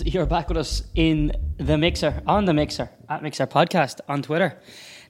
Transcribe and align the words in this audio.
and 0.00 0.14
you're 0.14 0.26
back 0.26 0.48
with 0.48 0.58
us 0.58 0.82
in 0.94 1.32
the 1.58 1.78
Mixer, 1.78 2.22
on 2.26 2.44
the 2.44 2.52
Mixer, 2.52 2.90
at 3.08 3.22
Mixer 3.22 3.46
Podcast 3.46 4.00
on 4.08 4.20
Twitter. 4.22 4.58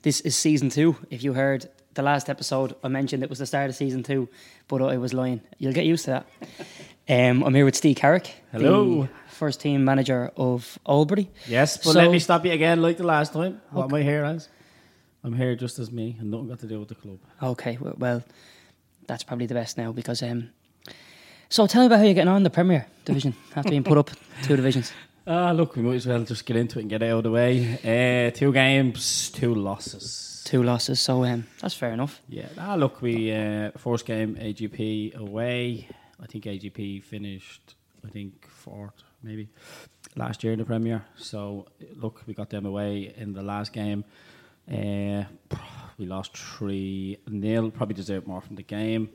This 0.03 0.21
is 0.21 0.37
season 0.37 0.69
two. 0.71 0.97
If 1.11 1.25
you 1.25 1.33
heard 1.33 1.69
the 1.95 2.03
last 2.03 2.29
episode, 2.29 2.75
I 2.85 2.89
mentioned 2.89 3.23
it 3.23 3.29
was 3.31 3.39
the 3.39 3.47
start 3.47 3.69
of 3.71 3.75
season 3.77 4.03
two, 4.03 4.29
but 4.69 4.83
I 4.83 4.97
was 4.99 5.13
lying. 5.13 5.41
You'll 5.59 5.73
get 5.73 5.85
used 5.87 6.05
to 6.07 6.11
that. 6.11 6.27
Um, 7.09 7.45
I'm 7.45 7.55
here 7.55 7.65
with 7.65 7.77
Steve 7.77 7.95
Carrick. 7.95 8.35
Hello. 8.51 9.03
the 9.03 9.09
first 9.29 9.61
team 9.61 9.85
manager 9.85 10.33
of 10.37 10.77
Albury. 10.89 11.31
Yes, 11.47 11.77
but 11.77 11.93
So- 11.93 12.01
let 12.01 12.11
me 12.11 12.19
stop 12.19 12.45
you 12.45 12.51
again 12.51 12.83
like 12.83 12.97
the 12.97 13.05
last 13.07 13.33
time. 13.33 13.61
What 13.71 13.85
am 13.85 13.95
I 13.95 14.03
here 14.03 14.25
as? 14.25 14.49
I'm 15.23 15.33
here 15.33 15.55
just 15.55 15.79
as 15.79 15.93
me 15.93 16.17
and 16.19 16.33
nothing 16.33 16.49
got 16.49 16.59
to 16.59 16.67
do 16.67 16.81
with 16.81 16.89
the 16.89 16.97
club. 16.97 17.21
Okay, 17.41 17.79
well, 17.81 18.25
that's 19.07 19.23
probably 19.23 19.47
the 19.47 19.55
best 19.55 19.79
now 19.79 19.93
because. 19.93 20.21
Um, 20.21 20.51
so 21.49 21.67
tell 21.67 21.83
me 21.83 21.87
about 21.87 21.99
how 21.99 22.05
you're 22.05 22.15
getting 22.15 22.29
on 22.29 22.39
in 22.39 22.43
the 22.43 22.51
Premier 22.51 22.87
Division 23.05 23.35
after 23.55 23.71
being 23.71 23.85
put 23.85 23.99
up 23.99 24.11
two 24.43 24.57
divisions. 24.57 24.93
Ah, 25.29 25.51
look, 25.51 25.75
we 25.75 25.83
might 25.83 25.97
as 25.97 26.07
well 26.07 26.23
just 26.23 26.47
get 26.47 26.57
into 26.57 26.79
it 26.79 26.83
and 26.83 26.89
get 26.89 27.03
it 27.03 27.11
out 27.11 27.17
of 27.19 27.25
the 27.25 27.33
way. 27.33 27.81
Uh, 27.83 28.31
two 28.31 28.53
games, 28.53 29.29
two 29.31 29.57
losses. 29.57 30.41
Two 30.45 30.63
losses, 30.63 31.01
so 31.01 31.25
um, 31.25 31.49
that's 31.61 31.75
fair 31.75 31.91
enough. 31.91 32.23
Yeah, 32.29 32.47
ah, 32.57 32.77
look, 32.77 33.03
we 33.03 33.33
uh, 33.33 33.73
first 33.77 34.07
game 34.07 34.37
AGP 34.37 35.17
away. 35.17 35.89
I 36.23 36.27
think 36.27 36.45
AGP 36.45 37.03
finished, 37.03 37.75
I 38.07 38.11
think 38.11 38.47
fourth 38.47 39.03
maybe 39.21 39.49
last 40.15 40.45
year 40.45 40.53
in 40.53 40.61
the 40.61 40.65
Premier. 40.65 41.05
So 41.17 41.67
look, 41.97 42.23
we 42.29 42.33
got 42.35 42.51
them 42.51 42.65
away 42.65 43.13
in 43.17 43.33
the 43.33 43.43
last 43.43 43.73
game. 43.73 44.05
Uh, 44.71 45.25
we 45.99 46.07
lost 46.07 46.37
three 46.37 47.19
nil. 47.27 47.73
Probably 47.73 47.95
deserved 47.95 48.29
more 48.29 48.41
from 48.41 48.55
the 48.55 48.63
game. 48.63 49.09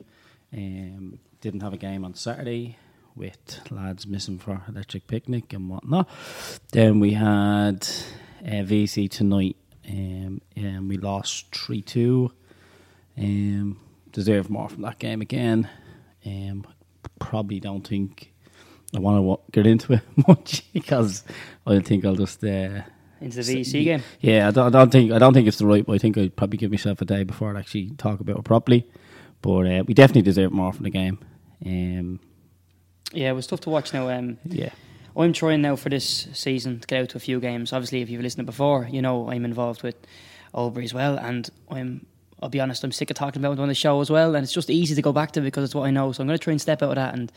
Um, 0.52 1.18
didn't 1.42 1.60
have 1.60 1.72
a 1.74 1.76
game 1.78 2.04
on 2.04 2.14
Saturday 2.14 2.78
with 3.14 3.60
lads 3.70 4.06
missing 4.06 4.38
for 4.38 4.62
electric 4.68 5.06
picnic 5.08 5.52
and 5.52 5.68
whatnot. 5.68 6.08
Then 6.70 7.00
we 7.00 7.12
had 7.12 7.86
uh, 8.46 8.62
VC 8.64 9.10
tonight, 9.10 9.56
um, 9.88 10.40
and 10.56 10.88
we 10.88 10.96
lost 10.96 11.54
three 11.54 11.82
two. 11.82 12.32
Um, 13.18 13.78
deserve 14.12 14.48
more 14.48 14.68
from 14.68 14.82
that 14.82 14.98
game 14.98 15.20
again. 15.20 15.68
Um, 16.24 16.64
probably 17.18 17.60
don't 17.60 17.86
think 17.86 18.32
I 18.94 19.00
want 19.00 19.40
to 19.46 19.52
get 19.52 19.66
into 19.66 19.94
it 19.94 20.02
much 20.28 20.64
because 20.72 21.24
I 21.66 21.80
think 21.80 22.04
I'll 22.04 22.14
just 22.14 22.42
uh, 22.44 22.82
Into 23.20 23.42
the 23.42 23.56
VC 23.60 23.84
game. 23.84 24.02
yeah. 24.20 24.48
I 24.48 24.50
don't, 24.52 24.66
I 24.68 24.78
don't 24.78 24.90
think 24.90 25.12
I 25.12 25.18
don't 25.18 25.34
think 25.34 25.48
it's 25.48 25.58
the 25.58 25.66
right. 25.66 25.84
But 25.84 25.94
I 25.94 25.98
think 25.98 26.16
I'd 26.16 26.36
probably 26.36 26.58
give 26.58 26.70
myself 26.70 27.02
a 27.02 27.04
day 27.04 27.24
before 27.24 27.54
I 27.54 27.58
actually 27.58 27.90
talk 27.98 28.20
about 28.20 28.38
it 28.38 28.44
properly. 28.44 28.86
But 29.42 29.66
uh, 29.66 29.82
we 29.84 29.92
definitely 29.92 30.22
deserve 30.22 30.52
more 30.52 30.72
from 30.72 30.84
the 30.84 30.90
game. 30.90 31.18
Um, 31.64 32.20
Yeah, 33.12 33.30
it 33.30 33.34
was 33.34 33.46
tough 33.46 33.60
to 33.60 33.70
watch 33.70 33.92
now. 33.92 34.08
Um, 34.08 34.38
yeah, 34.44 34.70
I'm 35.16 35.32
trying 35.32 35.62
now 35.62 35.76
for 35.76 35.88
this 35.88 36.28
season 36.32 36.80
to 36.80 36.86
get 36.86 37.02
out 37.02 37.08
to 37.10 37.16
a 37.16 37.20
few 37.20 37.40
games. 37.40 37.72
Obviously, 37.72 38.00
if 38.02 38.08
you've 38.10 38.22
listened 38.22 38.46
before, 38.46 38.88
you 38.90 39.02
know 39.02 39.30
I'm 39.30 39.44
involved 39.44 39.82
with 39.82 39.96
Albury 40.54 40.84
as 40.84 40.94
well, 40.94 41.18
and 41.18 41.48
I'm. 41.70 42.06
I'll 42.42 42.48
be 42.48 42.58
honest, 42.58 42.82
I'm 42.82 42.90
sick 42.90 43.08
of 43.08 43.14
talking 43.14 43.40
about 43.40 43.52
it 43.52 43.60
on 43.60 43.68
the 43.68 43.74
show 43.74 44.00
as 44.00 44.10
well, 44.10 44.34
and 44.34 44.42
it's 44.42 44.52
just 44.52 44.68
easy 44.68 44.96
to 44.96 45.02
go 45.02 45.12
back 45.12 45.30
to 45.32 45.40
because 45.40 45.62
it's 45.62 45.76
what 45.76 45.86
I 45.86 45.92
know. 45.92 46.10
So 46.10 46.22
I'm 46.22 46.26
going 46.26 46.36
to 46.36 46.42
try 46.42 46.50
and 46.50 46.60
step 46.60 46.82
out 46.82 46.88
of 46.88 46.94
that 46.96 47.14
and 47.14 47.30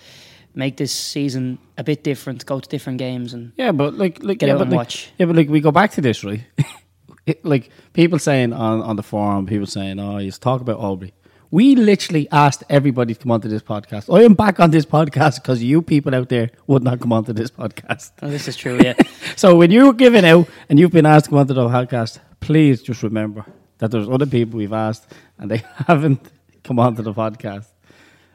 make 0.56 0.78
this 0.78 0.92
season 0.92 1.60
a 1.78 1.84
bit 1.84 2.04
different, 2.04 2.44
go 2.44 2.60
to 2.60 2.68
different 2.68 2.98
games, 2.98 3.32
and 3.32 3.52
yeah. 3.56 3.72
But 3.72 3.94
like, 3.94 4.24
like 4.24 4.40
Get 4.40 4.48
yeah, 4.48 4.54
out 4.54 4.58
but 4.58 4.64
and 4.64 4.72
like, 4.72 4.78
watch. 4.78 5.12
Yeah, 5.20 5.28
but 5.28 5.36
like 5.36 5.48
we 5.48 5.60
go 5.60 5.72
back 5.72 5.92
to 5.92 6.02
this 6.02 6.24
right. 6.24 6.42
it, 7.28 7.46
like 7.46 7.70
people 7.94 8.18
saying 8.18 8.52
on 8.52 8.82
on 8.82 8.96
the 8.96 9.04
forum, 9.04 9.46
people 9.46 9.68
saying, 9.68 10.00
"Oh, 10.00 10.18
you 10.18 10.32
talk 10.32 10.62
about 10.62 10.80
Aubrey." 10.80 11.14
We 11.56 11.78
literally 11.78 12.28
asked 12.34 12.66
everybody 12.70 13.14
to 13.14 13.20
come 13.22 13.32
onto 13.32 13.48
this 13.48 13.62
podcast. 13.62 14.08
Oh, 14.10 14.18
I 14.18 14.24
am 14.24 14.34
back 14.34 14.60
on 14.60 14.72
this 14.72 14.86
podcast 14.86 15.36
because 15.36 15.64
you 15.64 15.82
people 15.82 16.14
out 16.14 16.28
there 16.28 16.50
would 16.68 16.84
not 16.84 17.00
come 17.00 17.14
onto 17.14 17.32
this 17.32 17.50
podcast. 17.50 18.12
oh, 18.22 18.28
this 18.28 18.50
is 18.50 18.58
true. 18.58 18.78
Yeah, 18.84 18.96
So 19.38 19.56
when 19.56 19.72
you're 19.72 19.94
giving 19.94 20.26
out 20.26 20.50
and 20.68 20.78
you've 20.78 20.92
been 20.92 21.06
asked 21.06 21.26
to 21.26 21.30
come 21.30 21.40
onto 21.40 21.54
the 21.54 21.66
podcast, 21.70 22.20
please 22.42 22.82
just 22.82 23.04
remember 23.04 23.46
that 23.78 23.90
there's 23.90 24.10
other 24.10 24.26
people 24.26 24.58
we've 24.58 24.74
asked 24.74 25.14
and 25.40 25.50
they 25.50 25.64
haven't 25.88 26.30
come 26.66 26.78
onto 26.78 27.02
the 27.02 27.14
podcast. 27.14 27.68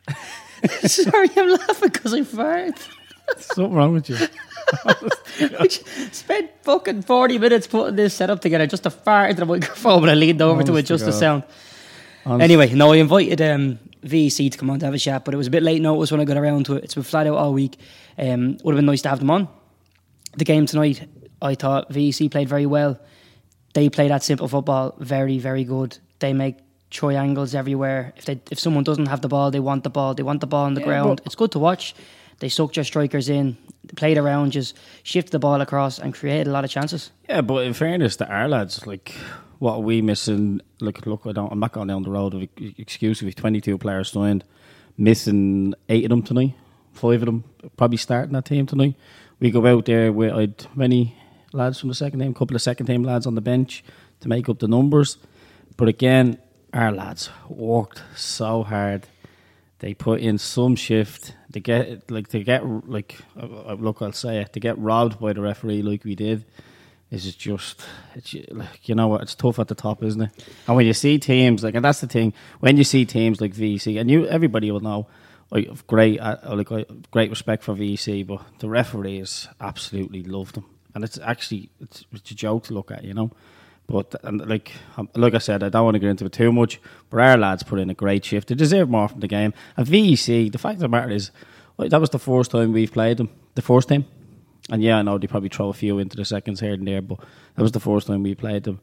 sorry, 0.88 1.28
I'm 1.36 1.50
laughing 1.50 1.90
because 1.90 2.14
I 2.14 2.20
farted. 2.20 2.88
Something 3.36 3.74
wrong 3.74 3.92
with 3.92 4.08
you. 4.08 4.16
I 5.36 5.68
spent 5.68 6.52
fucking 6.62 7.02
40 7.02 7.38
minutes 7.38 7.66
putting 7.66 7.96
this 7.96 8.14
setup 8.14 8.40
together 8.40 8.66
just 8.66 8.84
to 8.84 8.90
fart 8.90 9.28
into 9.28 9.40
the 9.40 9.46
microphone 9.46 10.00
when 10.00 10.08
I 10.08 10.14
leaned 10.14 10.40
over 10.40 10.62
oh, 10.62 10.64
to 10.64 10.72
Honest 10.72 10.86
to 10.88 10.94
adjust 10.94 11.04
the 11.04 11.12
sound. 11.12 11.42
Honest- 12.26 12.44
Anyway, 12.44 12.72
no, 12.74 12.92
I 12.92 12.96
invited 12.96 13.40
um, 13.40 13.78
VC 14.04 14.50
to 14.52 14.58
come 14.58 14.70
on 14.70 14.78
to 14.80 14.84
have 14.86 14.94
a 14.94 14.98
chat, 14.98 15.24
but 15.24 15.34
it 15.34 15.36
was 15.36 15.46
a 15.46 15.50
bit 15.50 15.62
late 15.62 15.80
notice 15.82 16.10
when 16.10 16.20
I 16.20 16.24
got 16.24 16.36
around 16.36 16.66
to 16.66 16.74
it. 16.76 16.84
It's 16.84 16.94
been 16.94 17.02
flat 17.02 17.26
out 17.26 17.34
all 17.36 17.52
week. 17.52 17.78
Um, 18.18 18.58
would 18.62 18.72
have 18.74 18.78
been 18.78 18.86
nice 18.86 19.02
to 19.02 19.08
have 19.08 19.18
them 19.20 19.30
on. 19.30 19.48
The 20.36 20.44
game 20.44 20.66
tonight, 20.66 21.06
I 21.42 21.54
thought 21.54 21.90
VEC 21.90 22.30
played 22.30 22.48
very 22.48 22.66
well. 22.66 22.98
They 23.72 23.88
play 23.88 24.08
that 24.08 24.22
simple 24.22 24.48
football 24.48 24.94
very, 24.98 25.38
very 25.38 25.64
good. 25.64 25.96
They 26.18 26.32
make 26.32 26.56
triangles 26.90 27.54
everywhere. 27.54 28.12
If 28.16 28.24
they, 28.26 28.40
if 28.50 28.58
someone 28.58 28.84
doesn't 28.84 29.06
have 29.06 29.20
the 29.22 29.28
ball, 29.28 29.50
they 29.50 29.60
want 29.60 29.84
the 29.84 29.90
ball. 29.90 30.14
They 30.14 30.22
want 30.24 30.40
the 30.40 30.46
ball 30.46 30.64
on 30.66 30.74
the 30.74 30.80
Yeah, 30.80 30.86
ground. 30.86 31.16
but- 31.18 31.26
It's 31.26 31.34
good 31.36 31.52
to 31.52 31.58
watch. 31.58 31.94
They 32.40 32.48
sucked 32.48 32.76
your 32.76 32.84
strikers 32.84 33.28
in, 33.28 33.56
played 33.96 34.16
around, 34.18 34.52
just 34.52 34.74
shifted 35.02 35.30
the 35.32 35.38
ball 35.38 35.60
across 35.60 35.98
and 35.98 36.14
created 36.14 36.46
a 36.46 36.50
lot 36.50 36.64
of 36.64 36.70
chances. 36.70 37.10
Yeah, 37.28 37.42
but 37.42 37.64
in 37.66 37.74
fairness 37.74 38.16
to 38.16 38.26
our 38.28 38.48
lads, 38.48 38.86
like 38.86 39.14
what 39.60 39.74
are 39.74 39.80
we 39.80 40.02
missing? 40.02 40.60
Look, 40.80 41.06
look, 41.06 41.26
I 41.26 41.32
don't. 41.32 41.52
I'm 41.52 41.60
not 41.60 41.72
going 41.72 41.88
down 41.88 42.02
the 42.02 42.10
road 42.10 42.34
of 42.34 42.42
ex- 42.42 42.78
excuse 42.78 43.22
with 43.22 43.36
22 43.36 43.76
players 43.78 44.10
signed, 44.10 44.42
missing 44.96 45.74
eight 45.88 46.04
of 46.04 46.10
them 46.10 46.22
tonight. 46.22 46.54
Five 46.92 47.22
of 47.22 47.26
them 47.26 47.44
probably 47.76 47.98
starting 47.98 48.32
that 48.32 48.46
team 48.46 48.66
tonight. 48.66 48.96
We 49.38 49.50
go 49.50 49.64
out 49.66 49.84
there 49.84 50.12
with 50.12 50.32
I'd 50.32 50.66
many 50.74 51.14
lads 51.52 51.78
from 51.78 51.90
the 51.90 51.94
second 51.94 52.20
team, 52.20 52.30
a 52.30 52.34
couple 52.34 52.56
of 52.56 52.62
second 52.62 52.86
team 52.86 53.04
lads 53.04 53.26
on 53.26 53.34
the 53.34 53.42
bench 53.42 53.84
to 54.20 54.28
make 54.28 54.48
up 54.48 54.58
the 54.58 54.66
numbers. 54.66 55.18
But 55.76 55.88
again, 55.88 56.38
our 56.72 56.90
lads 56.90 57.28
worked 57.48 58.02
so 58.16 58.62
hard. 58.62 59.06
They 59.80 59.92
put 59.92 60.20
in 60.20 60.38
some 60.38 60.74
shift. 60.74 61.34
They 61.50 61.60
get 61.60 62.10
like 62.10 62.28
to 62.28 62.42
get 62.42 62.66
like 62.88 63.18
look, 63.36 64.00
I'll 64.00 64.12
say 64.12 64.38
it. 64.38 64.54
To 64.54 64.60
get 64.60 64.78
robbed 64.78 65.20
by 65.20 65.34
the 65.34 65.42
referee 65.42 65.82
like 65.82 66.04
we 66.04 66.14
did 66.14 66.46
is 67.10 67.34
just 67.34 67.82
it's 68.14 68.34
like 68.50 68.88
you 68.88 68.94
know 68.94 69.08
what 69.08 69.22
it's 69.22 69.34
tough 69.34 69.58
at 69.58 69.68
the 69.68 69.74
top, 69.74 70.02
isn't 70.02 70.22
it? 70.22 70.30
And 70.66 70.76
when 70.76 70.86
you 70.86 70.92
see 70.94 71.18
teams 71.18 71.64
like 71.64 71.74
and 71.74 71.84
that's 71.84 72.00
the 72.00 72.06
thing 72.06 72.32
when 72.60 72.76
you 72.76 72.84
see 72.84 73.04
teams 73.04 73.40
like 73.40 73.54
VC 73.54 74.00
and 74.00 74.10
you 74.10 74.26
everybody 74.26 74.70
will 74.70 74.80
know. 74.80 75.06
Have 75.52 75.84
great, 75.88 76.20
uh, 76.20 76.36
like 76.54 76.70
I 76.70 76.86
great 77.10 77.28
respect 77.28 77.64
for 77.64 77.74
VC, 77.74 78.24
but 78.24 78.40
the 78.60 78.68
referees 78.68 79.48
absolutely 79.60 80.22
love 80.22 80.52
them, 80.52 80.64
and 80.94 81.02
it's 81.02 81.18
actually 81.18 81.70
it's, 81.80 82.04
it's 82.12 82.30
a 82.30 82.34
joke 82.36 82.62
to 82.66 82.72
look 82.72 82.92
at, 82.92 83.02
you 83.02 83.14
know. 83.14 83.32
But 83.88 84.14
and 84.22 84.48
like 84.48 84.70
um, 84.96 85.08
like 85.16 85.34
I 85.34 85.38
said, 85.38 85.64
I 85.64 85.68
don't 85.68 85.84
want 85.84 85.96
to 85.96 85.98
get 85.98 86.10
into 86.10 86.24
it 86.24 86.32
too 86.32 86.52
much. 86.52 86.80
But 87.10 87.20
our 87.20 87.36
lads 87.36 87.64
put 87.64 87.80
in 87.80 87.90
a 87.90 87.94
great 87.94 88.24
shift. 88.24 88.48
They 88.48 88.54
deserve 88.54 88.88
more 88.88 89.08
from 89.08 89.18
the 89.18 89.26
game. 89.26 89.52
And 89.76 89.84
VEC, 89.84 90.52
the 90.52 90.58
fact 90.58 90.74
of 90.76 90.82
the 90.82 90.88
matter 90.88 91.10
is, 91.10 91.32
that 91.78 92.00
was 92.00 92.10
the 92.10 92.20
first 92.20 92.52
time 92.52 92.72
we've 92.72 92.92
played 92.92 93.16
them. 93.16 93.30
The 93.56 93.62
first 93.62 93.88
time, 93.88 94.04
and 94.70 94.82
yeah, 94.82 94.98
I 94.98 95.02
know 95.02 95.18
they 95.18 95.26
probably 95.26 95.48
throw 95.48 95.68
a 95.68 95.74
few 95.74 95.98
into 95.98 96.16
the 96.16 96.24
seconds 96.24 96.60
here 96.60 96.74
and 96.74 96.86
there, 96.86 97.02
but 97.02 97.18
that 97.54 97.62
was 97.62 97.72
the 97.72 97.80
first 97.80 98.06
time 98.06 98.22
we 98.22 98.34
played 98.34 98.64
them, 98.64 98.80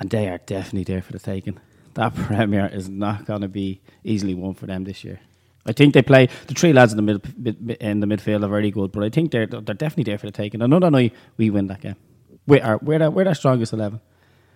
and 0.00 0.10
they 0.10 0.28
are 0.28 0.38
definitely 0.38 0.84
there 0.84 1.02
for 1.02 1.12
the 1.12 1.18
taking. 1.18 1.58
That 1.94 2.14
Premier 2.26 2.66
is 2.66 2.88
not 2.88 3.24
going 3.24 3.40
to 3.42 3.48
be 3.48 3.80
easily 4.04 4.34
won 4.34 4.54
for 4.54 4.66
them 4.66 4.84
this 4.84 5.04
year. 5.04 5.20
I 5.66 5.72
think 5.72 5.94
they 5.94 6.02
play 6.02 6.28
the 6.46 6.54
three 6.54 6.72
lads 6.72 6.92
in 6.92 6.96
the 6.96 7.02
mid, 7.02 7.76
in 7.80 8.00
the 8.00 8.06
midfield 8.06 8.44
are 8.44 8.48
very 8.48 8.70
good, 8.70 8.90
but 8.90 9.04
I 9.04 9.10
think 9.10 9.32
they're 9.32 9.46
they're 9.46 9.60
definitely 9.74 10.04
there 10.04 10.18
for 10.18 10.26
the 10.26 10.32
taking. 10.32 10.62
Another 10.62 10.90
night 10.90 11.14
we 11.36 11.50
win 11.50 11.66
that 11.66 11.82
game. 11.82 11.96
We 12.46 12.60
are 12.60 12.78
we're 12.78 13.02
our, 13.02 13.10
we're 13.10 13.32
strongest 13.34 13.72
eleven. 13.72 14.00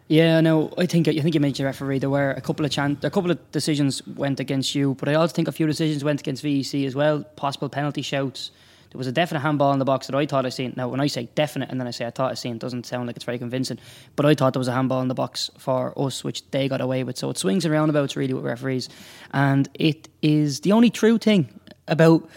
Yeah, 0.08 0.40
no, 0.40 0.72
I 0.78 0.86
think 0.86 1.08
I 1.08 1.18
think 1.20 1.34
you 1.34 1.40
mentioned 1.40 1.66
referee. 1.66 1.98
There 1.98 2.10
were 2.10 2.32
a 2.32 2.40
couple 2.40 2.64
of 2.64 2.72
chan- 2.72 2.98
a 3.02 3.10
couple 3.10 3.30
of 3.30 3.38
decisions 3.52 4.06
went 4.06 4.40
against 4.40 4.74
you, 4.74 4.94
but 4.94 5.08
I 5.08 5.14
also 5.14 5.34
think 5.34 5.48
a 5.48 5.52
few 5.52 5.66
decisions 5.66 6.02
went 6.02 6.20
against 6.20 6.42
VEC 6.42 6.86
as 6.86 6.94
well. 6.94 7.24
Possible 7.36 7.68
penalty 7.68 8.02
shouts. 8.02 8.50
There 8.92 8.98
was 8.98 9.06
a 9.06 9.12
definite 9.12 9.40
handball 9.40 9.72
in 9.72 9.78
the 9.78 9.86
box 9.86 10.06
that 10.08 10.14
I 10.14 10.26
thought 10.26 10.44
I 10.44 10.50
seen. 10.50 10.74
Now, 10.76 10.88
when 10.88 11.00
I 11.00 11.06
say 11.06 11.28
definite 11.34 11.70
and 11.70 11.80
then 11.80 11.86
I 11.86 11.92
say 11.92 12.04
I 12.04 12.10
thought 12.10 12.30
I 12.30 12.34
seen, 12.34 12.56
it 12.56 12.58
doesn't 12.58 12.84
sound 12.84 13.06
like 13.06 13.16
it's 13.16 13.24
very 13.24 13.38
convincing. 13.38 13.78
But 14.16 14.26
I 14.26 14.34
thought 14.34 14.52
there 14.52 14.60
was 14.60 14.68
a 14.68 14.72
handball 14.72 15.00
in 15.00 15.08
the 15.08 15.14
box 15.14 15.50
for 15.58 15.98
us, 15.98 16.22
which 16.22 16.48
they 16.50 16.68
got 16.68 16.82
away 16.82 17.02
with. 17.02 17.16
So 17.16 17.30
it 17.30 17.38
swings 17.38 17.64
and 17.64 17.72
roundabouts 17.72 18.16
really 18.16 18.34
with 18.34 18.44
referees, 18.44 18.90
and 19.32 19.66
it 19.74 20.08
is 20.20 20.60
the 20.60 20.72
only 20.72 20.90
true 20.90 21.16
thing 21.16 21.58
about 21.88 22.28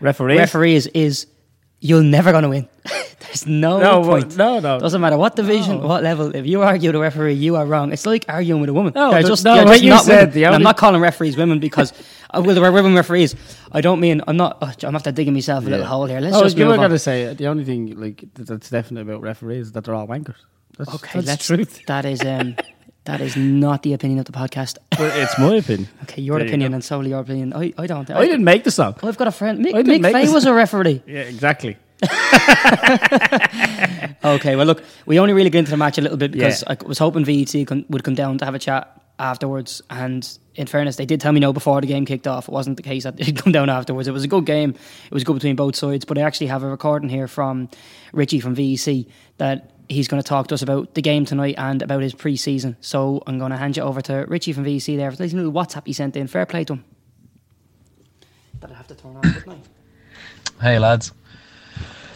Referees. 0.00 0.38
referees 0.38 0.86
is 0.88 1.26
you're 1.80 2.02
never 2.02 2.32
going 2.32 2.42
to 2.42 2.48
win. 2.50 2.68
There's 3.20 3.46
no, 3.46 3.78
No, 3.78 4.02
point. 4.02 4.36
no, 4.36 4.58
no. 4.60 4.78
Doesn't 4.80 5.00
matter 5.00 5.16
what 5.16 5.36
division, 5.36 5.78
No. 5.80 5.86
what 5.86 6.02
level. 6.02 6.34
If 6.34 6.46
you 6.46 6.62
argue 6.62 6.88
with 6.88 6.96
a 6.96 7.00
referee, 7.00 7.34
you 7.34 7.54
are 7.56 7.64
wrong. 7.66 7.92
It's 7.92 8.04
like 8.06 8.24
arguing 8.28 8.60
with 8.62 8.70
a 8.70 8.72
woman. 8.72 8.92
No, 8.94 9.12
You're 9.12 9.22
just, 9.22 9.44
no, 9.44 9.54
you're 9.54 9.64
what 9.64 9.72
just 9.74 9.84
you 9.84 9.90
not 9.90 10.04
said, 10.04 10.18
women. 10.20 10.34
the 10.34 10.44
And 10.46 10.54
I'm 10.56 10.62
not 10.62 10.76
calling 10.76 11.00
referees 11.00 11.36
women 11.36 11.60
because 11.60 11.92
uh, 12.32 12.42
well, 12.44 12.54
there 12.54 12.64
are 12.64 12.72
women 12.72 12.94
referees. 12.94 13.34
I 13.72 13.80
don't 13.80 14.00
mean 14.00 14.22
I'm 14.26 14.36
not. 14.36 14.58
Oh, 14.62 14.72
I'm 14.82 14.94
after 14.96 15.12
digging 15.12 15.34
myself 15.34 15.66
a 15.66 15.68
little 15.70 15.86
hole 15.86 16.06
here. 16.06 16.20
Let's 16.20 16.36
oh, 16.36 16.42
just 16.44 16.56
you 16.56 16.64
move 16.64 16.70
were 16.70 16.74
on. 16.74 16.80
going 16.80 16.90
to 16.92 16.98
say 16.98 17.34
the 17.34 17.46
only 17.46 17.64
thing 17.64 17.98
like 18.00 18.24
that's 18.34 18.70
definite 18.70 19.02
about 19.02 19.20
referees 19.22 19.66
is 19.66 19.72
that 19.72 19.84
they're 19.84 19.94
all 19.94 20.06
wankers. 20.06 20.36
That's, 20.78 20.94
Okay, 20.94 21.20
that's 21.20 21.26
let's. 21.26 21.46
truth. 21.46 21.82
That 21.86 22.04
is 22.04 22.22
um, 22.22 22.56
that 23.04 23.20
is 23.20 23.36
not 23.36 23.82
the 23.82 23.92
opinion 23.94 24.18
of 24.20 24.26
the 24.26 24.32
podcast. 24.32 24.78
Well, 24.98 25.10
it's 25.22 25.38
my 25.38 25.54
opinion. 25.56 25.88
Okay, 26.02 26.22
your 26.22 26.38
There 26.38 26.46
opinion 26.48 26.72
go. 26.72 26.74
and 26.76 26.84
solely 26.84 27.10
your 27.10 27.20
opinion. 27.20 27.52
I, 27.54 27.72
I 27.78 27.86
don't. 27.86 28.10
I 28.10 28.24
didn't 28.24 28.44
make 28.44 28.64
the 28.64 28.70
song. 28.70 28.94
I've 29.02 29.16
got 29.16 29.28
a 29.28 29.32
friend. 29.32 29.64
Mick, 29.64 29.74
I 29.74 29.82
Mick 29.82 30.00
make 30.00 30.12
Fay 30.12 30.24
this- 30.24 30.32
was 30.34 30.44
a 30.46 30.52
referee. 30.54 31.02
Yeah, 31.06 31.20
exactly. 31.20 31.76
okay, 34.24 34.56
well, 34.56 34.66
look, 34.66 34.82
we 35.06 35.18
only 35.18 35.32
really 35.34 35.50
get 35.50 35.60
into 35.60 35.70
the 35.70 35.76
match 35.76 35.98
a 35.98 36.00
little 36.00 36.16
bit 36.16 36.32
because 36.32 36.62
yeah. 36.66 36.76
I 36.80 36.86
was 36.86 36.98
hoping 36.98 37.24
VEC 37.24 37.88
would 37.90 38.04
come 38.04 38.14
down 38.14 38.38
to 38.38 38.44
have 38.44 38.54
a 38.54 38.58
chat 38.58 38.99
afterwards. 39.20 39.82
And 39.90 40.26
in 40.54 40.66
fairness, 40.66 40.96
they 40.96 41.06
did 41.06 41.20
tell 41.20 41.32
me 41.32 41.40
no 41.40 41.52
before 41.52 41.80
the 41.80 41.86
game 41.86 42.04
kicked 42.04 42.26
off. 42.26 42.48
It 42.48 42.52
wasn't 42.52 42.76
the 42.76 42.82
case 42.82 43.04
that 43.04 43.16
they'd 43.18 43.36
come 43.36 43.52
down 43.52 43.70
afterwards. 43.70 44.08
It 44.08 44.12
was 44.12 44.24
a 44.24 44.28
good 44.28 44.46
game. 44.46 44.70
It 44.70 45.12
was 45.12 45.24
good 45.24 45.34
between 45.34 45.56
both 45.56 45.76
sides. 45.76 46.04
But 46.04 46.18
I 46.18 46.22
actually 46.22 46.48
have 46.48 46.62
a 46.62 46.68
recording 46.68 47.08
here 47.08 47.28
from 47.28 47.68
Richie 48.12 48.40
from 48.40 48.56
VEC 48.56 49.06
that 49.38 49.70
he's 49.88 50.08
going 50.08 50.22
to 50.22 50.28
talk 50.28 50.48
to 50.48 50.54
us 50.54 50.62
about 50.62 50.94
the 50.94 51.02
game 51.02 51.24
tonight 51.24 51.54
and 51.58 51.82
about 51.82 52.02
his 52.02 52.14
pre-season. 52.14 52.76
So 52.80 53.22
I'm 53.26 53.38
going 53.38 53.50
to 53.50 53.56
hand 53.56 53.76
you 53.76 53.82
over 53.82 54.00
to 54.02 54.24
Richie 54.28 54.52
from 54.52 54.64
VEC 54.64 54.96
there. 54.96 55.10
There's 55.10 55.32
a 55.32 55.36
little 55.36 55.52
WhatsApp 55.52 55.86
he 55.86 55.92
sent 55.92 56.16
in. 56.16 56.26
Fair 56.26 56.46
play 56.46 56.64
to 56.64 56.74
him. 56.74 56.84
But 58.58 58.72
I 58.72 58.74
have 58.74 58.86
to 58.88 58.94
turn 58.94 59.16
on, 59.16 59.22
didn't 59.22 59.48
I? 59.50 59.58
Hey 60.62 60.78
lads. 60.78 61.12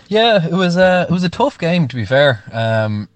Yeah, 0.08 0.46
it 0.46 0.52
was 0.52 0.76
a 0.76 1.06
it 1.08 1.12
was 1.12 1.24
a 1.24 1.30
tough 1.30 1.58
game 1.58 1.88
to 1.88 1.96
be 1.96 2.04
fair. 2.04 2.44
Um, 2.52 3.08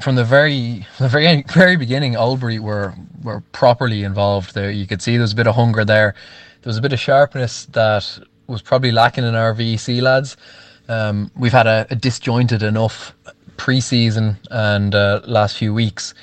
from 0.00 0.16
the 0.16 0.24
very 0.24 0.86
the 0.98 1.08
very 1.08 1.42
very 1.52 1.76
beginning, 1.76 2.14
Albury 2.14 2.58
were 2.58 2.94
were 3.22 3.40
properly 3.52 4.02
involved 4.04 4.54
there. 4.54 4.70
You 4.70 4.86
could 4.86 5.02
see 5.02 5.12
there 5.12 5.22
was 5.22 5.32
a 5.32 5.36
bit 5.36 5.46
of 5.46 5.54
hunger 5.54 5.84
there. 5.84 6.14
There 6.62 6.70
was 6.70 6.78
a 6.78 6.82
bit 6.82 6.92
of 6.92 7.00
sharpness 7.00 7.66
that 7.66 8.18
was 8.46 8.62
probably 8.62 8.92
lacking 8.92 9.24
in 9.24 9.34
our 9.34 9.54
VEC 9.54 10.02
lads. 10.02 10.36
Um, 10.88 11.30
we've 11.36 11.52
had 11.52 11.66
a, 11.66 11.86
a, 11.90 11.94
disjointed 11.94 12.64
enough 12.64 13.14
pre-season 13.56 14.36
and 14.50 14.92
uh, 14.94 15.20
last 15.24 15.56
few 15.56 15.72
weeks, 15.72 16.14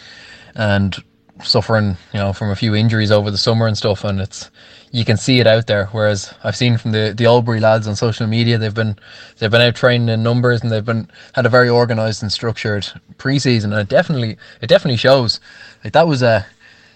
and 0.56 0.96
suffering 1.42 1.96
you 2.14 2.20
know 2.20 2.34
from 2.34 2.50
a 2.50 2.56
few 2.56 2.76
injuries 2.76 3.12
over 3.12 3.32
the 3.32 3.38
summer 3.38 3.68
and 3.68 3.78
stuff, 3.78 4.04
and 4.04 4.20
it's 4.20 4.50
you 4.92 5.04
can 5.06 5.18
see 5.18 5.40
it 5.40 5.48
out 5.48 5.68
there. 5.68 5.88
Whereas 5.88 6.34
I've 6.44 6.56
seen 6.56 6.78
from 6.78 6.92
the 6.92 7.14
the 7.16 7.26
Albury 7.26 7.60
lads 7.60 7.88
on 7.88 7.96
social 7.96 8.28
media, 8.28 8.58
they've 8.58 8.74
been 8.74 8.98
they've 9.38 9.52
been 9.52 9.62
out 9.62 9.76
training 9.76 10.10
in 10.10 10.24
numbers 10.24 10.62
and 10.62 10.72
they've 10.72 10.86
been 10.86 11.10
had 11.34 11.46
a 11.46 11.50
very 11.50 11.70
organised 11.70 12.22
and 12.22 12.32
structured 12.32 12.88
preseason, 13.18 13.66
and 13.66 13.76
it 13.76 13.90
definitely 13.90 14.38
it 14.62 14.68
definitely 14.68 14.98
shows. 14.98 15.40
Like 15.84 15.94
that 15.94 16.08
was 16.08 16.22
a 16.22 16.46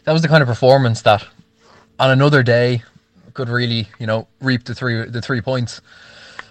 that 0.06 0.14
was 0.14 0.22
the 0.22 0.28
kind 0.28 0.42
of 0.42 0.48
performance 0.48 1.02
that 1.04 1.26
on 2.00 2.10
another 2.10 2.44
day 2.44 2.84
could 3.34 3.50
really 3.50 3.88
you 4.00 4.08
know 4.08 4.28
reap 4.42 4.64
the 4.66 4.76
three 4.76 5.06
the 5.06 5.22
three 5.22 5.42
points. 5.42 5.82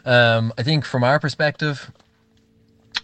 Um, 0.05 0.53
I 0.57 0.63
think 0.63 0.85
from 0.85 1.05
our 1.05 1.21
perspective, 1.21 1.91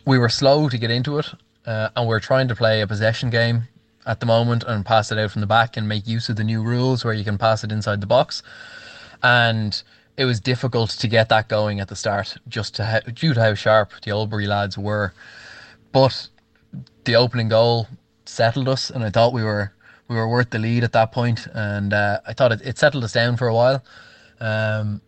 we 0.06 0.18
were 0.18 0.30
slow 0.30 0.68
to 0.68 0.78
get 0.78 0.90
into 0.90 1.18
it, 1.18 1.26
uh, 1.66 1.90
and 1.96 2.06
we 2.06 2.10
we're 2.10 2.20
trying 2.20 2.48
to 2.48 2.54
play 2.54 2.80
a 2.80 2.86
possession 2.86 3.30
game 3.30 3.68
at 4.06 4.20
the 4.20 4.26
moment 4.26 4.64
and 4.66 4.86
pass 4.86 5.10
it 5.10 5.18
out 5.18 5.30
from 5.32 5.40
the 5.40 5.46
back 5.46 5.76
and 5.76 5.88
make 5.88 6.06
use 6.06 6.28
of 6.28 6.36
the 6.36 6.44
new 6.44 6.62
rules 6.62 7.04
where 7.04 7.14
you 7.14 7.24
can 7.24 7.36
pass 7.36 7.64
it 7.64 7.72
inside 7.72 8.00
the 8.00 8.06
box. 8.06 8.42
And 9.22 9.82
it 10.16 10.24
was 10.24 10.40
difficult 10.40 10.90
to 10.90 11.08
get 11.08 11.28
that 11.28 11.48
going 11.48 11.80
at 11.80 11.88
the 11.88 11.96
start, 11.96 12.36
just 12.48 12.74
to 12.76 12.84
ha- 12.84 13.00
due 13.12 13.34
to 13.34 13.40
how 13.40 13.54
sharp 13.54 13.92
the 14.02 14.12
Albury 14.12 14.46
lads 14.46 14.78
were. 14.78 15.12
But 15.92 16.28
the 17.04 17.16
opening 17.16 17.48
goal 17.48 17.88
settled 18.24 18.68
us, 18.68 18.90
and 18.90 19.04
I 19.04 19.10
thought 19.10 19.32
we 19.32 19.42
were 19.42 19.72
we 20.08 20.16
were 20.16 20.28
worth 20.28 20.50
the 20.50 20.58
lead 20.58 20.84
at 20.84 20.92
that 20.92 21.10
point, 21.10 21.48
and 21.52 21.92
uh, 21.92 22.20
I 22.26 22.32
thought 22.32 22.52
it, 22.52 22.62
it 22.62 22.78
settled 22.78 23.02
us 23.02 23.12
down 23.12 23.36
for 23.36 23.48
a 23.48 23.54
while. 23.54 23.82
Um, 24.40 25.00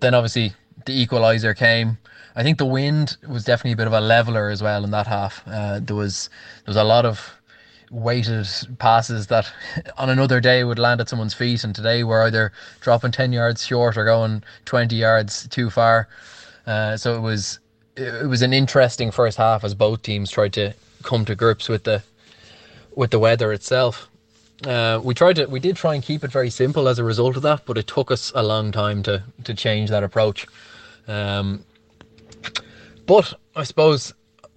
then 0.00 0.14
obviously 0.14 0.52
the 0.86 1.06
equaliser 1.06 1.56
came. 1.56 1.98
I 2.36 2.42
think 2.42 2.58
the 2.58 2.66
wind 2.66 3.16
was 3.28 3.44
definitely 3.44 3.72
a 3.72 3.76
bit 3.76 3.86
of 3.86 3.92
a 3.92 4.00
leveler 4.00 4.50
as 4.50 4.62
well 4.62 4.84
in 4.84 4.90
that 4.90 5.06
half. 5.06 5.42
Uh, 5.46 5.80
there 5.80 5.96
was 5.96 6.28
there 6.64 6.70
was 6.70 6.76
a 6.76 6.84
lot 6.84 7.04
of 7.04 7.34
weighted 7.94 8.48
passes 8.78 9.28
that 9.28 9.50
on 9.96 10.10
another 10.10 10.40
day 10.40 10.64
would 10.64 10.78
land 10.78 11.00
at 11.00 11.08
someone's 11.08 11.34
feet, 11.34 11.64
and 11.64 11.74
today 11.74 12.04
we're 12.04 12.22
either 12.22 12.52
dropping 12.80 13.12
ten 13.12 13.32
yards 13.32 13.64
short 13.64 13.96
or 13.96 14.04
going 14.04 14.42
twenty 14.64 14.96
yards 14.96 15.48
too 15.48 15.70
far. 15.70 16.08
Uh, 16.66 16.96
so 16.96 17.14
it 17.14 17.20
was 17.20 17.60
it 17.96 18.28
was 18.28 18.42
an 18.42 18.52
interesting 18.52 19.10
first 19.10 19.38
half 19.38 19.64
as 19.64 19.74
both 19.74 20.02
teams 20.02 20.30
tried 20.30 20.52
to 20.54 20.72
come 21.02 21.24
to 21.24 21.34
grips 21.34 21.68
with 21.68 21.84
the 21.84 22.02
with 22.94 23.10
the 23.10 23.18
weather 23.18 23.52
itself. 23.52 24.08
Uh, 24.66 25.00
we 25.02 25.14
tried 25.14 25.36
to 25.36 25.46
we 25.46 25.60
did 25.60 25.76
try 25.76 25.94
and 25.94 26.02
keep 26.02 26.24
it 26.24 26.30
very 26.30 26.50
simple 26.50 26.88
as 26.88 26.98
a 26.98 27.04
result 27.04 27.36
of 27.36 27.42
that, 27.42 27.64
but 27.66 27.78
it 27.78 27.86
took 27.86 28.10
us 28.10 28.32
a 28.34 28.42
long 28.42 28.72
time 28.72 29.02
to 29.02 29.22
to 29.44 29.54
change 29.54 29.90
that 29.90 30.02
approach. 30.02 30.46
Um, 31.06 31.64
but 33.06 33.34
I 33.54 33.64
suppose 33.64 34.14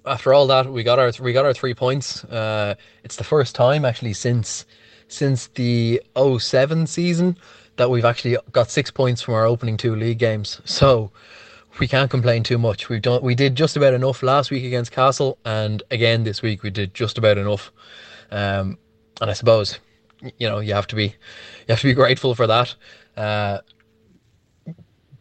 after 0.08 0.34
all 0.34 0.48
that, 0.48 0.72
we 0.72 0.84
got 0.84 1.00
our 1.00 1.12
we 1.20 1.34
got 1.34 1.46
our 1.46 1.54
three 1.54 1.74
points. 1.74 2.24
Uh, 2.26 2.76
it's 3.04 3.18
the 3.18 3.24
first 3.24 3.56
time 3.56 3.86
actually 3.86 4.14
since 4.14 4.66
since 5.08 5.48
the 5.48 6.02
07 6.16 6.88
season 6.88 7.38
that 7.78 7.90
we've 7.90 8.06
actually 8.06 8.38
got 8.52 8.70
six 8.70 8.92
points 8.92 9.22
from 9.22 9.36
our 9.36 9.46
opening 9.46 9.78
two 9.78 9.96
league 9.96 10.18
games. 10.18 10.62
So 10.66 11.12
we 11.80 11.88
can't 11.88 12.10
complain 12.10 12.44
too 12.44 12.58
much. 12.58 12.90
We've 12.90 13.02
done 13.02 13.22
we 13.22 13.36
did 13.36 13.56
just 13.56 13.78
about 13.78 13.94
enough 13.94 14.24
last 14.24 14.52
week 14.52 14.64
against 14.64 14.92
Castle, 14.92 15.38
and 15.46 15.84
again 15.92 16.24
this 16.24 16.42
week 16.42 16.64
we 16.64 16.70
did 16.70 16.94
just 16.94 17.18
about 17.18 17.38
enough. 17.38 17.72
Um, 18.32 18.78
and 19.22 19.30
I 19.30 19.34
suppose 19.34 19.80
you 20.38 20.50
know 20.50 20.60
you 20.60 20.74
have 20.74 20.88
to 20.88 20.96
be 20.96 21.06
you 21.06 21.70
have 21.70 21.82
to 21.82 21.88
be 21.88 21.94
grateful 21.94 22.36
for 22.36 22.48
that. 22.48 22.76
Uh, 23.16 23.60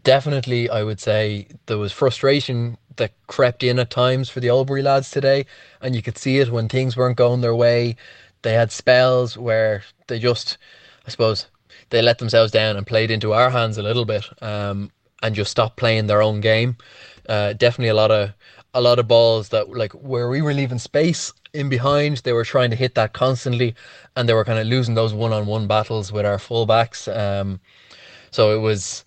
definitely, 0.02 0.70
I 0.70 0.82
would 0.82 1.00
say 1.00 1.48
there 1.66 1.78
was 1.78 1.92
frustration 1.92 2.78
that 2.96 3.12
crept 3.26 3.62
in 3.62 3.78
at 3.78 3.90
times 3.90 4.28
for 4.28 4.40
the 4.40 4.48
Albury 4.48 4.82
lads 4.82 5.10
today, 5.10 5.46
and 5.80 5.94
you 5.94 6.02
could 6.02 6.18
see 6.18 6.38
it 6.38 6.50
when 6.50 6.68
things 6.68 6.96
weren't 6.96 7.16
going 7.16 7.40
their 7.40 7.54
way. 7.54 7.96
They 8.42 8.52
had 8.54 8.72
spells 8.72 9.36
where 9.36 9.82
they 10.06 10.18
just, 10.18 10.58
I 11.06 11.10
suppose, 11.10 11.46
they 11.90 12.02
let 12.02 12.18
themselves 12.18 12.52
down 12.52 12.76
and 12.76 12.86
played 12.86 13.10
into 13.10 13.32
our 13.32 13.50
hands 13.50 13.78
a 13.78 13.82
little 13.82 14.04
bit, 14.04 14.24
um, 14.42 14.90
and 15.22 15.34
just 15.34 15.50
stopped 15.50 15.76
playing 15.76 16.06
their 16.06 16.22
own 16.22 16.40
game. 16.40 16.76
Uh, 17.28 17.52
definitely 17.54 17.88
a 17.88 17.94
lot 17.94 18.10
of 18.10 18.32
a 18.74 18.80
lot 18.80 18.98
of 18.98 19.08
balls 19.08 19.48
that 19.48 19.70
like 19.70 19.92
where 19.92 20.28
we 20.28 20.42
were 20.42 20.52
leaving 20.52 20.78
space 20.78 21.32
in 21.54 21.68
behind, 21.70 22.18
they 22.18 22.34
were 22.34 22.44
trying 22.44 22.70
to 22.70 22.76
hit 22.76 22.94
that 22.94 23.14
constantly, 23.14 23.74
and 24.14 24.28
they 24.28 24.34
were 24.34 24.44
kind 24.44 24.58
of 24.58 24.66
losing 24.66 24.94
those 24.94 25.14
one-on-one 25.14 25.66
battles 25.66 26.12
with 26.12 26.26
our 26.26 26.36
fullbacks. 26.36 27.08
Um, 27.16 27.58
so 28.30 28.54
it 28.54 28.60
was 28.60 29.04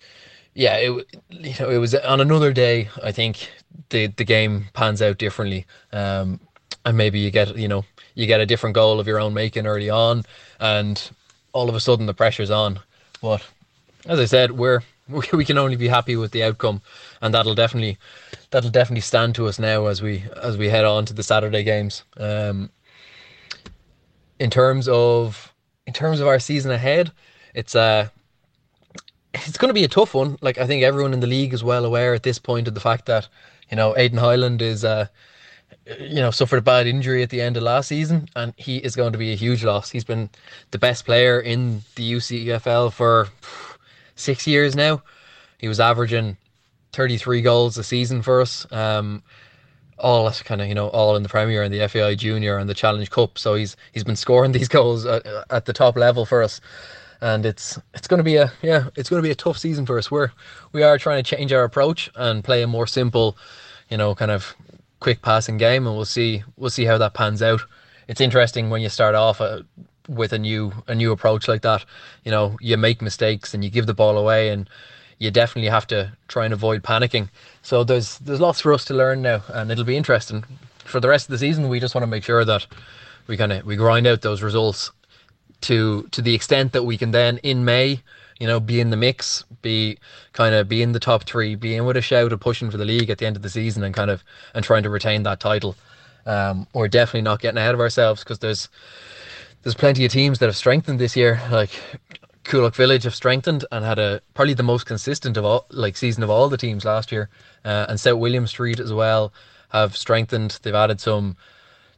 yeah, 0.54 0.76
it 0.76 0.90
you 1.30 1.54
know 1.60 1.70
it 1.70 1.78
was 1.78 1.94
on 1.94 2.20
another 2.20 2.52
day. 2.52 2.88
I 3.02 3.12
think 3.12 3.48
the 3.90 4.06
the 4.08 4.24
game 4.24 4.66
pans 4.72 5.02
out 5.02 5.18
differently, 5.18 5.66
um, 5.92 6.40
and 6.84 6.96
maybe 6.96 7.18
you 7.18 7.30
get 7.30 7.56
you 7.56 7.68
know 7.68 7.84
you 8.14 8.26
get 8.26 8.40
a 8.40 8.46
different 8.46 8.74
goal 8.74 9.00
of 9.00 9.06
your 9.06 9.20
own 9.20 9.34
making 9.34 9.66
early 9.66 9.90
on, 9.90 10.24
and 10.58 11.10
all 11.52 11.68
of 11.68 11.74
a 11.74 11.80
sudden 11.80 12.06
the 12.06 12.14
pressure's 12.14 12.50
on. 12.50 12.80
But 13.20 13.46
as 14.06 14.18
I 14.18 14.24
said, 14.24 14.52
we're 14.52 14.82
we 15.32 15.44
can 15.44 15.58
only 15.58 15.76
be 15.76 15.88
happy 15.88 16.16
with 16.16 16.32
the 16.32 16.44
outcome, 16.44 16.82
and 17.20 17.34
that'll 17.34 17.54
definitely 17.54 17.98
that'll 18.50 18.70
definitely 18.70 19.02
stand 19.02 19.34
to 19.36 19.46
us 19.46 19.58
now 19.58 19.86
as 19.86 20.02
we 20.02 20.24
as 20.42 20.56
we 20.56 20.68
head 20.68 20.84
on 20.84 21.04
to 21.06 21.14
the 21.14 21.22
Saturday 21.22 21.62
games. 21.62 22.04
Um, 22.16 22.70
in 24.38 24.50
terms 24.50 24.88
of 24.88 25.52
in 25.86 25.92
terms 25.92 26.20
of 26.20 26.26
our 26.26 26.38
season 26.38 26.70
ahead, 26.70 27.12
it's 27.54 27.74
uh 27.74 28.08
it's 29.32 29.58
going 29.58 29.68
to 29.68 29.74
be 29.74 29.84
a 29.84 29.88
tough 29.88 30.14
one. 30.14 30.38
Like 30.40 30.58
I 30.58 30.66
think 30.66 30.82
everyone 30.82 31.12
in 31.12 31.20
the 31.20 31.26
league 31.26 31.54
is 31.54 31.62
well 31.62 31.84
aware 31.84 32.14
at 32.14 32.22
this 32.22 32.38
point 32.38 32.66
of 32.66 32.74
the 32.74 32.80
fact 32.80 33.06
that 33.06 33.28
you 33.70 33.76
know 33.76 33.94
Aiden 33.94 34.18
Highland 34.18 34.62
is 34.62 34.84
uh 34.84 35.06
you 35.98 36.16
know 36.16 36.30
suffered 36.30 36.58
a 36.58 36.62
bad 36.62 36.86
injury 36.86 37.22
at 37.22 37.30
the 37.30 37.40
end 37.40 37.56
of 37.56 37.62
last 37.62 37.88
season, 37.88 38.28
and 38.36 38.52
he 38.56 38.78
is 38.78 38.96
going 38.96 39.12
to 39.12 39.18
be 39.18 39.32
a 39.32 39.36
huge 39.36 39.64
loss. 39.64 39.90
He's 39.90 40.04
been 40.04 40.30
the 40.70 40.78
best 40.78 41.04
player 41.04 41.40
in 41.40 41.82
the 41.94 42.12
UCFL 42.12 42.92
for 42.92 43.28
six 44.14 44.46
years 44.46 44.76
now. 44.76 45.02
He 45.58 45.68
was 45.68 45.80
averaging 45.80 46.36
33 46.92 47.42
goals 47.42 47.78
a 47.78 47.84
season 47.84 48.22
for 48.22 48.40
us. 48.40 48.66
Um, 48.72 49.22
all 49.98 50.30
kind 50.30 50.62
of 50.62 50.68
you 50.68 50.74
know 50.74 50.88
all 50.88 51.16
in 51.16 51.22
the 51.22 51.28
Premier 51.28 51.62
and 51.62 51.72
the 51.72 51.86
FAI 51.86 52.14
Junior 52.14 52.56
and 52.56 52.68
the 52.68 52.74
Challenge 52.74 53.10
Cup. 53.10 53.38
So 53.38 53.54
he's 53.54 53.76
he's 53.92 54.04
been 54.04 54.16
scoring 54.16 54.52
these 54.58 54.68
goals 54.68 55.06
at, 55.06 55.26
at 55.50 55.64
the 55.66 55.72
top 55.72 55.96
level 55.96 56.24
for 56.24 56.42
us 56.42 56.60
and 57.20 57.44
it's 57.44 57.78
it's 57.94 58.08
going 58.08 58.18
to 58.18 58.24
be 58.24 58.36
a 58.36 58.52
yeah 58.62 58.88
it's 58.96 59.10
going 59.10 59.22
to 59.22 59.26
be 59.26 59.30
a 59.30 59.36
tough 59.36 59.58
season 59.58 59.86
for 59.86 59.98
us. 59.98 60.10
We're 60.10 60.30
we 60.72 60.82
are 60.82 60.98
trying 60.98 61.22
to 61.22 61.36
change 61.36 61.52
our 61.52 61.64
approach 61.64 62.10
and 62.16 62.42
play 62.42 62.62
a 62.62 62.66
more 62.66 62.86
simple, 62.86 63.36
you 63.88 63.96
know, 63.96 64.14
kind 64.14 64.30
of 64.30 64.54
quick 65.00 65.22
passing 65.22 65.56
game, 65.56 65.86
and 65.86 65.96
we'll 65.96 66.04
see 66.04 66.42
we'll 66.56 66.70
see 66.70 66.84
how 66.84 66.98
that 66.98 67.14
pans 67.14 67.42
out. 67.42 67.60
It's 68.08 68.20
interesting 68.20 68.70
when 68.70 68.82
you 68.82 68.88
start 68.88 69.14
off 69.14 69.40
uh, 69.40 69.62
with 70.08 70.32
a 70.32 70.38
new 70.38 70.72
a 70.88 70.94
new 70.94 71.12
approach 71.12 71.48
like 71.48 71.62
that. 71.62 71.84
You 72.24 72.30
know, 72.30 72.56
you 72.60 72.76
make 72.76 73.02
mistakes 73.02 73.54
and 73.54 73.64
you 73.64 73.70
give 73.70 73.86
the 73.86 73.94
ball 73.94 74.16
away, 74.16 74.50
and 74.50 74.68
you 75.18 75.30
definitely 75.30 75.70
have 75.70 75.86
to 75.88 76.12
try 76.28 76.44
and 76.44 76.54
avoid 76.54 76.82
panicking. 76.82 77.28
So 77.62 77.84
there's 77.84 78.18
there's 78.18 78.40
lots 78.40 78.60
for 78.60 78.72
us 78.72 78.84
to 78.86 78.94
learn 78.94 79.22
now, 79.22 79.42
and 79.48 79.70
it'll 79.70 79.84
be 79.84 79.96
interesting 79.96 80.44
for 80.84 81.00
the 81.00 81.08
rest 81.08 81.26
of 81.26 81.32
the 81.32 81.38
season. 81.38 81.68
We 81.68 81.80
just 81.80 81.94
want 81.94 82.02
to 82.02 82.08
make 82.08 82.24
sure 82.24 82.44
that 82.44 82.66
we 83.26 83.36
kind 83.36 83.52
of 83.52 83.64
we 83.64 83.76
grind 83.76 84.06
out 84.06 84.22
those 84.22 84.42
results 84.42 84.90
to 85.62 86.08
to 86.10 86.22
the 86.22 86.34
extent 86.34 86.72
that 86.72 86.84
we 86.84 86.96
can 86.96 87.10
then 87.10 87.38
in 87.38 87.64
May, 87.64 88.00
you 88.38 88.46
know, 88.46 88.60
be 88.60 88.80
in 88.80 88.90
the 88.90 88.96
mix, 88.96 89.44
be 89.62 89.98
kind 90.32 90.54
of 90.54 90.68
be 90.68 90.82
in 90.82 90.92
the 90.92 91.00
top 91.00 91.24
three, 91.24 91.54
be 91.54 91.74
in 91.74 91.84
with 91.84 91.96
a 91.96 92.02
shout 92.02 92.32
of 92.32 92.40
pushing 92.40 92.70
for 92.70 92.76
the 92.76 92.84
league 92.84 93.10
at 93.10 93.18
the 93.18 93.26
end 93.26 93.36
of 93.36 93.42
the 93.42 93.50
season, 93.50 93.82
and 93.82 93.94
kind 93.94 94.10
of 94.10 94.24
and 94.54 94.64
trying 94.64 94.82
to 94.82 94.90
retain 94.90 95.22
that 95.24 95.40
title. 95.40 95.76
Um, 96.26 96.66
we're 96.74 96.88
definitely 96.88 97.22
not 97.22 97.40
getting 97.40 97.58
ahead 97.58 97.74
of 97.74 97.80
ourselves 97.80 98.22
because 98.22 98.38
there's 98.38 98.68
there's 99.62 99.74
plenty 99.74 100.04
of 100.04 100.12
teams 100.12 100.38
that 100.38 100.46
have 100.46 100.56
strengthened 100.56 100.98
this 100.98 101.16
year. 101.16 101.40
Like 101.50 101.70
Coolock 102.44 102.74
Village 102.74 103.04
have 103.04 103.14
strengthened 103.14 103.64
and 103.70 103.84
had 103.84 103.98
a 103.98 104.22
probably 104.34 104.54
the 104.54 104.62
most 104.62 104.86
consistent 104.86 105.36
of 105.36 105.44
all 105.44 105.66
like 105.70 105.96
season 105.96 106.22
of 106.22 106.30
all 106.30 106.48
the 106.48 106.56
teams 106.56 106.84
last 106.84 107.12
year, 107.12 107.28
uh, 107.64 107.86
and 107.88 108.00
South 108.00 108.18
William 108.18 108.46
Street 108.46 108.80
as 108.80 108.92
well 108.92 109.32
have 109.70 109.96
strengthened. 109.96 110.58
They've 110.62 110.74
added 110.74 111.00
some. 111.00 111.36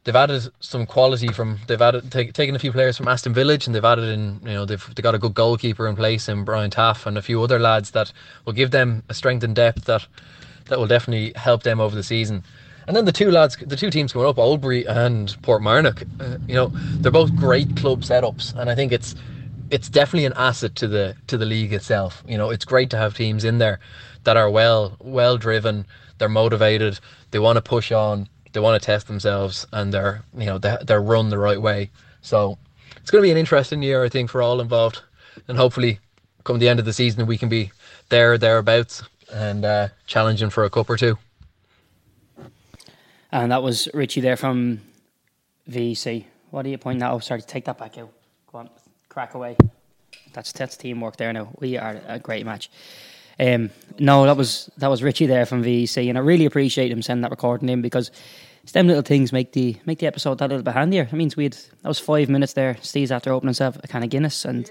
They've 0.03 0.15
added 0.15 0.51
some 0.59 0.85
quality 0.85 1.29
from. 1.29 1.59
They've 1.67 1.81
added 1.81 2.11
take, 2.11 2.33
taken 2.33 2.55
a 2.55 2.59
few 2.59 2.73
players 2.73 2.97
from 2.97 3.07
Aston 3.07 3.33
Village, 3.33 3.67
and 3.67 3.75
they've 3.75 3.85
added 3.85 4.09
in. 4.09 4.41
You 4.43 4.53
know, 4.53 4.65
they've 4.65 4.95
they 4.95 5.01
got 5.01 5.15
a 5.15 5.19
good 5.19 5.33
goalkeeper 5.33 5.87
in 5.87 5.95
place 5.95 6.27
in 6.27 6.43
Brian 6.43 6.71
Taff 6.71 7.05
and 7.05 7.17
a 7.17 7.21
few 7.21 7.41
other 7.41 7.57
lads 7.57 7.91
that 7.91 8.11
will 8.45 8.53
give 8.53 8.71
them 8.71 9.03
a 9.07 9.13
strength 9.13 9.43
and 9.43 9.55
depth 9.55 9.85
that 9.85 10.05
that 10.65 10.77
will 10.77 10.87
definitely 10.87 11.31
help 11.35 11.63
them 11.63 11.79
over 11.79 11.95
the 11.95 12.03
season. 12.03 12.43
And 12.85 12.97
then 12.97 13.05
the 13.05 13.13
two 13.13 13.31
lads, 13.31 13.55
the 13.55 13.77
two 13.77 13.89
teams 13.89 14.11
coming 14.11 14.27
up, 14.27 14.35
Oldbury 14.35 14.85
and 14.85 15.29
Portmarnock, 15.41 16.03
uh, 16.19 16.37
you 16.47 16.55
know, 16.55 16.67
they're 16.99 17.11
both 17.11 17.33
great 17.35 17.77
club 17.77 18.01
setups, 18.01 18.53
and 18.55 18.69
I 18.69 18.75
think 18.75 18.91
it's 18.91 19.15
it's 19.69 19.87
definitely 19.87 20.25
an 20.25 20.33
asset 20.35 20.75
to 20.75 20.87
the 20.87 21.15
to 21.27 21.37
the 21.37 21.45
league 21.45 21.71
itself. 21.71 22.23
You 22.27 22.37
know, 22.37 22.49
it's 22.49 22.65
great 22.65 22.89
to 22.89 22.97
have 22.97 23.15
teams 23.15 23.45
in 23.45 23.57
there 23.57 23.79
that 24.25 24.35
are 24.35 24.49
well 24.49 24.97
well 24.99 25.37
driven, 25.37 25.85
they're 26.17 26.27
motivated, 26.27 26.99
they 27.31 27.39
want 27.39 27.55
to 27.55 27.61
push 27.61 27.91
on, 27.91 28.27
they 28.53 28.59
want 28.59 28.81
to 28.81 28.85
test 28.85 29.07
themselves, 29.07 29.67
and 29.71 29.93
they're 29.93 30.23
you 30.37 30.45
know 30.45 30.57
they 30.57 30.77
they're 30.81 31.01
run 31.01 31.29
the 31.29 31.37
right 31.37 31.61
way. 31.61 31.91
So 32.21 32.57
it's 32.97 33.11
going 33.11 33.21
to 33.21 33.27
be 33.27 33.31
an 33.31 33.37
interesting 33.37 33.83
year, 33.83 34.03
I 34.03 34.09
think, 34.09 34.29
for 34.29 34.41
all 34.41 34.61
involved, 34.61 35.01
and 35.47 35.57
hopefully, 35.57 35.99
come 36.43 36.59
the 36.59 36.69
end 36.69 36.79
of 36.79 36.85
the 36.85 36.93
season, 36.93 37.25
we 37.25 37.37
can 37.37 37.49
be 37.49 37.71
there 38.09 38.37
thereabouts 38.37 39.03
and 39.33 39.65
uh, 39.65 39.89
challenging 40.05 40.49
for 40.49 40.63
a 40.63 40.69
cup 40.69 40.89
or 40.89 40.97
two. 40.97 41.17
And 43.31 43.51
that 43.51 43.63
was 43.63 43.89
Richie 43.93 44.21
there 44.21 44.37
from 44.37 44.81
VC. 45.69 46.25
What 46.51 46.65
are 46.65 46.69
you 46.69 46.77
pointing 46.77 47.01
at? 47.01 47.11
Oh, 47.11 47.19
sorry, 47.19 47.41
take 47.41 47.65
that 47.65 47.79
back 47.79 47.97
out. 47.97 48.11
Go 48.51 48.59
on, 48.59 48.69
crack 49.09 49.33
away. 49.33 49.57
That's 50.33 50.51
that's 50.51 50.77
teamwork 50.77 51.17
there 51.17 51.33
now. 51.33 51.49
We 51.59 51.77
are 51.77 51.99
a 52.07 52.19
great 52.19 52.45
match. 52.45 52.69
Um, 53.39 53.71
no, 53.97 54.25
that 54.25 54.37
was 54.37 54.69
that 54.77 54.89
was 54.89 55.01
Richie 55.01 55.25
there 55.25 55.45
from 55.45 55.63
VC, 55.63 56.09
and 56.09 56.17
I 56.17 56.21
really 56.21 56.45
appreciate 56.45 56.91
him 56.91 57.01
sending 57.01 57.23
that 57.23 57.31
recording 57.31 57.69
in 57.69 57.81
because 57.81 58.11
it's 58.63 58.71
them 58.71 58.87
little 58.87 59.03
things 59.03 59.33
make 59.33 59.51
the 59.51 59.77
make 59.85 59.99
the 59.99 60.07
episode 60.07 60.37
that 60.37 60.49
little 60.49 60.63
bit 60.63 60.73
handier. 60.73 61.03
It 61.03 61.13
means 61.13 61.35
we 61.35 61.43
had 61.43 61.53
that 61.53 61.87
was 61.87 61.99
five 61.99 62.29
minutes 62.29 62.53
there. 62.53 62.77
Steve's 62.81 63.11
after 63.11 63.31
opening 63.31 63.49
himself 63.49 63.77
a 63.83 63.87
can 63.87 64.03
of 64.03 64.09
Guinness, 64.09 64.45
and 64.45 64.69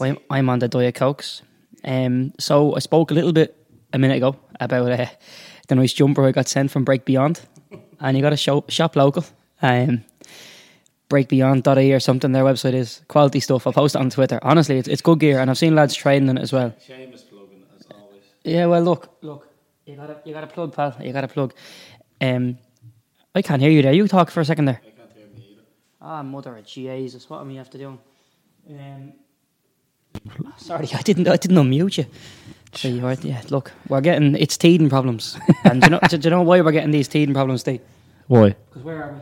I'm, 0.00 0.18
I'm 0.30 0.48
on 0.48 0.58
the 0.60 0.68
Diet 0.68 0.94
Cokes. 0.94 1.42
Um, 1.84 2.32
so 2.38 2.74
I 2.74 2.78
spoke 2.78 3.10
a 3.10 3.14
little 3.14 3.32
bit 3.32 3.54
a 3.92 3.98
minute 3.98 4.16
ago 4.16 4.36
about 4.58 4.90
uh, 4.90 5.06
the 5.68 5.74
nice 5.74 5.92
jumper 5.92 6.26
I 6.26 6.32
got 6.32 6.48
sent 6.48 6.70
from 6.70 6.84
Break 6.84 7.04
Beyond, 7.04 7.40
and 8.00 8.16
you 8.16 8.22
got 8.22 8.30
to 8.30 8.36
shop, 8.36 8.70
shop 8.70 8.96
local. 8.96 9.24
Um, 9.60 10.04
breakbeyond.ie 11.08 11.92
or 11.92 12.00
something 12.00 12.32
their 12.32 12.44
website 12.44 12.74
is 12.74 13.00
quality 13.08 13.40
stuff 13.40 13.66
i'll 13.66 13.72
post 13.72 13.94
it 13.94 13.98
on 13.98 14.10
twitter 14.10 14.38
honestly 14.42 14.76
it's, 14.76 14.88
it's 14.88 15.00
good 15.00 15.18
gear 15.18 15.40
and 15.40 15.48
i've 15.50 15.56
seen 15.56 15.74
lads 15.74 15.94
training 15.94 16.28
in 16.28 16.36
it 16.36 16.42
as 16.42 16.52
well 16.52 16.68
Seamus 16.86 17.26
plugging 17.28 17.64
as 17.74 17.86
always. 17.90 18.22
yeah 18.44 18.66
well 18.66 18.82
look 18.82 19.16
look 19.22 19.48
you 19.86 19.96
got 19.96 20.06
to 20.08 20.16
you 20.28 20.34
got 20.34 20.42
to 20.42 20.46
plug 20.46 20.74
pal 20.74 20.94
you 21.00 21.12
got 21.14 21.22
to 21.22 21.28
plug 21.28 21.54
um 22.20 22.58
i 23.38 23.42
can't 23.42 23.62
hear 23.62 23.70
you 23.70 23.82
there 23.82 23.92
you 23.92 24.06
talk 24.08 24.30
for 24.30 24.40
a 24.40 24.44
second 24.44 24.66
there 24.66 24.80
I 24.84 24.90
can't 24.90 25.12
hear 25.16 25.26
me 25.34 25.42
either. 25.52 25.62
ah 26.00 26.22
mother 26.22 26.56
of 26.56 26.64
jesus 26.66 27.28
what 27.30 27.40
am 27.40 27.50
I 27.50 27.56
after 27.56 27.78
doing 27.78 27.98
um 28.70 29.12
sorry 30.56 30.88
i 30.94 31.02
didn't 31.02 31.28
i 31.28 31.36
didn't 31.36 31.56
unmute 31.56 31.98
you 31.98 32.06
so 32.72 32.88
you 32.88 33.06
are, 33.06 33.14
yeah 33.22 33.42
look 33.50 33.72
we're 33.88 34.00
getting 34.00 34.34
it's 34.36 34.56
teething 34.58 34.88
problems 34.90 35.38
and 35.64 35.80
do 35.80 35.86
you 35.86 35.90
know 35.90 36.00
do 36.08 36.16
you 36.16 36.30
know 36.30 36.42
why 36.42 36.60
we're 36.60 36.72
getting 36.72 36.90
these 36.90 37.08
teething 37.08 37.34
problems 37.34 37.60
Steve? 37.62 37.80
Why? 38.26 38.48
because 38.68 38.82
where 38.82 39.02
are 39.04 39.12
we 39.12 39.20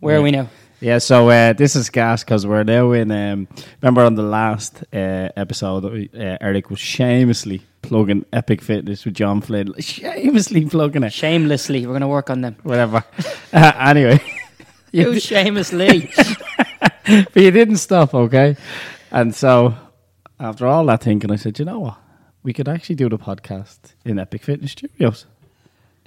where 0.00 0.16
are 0.18 0.22
we 0.22 0.30
now 0.30 0.48
Yeah, 0.78 0.98
so 0.98 1.30
uh, 1.30 1.54
this 1.54 1.74
is 1.74 1.88
gas 1.90 2.22
because 2.22 2.46
we're 2.46 2.62
now 2.62 2.92
in. 2.92 3.10
Um, 3.10 3.48
remember 3.80 4.02
on 4.04 4.14
the 4.14 4.22
last 4.22 4.84
uh, 4.92 5.30
episode, 5.34 5.82
uh, 5.86 6.36
Eric 6.48 6.68
was 6.68 6.78
shamelessly 6.78 7.62
plugging 7.86 8.24
Epic 8.32 8.62
Fitness 8.62 9.04
with 9.04 9.14
John 9.14 9.40
Flynn. 9.40 9.72
Shamelessly 9.80 10.66
plugging 10.66 11.02
it. 11.04 11.12
shamelessly 11.12 11.86
we're 11.86 11.92
going 11.92 12.00
to 12.02 12.08
work 12.08 12.30
on 12.30 12.40
them 12.40 12.56
Whatever. 12.62 13.04
Uh, 13.52 13.72
anyway, 13.78 14.20
you 14.92 15.18
shamelessly 15.18 16.10
but 17.06 17.36
you 17.36 17.50
didn't 17.50 17.76
stop, 17.76 18.12
okay? 18.12 18.56
And 19.10 19.34
so 19.34 19.74
after 20.38 20.66
all 20.66 20.84
that 20.86 21.02
thinking, 21.02 21.30
I 21.30 21.36
said, 21.36 21.58
you 21.58 21.64
know 21.64 21.80
what? 21.80 21.98
We 22.42 22.52
could 22.52 22.68
actually 22.68 22.96
do 22.96 23.08
the 23.08 23.18
podcast 23.18 23.94
in 24.04 24.18
Epic 24.18 24.42
Fitness 24.42 24.72
Studios. 24.72 25.26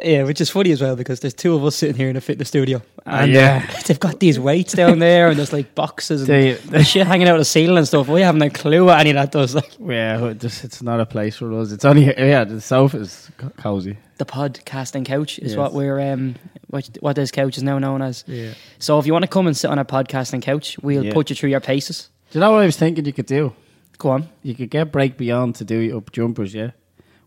Yeah, 0.03 0.23
which 0.23 0.39
is 0.41 0.49
funny 0.49 0.71
as 0.71 0.81
well 0.81 0.95
because 0.95 1.19
there's 1.19 1.33
two 1.33 1.55
of 1.55 1.63
us 1.65 1.75
sitting 1.75 1.95
here 1.95 2.09
in 2.09 2.15
a 2.15 2.21
fitness 2.21 2.47
studio, 2.47 2.81
and 3.05 3.31
yeah. 3.31 3.65
uh, 3.69 3.81
they've 3.87 3.99
got 3.99 4.19
these 4.19 4.39
weights 4.39 4.73
down 4.73 4.99
there, 4.99 5.29
and 5.29 5.37
there's 5.37 5.53
like 5.53 5.75
boxes 5.75 6.21
and 6.21 6.29
They- 6.29 6.83
shit 6.83 7.07
hanging 7.07 7.27
out 7.27 7.35
of 7.35 7.41
the 7.41 7.45
ceiling 7.45 7.77
and 7.77 7.87
stuff. 7.87 8.07
We 8.07 8.21
haven't 8.21 8.41
a 8.41 8.49
clue 8.49 8.85
what 8.85 8.99
any 8.99 9.09
of 9.11 9.15
that 9.15 9.31
does. 9.31 9.55
Like 9.55 9.71
Yeah, 9.79 10.25
it 10.25 10.39
just, 10.39 10.63
it's 10.63 10.81
not 10.81 10.99
a 10.99 11.05
place 11.05 11.37
for 11.37 11.51
us. 11.59 11.71
It's 11.71 11.85
only 11.85 12.05
yeah, 12.05 12.43
the 12.43 12.61
sofa 12.61 12.97
is 12.99 13.29
cozy. 13.57 13.97
the 14.17 14.25
podcasting 14.25 15.05
couch 15.05 15.39
is 15.39 15.51
Yes. 15.51 15.57
what 15.57 15.73
we're 15.73 15.99
um 15.99 16.35
what 16.67 16.89
what 17.01 17.15
this 17.15 17.31
couch 17.31 17.57
is 17.57 17.63
now 17.63 17.79
known 17.79 18.01
as. 18.01 18.23
Yeah. 18.27 18.53
So 18.79 18.99
if 18.99 19.05
you 19.05 19.13
want 19.13 19.23
to 19.23 19.29
come 19.29 19.47
and 19.47 19.55
sit 19.57 19.69
on 19.69 19.79
a 19.79 19.85
podcasting 19.85 20.41
couch, 20.41 20.77
we'll 20.81 21.05
Yeah. 21.05 21.13
put 21.13 21.29
you 21.29 21.35
through 21.35 21.49
your 21.49 21.61
paces. 21.61 22.09
Do 22.31 22.37
you 22.37 22.41
know 22.41 22.51
what 22.51 22.61
I 22.61 22.65
was 22.65 22.77
thinking 22.77 23.05
you 23.05 23.13
could 23.13 23.25
do? 23.25 23.53
Go 23.97 24.09
on. 24.11 24.29
You 24.43 24.55
could 24.55 24.69
get 24.69 24.91
Break 24.91 25.17
Beyond 25.17 25.55
to 25.55 25.65
do 25.65 25.97
up 25.97 26.11
jumpers, 26.11 26.53
yeah, 26.53 26.71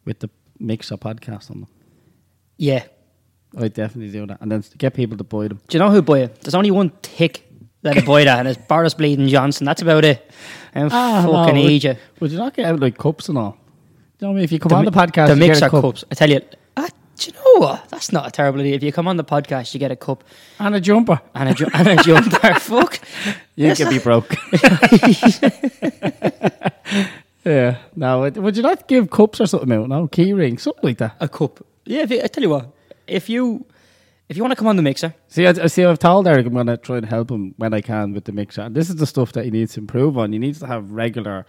with 0.07 0.21
the 0.21 0.31
mixer 0.59 0.97
podcast 0.97 1.51
on 1.51 1.61
them. 1.61 1.69
Yeah. 2.57 2.85
I'd 3.59 3.75
definitely 3.75 4.11
do 4.13 4.27
that, 4.27 4.41
and 4.41 4.51
then 4.51 4.65
get 4.79 4.95
people 4.95 5.19
to 5.19 5.25
buy 5.25 5.49
them. 5.49 5.61
Do 5.69 5.77
you 5.77 5.85
know 5.85 5.91
who 5.91 6.01
buy 6.03 6.21
it? 6.21 6.41
There's 6.41 6.55
only 6.55 6.71
one 6.71 6.91
tick 7.03 7.47
that'll 7.83 8.03
buy 8.05 8.25
that, 8.25 8.39
and 8.39 8.49
it's 8.49 8.59
Boris 8.67 8.95
Bleeding 8.95 9.29
Johnson. 9.29 9.67
That's 9.67 9.83
about 9.83 10.05
it. 10.07 10.31
I'm 10.75 10.89
Ah, 10.91 11.21
fucking 11.31 11.57
no, 11.57 11.63
would- 11.65 11.85
you. 11.85 11.97
Would 12.21 12.33
you 12.33 12.39
not 12.39 12.55
get 12.55 12.65
out 12.67 12.81
like 12.81 12.97
cups 12.97 13.29
and 13.29 13.37
all? 13.37 13.51
Do 13.51 13.59
you 13.59 14.27
know 14.27 14.29
what 14.29 14.33
I 14.33 14.35
mean? 14.37 14.45
If 14.45 14.53
you 14.53 14.59
come 14.59 14.71
The 14.71 14.77
on 14.77 14.85
the 14.87 14.91
podcast, 14.91 15.27
the 15.29 15.35
you 15.37 15.53
get 15.53 15.59
a 15.63 15.69
cup 15.69 15.83
cups. 15.83 16.05
I 16.11 16.15
tell 16.15 16.31
you, 16.31 16.41
ah, 16.79 16.89
do 17.17 17.31
you 17.31 17.33
know 17.35 17.67
what? 17.67 17.89
That's 17.91 18.11
not 18.11 18.27
a 18.27 18.31
terrible 18.31 18.61
idea. 18.61 18.77
If 18.77 18.83
you 18.83 18.91
come 18.93 19.07
on 19.07 19.19
the 19.19 19.25
podcast, 19.25 19.75
you 19.75 19.81
get 19.81 19.91
a 19.91 19.97
cup 19.97 20.25
and 20.59 20.75
a 20.75 20.81
jumper. 20.81 21.21
and 21.35 21.51
a, 21.51 21.55
ju- 21.55 21.69
and 21.75 21.89
a 21.89 21.97
jumper. 22.03 22.55
Fuck. 22.61 23.01
You 23.57 23.75
could 23.75 23.91
be 23.91 23.99
broke. 23.99 24.35
yeah. 27.45 27.79
No, 27.97 28.21
would- 28.21 28.37
would 28.39 28.57
you 28.57 28.63
not 28.63 28.87
give 28.89 29.11
cups 29.11 29.41
or 29.41 29.47
something 29.47 29.73
out? 29.73 29.89
No, 29.89 30.07
key 30.09 30.33
ring, 30.33 30.59
something 30.59 30.83
like 30.85 30.99
that. 30.99 31.17
A 31.21 31.29
cup. 31.29 31.65
Yeah, 31.85 32.03
if 32.03 32.11
you, 32.11 32.23
I 32.23 32.27
tell 32.27 32.43
you 32.43 32.51
what. 32.51 32.73
If 33.07 33.29
you 33.29 33.67
if 34.29 34.37
you 34.37 34.43
want 34.43 34.53
to 34.53 34.57
come 34.57 34.69
on 34.69 34.77
the 34.77 34.83
mixer, 34.83 35.15
See, 35.29 35.47
I, 35.47 35.51
I 35.51 35.67
see. 35.67 35.85
I've 35.85 35.99
told 35.99 36.27
Eric 36.27 36.47
I'm 36.47 36.55
going 36.55 36.67
to 36.69 36.77
try 36.79 36.97
and 36.97 37.05
help 37.05 37.31
him 37.31 37.55
when 37.59 37.75
I 37.75 37.83
can 37.83 38.15
with 38.15 38.25
the 38.25 38.33
mixer. 38.33 38.63
And 38.63 38.75
this 38.75 38.89
is 38.89 38.97
the 38.97 39.07
stuff 39.07 39.33
that 39.33 39.45
he 39.45 39.51
needs 39.51 39.75
to 39.75 39.81
improve 39.81 40.17
on. 40.17 40.33
He 40.33 40.39
needs 40.39 40.59
to 40.61 40.67
have 40.67 40.91
regular 40.91 41.45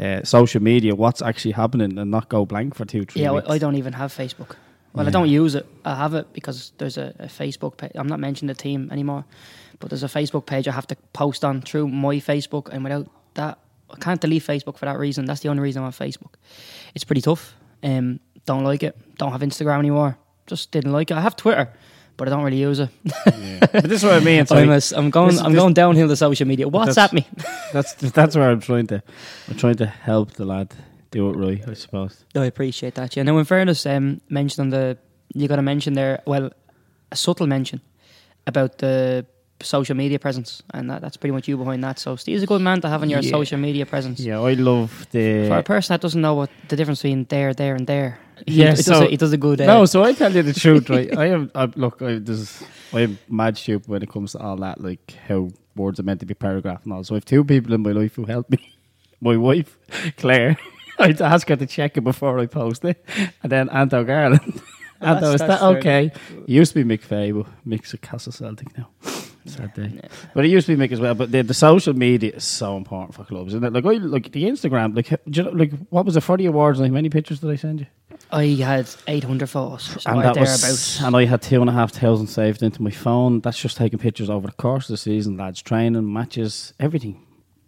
uh, 0.00 0.24
social 0.24 0.60
media. 0.60 0.96
What's 0.96 1.22
actually 1.22 1.52
happening, 1.52 1.96
and 1.96 2.10
not 2.10 2.28
go 2.28 2.44
blank 2.44 2.74
for 2.74 2.84
two, 2.84 3.04
three 3.04 3.22
yeah, 3.22 3.30
weeks. 3.30 3.46
I, 3.48 3.54
I 3.54 3.58
don't 3.58 3.76
even 3.76 3.92
have 3.92 4.12
Facebook. 4.12 4.56
Well, 4.94 5.06
I 5.06 5.10
don't 5.10 5.28
use 5.28 5.54
it. 5.54 5.66
I 5.84 5.96
have 5.96 6.14
it 6.14 6.32
because 6.32 6.72
there's 6.78 6.98
a, 6.98 7.14
a 7.18 7.26
Facebook 7.26 7.76
page. 7.76 7.92
I'm 7.94 8.06
not 8.06 8.20
mentioning 8.20 8.48
the 8.48 8.60
team 8.60 8.88
anymore, 8.92 9.24
but 9.80 9.90
there's 9.90 10.04
a 10.04 10.08
Facebook 10.08 10.46
page 10.46 10.66
I 10.68 10.72
have 10.72 10.86
to 10.88 10.96
post 11.12 11.44
on 11.44 11.62
through 11.62 11.88
my 11.88 12.16
Facebook, 12.16 12.68
and 12.68 12.84
without 12.84 13.08
that, 13.34 13.58
I 13.90 13.96
can't 13.96 14.20
delete 14.20 14.44
Facebook 14.44 14.76
for 14.78 14.86
that 14.86 14.98
reason. 14.98 15.24
That's 15.24 15.40
the 15.40 15.48
only 15.48 15.62
reason 15.62 15.82
I'm 15.82 15.86
on 15.86 15.92
Facebook. 15.92 16.34
It's 16.94 17.04
pretty 17.04 17.22
tough. 17.22 17.54
Um, 17.82 18.20
don't 18.46 18.64
like 18.64 18.82
it. 18.82 18.96
Don't 19.18 19.32
have 19.32 19.40
Instagram 19.42 19.78
anymore. 19.78 20.18
Just 20.46 20.70
didn't 20.72 20.92
like 20.92 21.10
it. 21.10 21.16
I 21.16 21.20
have 21.20 21.36
Twitter, 21.36 21.72
but 22.16 22.28
I 22.28 22.30
don't 22.30 22.44
really 22.44 22.58
use 22.60 22.80
it. 22.80 22.90
Yeah. 23.04 23.60
but 23.72 23.84
this 23.84 24.02
is 24.02 24.04
what 24.04 24.14
I 24.14 24.20
mean. 24.20 24.44
I'm, 24.50 24.70
a, 24.70 24.80
I'm 24.96 25.10
going. 25.10 25.30
This- 25.30 25.40
I'm 25.40 25.52
this- 25.52 25.60
going 25.60 25.74
downhill 25.74 26.08
to 26.08 26.16
social 26.16 26.46
media. 26.46 26.66
WhatsApp 26.66 26.94
That's- 26.94 27.12
me. 27.12 27.26
that's 27.72 27.94
that's 27.94 28.36
where 28.36 28.50
I'm 28.50 28.60
trying 28.60 28.86
to. 28.88 29.02
I'm 29.48 29.56
trying 29.56 29.76
to 29.76 29.86
help 29.86 30.32
the 30.32 30.44
lad 30.44 30.74
do 31.10 31.30
it 31.30 31.36
right. 31.36 31.66
I 31.68 31.74
suppose. 31.74 32.24
No, 32.34 32.42
I 32.42 32.46
appreciate 32.46 32.94
that. 32.96 33.16
Yeah. 33.16 33.22
Now, 33.22 33.38
in 33.38 33.44
fairness, 33.44 33.86
um, 33.86 34.20
mention 34.28 34.60
on 34.62 34.70
the 34.70 34.98
you 35.32 35.48
got 35.48 35.56
to 35.56 35.62
mention 35.62 35.94
there. 35.94 36.22
Well, 36.26 36.50
a 37.10 37.16
subtle 37.16 37.46
mention 37.46 37.80
about 38.46 38.78
the 38.78 39.24
social 39.64 39.96
media 39.96 40.18
presence, 40.18 40.62
and 40.72 40.88
that, 40.90 41.00
that's 41.02 41.16
pretty 41.16 41.32
much 41.32 41.48
you 41.48 41.56
behind 41.56 41.82
that. 41.84 41.98
So, 41.98 42.16
Steve's 42.16 42.42
a 42.42 42.46
good 42.46 42.60
man 42.60 42.80
to 42.82 42.88
have 42.88 43.02
on 43.02 43.10
your 43.10 43.20
Yeah. 43.20 43.30
social 43.30 43.58
media 43.58 43.86
presence. 43.86 44.20
Yeah, 44.20 44.40
I 44.40 44.54
love 44.54 45.06
the. 45.10 45.48
For 45.48 45.58
a 45.58 45.62
person 45.62 45.94
that 45.94 46.00
doesn't 46.00 46.20
know 46.20 46.34
what 46.34 46.50
the 46.68 46.76
difference 46.76 47.00
between 47.02 47.24
there, 47.24 47.52
there, 47.54 47.74
and 47.74 47.86
there, 47.86 48.18
he, 48.46 48.54
Yeah, 48.62 48.70
he, 48.70 48.76
does, 48.76 48.86
so- 48.86 49.04
a, 49.06 49.08
he 49.08 49.16
does 49.16 49.32
a 49.32 49.36
good. 49.38 49.60
Uh, 49.60 49.66
No, 49.66 49.86
so 49.86 50.02
I 50.04 50.12
tell 50.12 50.32
you 50.32 50.42
the 50.42 50.52
truth, 50.64 50.88
right? 50.90 51.16
I 51.16 51.26
am. 51.26 51.50
I, 51.54 51.64
look, 51.76 52.00
I, 52.02 52.18
this, 52.18 52.62
I'm 52.92 53.18
mad 53.28 53.56
stupid 53.58 53.88
when 53.88 54.02
it 54.02 54.10
comes 54.10 54.32
to 54.32 54.38
all 54.38 54.56
that, 54.58 54.80
like 54.80 55.14
how 55.28 55.50
words 55.76 55.98
are 55.98 56.04
meant 56.04 56.20
to 56.20 56.26
be 56.26 56.34
paragraphed 56.34 56.84
and 56.84 56.92
all. 56.92 57.02
So 57.04 57.14
I 57.14 57.16
have 57.16 57.24
two 57.24 57.44
people 57.44 57.72
in 57.74 57.82
my 57.82 57.92
life 57.92 58.14
who 58.16 58.24
help 58.26 58.50
me. 58.50 58.58
My 59.20 59.36
wife, 59.38 59.78
Claire. 60.18 60.58
I'd 60.98 61.20
ask 61.22 61.48
her 61.48 61.56
to 61.56 61.66
check 61.66 61.96
it 61.96 62.02
before 62.04 62.38
I 62.38 62.46
post 62.46 62.84
it, 62.84 63.02
and 63.42 63.50
then 63.50 63.68
Anto 63.70 64.04
Garland. 64.04 64.60
Well, 65.00 65.14
Anto, 65.16 65.30
that's- 65.30 65.34
is 65.40 65.46
that 65.48 65.60
fair 65.60 65.68
okay? 65.78 66.12
It 66.42 66.48
used 66.48 66.72
to 66.74 66.84
be 66.84 66.96
McVeigh, 66.98 67.32
but 67.42 67.50
Mick's 67.64 67.94
a 67.94 67.98
Castle 67.98 68.32
Celtic 68.32 68.76
now. 68.76 68.88
Sad 69.46 69.74
day. 69.74 69.90
Yeah. 69.94 70.00
But 70.34 70.44
it 70.46 70.48
used 70.48 70.66
to 70.66 70.76
be 70.76 70.82
Mick 70.82 70.90
as 70.92 71.00
well. 71.00 71.14
But 71.14 71.30
the, 71.30 71.42
the 71.42 71.52
social 71.54 71.92
media 71.92 72.32
is 72.32 72.44
so 72.44 72.76
important 72.78 73.14
for 73.14 73.24
clubs, 73.24 73.52
isn't 73.52 73.64
it? 73.64 73.72
Like, 73.74 73.84
I, 73.84 73.98
like 73.98 74.32
the 74.32 74.44
Instagram, 74.44 74.96
like, 74.96 75.08
do 75.08 75.16
you 75.30 75.42
know, 75.42 75.50
like 75.50 75.70
what 75.90 76.06
was 76.06 76.16
it 76.16 76.22
for 76.22 76.36
the 76.38 76.46
awards? 76.46 76.80
Like, 76.80 76.88
how 76.90 76.94
many 76.94 77.10
pictures 77.10 77.40
did 77.40 77.50
I 77.50 77.56
send 77.56 77.80
you? 77.80 77.86
I 78.30 78.46
had 78.46 78.88
800 79.06 79.48
photos, 79.50 79.98
and 80.06 80.18
or 80.18 80.22
that 80.22 80.34
thereabouts. 80.34 80.62
was, 80.62 81.00
and 81.02 81.14
I 81.14 81.24
had 81.26 81.42
two 81.42 81.60
and 81.60 81.68
a 81.68 81.72
half 81.74 81.92
thousand 81.92 82.28
saved 82.28 82.62
into 82.62 82.82
my 82.82 82.90
phone. 82.90 83.40
That's 83.40 83.58
just 83.58 83.76
taking 83.76 83.98
pictures 83.98 84.30
over 84.30 84.46
the 84.46 84.52
course 84.54 84.88
of 84.88 84.94
the 84.94 84.96
season, 84.96 85.36
lads. 85.36 85.60
Training, 85.60 86.10
matches, 86.10 86.72
everything. 86.80 87.20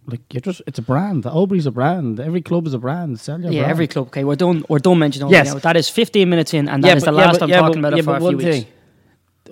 like 0.07 0.23
you're 0.33 0.41
just 0.41 0.63
it's 0.67 0.79
a 0.79 0.83
brand. 0.83 1.27
Albury's 1.27 1.67
a 1.67 1.71
brand. 1.71 2.21
Every 2.21 2.41
club 2.41 2.67
is 2.67 2.75
a 2.75 2.79
brand. 2.79 3.21
Sell 3.21 3.39
your 3.41 3.53
yeah, 3.53 3.61
brand. 3.63 3.71
every 3.71 3.87
club. 3.87 4.07
Okay, 4.07 4.25
we're 4.25 4.37
done. 4.37 4.65
We're 4.69 4.79
done 4.79 4.99
mentioning 4.99 5.27
all 5.27 5.33
Yes. 5.33 5.53
now. 5.53 5.59
That 5.59 5.77
is 5.77 5.89
15 5.91 6.29
minutes 6.31 6.55
in, 6.55 6.69
and 6.71 6.83
that 6.85 6.97
is 6.97 7.05
but- 7.05 7.11
the 7.11 7.17
last 7.19 7.33
but- 7.35 7.43
I'm 7.43 7.49
yeah, 7.51 7.61
talking 7.61 7.83
but- 7.83 7.89
about 7.89 7.97
yeah, 7.99 8.03
it 8.03 8.05
for 8.05 8.17
a 8.17 8.21
few 8.21 8.37
weeks. 8.39 8.45
thing 8.45 8.67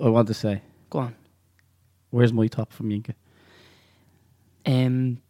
I 0.03 0.09
want 0.09 0.27
to 0.29 0.33
say, 0.33 0.61
Go 0.89 0.99
on. 0.99 1.15
Where's 2.15 2.31
my 2.33 2.47
top 2.47 2.71
from 2.71 2.89
Yinka? 2.89 3.13
Um, 4.65 5.21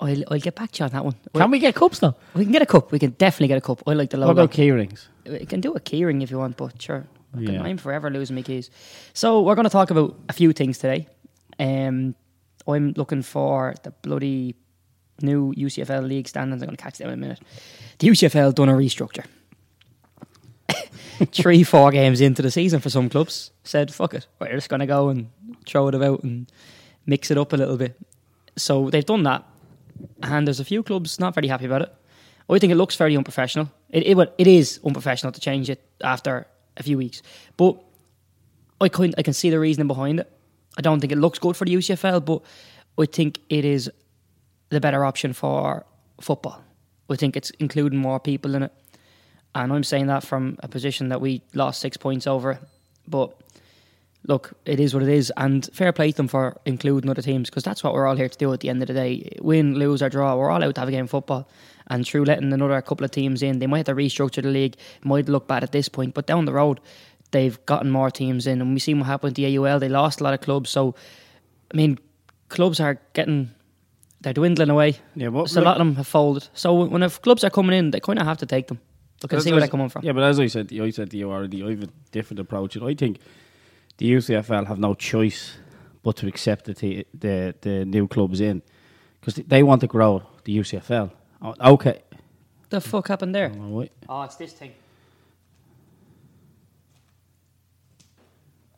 I'll, 0.00 0.22
I'll 0.32 0.38
get 0.40 0.54
back 0.54 0.72
to 0.72 0.78
you 0.80 0.84
on 0.86 0.90
that 0.92 1.04
one. 1.04 1.14
Can 1.34 1.50
we 1.50 1.58
get 1.58 1.74
cups 1.74 1.98
though? 2.00 2.14
We 2.34 2.44
can 2.44 2.52
get 2.52 2.62
a 2.62 2.66
cup. 2.66 2.90
We 2.90 2.98
can 2.98 3.10
definitely 3.10 3.48
get 3.48 3.58
a 3.58 3.60
cup. 3.60 3.82
I 3.86 3.92
like 3.92 4.10
the 4.10 4.18
What 4.18 4.28
logo. 4.28 4.42
about 4.42 4.52
key 4.52 4.70
rings? 4.70 5.08
We 5.26 5.44
can 5.46 5.60
do 5.60 5.72
a 5.74 5.80
keyring 5.80 6.22
if 6.22 6.30
you 6.30 6.38
want, 6.38 6.56
but 6.56 6.80
sure. 6.80 7.06
Yeah. 7.38 7.62
I'm 7.62 7.76
forever 7.76 8.08
losing 8.10 8.34
my 8.36 8.42
keys. 8.42 8.70
So 9.12 9.42
we're 9.42 9.54
going 9.54 9.64
to 9.64 9.70
talk 9.70 9.90
about 9.90 10.16
a 10.28 10.32
few 10.32 10.52
things 10.52 10.78
today. 10.78 11.06
Um, 11.58 12.14
I'm 12.66 12.92
looking 12.96 13.22
for 13.22 13.74
the 13.82 13.90
bloody 13.90 14.54
new 15.20 15.52
UCFL 15.54 16.08
league 16.08 16.28
standings. 16.28 16.62
I'm 16.62 16.66
going 16.68 16.76
to 16.76 16.82
catch 16.82 16.98
them 16.98 17.08
in 17.08 17.14
a 17.14 17.16
minute. 17.18 17.40
The 17.98 18.08
UCFL 18.08 18.54
done 18.54 18.68
a 18.70 18.72
restructure. 18.74 19.24
Three, 21.32 21.62
four 21.62 21.90
games 21.90 22.20
into 22.20 22.42
the 22.42 22.50
season 22.50 22.80
for 22.80 22.90
some 22.90 23.08
clubs 23.08 23.50
said, 23.64 23.92
"Fuck 23.94 24.14
it, 24.14 24.26
we're 24.38 24.52
just 24.54 24.68
going 24.68 24.80
to 24.80 24.86
go 24.86 25.08
and 25.08 25.30
throw 25.66 25.88
it 25.88 25.94
about 25.94 26.22
and 26.22 26.50
mix 27.04 27.30
it 27.30 27.38
up 27.38 27.52
a 27.52 27.56
little 27.56 27.76
bit." 27.76 27.98
So 28.56 28.90
they've 28.90 29.04
done 29.04 29.24
that, 29.24 29.44
and 30.22 30.46
there's 30.46 30.60
a 30.60 30.64
few 30.64 30.82
clubs 30.82 31.20
not 31.20 31.34
very 31.34 31.48
happy 31.48 31.66
about 31.66 31.82
it. 31.82 31.94
I 32.48 32.58
think 32.58 32.72
it 32.72 32.76
looks 32.76 32.96
very 32.96 33.16
unprofessional. 33.16 33.70
It, 33.90 34.06
it 34.06 34.34
it 34.38 34.46
is 34.46 34.80
unprofessional 34.84 35.32
to 35.32 35.40
change 35.40 35.68
it 35.68 35.82
after 36.02 36.46
a 36.76 36.82
few 36.82 36.96
weeks, 36.96 37.22
but 37.56 37.76
I 38.80 38.88
can 38.88 39.14
I 39.18 39.22
can 39.22 39.32
see 39.32 39.50
the 39.50 39.58
reasoning 39.58 39.88
behind 39.88 40.20
it. 40.20 40.30
I 40.78 40.82
don't 40.82 41.00
think 41.00 41.12
it 41.12 41.18
looks 41.18 41.38
good 41.38 41.56
for 41.56 41.64
the 41.64 41.74
UCFL, 41.74 42.24
but 42.24 42.42
I 42.98 43.06
think 43.06 43.40
it 43.48 43.64
is 43.64 43.90
the 44.68 44.80
better 44.80 45.04
option 45.04 45.32
for 45.32 45.86
football. 46.20 46.62
I 47.08 47.16
think 47.16 47.36
it's 47.36 47.50
including 47.58 47.98
more 47.98 48.20
people 48.20 48.54
in 48.54 48.62
it, 48.64 48.72
and 49.54 49.72
I'm 49.72 49.84
saying 49.84 50.06
that 50.06 50.22
from 50.22 50.56
a 50.60 50.68
position 50.68 51.08
that 51.08 51.20
we 51.20 51.42
lost 51.54 51.80
six 51.80 51.96
points 51.96 52.26
over. 52.26 52.58
But 53.08 53.40
look, 54.26 54.52
it 54.64 54.80
is 54.80 54.94
what 54.94 55.02
it 55.02 55.08
is, 55.08 55.32
and 55.36 55.68
fair 55.72 55.92
play 55.92 56.10
to 56.10 56.16
them 56.16 56.28
for 56.28 56.60
including 56.64 57.10
other 57.10 57.22
teams 57.22 57.48
because 57.48 57.62
that's 57.62 57.82
what 57.82 57.94
we're 57.94 58.06
all 58.06 58.16
here 58.16 58.28
to 58.28 58.38
do 58.38 58.52
at 58.52 58.60
the 58.60 58.68
end 58.68 58.82
of 58.82 58.88
the 58.88 58.94
day. 58.94 59.36
Win, 59.40 59.74
lose, 59.74 60.02
or 60.02 60.08
draw, 60.08 60.36
we're 60.36 60.50
all 60.50 60.62
out 60.62 60.74
to 60.74 60.80
have 60.80 60.88
a 60.88 60.92
game 60.92 61.04
of 61.04 61.10
football. 61.10 61.48
And 61.88 62.06
through 62.06 62.24
letting 62.24 62.52
another 62.52 62.80
couple 62.82 63.04
of 63.04 63.12
teams 63.12 63.42
in, 63.42 63.60
they 63.60 63.66
might 63.66 63.86
have 63.86 63.86
to 63.86 63.94
restructure 63.94 64.42
the 64.42 64.48
league. 64.48 64.76
Might 65.02 65.28
look 65.28 65.46
bad 65.46 65.62
at 65.62 65.72
this 65.72 65.88
point, 65.88 66.14
but 66.14 66.26
down 66.26 66.44
the 66.44 66.52
road, 66.52 66.80
they've 67.30 67.64
gotten 67.66 67.90
more 67.90 68.10
teams 68.10 68.46
in, 68.46 68.60
and 68.60 68.74
we 68.74 68.80
seen 68.80 68.98
what 68.98 69.06
happened 69.06 69.36
to 69.36 69.42
the 69.42 69.58
AUL. 69.58 69.78
They 69.78 69.88
lost 69.88 70.20
a 70.20 70.24
lot 70.24 70.34
of 70.34 70.40
clubs, 70.40 70.70
so 70.70 70.94
I 71.72 71.76
mean, 71.76 71.98
clubs 72.48 72.80
are 72.80 73.00
getting 73.12 73.50
they're 74.20 74.32
dwindling 74.32 74.70
away. 74.70 74.96
Yeah, 75.14 75.28
but 75.28 75.48
So 75.48 75.60
a 75.60 75.62
lot 75.62 75.80
of 75.80 75.86
them 75.86 75.94
have 75.96 76.06
folded. 76.06 76.48
So 76.54 76.84
when 76.84 77.02
if 77.02 77.22
clubs 77.22 77.44
are 77.44 77.50
coming 77.50 77.78
in, 77.78 77.90
they 77.90 78.00
kind 78.00 78.18
of 78.18 78.26
have 78.26 78.38
to 78.38 78.46
take 78.46 78.66
them. 78.66 78.80
Look 79.22 79.32
and 79.32 79.42
see 79.42 79.50
where 79.50 79.60
they're 79.60 79.68
coming 79.68 79.88
from. 79.88 80.04
Yeah, 80.04 80.12
but 80.12 80.24
as 80.24 80.40
I 80.40 80.46
said, 80.46 80.72
I 80.72 80.90
said 80.90 81.10
to 81.10 81.16
you 81.16 81.30
already, 81.30 81.62
I 81.62 81.70
have 81.70 81.84
a 81.84 81.88
different 82.10 82.40
approach. 82.40 82.76
And 82.76 82.84
I 82.84 82.94
think 82.94 83.18
the 83.98 84.12
UCFL 84.12 84.66
have 84.66 84.78
no 84.78 84.94
choice 84.94 85.56
but 86.02 86.16
to 86.16 86.26
accept 86.26 86.64
the 86.66 86.74
t- 86.74 87.04
the, 87.18 87.54
the 87.60 87.84
new 87.84 88.06
clubs 88.06 88.40
in 88.40 88.62
because 89.20 89.34
they 89.46 89.62
want 89.62 89.80
to 89.80 89.86
grow 89.86 90.22
the 90.44 90.56
UCFL. 90.58 91.10
Okay. 91.60 92.02
The 92.70 92.80
fuck 92.80 93.08
happened 93.08 93.34
there? 93.34 93.52
Oh. 93.58 93.86
Oh, 94.08 94.22
it's 94.22 94.36
this 94.36 94.52
thing. 94.52 94.72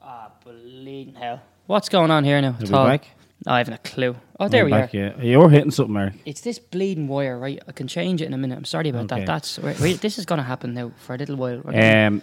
Ah, 0.01 0.31
bleeding 0.45 1.15
hell. 1.15 1.43
What's 1.67 1.89
going 1.89 2.11
on 2.11 2.25
here 2.25 2.41
now? 2.41 2.51
Are 2.51 2.57
we 2.61 2.67
back? 2.71 3.09
Oh, 3.47 3.53
I 3.53 3.59
haven't 3.59 3.75
a 3.75 3.79
clue. 3.79 4.17
Oh, 4.41 4.49
there 4.49 4.63
I'm 4.63 4.67
we 4.67 4.71
back, 4.73 4.95
are. 4.95 4.97
Yeah. 4.99 5.21
You're 5.23 5.49
hitting 5.51 5.71
something, 5.71 5.97
Eric. 5.97 6.15
It's 6.25 6.41
this 6.41 6.59
bleeding 6.59 7.09
wire, 7.09 7.39
right? 7.39 7.61
I 7.69 7.73
can 7.73 7.87
change 7.87 8.21
it 8.21 8.27
in 8.27 8.33
a 8.35 8.39
minute. 8.39 8.57
I'm 8.59 8.65
sorry 8.65 8.89
about 8.89 9.05
Okay. 9.13 9.21
that. 9.21 9.27
That's 9.27 9.59
wait, 9.59 9.79
wait, 9.81 10.01
this 10.01 10.19
is 10.19 10.25
going 10.25 10.39
to 10.39 10.45
happen 10.45 10.75
now 10.75 10.93
for 10.97 11.15
a 11.15 11.19
little 11.19 11.37
while. 11.37 11.63
Um, 11.67 12.23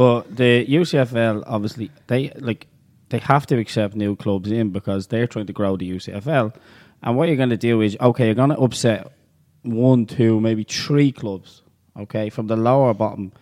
but 0.00 0.34
the 0.34 0.64
UCFL 0.64 1.44
obviously 1.46 1.90
they 2.06 2.30
like 2.36 2.66
they 3.10 3.18
have 3.18 3.44
to 3.48 3.58
accept 3.58 3.94
new 3.94 4.16
clubs 4.16 4.50
in 4.50 4.70
because 4.70 5.08
they're 5.08 5.26
trying 5.26 5.44
to 5.48 5.52
grow 5.52 5.76
the 5.76 5.90
UCFL. 5.90 6.56
And 7.02 7.18
what 7.18 7.28
you're 7.28 7.36
going 7.36 7.50
to 7.50 7.58
do 7.58 7.82
is 7.82 7.98
okay, 8.00 8.24
you're 8.24 8.34
going 8.34 8.48
to 8.48 8.58
upset 8.58 9.12
one, 9.60 10.06
two, 10.06 10.40
maybe 10.40 10.64
three 10.64 11.12
clubs. 11.12 11.60
Okay, 11.98 12.30
from 12.30 12.46
the 12.46 12.56
lower 12.56 12.94
bottom, 12.94 13.32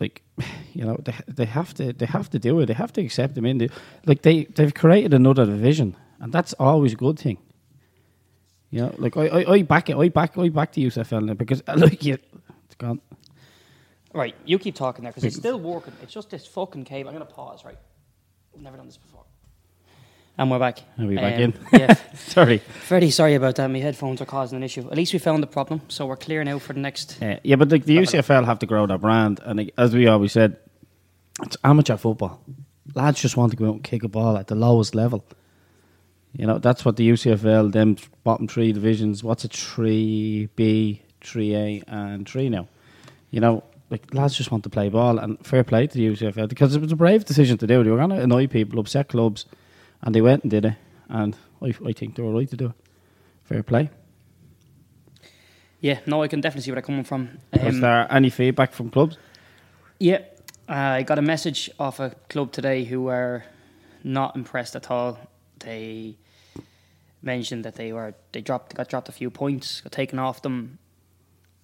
like 0.00 0.22
you 0.72 0.86
know 0.86 0.96
they 1.04 1.16
they 1.28 1.44
have 1.44 1.74
to 1.74 1.92
they 1.92 2.06
have 2.06 2.30
to 2.30 2.38
do 2.38 2.60
it. 2.60 2.66
They 2.66 2.72
have 2.72 2.94
to 2.94 3.02
accept 3.02 3.34
them 3.34 3.44
in. 3.44 3.58
They, 3.58 3.68
like 4.06 4.22
they 4.22 4.44
they've 4.44 4.72
created 4.72 5.12
another 5.12 5.44
division, 5.44 5.96
and 6.18 6.32
that's 6.32 6.54
always 6.54 6.94
a 6.94 6.96
good 6.96 7.18
thing. 7.18 7.36
You 8.70 8.80
know, 8.84 8.94
like 8.96 9.18
I 9.18 9.26
I, 9.26 9.52
I 9.56 9.62
back 9.62 9.90
it. 9.90 9.98
I 9.98 10.08
back 10.08 10.38
I 10.38 10.48
back 10.48 10.72
the 10.72 10.86
UCFL 10.86 11.26
now 11.26 11.34
because 11.34 11.62
like 11.76 12.02
you, 12.06 12.16
it's 12.64 12.76
gone. 12.76 13.02
Right, 14.14 14.34
you 14.44 14.58
keep 14.58 14.76
talking 14.76 15.02
there 15.02 15.10
because 15.12 15.24
it's 15.24 15.36
still 15.36 15.58
working. 15.72 15.92
It's 16.02 16.12
just 16.12 16.30
this 16.30 16.46
fucking 16.46 16.84
cable. 16.84 17.10
I'm 17.10 17.16
going 17.16 17.26
to 17.26 17.32
pause, 17.34 17.64
right? 17.64 17.76
I've 18.54 18.62
never 18.62 18.76
done 18.76 18.86
this 18.86 18.96
before. 18.96 19.24
And 20.38 20.50
we're 20.50 20.58
back. 20.58 20.78
Are 20.98 21.06
we 21.06 21.16
back 21.16 21.34
Um, 21.34 21.40
in? 21.40 21.54
yeah. 21.72 21.94
Sorry. 22.14 22.60
Very 22.88 23.10
sorry 23.10 23.34
about 23.34 23.54
that. 23.56 23.68
My 23.68 23.78
headphones 23.78 24.20
are 24.20 24.24
causing 24.26 24.56
an 24.56 24.62
issue. 24.64 24.88
At 24.90 24.96
least 24.96 25.12
we 25.12 25.18
found 25.20 25.42
the 25.42 25.46
problem, 25.48 25.80
so 25.88 26.06
we're 26.06 26.16
clear 26.16 26.42
now 26.42 26.58
for 26.58 26.72
the 26.72 26.80
next. 26.80 27.20
Uh, 27.22 27.38
yeah, 27.44 27.54
but 27.56 27.70
like 27.70 27.84
the 27.84 27.96
UCFL 27.98 28.44
have 28.44 28.58
to 28.60 28.66
grow 28.66 28.86
their 28.86 28.98
brand, 28.98 29.40
and 29.44 29.58
like, 29.58 29.74
as 29.78 29.94
we 29.94 30.08
always 30.08 30.32
said, 30.32 30.56
it's 31.42 31.56
amateur 31.62 31.96
football. 31.96 32.40
Lads 32.94 33.20
just 33.20 33.36
want 33.36 33.50
to 33.52 33.56
go 33.56 33.66
out 33.68 33.74
and 33.74 33.84
kick 33.84 34.02
a 34.02 34.08
ball 34.08 34.36
at 34.36 34.48
the 34.48 34.54
lowest 34.56 34.94
level. 34.96 35.24
You 36.32 36.46
know, 36.48 36.58
that's 36.58 36.84
what 36.84 36.96
the 36.96 37.08
UCFL, 37.10 37.70
them 37.72 37.96
bottom 38.24 38.48
three 38.48 38.72
divisions. 38.72 39.22
What's 39.22 39.44
a 39.44 39.48
three 39.48 40.48
B, 40.56 41.02
three 41.20 41.54
A, 41.54 41.82
and 41.86 42.28
three 42.28 42.48
now? 42.48 42.66
You 43.30 43.40
know, 43.40 43.62
like 43.94 44.12
lads 44.14 44.34
just 44.34 44.50
want 44.50 44.64
to 44.64 44.70
play 44.70 44.88
ball, 44.88 45.18
and 45.18 45.38
fair 45.46 45.64
play 45.64 45.86
to 45.86 45.94
the 45.98 46.06
UCFL 46.08 46.48
because 46.48 46.74
it 46.76 46.82
was 46.82 46.92
a 46.92 46.96
brave 46.96 47.24
decision 47.24 47.56
to 47.58 47.66
do. 47.66 47.84
They 47.84 47.90
were 47.90 47.96
going 47.96 48.10
to 48.10 48.20
annoy 48.20 48.46
people, 48.48 48.78
upset 48.80 49.08
clubs, 49.08 49.46
and 50.02 50.14
they 50.14 50.20
went 50.20 50.42
and 50.42 50.50
did 50.50 50.64
it. 50.64 50.74
And 51.08 51.36
I, 51.62 51.68
I 51.86 51.92
think 51.92 52.16
they 52.16 52.22
were 52.22 52.32
right 52.32 52.50
to 52.50 52.56
do 52.56 52.66
it. 52.66 52.72
Fair 53.44 53.62
play. 53.62 53.90
Yeah, 55.80 55.98
no, 56.06 56.22
I 56.22 56.28
can 56.28 56.40
definitely 56.40 56.62
see 56.62 56.70
where 56.70 56.76
they're 56.80 56.86
coming 56.86 57.04
from. 57.04 57.38
Was 57.52 57.74
Um, 57.74 57.80
there 57.80 58.06
any 58.10 58.30
feedback 58.30 58.72
from 58.72 58.90
clubs? 58.90 59.18
Yeah, 60.00 60.20
uh, 60.68 60.72
I 60.98 61.02
got 61.02 61.18
a 61.18 61.22
message 61.22 61.70
off 61.78 62.00
a 62.00 62.10
club 62.28 62.52
today 62.52 62.84
who 62.84 63.02
were 63.02 63.44
not 64.02 64.34
impressed 64.34 64.74
at 64.76 64.90
all. 64.90 65.18
They 65.58 66.16
mentioned 67.22 67.64
that 67.64 67.74
they 67.74 67.92
were 67.92 68.14
they 68.32 68.40
dropped 68.40 68.74
got 68.74 68.88
dropped 68.88 69.08
a 69.08 69.12
few 69.12 69.30
points, 69.30 69.82
got 69.82 69.92
taken 69.92 70.18
off 70.18 70.40
them, 70.42 70.78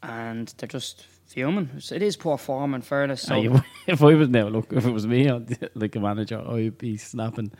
and 0.03 0.53
they're 0.59 0.69
just 0.69 1.07
fuming. 1.31 1.71
It 1.91 2.03
is 2.03 2.17
poor 2.17 2.37
form 2.39 2.75
and 2.75 2.85
fairness. 2.85 3.23
So 3.23 3.35
if- 3.87 4.03
I 4.03 4.15
was 4.15 4.29
now, 4.29 4.49
look, 4.49 4.73
if 4.73 4.85
it 4.85 4.91
was 4.91 5.07
me, 5.07 5.29
I'd, 5.35 5.71
like 5.75 5.97
a 5.97 6.01
manager, 6.01 6.41
I'd 6.41 6.77
be 6.79 6.97
snapping, 6.97 7.53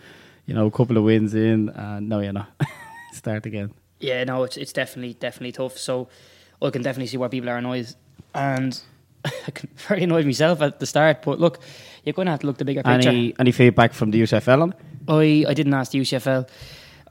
you 0.47 0.55
know, 0.55 0.67
a 0.67 0.71
couple 0.71 0.97
of 0.97 1.05
wins 1.05 1.35
in, 1.35 1.69
and 1.71 2.09
no, 2.09 2.21
you're 2.21 2.33
not. 2.33 2.49
Start 3.13 3.47
again. 3.47 3.73
yeah, 4.01 4.25
no, 4.25 4.45
it's 4.45 4.57
it's 4.57 4.73
definitely 4.73 5.15
definitely 5.15 5.53
tough. 5.53 5.77
So 5.79 6.09
I 6.63 6.71
can 6.71 6.83
definitely 6.83 7.09
see 7.09 7.17
why 7.17 7.29
people 7.29 7.51
are 7.51 7.59
annoyed, 7.59 7.89
and 8.35 8.81
I 9.25 9.51
can 9.51 9.69
very 9.89 10.03
annoyed 10.05 10.25
myself 10.27 10.63
at 10.63 10.79
the 10.79 10.87
start. 10.87 11.23
But 11.23 11.41
look, 11.41 11.59
you're 12.05 12.13
going 12.13 12.27
to 12.27 12.31
have 12.33 12.41
to 12.41 12.47
look 12.47 12.59
the 12.59 12.65
bigger 12.65 12.83
picture. 12.83 13.09
Any 13.09 13.35
any 13.39 13.53
feedback 13.53 13.93
from 13.93 14.11
the 14.13 14.23
UCFL 14.23 14.63
on 14.63 14.71
it? 14.73 14.79
I, 15.09 15.51
I 15.51 15.55
didn't 15.55 15.75
ask 15.75 15.91
the 15.93 16.01
UCFL. 16.01 16.49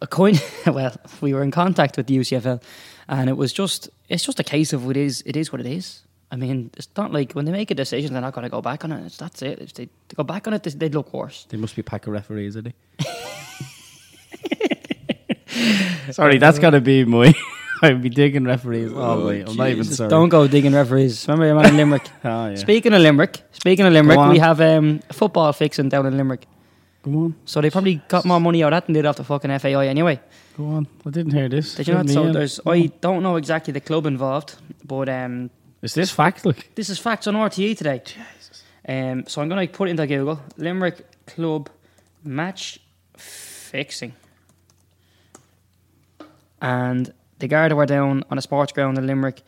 A 0.01 0.07
coin. 0.07 0.35
Well, 0.65 0.95
we 1.19 1.33
were 1.33 1.43
in 1.43 1.51
contact 1.51 1.97
with 1.97 2.07
the 2.07 2.17
UCFL, 2.17 2.63
and 3.09 3.29
it 3.29 3.35
was 3.37 3.51
just 3.51 3.89
it's 4.07 4.23
just 4.23 4.39
a 4.39 4.43
case 4.43 4.71
of 4.71 4.89
it 4.89 4.95
is 4.97 5.21
it 5.25 5.35
is 5.35 5.51
what 5.51 5.59
it 5.59 5.67
is. 5.67 6.03
I 6.31 6.35
mean, 6.35 6.69
it's 6.77 6.89
not 6.95 7.11
like 7.11 7.33
when 7.33 7.45
they 7.45 7.51
make 7.51 7.71
a 7.71 7.75
decision, 7.75 8.13
they're 8.13 8.21
not 8.21 8.33
going 8.33 8.43
to 8.43 8.49
go 8.49 8.61
back 8.61 8.83
on 8.85 8.91
it. 8.91 9.03
It's, 9.05 9.17
that's 9.17 9.41
it. 9.41 9.59
If 9.59 9.73
they, 9.73 9.85
they 9.85 10.15
go 10.15 10.23
back 10.23 10.47
on 10.47 10.53
it, 10.53 10.61
they- 10.63 10.71
they'd 10.71 10.93
look 10.93 11.11
worse. 11.13 11.45
They 11.49 11.57
must 11.57 11.75
be 11.75 11.81
pack 11.81 12.05
of 12.07 12.13
referees, 12.13 12.55
are 12.55 12.61
they? 12.61 12.73
Sorry, 16.11 16.37
that's 16.37 16.59
got 16.59 16.71
to 16.71 16.81
be 16.81 17.05
my. 17.05 17.33
I'd 17.81 18.01
be 18.01 18.09
digging 18.09 18.43
referees 18.43 18.91
all 18.91 19.19
the 19.19 19.25
way. 19.25 19.41
I'm 19.41 19.55
not 19.55 19.69
even 19.69 19.83
Jesus, 19.83 19.97
sorry. 19.97 20.09
Don't 20.09 20.27
go 20.29 20.47
digging 20.47 20.73
referees. 20.73 21.25
Remember 21.27 21.45
your 21.45 21.55
man 21.55 21.67
in 21.67 21.77
Limerick. 21.77 22.09
Oh, 22.25 22.47
yeah. 22.49 22.55
Speaking 22.55 22.93
of 22.93 23.01
Limerick, 23.01 23.41
speaking 23.51 23.85
of 23.85 23.93
Limerick, 23.93 24.19
we 24.31 24.37
have 24.39 24.59
um, 24.59 24.99
a 25.09 25.13
football 25.13 25.53
fixing 25.53 25.87
down 25.87 26.05
in 26.05 26.17
Limerick. 26.17 26.45
Go 27.03 27.11
on, 27.11 27.35
So 27.45 27.61
they 27.61 27.69
probably 27.69 28.01
got 28.09 28.25
more 28.25 28.41
money 28.41 28.61
out 28.63 28.73
of 28.73 28.77
that 28.77 28.85
than 28.87 28.93
they 28.93 28.99
did 29.01 29.05
off 29.07 29.15
the 29.15 29.23
fucking 29.23 29.57
FAI 29.59 29.87
anyway. 29.87 30.19
go 30.57 30.65
on. 30.65 30.87
I 31.05 31.09
didn't 31.09 31.31
hear 31.31 31.47
this. 31.47 31.75
Did 31.75 31.87
you 31.87 31.93
not? 31.93 32.09
So 32.09 32.25
in. 32.25 32.33
there's 32.33 32.59
I 32.65 32.87
don't 32.99 33.23
know 33.23 33.37
exactly 33.37 33.71
the 33.71 33.79
club 33.79 34.05
involved, 34.05 34.55
but 34.83 35.07
um, 35.07 35.49
Is 35.81 35.93
this 35.93 36.11
fact? 36.11 36.45
Look, 36.45 36.67
This 36.75 36.89
is 36.89 36.99
facts 36.99 37.27
on 37.27 37.35
RTE 37.35 37.77
today. 37.77 38.01
Um, 38.87 39.25
so 39.27 39.41
I'm 39.41 39.49
going 39.49 39.65
to 39.65 39.73
put 39.73 39.87
it 39.87 39.91
into 39.91 40.05
Google 40.07 40.41
Limerick 40.57 41.25
Club 41.25 41.69
match 42.23 42.79
fixing. 43.15 44.13
And 46.61 47.13
the 47.39 47.47
Garda 47.47 47.75
were 47.75 47.85
down 47.85 48.23
on 48.29 48.37
a 48.37 48.41
sports 48.41 48.73
ground 48.73 48.97
in 48.97 49.07
Limerick. 49.07 49.41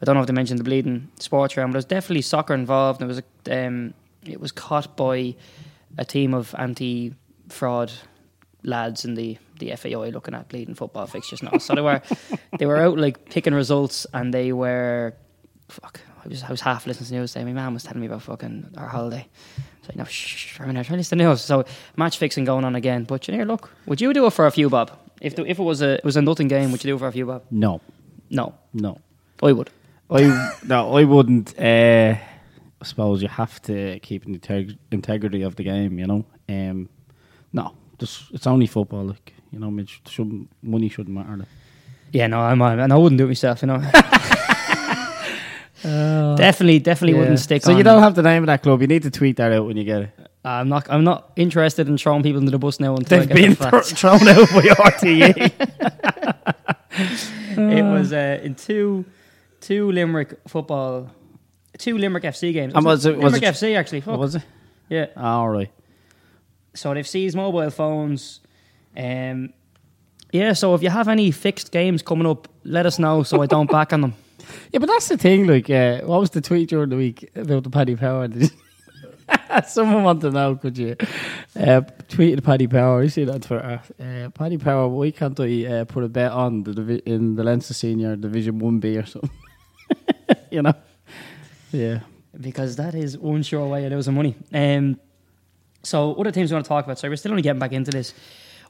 I 0.00 0.04
don't 0.04 0.14
know 0.14 0.22
if 0.22 0.26
they 0.26 0.32
mentioned 0.32 0.60
the 0.60 0.64
bleeding 0.64 1.10
sports 1.18 1.54
ground, 1.54 1.72
but 1.72 1.74
there's 1.74 1.84
definitely 1.84 2.22
soccer 2.22 2.54
involved. 2.54 3.00
And 3.02 3.10
it 3.10 3.14
was 3.14 3.22
a, 3.46 3.66
um, 3.66 3.94
it 4.24 4.40
was 4.40 4.52
caught 4.52 4.96
by 4.96 5.34
a 5.98 6.04
team 6.04 6.32
of 6.34 6.54
anti-fraud 6.58 7.92
lads 8.62 9.04
in 9.04 9.14
the 9.14 9.36
the 9.58 9.76
FAI 9.76 10.08
looking 10.08 10.34
at 10.34 10.48
bleeding 10.48 10.74
football 10.74 11.06
fixtures 11.06 11.42
now. 11.42 11.58
So 11.58 11.74
they 11.74 11.80
were 11.80 12.02
they 12.58 12.66
were 12.66 12.78
out 12.78 12.98
like 12.98 13.28
picking 13.28 13.54
results, 13.54 14.06
and 14.12 14.32
they 14.32 14.52
were 14.52 15.14
fuck. 15.68 16.00
I 16.24 16.28
was 16.28 16.42
I 16.42 16.50
was 16.50 16.60
half 16.60 16.86
listening 16.86 17.06
to 17.06 17.12
the 17.12 17.18
news. 17.20 17.32
Today. 17.32 17.44
My 17.44 17.52
mum 17.52 17.74
was 17.74 17.82
telling 17.82 18.00
me 18.00 18.06
about 18.06 18.22
fucking 18.22 18.74
our 18.76 18.88
holiday. 18.88 19.26
So 19.82 19.92
no, 19.94 20.04
shh, 20.04 20.58
I'm 20.60 20.72
trying 20.72 20.84
to 20.84 20.96
listen 20.96 21.18
to 21.18 21.24
the 21.24 21.28
news. 21.30 21.40
So 21.42 21.64
match 21.96 22.18
fixing 22.18 22.44
going 22.44 22.64
on 22.64 22.74
again. 22.74 23.04
But 23.04 23.28
you 23.28 23.36
know, 23.36 23.44
look, 23.44 23.70
would 23.86 24.00
you 24.00 24.12
do 24.12 24.26
it 24.26 24.32
for 24.32 24.46
a 24.46 24.50
few 24.50 24.70
bob? 24.70 24.90
If 25.20 25.36
the, 25.36 25.44
if 25.44 25.58
it 25.58 25.62
was 25.62 25.82
a 25.82 25.94
it 25.94 26.04
was 26.04 26.16
a 26.16 26.22
nothing 26.22 26.48
game, 26.48 26.72
would 26.72 26.82
you 26.84 26.90
do 26.92 26.96
it 26.96 26.98
for 26.98 27.08
a 27.08 27.12
few 27.12 27.26
bob? 27.26 27.44
No, 27.50 27.80
No, 28.30 28.54
no. 28.72 28.98
I 29.42 29.52
would. 29.52 29.70
I 30.10 30.52
no, 30.66 30.96
I 30.96 31.04
wouldn't. 31.04 31.58
Uh, 31.58 32.14
I 32.80 32.84
suppose 32.84 33.22
you 33.22 33.28
have 33.28 33.60
to 33.62 33.98
keep 34.00 34.24
the 34.24 34.38
integ- 34.38 34.78
integrity 34.90 35.42
of 35.42 35.56
the 35.56 35.64
game. 35.64 35.98
You 35.98 36.06
know. 36.06 36.24
Um, 36.48 36.88
no, 37.52 37.74
just 37.98 38.30
it's 38.32 38.46
only 38.46 38.66
football. 38.66 39.04
Like 39.04 39.34
you 39.50 39.58
know, 39.58 39.84
shouldn't, 40.08 40.50
money 40.62 40.88
shouldn't 40.88 41.14
matter. 41.14 41.36
Like. 41.36 41.48
Yeah, 42.12 42.26
no, 42.28 42.40
I'm 42.40 42.60
and 42.62 42.92
I 42.92 42.96
wouldn't 42.96 43.18
do 43.18 43.24
it 43.24 43.28
myself. 43.28 43.62
You 43.62 43.68
know. 43.68 43.78
definitely, 45.84 46.78
definitely 46.78 47.18
wouldn't 47.18 47.38
stick. 47.38 47.62
So 47.62 47.72
on. 47.72 47.78
you 47.78 47.84
don't 47.84 48.02
have 48.02 48.14
the 48.14 48.22
name 48.22 48.42
of 48.42 48.46
that 48.48 48.62
club. 48.62 48.80
You 48.80 48.86
need 48.86 49.02
to 49.02 49.10
tweet 49.10 49.36
that 49.36 49.52
out 49.52 49.66
when 49.66 49.76
you 49.76 49.84
get 49.84 50.02
it. 50.02 50.10
I'm 50.44 50.68
not. 50.68 50.86
I'm 50.90 51.04
not 51.04 51.32
interested 51.36 51.88
in 51.88 51.96
throwing 51.96 52.22
people 52.22 52.38
into 52.40 52.50
the 52.50 52.58
bus 52.58 52.78
now 52.78 52.96
until 52.96 53.20
They've 53.20 53.28
been 53.28 53.54
the 53.54 53.70
thro- 53.70 53.80
thrown 53.82 54.28
out 54.28 54.48
by 54.50 54.62
RTE. 54.62 55.52
it 57.80 57.82
was 57.82 58.12
uh, 58.12 58.40
in 58.42 58.54
two 58.54 59.04
two 59.60 59.90
Limerick 59.90 60.38
football, 60.46 61.10
two 61.78 61.96
Limerick 61.96 62.24
FC 62.24 62.52
games. 62.52 62.74
And 62.74 62.84
was 62.84 63.06
it- 63.06 63.16
was 63.16 63.32
Limerick 63.32 63.42
it- 63.42 63.54
FC 63.54 63.76
actually? 63.76 64.00
Fuck. 64.02 64.18
was 64.18 64.34
it? 64.36 64.42
Yeah. 64.88 65.06
All 65.16 65.48
right. 65.48 65.70
So 66.74 66.92
they've 66.92 67.06
seized 67.08 67.36
mobile 67.36 67.70
phones. 67.70 68.40
Um, 68.96 69.54
yeah. 70.30 70.52
So 70.52 70.74
if 70.74 70.82
you 70.82 70.90
have 70.90 71.08
any 71.08 71.30
fixed 71.30 71.72
games 71.72 72.02
coming 72.02 72.26
up, 72.26 72.48
let 72.64 72.84
us 72.84 72.98
know 72.98 73.22
so 73.22 73.40
I 73.40 73.46
don't 73.46 73.70
back 73.70 73.92
on 73.94 74.02
them. 74.02 74.14
Yeah, 74.72 74.78
but 74.80 74.86
that's 74.88 75.08
the 75.08 75.16
thing. 75.18 75.46
Like, 75.46 75.68
uh, 75.70 76.00
what 76.00 76.20
was 76.20 76.30
the 76.30 76.40
tweet 76.40 76.68
during 76.68 76.90
the 76.90 76.96
week 76.96 77.30
about 77.34 77.62
the 77.64 77.70
Paddy 77.70 77.96
Power? 77.96 78.28
Someone 79.66 80.02
want 80.02 80.20
to 80.20 80.30
know? 80.30 80.56
Could 80.56 80.76
you 80.76 80.96
uh, 81.58 81.80
tweet 82.08 82.36
the 82.36 82.42
Paddy 82.42 82.66
Power? 82.66 83.02
You 83.02 83.08
see 83.08 83.24
that 83.24 83.42
Twitter? 83.42 83.80
Uh, 83.98 84.30
Paddy 84.30 84.58
Power. 84.58 84.88
Why 84.88 85.10
can't 85.10 85.38
I 85.40 85.64
uh, 85.66 85.84
put 85.84 86.04
a 86.04 86.08
bet 86.08 86.32
on 86.32 86.62
the 86.64 86.74
divi- 86.74 87.02
in 87.06 87.36
the 87.36 87.44
Leinster 87.44 87.74
Senior 87.74 88.16
Division 88.16 88.58
One 88.58 88.80
B 88.80 88.96
or 88.98 89.06
something? 89.06 89.30
you 90.50 90.62
know? 90.62 90.74
Yeah. 91.72 92.00
because 92.40 92.76
that 92.76 92.94
is 92.94 93.16
one 93.18 93.42
sure 93.42 93.66
way 93.66 93.84
of 93.86 93.92
losing 93.92 94.14
money. 94.14 94.36
Um, 94.52 94.98
so 95.82 96.14
other 96.14 96.30
teams 96.30 96.50
we 96.50 96.54
want 96.54 96.64
to 96.64 96.68
talk 96.68 96.84
about. 96.84 96.98
So 96.98 97.08
we're 97.08 97.16
still 97.16 97.32
only 97.32 97.42
getting 97.42 97.58
back 97.60 97.72
into 97.72 97.90
this. 97.90 98.14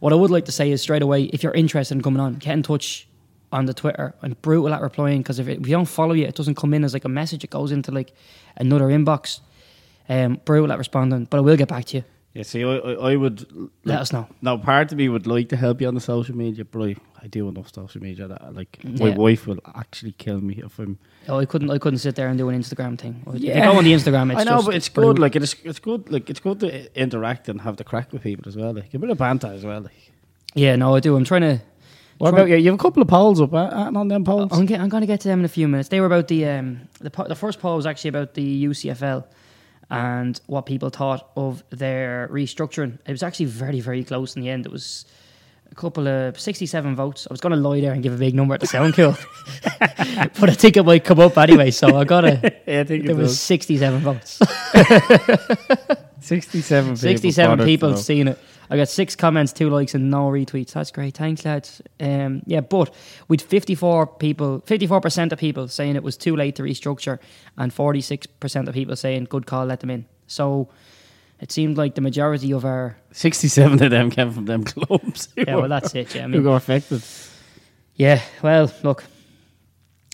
What 0.01 0.13
I 0.13 0.17
would 0.17 0.31
like 0.31 0.45
to 0.47 0.53
say 0.53 0.71
is 0.71 0.83
straight 0.83 1.03
away, 1.03 1.25
if 1.25 1.43
you're 1.43 1.53
interested 1.53 1.95
in 1.95 2.03
coming 2.03 2.21
on, 2.21 2.35
get 2.35 2.53
in 2.53 2.63
touch 2.63 3.07
on 3.55 3.67
the 3.67 3.75
Twitter. 3.75 4.15
I'm 4.23 4.37
brutal 4.43 4.73
at 4.75 4.81
replying 4.83 5.21
because 5.23 5.39
if, 5.39 5.47
it, 5.49 5.61
if 5.61 5.67
you 5.69 5.75
don't 5.79 5.87
follow 6.01 6.15
you, 6.15 6.27
it 6.27 6.35
doesn't 6.35 6.57
come 6.57 6.75
in 6.75 6.85
as 6.85 6.93
like 6.93 7.05
a 7.05 7.09
message. 7.21 7.45
It 7.45 7.51
goes 7.51 7.71
into 7.73 7.91
like 7.93 8.13
another 8.57 8.87
inbox. 8.87 9.41
Um, 10.09 10.41
brutal 10.45 10.71
at 10.73 10.79
responding, 10.79 11.25
but 11.31 11.39
I 11.39 11.41
will 11.41 11.57
get 11.57 11.69
back 11.69 11.85
to 11.87 11.97
you. 11.99 12.05
Yeah. 12.35 12.43
See, 12.43 12.63
I, 12.65 12.77
I, 12.77 13.13
I 13.13 13.17
would 13.17 13.47
Let 13.85 14.01
us 14.01 14.13
know. 14.13 14.27
Now, 14.43 14.57
part 14.59 14.93
of 14.93 14.99
me 14.99 15.09
would 15.09 15.27
like 15.27 15.49
to 15.51 15.57
help 15.57 15.81
you 15.81 15.89
on 15.89 15.95
the 15.95 16.01
social 16.01 16.37
media, 16.37 16.65
but 16.65 16.83
I, 16.83 16.97
I 17.23 17.27
do 17.29 17.49
enough 17.49 17.73
social 17.73 18.03
media 18.03 18.27
that 18.29 18.55
like 18.55 18.73
my 18.85 19.09
Yeah. 19.11 19.15
wife 19.15 19.47
will 19.47 19.61
actually 19.75 20.13
kill 20.25 20.41
me 20.41 20.55
if 20.67 20.79
I'm. 20.81 20.99
Oh, 21.29 21.39
I 21.39 21.47
couldn't. 21.47 21.71
I 21.71 21.79
couldn't 21.79 22.01
sit 22.01 22.17
there 22.17 22.29
and 22.29 22.37
do 22.37 22.49
an 22.51 22.59
Instagram 22.61 22.99
thing. 22.99 23.23
If 23.29 23.41
you 23.41 23.49
Yeah. 23.51 23.65
go 23.73 23.79
on 23.79 23.85
the 23.85 23.93
Instagram, 23.95 24.31
it's 24.33 24.41
I 24.41 24.45
know, 24.45 24.57
just 24.59 24.67
but 24.67 24.75
it's 24.75 24.89
brutal. 24.91 25.15
good. 25.15 25.21
Like 25.23 25.37
it's 25.37 25.55
it's 25.65 25.79
good. 25.79 26.11
Like 26.11 26.29
it's 26.29 26.41
good 26.41 26.59
to 26.61 27.01
interact 27.01 27.49
and 27.49 27.61
have 27.63 27.77
the 27.77 27.85
crack 27.85 28.13
with 28.13 28.23
people 28.23 28.47
as 28.49 28.57
well. 28.57 28.75
Like 28.75 28.93
a 28.93 28.99
bit 28.99 29.11
of 29.11 29.17
banter 29.19 29.47
as 29.59 29.65
well. 29.65 29.83
Like. 29.83 30.13
Yeah, 30.57 30.77
no, 30.77 30.95
I 30.97 31.01
do. 31.01 31.17
I'm 31.17 31.25
trying 31.25 31.43
to. 31.43 31.61
What 32.19 32.33
about 32.33 32.49
you? 32.49 32.57
You 32.57 32.67
have 32.67 32.75
a 32.81 32.83
couple 32.83 33.03
of 33.03 33.09
polls 33.09 33.41
up, 33.41 33.53
uh, 33.53 33.91
on 33.95 34.09
them 34.09 34.25
polls. 34.25 34.51
I'm, 34.53 34.61
I'm 34.73 34.89
going 34.89 35.01
to 35.01 35.07
get 35.07 35.21
to 35.21 35.29
them 35.29 35.41
in 35.41 35.45
a 35.45 35.49
few 35.49 35.67
minutes. 35.69 35.89
They 35.89 36.01
were 36.01 36.07
about 36.07 36.29
the 36.29 36.47
um, 36.47 36.89
the 37.01 37.11
po- 37.11 37.29
the 37.29 37.35
first 37.35 37.61
poll 37.61 37.77
was 37.77 37.87
actually 37.87 38.11
about 38.11 38.35
the 38.35 38.65
UCFL 38.67 39.25
and 39.91 40.41
what 40.47 40.67
people 40.67 40.91
thought 40.91 41.31
of 41.37 41.63
their 41.71 42.29
restructuring. 42.33 42.99
It 43.07 43.11
was 43.13 43.23
actually 43.23 43.47
very 43.47 43.81
very 43.81 44.05
close 44.05 44.37
in 44.37 44.43
the 44.43 44.49
end. 44.49 44.65
It 44.67 44.73
was 44.73 45.07
a 45.71 45.75
couple 45.75 46.07
of 46.07 46.39
67 46.39 46.95
votes. 46.95 47.27
I 47.29 47.33
was 47.33 47.41
going 47.41 47.55
to 47.55 47.59
lie 47.59 47.81
there 47.81 47.93
and 47.93 48.03
give 48.03 48.15
a 48.15 48.17
big 48.17 48.35
number 48.35 48.55
at 48.55 48.61
the 48.61 48.67
sound 48.69 48.95
cool, 48.95 49.17
but 49.81 50.49
I 50.51 50.55
think 50.55 50.77
it 50.77 50.85
might 50.85 51.05
come 51.05 51.19
up 51.21 51.37
anyway. 51.37 51.73
So 51.73 51.97
I 51.97 52.05
got 52.05 52.21
to. 52.23 52.41
yeah, 52.67 52.81
I 52.81 52.85
think 52.85 53.07
There 53.07 53.17
was 53.17 53.41
67 53.41 54.01
votes. 54.01 54.41
sixty-seven. 56.21 56.91
People 56.91 56.97
67 56.97 57.65
people 57.65 57.97
seen 57.97 58.29
it. 58.29 58.39
I 58.71 58.77
got 58.77 58.89
six 58.89 59.15
comments, 59.15 59.53
two 59.53 59.69
likes, 59.71 59.95
and 59.95 60.11
no 60.11 60.29
retweets. 60.29 60.73
That's 60.73 60.91
great. 60.91 61.17
Thanks, 61.17 61.45
lads. 61.45 61.83
Um, 62.01 62.43
yeah, 62.47 62.61
but 62.61 62.95
with 63.29 63.43
54 63.43 64.07
people, 64.07 64.61
54% 64.67 65.33
of 65.33 65.39
people 65.39 65.69
saying 65.69 65.97
it 65.97 66.03
was 66.03 66.17
too 66.17 66.35
late 66.37 66.57
to 66.57 66.63
restructure, 66.63 67.19
and 67.59 67.73
46% 67.75 68.69
of 68.69 68.75
people 68.75 68.97
saying 68.97 69.25
good 69.25 69.47
call, 69.47 69.67
let 69.67 69.81
them 69.81 69.91
in. 69.91 70.07
So 70.27 70.69
it 71.41 71.53
seemed 71.53 71.77
like 71.77 71.95
the 71.95 72.01
majority 72.01 72.53
of 72.53 72.65
our. 72.65 72.97
Sixty-seven 73.13 73.83
of 73.83 73.91
them 73.91 74.11
came 74.11 74.33
from 74.33 74.47
them 74.47 74.65
clubs. 74.73 75.29
Yeah, 75.37 75.57
well, 75.57 75.69
that's 75.69 75.95
it. 75.95 76.15
Yeah, 76.15 76.25
I 76.27 76.29
who 76.29 76.43
got 76.43 76.55
affected. 76.55 77.03
yeah, 77.97 78.23
well, 78.43 78.73
look, 78.83 79.05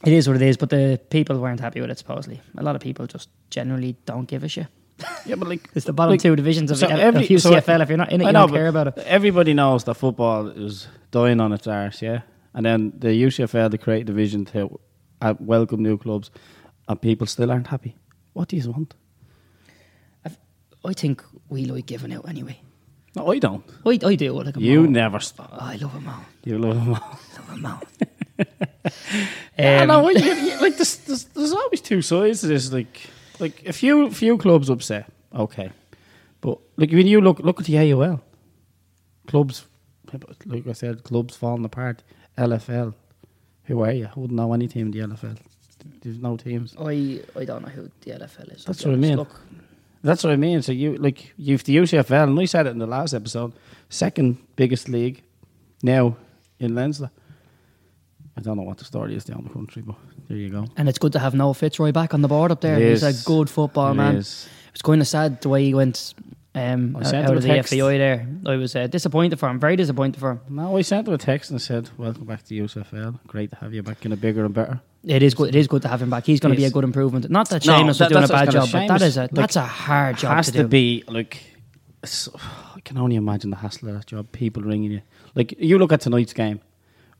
it 0.05 0.13
is 0.13 0.27
what 0.27 0.37
it 0.37 0.43
is, 0.43 0.57
but 0.57 0.71
the 0.71 1.01
people 1.11 1.39
weren't 1.39 1.61
happy 1.61 1.81
with 1.81 1.91
it, 1.91 1.99
supposedly. 1.99 2.41
A 2.59 2.63
lot 2.63 2.75
of 2.75 2.83
people 2.83 3.07
just 3.07 3.29
generally 3.51 3.97
don't 4.07 4.27
give 4.27 4.43
a 4.43 4.49
shit. 4.49 4.67
Yeah, 5.27 5.35
but 5.37 5.49
like 5.49 5.69
It's 5.75 5.87
the 5.87 5.93
bottom 5.93 6.13
Like, 6.13 6.21
two 6.21 6.35
divisions 6.37 6.71
of, 6.71 6.79
so 6.79 6.87
of 6.87 6.99
every- 6.99 7.27
so 7.39 7.51
UCFL. 7.51 7.81
if 7.83 7.89
you're 7.89 7.99
not 7.99 8.13
in 8.13 8.21
it, 8.21 8.25
I 8.25 8.29
you 8.29 8.33
know, 8.33 8.47
don't 8.47 8.53
care 8.57 8.69
about 8.69 8.87
it. 8.89 8.99
Everybody 8.99 9.55
knows 9.55 9.85
that 9.85 9.95
football 9.95 10.49
is 10.49 10.89
dying 11.11 11.41
on 11.41 11.53
its 11.53 11.67
arse, 11.67 12.03
yeah. 12.03 12.23
And 12.55 12.67
then 12.67 12.93
the 12.99 13.09
UCFL, 13.09 13.71
the 13.71 13.79
create 13.79 14.07
division 14.07 14.45
to 14.47 14.79
uh, 15.21 15.35
welcome 15.39 15.83
new 15.83 15.97
clubs, 15.99 16.31
and 16.89 17.01
people 17.01 17.27
still 17.27 17.51
aren't 17.51 17.69
happy. 17.69 17.97
What 18.33 18.49
do 18.49 18.57
you 18.57 18.71
want? 18.71 18.95
I 20.83 20.93
think 20.95 21.23
we 21.51 21.67
like 21.67 21.85
giving 21.87 22.13
out 22.15 22.27
anyway. 22.29 22.59
No, 23.15 23.27
I 23.31 23.39
don't. 23.39 23.63
I, 23.85 23.99
I 24.03 24.15
do. 24.15 24.39
I 24.39 24.43
like 24.45 24.57
You 24.57 24.81
all. 24.81 24.87
never 24.91 25.21
stop. 25.21 25.51
Oh, 25.53 25.59
I 25.61 25.77
love 25.77 25.93
them 25.93 26.09
all. 26.09 26.25
You 26.45 26.59
love 26.59 26.77
them 26.77 26.95
all. 26.95 27.19
Love 27.37 27.49
them 27.51 27.67
all. 27.67 27.83
I 29.59 29.77
um, 29.79 29.89
know. 29.89 30.09
you- 30.11 30.19
you- 30.21 30.61
like 30.61 30.77
there's, 30.77 30.97
there's, 30.99 31.25
there's 31.25 31.53
always 31.53 31.81
two 31.83 32.01
sides 32.03 32.41
to 32.41 32.47
this. 32.47 32.73
Like, 32.73 33.11
like 33.41 33.67
a 33.67 33.73
few 33.73 34.11
few 34.11 34.39
clubs 34.39 34.71
upset, 34.71 35.11
okay, 35.35 35.71
but 36.41 36.59
like 36.77 36.91
when 36.93 37.07
you 37.07 37.21
look 37.21 37.39
look 37.41 37.61
at 37.61 37.67
the 37.67 37.93
AUL 37.93 38.21
clubs, 39.27 39.65
like 40.47 40.67
I 40.67 40.73
said, 40.73 41.05
clubs 41.05 41.37
falling 41.37 41.65
apart. 41.65 42.03
LFL, 42.39 42.95
who 43.65 43.83
are 43.83 43.93
you? 43.93 44.07
I 44.07 44.19
wouldn't 44.19 44.37
know 44.37 44.53
any 44.53 44.67
team 44.67 44.87
in 44.87 44.93
the 44.93 45.01
LFL. 45.01 45.37
There's 46.03 46.19
no 46.19 46.37
teams. 46.37 46.75
I, 46.79 47.21
I 47.37 47.45
don't 47.45 47.63
know 47.63 47.69
who 47.69 47.91
the 48.03 48.13
LFL 48.13 48.55
is. 48.55 48.65
That's 48.65 48.85
what 48.85 48.95
I 48.95 48.97
mean. 48.97 49.17
Look, 49.17 49.41
That's 50.03 50.25
what 50.25 50.33
I 50.33 50.37
mean. 50.37 50.63
So 50.63 50.73
you 50.73 50.97
like 50.97 51.33
you've 51.37 51.65
the 51.65 51.77
UCFL, 51.77 52.29
and 52.29 52.39
I 52.39 52.45
said 52.47 52.67
it 52.67 52.71
in 52.71 52.79
the 52.79 52.87
last 52.87 53.13
episode, 53.15 53.53
second 53.89 54.39
biggest 54.57 54.89
league 54.89 55.23
now 55.83 56.17
in 56.59 56.75
Leinster. 56.75 57.11
I 58.37 58.41
don't 58.43 58.57
know 58.57 58.63
what 58.63 58.79
the 58.79 58.85
story 58.85 59.15
is 59.17 59.25
down 59.25 59.45
the 59.45 59.51
country, 59.51 59.83
but 59.83 59.97
there 60.29 60.37
you 60.39 60.49
go. 60.51 60.67
and 60.77 60.89
it's 60.89 60.99
good 60.99 61.13
to 61.13 61.19
have 61.19 61.35
Noah 61.35 61.55
Fitzroy 61.55 61.93
back 61.93 62.15
on 62.15 62.23
the 62.23 62.29
board 62.29 62.51
up 62.53 62.61
there. 62.61 62.77
It 62.79 62.91
He's 62.91 63.03
is. 63.03 63.23
a 63.23 63.27
good 63.27 63.51
football 63.51 63.91
It 63.93 63.95
man. 63.95 64.17
is. 64.17 64.49
It's 64.73 64.83
kind 64.83 65.01
of 65.01 65.09
sad 65.09 65.41
the 65.43 65.49
way 65.49 65.65
he 65.65 65.75
went 65.75 66.15
um, 66.55 66.97
I 66.97 67.01
out 67.01 67.07
sent 67.07 67.25
out 67.27 67.31
him 67.33 67.37
of 67.39 67.45
a 67.45 67.47
the 67.49 67.55
text. 67.55 67.73
FAI 67.75 67.99
there. 67.99 68.27
I 68.47 68.57
was 68.57 68.75
uh, 68.75 68.87
disappointed 68.87 69.39
for 69.39 69.49
him. 69.49 69.61
Very 69.61 69.77
disappointed 69.77 70.19
for 70.21 70.33
him. 70.33 70.41
No, 70.49 70.77
I 70.77 70.83
sent 70.83 71.07
him 71.09 71.15
a 71.15 71.19
text 71.19 71.51
and 71.51 71.61
said, 71.61 71.91
"Welcome 71.99 72.25
back 72.25 72.43
to 72.45 72.55
USFL. 72.55 73.21
Great 73.27 73.51
to 73.51 73.57
have 73.57 73.73
you 73.75 73.83
back 73.83 74.05
in 74.07 74.13
a 74.13 74.17
bigger 74.17 74.45
and 74.45 74.55
better." 74.55 74.81
It 75.05 75.23
is 75.23 75.35
good. 75.35 75.49
It 75.51 75.55
is 75.57 75.67
good 75.69 75.83
to 75.83 75.89
have 75.89 76.03
him 76.03 76.11
back. 76.11 76.25
He's 76.25 76.41
going 76.41 76.53
to 76.53 76.57
be 76.57 76.63
a 76.65 76.67
Yes. 76.67 76.73
good 76.73 76.85
improvement. 76.85 77.29
Not 77.31 77.49
that 77.51 77.65
No, 77.67 77.73
Seamus 77.75 77.87
was 77.87 77.99
that- 77.99 78.09
doing 78.11 78.25
a 78.25 78.27
that's 78.27 78.33
what 78.33 78.39
I 78.41 78.45
bad 78.47 78.53
job, 78.53 78.69
but 78.73 78.89
that 78.89 79.01
Seamus, 79.01 79.07
is 79.07 79.17
a 79.17 79.21
like, 79.23 79.31
that's 79.33 79.57
a 79.57 79.61
hard 79.63 80.19
job 80.19 80.37
has 80.37 80.47
to, 80.47 80.53
to, 80.53 80.59
do. 80.63 80.69
be 80.69 81.05
like. 81.09 81.37
it's- 82.03 82.29
I 82.77 82.81
can 82.81 82.97
only 82.99 83.17
imagine 83.17 83.51
the 83.51 83.57
hassle 83.57 83.89
of 83.89 83.95
that 83.95 84.07
job. 84.07 84.31
People 84.33 84.63
ringing 84.63 84.91
you. 84.93 85.01
Like 85.35 85.55
you 85.59 85.79
look 85.79 85.93
at 85.93 86.01
tonight's 86.01 86.33
game. 86.33 86.61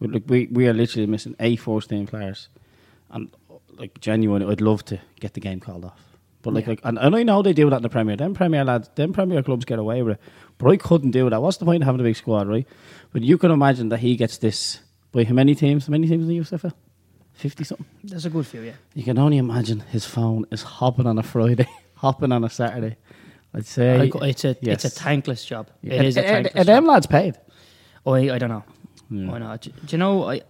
We- 0.01 0.09
Like 0.09 0.25
we 0.27 0.49
we 0.51 0.67
are 0.69 0.73
literally 0.75 1.07
missing 1.07 1.35
eight 1.41 1.61
first 1.61 1.89
team 1.91 2.07
players, 2.07 2.49
and 3.11 3.29
like 3.79 4.01
genuinely, 4.01 4.51
I'd 4.51 4.61
love 4.61 4.85
to 4.87 4.99
get 5.21 5.35
the 5.35 5.41
game 5.41 5.61
called 5.61 5.85
off. 5.85 6.01
But 6.43 6.55
like, 6.55 6.65
Yeah. 6.65 6.71
like 6.71 6.81
and, 6.85 6.99
and 6.99 7.15
I 7.17 7.23
know 7.23 7.43
they 7.43 7.53
do 7.53 7.69
that 7.71 7.77
in 7.77 7.83
the 7.83 7.89
Premier. 7.91 8.17
Them 8.17 8.35
Premier 8.35 8.65
lads, 8.65 8.89
them 8.95 9.13
Premier 9.13 9.43
clubs 9.43 9.65
get 9.65 9.79
away 9.79 10.03
with 10.03 10.15
it. 10.17 10.21
But 10.59 10.71
I 10.71 10.77
couldn't 10.77 11.11
do 11.13 11.29
that. 11.31 11.41
What's 11.43 11.59
the 11.59 11.65
point 11.67 11.83
of 11.83 11.87
having 11.87 12.01
a 12.01 12.05
big 12.05 12.17
squad, 12.17 12.49
right? 12.49 12.67
But 13.13 13.23
you 13.23 13.37
can 13.39 13.51
imagine 13.51 13.89
that 13.91 14.01
he 14.01 14.17
gets 14.17 14.39
this 14.39 14.81
by 15.13 15.25
how 15.25 15.35
many 15.35 15.55
teams? 15.55 15.87
How 15.87 15.91
many 15.93 16.07
teams 16.09 16.23
in 16.23 16.29
the 16.29 16.39
USFL? 16.39 16.73
Fifty 17.35 17.65
something. 17.65 17.87
There's 18.05 18.27
a 18.27 18.31
good 18.31 18.47
few, 18.47 18.61
yeah. 18.63 18.73
You 18.95 19.03
can 19.03 19.19
only 19.19 19.39
imagine 19.39 19.81
his 19.81 20.05
phone 20.05 20.45
is 20.51 20.63
hopping 20.63 21.07
on 21.07 21.19
a 21.19 21.23
Friday, 21.23 21.69
hopping 21.97 22.33
on 22.33 22.45
a 22.45 22.51
Saturday. 22.51 22.97
I'd 23.55 23.67
say 23.67 24.11
it's 24.23 24.45
a 24.45 24.57
yes. 24.61 24.85
it's 24.85 24.97
a 24.97 25.01
thankless 25.03 25.45
job. 25.45 25.69
Yeah. 25.83 25.95
It 25.95 26.05
is 26.07 26.17
a 26.17 26.21
And- 26.21 26.29
thankless 26.29 26.53
and, 26.53 26.59
and 26.61 26.67
job. 26.67 26.77
them 26.77 26.87
lads 26.87 27.07
paid 27.07 27.35
Oh, 28.07 28.13
I, 28.15 28.35
I 28.35 28.39
don't 28.39 28.51
know. 28.51 28.65
Yeah. 29.11 29.31
Why 29.31 29.39
not? 29.39 29.61
Do, 29.63 29.71
do 29.71 29.77
you 29.91 29.99
know? 29.99 30.25
I 30.31 30.43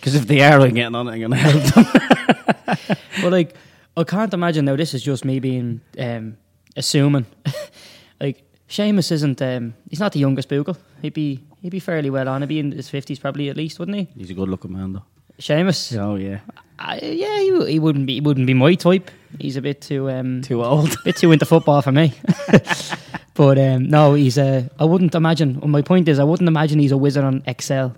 because 0.00 0.14
if 0.16 0.26
they 0.26 0.40
are 0.40 0.58
getting 0.68 0.94
on 0.94 1.06
it, 1.08 1.12
I'm 1.12 1.20
gonna 1.20 1.36
help 1.36 1.62
them. 1.74 2.96
but 3.22 3.32
like 3.32 3.54
I 3.96 4.04
can't 4.04 4.32
imagine 4.34 4.64
now. 4.64 4.76
This 4.76 4.94
is 4.94 5.02
just 5.02 5.24
me 5.24 5.38
being 5.40 5.80
um, 5.98 6.36
assuming. 6.76 7.26
like 8.20 8.42
Seamus 8.68 9.12
isn't. 9.12 9.40
Um, 9.40 9.74
he's 9.88 10.00
not 10.00 10.12
the 10.12 10.20
youngest 10.20 10.48
Bogle. 10.48 10.76
He'd 11.02 11.14
be 11.14 11.44
he'd 11.62 11.70
be 11.70 11.80
fairly 11.80 12.10
well 12.10 12.28
on. 12.28 12.42
He'd 12.42 12.48
be 12.48 12.58
in 12.58 12.72
his 12.72 12.88
fifties 12.88 13.18
probably 13.18 13.48
at 13.48 13.56
least, 13.56 13.78
wouldn't 13.78 13.96
he? 13.96 14.08
He's 14.16 14.30
a 14.30 14.34
good 14.34 14.48
looking 14.48 14.72
man 14.72 14.94
though. 14.94 15.04
Seamus. 15.40 15.96
Oh 15.96 16.16
yeah, 16.16 16.40
Uh, 16.80 16.98
yeah, 17.00 17.38
he, 17.38 17.72
he 17.72 17.78
wouldn't 17.78 18.06
be. 18.06 18.14
He 18.14 18.20
wouldn't 18.20 18.46
be 18.48 18.54
my 18.54 18.74
type. 18.74 19.10
He's 19.38 19.56
a 19.56 19.62
bit 19.62 19.80
too 19.80 20.10
um, 20.10 20.42
too 20.42 20.64
old. 20.64 20.96
bit 21.04 21.16
too 21.16 21.30
into 21.30 21.46
football 21.46 21.82
for 21.82 21.92
me. 21.92 22.12
but 23.38 23.56
um, 23.58 23.88
no, 23.88 24.14
he's. 24.14 24.36
Uh, 24.36 24.68
I 24.78 24.84
wouldn't 24.84 25.14
imagine. 25.14 25.60
Well, 25.60 25.68
my 25.68 25.82
point 25.82 26.08
is, 26.08 26.18
I 26.18 26.24
wouldn't 26.24 26.48
imagine 26.48 26.78
he's 26.78 26.92
a 26.92 26.98
wizard 26.98 27.24
on 27.24 27.42
Excel. 27.46 27.94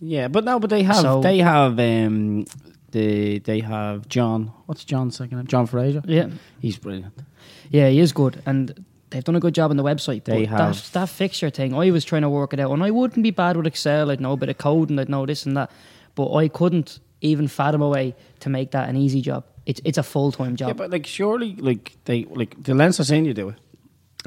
yeah, 0.00 0.26
but 0.28 0.44
no, 0.44 0.58
but 0.58 0.70
they 0.70 0.82
have 0.82 0.96
So- 1.02 1.20
they 1.20 1.38
have 1.38 1.78
um 1.78 2.44
they 2.90 3.38
they 3.38 3.60
have 3.60 4.08
John. 4.08 4.50
What's 4.66 4.84
John's 4.84 5.16
second 5.16 5.36
name? 5.38 5.46
John 5.46 5.66
Fraser. 5.66 6.02
Yeah, 6.06 6.28
He's 6.60 6.78
brilliant. 6.78 7.12
yeah, 7.70 7.88
he 7.88 8.00
is 8.00 8.12
good, 8.12 8.42
and 8.46 8.84
they've 9.10 9.24
done 9.24 9.36
a 9.36 9.40
good 9.40 9.54
job 9.54 9.70
on 9.70 9.76
the 9.76 9.84
website. 9.84 10.24
They 10.24 10.46
but 10.46 10.58
have. 10.58 10.74
that, 10.74 10.90
that 10.92 11.08
fixture 11.08 11.50
thing. 11.50 11.74
I 11.74 11.90
was 11.90 12.04
trying 12.04 12.22
to 12.22 12.30
work 12.30 12.52
it 12.54 12.60
out, 12.60 12.72
and 12.72 12.82
I 12.82 12.90
wouldn't 12.90 13.22
be 13.22 13.30
bad 13.30 13.56
with 13.56 13.66
Excel. 13.66 14.10
I'd 14.10 14.20
know 14.20 14.32
a 14.32 14.36
bit 14.36 14.48
of 14.48 14.58
code, 14.58 14.90
and 14.90 14.98
I'd 15.00 15.08
know 15.08 15.26
this 15.26 15.46
and 15.46 15.56
that, 15.56 15.70
but 16.14 16.32
I 16.34 16.48
couldn't 16.48 17.00
even 17.20 17.48
fathom 17.48 17.82
a 17.82 17.88
way 17.88 18.14
to 18.40 18.48
make 18.48 18.70
that 18.70 18.88
an 18.88 18.96
easy 18.96 19.20
job. 19.20 19.44
It's 19.66 19.80
it's 19.84 19.98
a 19.98 20.02
full 20.02 20.32
time 20.32 20.56
job. 20.56 20.68
Yeah, 20.68 20.72
but 20.74 20.90
like 20.90 21.06
surely 21.06 21.54
like 21.56 21.96
they 22.06 22.24
like 22.24 22.62
the 22.62 22.74
Leinster 22.74 23.04
senior 23.04 23.34
do 23.34 23.50
it, 23.50 23.56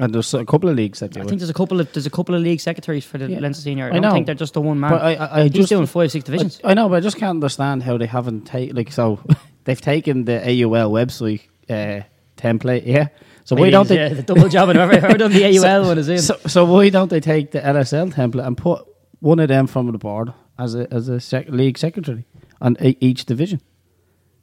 and 0.02 0.12
there's 0.14 0.34
a 0.34 0.44
couple 0.44 0.68
of 0.68 0.76
leagues 0.76 0.98
that 1.00 1.12
do 1.12 1.20
I 1.20 1.22
it. 1.22 1.28
think 1.28 1.40
there's 1.40 1.50
a 1.50 1.54
couple 1.54 1.80
of 1.80 1.92
there's 1.92 2.06
a 2.06 2.10
couple 2.10 2.34
of 2.34 2.42
league 2.42 2.60
secretaries 2.60 3.04
for 3.04 3.18
the 3.18 3.28
Yeah. 3.30 3.38
Leinster 3.40 3.62
senior. 3.62 3.84
I, 3.86 3.88
I 3.88 3.92
don't 3.92 4.02
know. 4.02 4.10
think 4.12 4.26
they're 4.26 4.34
just 4.34 4.54
the 4.54 4.60
one 4.60 4.80
man. 4.80 4.90
But 4.90 5.02
I, 5.02 5.14
I, 5.14 5.40
I 5.40 5.42
He's 5.44 5.52
just 5.52 5.68
doing 5.68 5.86
five 5.86 6.10
six 6.10 6.24
divisions. 6.24 6.60
I, 6.64 6.70
I 6.70 6.74
know, 6.74 6.88
but 6.88 6.96
I 6.96 7.00
just 7.00 7.16
can't 7.18 7.30
understand 7.30 7.82
how 7.84 7.96
they 7.98 8.06
haven't 8.06 8.42
taken 8.46 8.74
like 8.76 8.90
so. 8.92 9.20
they've 9.64 9.80
taken 9.80 10.24
the 10.24 10.38
AUL 10.40 10.90
website 10.90 11.42
uh, 11.70 12.02
template, 12.36 12.84
yeah. 12.86 13.08
So 13.44 13.56
why 13.56 13.70
don't 13.70 13.82
it's, 13.82 13.88
they? 13.90 13.96
yeah, 13.96 14.08
the 14.08 14.22
double 14.22 14.48
job? 14.48 14.68
I've 14.68 14.76
never 14.76 15.00
heard 15.00 15.20
of 15.20 15.32
the 15.32 15.44
AUL 15.58 15.84
one 15.86 15.98
is 15.98 16.08
in. 16.08 16.18
So, 16.18 16.36
so 16.46 16.64
why 16.64 16.88
don't 16.90 17.08
they 17.08 17.20
take 17.20 17.50
the 17.52 17.60
LSL 17.60 18.12
template 18.12 18.46
and 18.46 18.56
put 18.56 18.84
one 19.20 19.38
of 19.40 19.48
them 19.48 19.66
from 19.66 19.90
the 19.90 19.98
board 19.98 20.32
as 20.58 20.74
a 20.74 20.92
as 20.92 21.08
a 21.08 21.20
sec- 21.20 21.48
league 21.48 21.78
secretary 21.78 22.24
on 22.60 22.76
e- 22.82 22.96
each 23.00 23.24
division? 23.24 23.60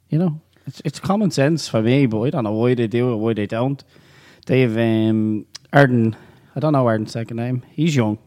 You 0.08 0.18
know, 0.18 0.40
it's 0.66 0.80
it's 0.84 1.00
common 1.00 1.30
sense 1.30 1.68
for 1.68 1.82
me, 1.82 2.06
but 2.06 2.20
I 2.22 2.30
don't 2.30 2.44
know 2.44 2.52
why 2.52 2.74
they 2.74 2.86
do 2.86 3.12
it, 3.12 3.16
why 3.16 3.32
they 3.34 3.46
don't. 3.46 3.82
They've 4.50 4.76
um, 4.78 5.46
Arden. 5.72 6.16
I 6.56 6.58
don't 6.58 6.72
know 6.72 6.84
Arden's 6.84 7.12
second 7.12 7.36
name. 7.36 7.62
He's 7.70 7.94
young. 7.94 8.18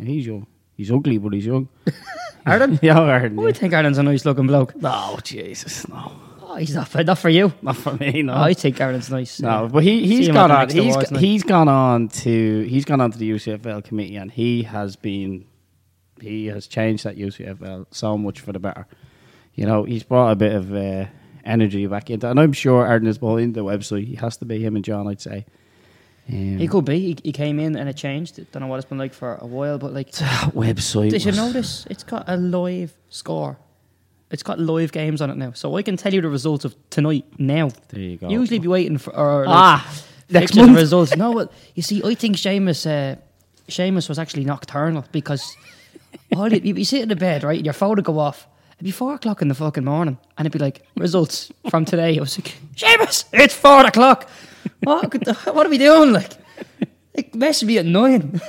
He's 0.00 0.26
young. 0.26 0.48
He's 0.76 0.90
ugly, 0.90 1.16
but 1.18 1.32
he's 1.32 1.46
young. 1.46 1.68
Arden? 2.44 2.80
yeah, 2.82 2.98
Arden. 2.98 3.38
Oh, 3.38 3.46
I 3.46 3.52
think 3.52 3.72
Arden's 3.72 3.98
a 3.98 4.02
nice 4.02 4.24
looking 4.24 4.48
bloke. 4.48 4.74
No, 4.74 5.16
Jesus, 5.22 5.86
no, 5.88 6.10
Oh, 6.42 6.56
he's 6.56 6.74
not 6.74 6.92
not 7.06 7.18
for 7.18 7.28
you. 7.28 7.52
not 7.62 7.76
for 7.76 7.94
me. 7.94 8.22
No, 8.22 8.32
Oh, 8.32 8.38
I 8.38 8.54
think 8.54 8.80
Arden's 8.80 9.10
nice. 9.10 9.40
No, 9.40 9.68
but 9.72 9.84
he 9.84 10.04
he's 10.04 10.26
gone 10.28 10.50
on. 10.50 10.68
He's 10.70 11.08
he's 11.10 11.44
gone 11.44 11.68
on 11.68 12.08
to 12.08 12.62
he's 12.66 12.84
gone 12.84 13.00
on 13.00 13.12
to 13.12 13.18
the 13.18 13.30
UCFL 13.30 13.84
committee, 13.84 14.16
and 14.16 14.32
he 14.32 14.64
has 14.64 14.96
been 14.96 15.46
he 16.20 16.46
has 16.46 16.66
changed 16.66 17.04
that 17.04 17.16
UCFL 17.16 17.86
so 17.92 18.18
much 18.18 18.40
for 18.40 18.50
the 18.50 18.58
better. 18.58 18.88
You 19.54 19.66
know, 19.66 19.84
he's 19.84 20.02
brought 20.02 20.32
a 20.32 20.34
bit 20.34 20.52
of 20.52 20.74
uh, 20.74 21.06
energy 21.44 21.86
back 21.86 22.10
into, 22.10 22.28
and 22.28 22.38
I'm 22.40 22.52
sure 22.52 22.86
Arden 22.86 23.08
is 23.08 23.18
behind 23.18 23.54
the 23.54 23.64
website. 23.64 24.06
He 24.06 24.14
has 24.16 24.36
to 24.38 24.44
be 24.44 24.64
him 24.64 24.76
and 24.76 24.84
John, 24.84 25.06
I'd 25.08 25.20
say. 25.20 25.46
Um, 26.28 26.58
He 26.58 26.68
could 26.68 26.84
be. 26.84 26.98
He, 27.00 27.18
he 27.22 27.32
came 27.32 27.58
in 27.60 27.76
and 27.76 27.88
it 27.88 27.96
changed. 27.96 28.36
Don't 28.52 28.62
know 28.62 28.66
what 28.66 28.76
it's 28.76 28.88
been 28.88 28.98
like 28.98 29.12
for 29.12 29.36
a 29.36 29.46
while, 29.46 29.78
but 29.78 29.92
like, 29.92 30.10
website. 30.10 31.10
did 31.10 31.24
you 31.24 31.32
notice? 31.32 31.86
It's 31.90 32.04
got 32.04 32.24
a 32.28 32.36
live 32.36 32.94
score. 33.10 33.58
It's 34.30 34.42
got 34.42 34.58
live 34.58 34.90
games 34.90 35.20
on 35.20 35.30
it 35.30 35.36
now, 35.36 35.52
so 35.52 35.76
I 35.76 35.82
can 35.82 35.96
tell 35.96 36.12
you 36.12 36.20
the 36.20 36.28
results 36.28 36.64
of 36.64 36.74
tonight 36.90 37.24
now. 37.38 37.70
There 37.88 38.00
you 38.00 38.16
go. 38.16 38.28
Usually, 38.28 38.58
be 38.58 38.68
waiting 38.68 38.98
for 38.98 39.14
or 39.14 39.46
like, 39.46 39.54
ah 39.54 40.04
next 40.30 40.54
the 40.54 40.62
month. 40.62 40.76
results. 40.78 41.16
No, 41.16 41.30
well, 41.36 41.52
you 41.74 41.82
see, 41.82 42.02
I 42.04 42.14
think 42.14 42.36
Seamus, 42.36 42.86
uh, 42.86 43.16
Seamus 43.68 44.08
was 44.08 44.18
actually 44.18 44.44
nocturnal 44.44 45.04
because 45.12 45.56
all 46.36 46.52
you, 46.52 46.74
be 46.74 46.84
sitting 46.84 47.10
in 47.10 47.18
bed, 47.18 47.44
right? 47.44 47.62
Your 47.64 47.74
phone 47.74 47.96
would 47.96 48.04
go 48.04 48.18
off. 48.18 48.46
It'd 48.76 48.84
be 48.84 48.90
four 48.90 49.14
o'clock 49.14 49.40
in 49.42 49.48
the 49.48 49.54
fucking 49.54 49.84
morning, 49.84 50.18
and 50.36 50.46
it'd 50.46 50.52
be 50.58 50.64
like 50.64 50.82
results 50.96 51.50
from 51.70 51.84
today. 51.84 52.16
I 52.16 52.20
was 52.20 52.38
like, 52.38 52.54
Seamus, 52.76 53.24
it's 53.32 53.54
four 53.54 53.84
o'clock. 53.86 54.28
What? 54.82 55.10
the- 55.10 55.34
What 55.52 55.66
are 55.66 55.70
we 55.70 55.78
doing? 55.78 56.12
Like, 56.12 56.32
it 57.14 57.34
me 57.64 57.78
at 57.78 57.86
nine. 57.86 58.40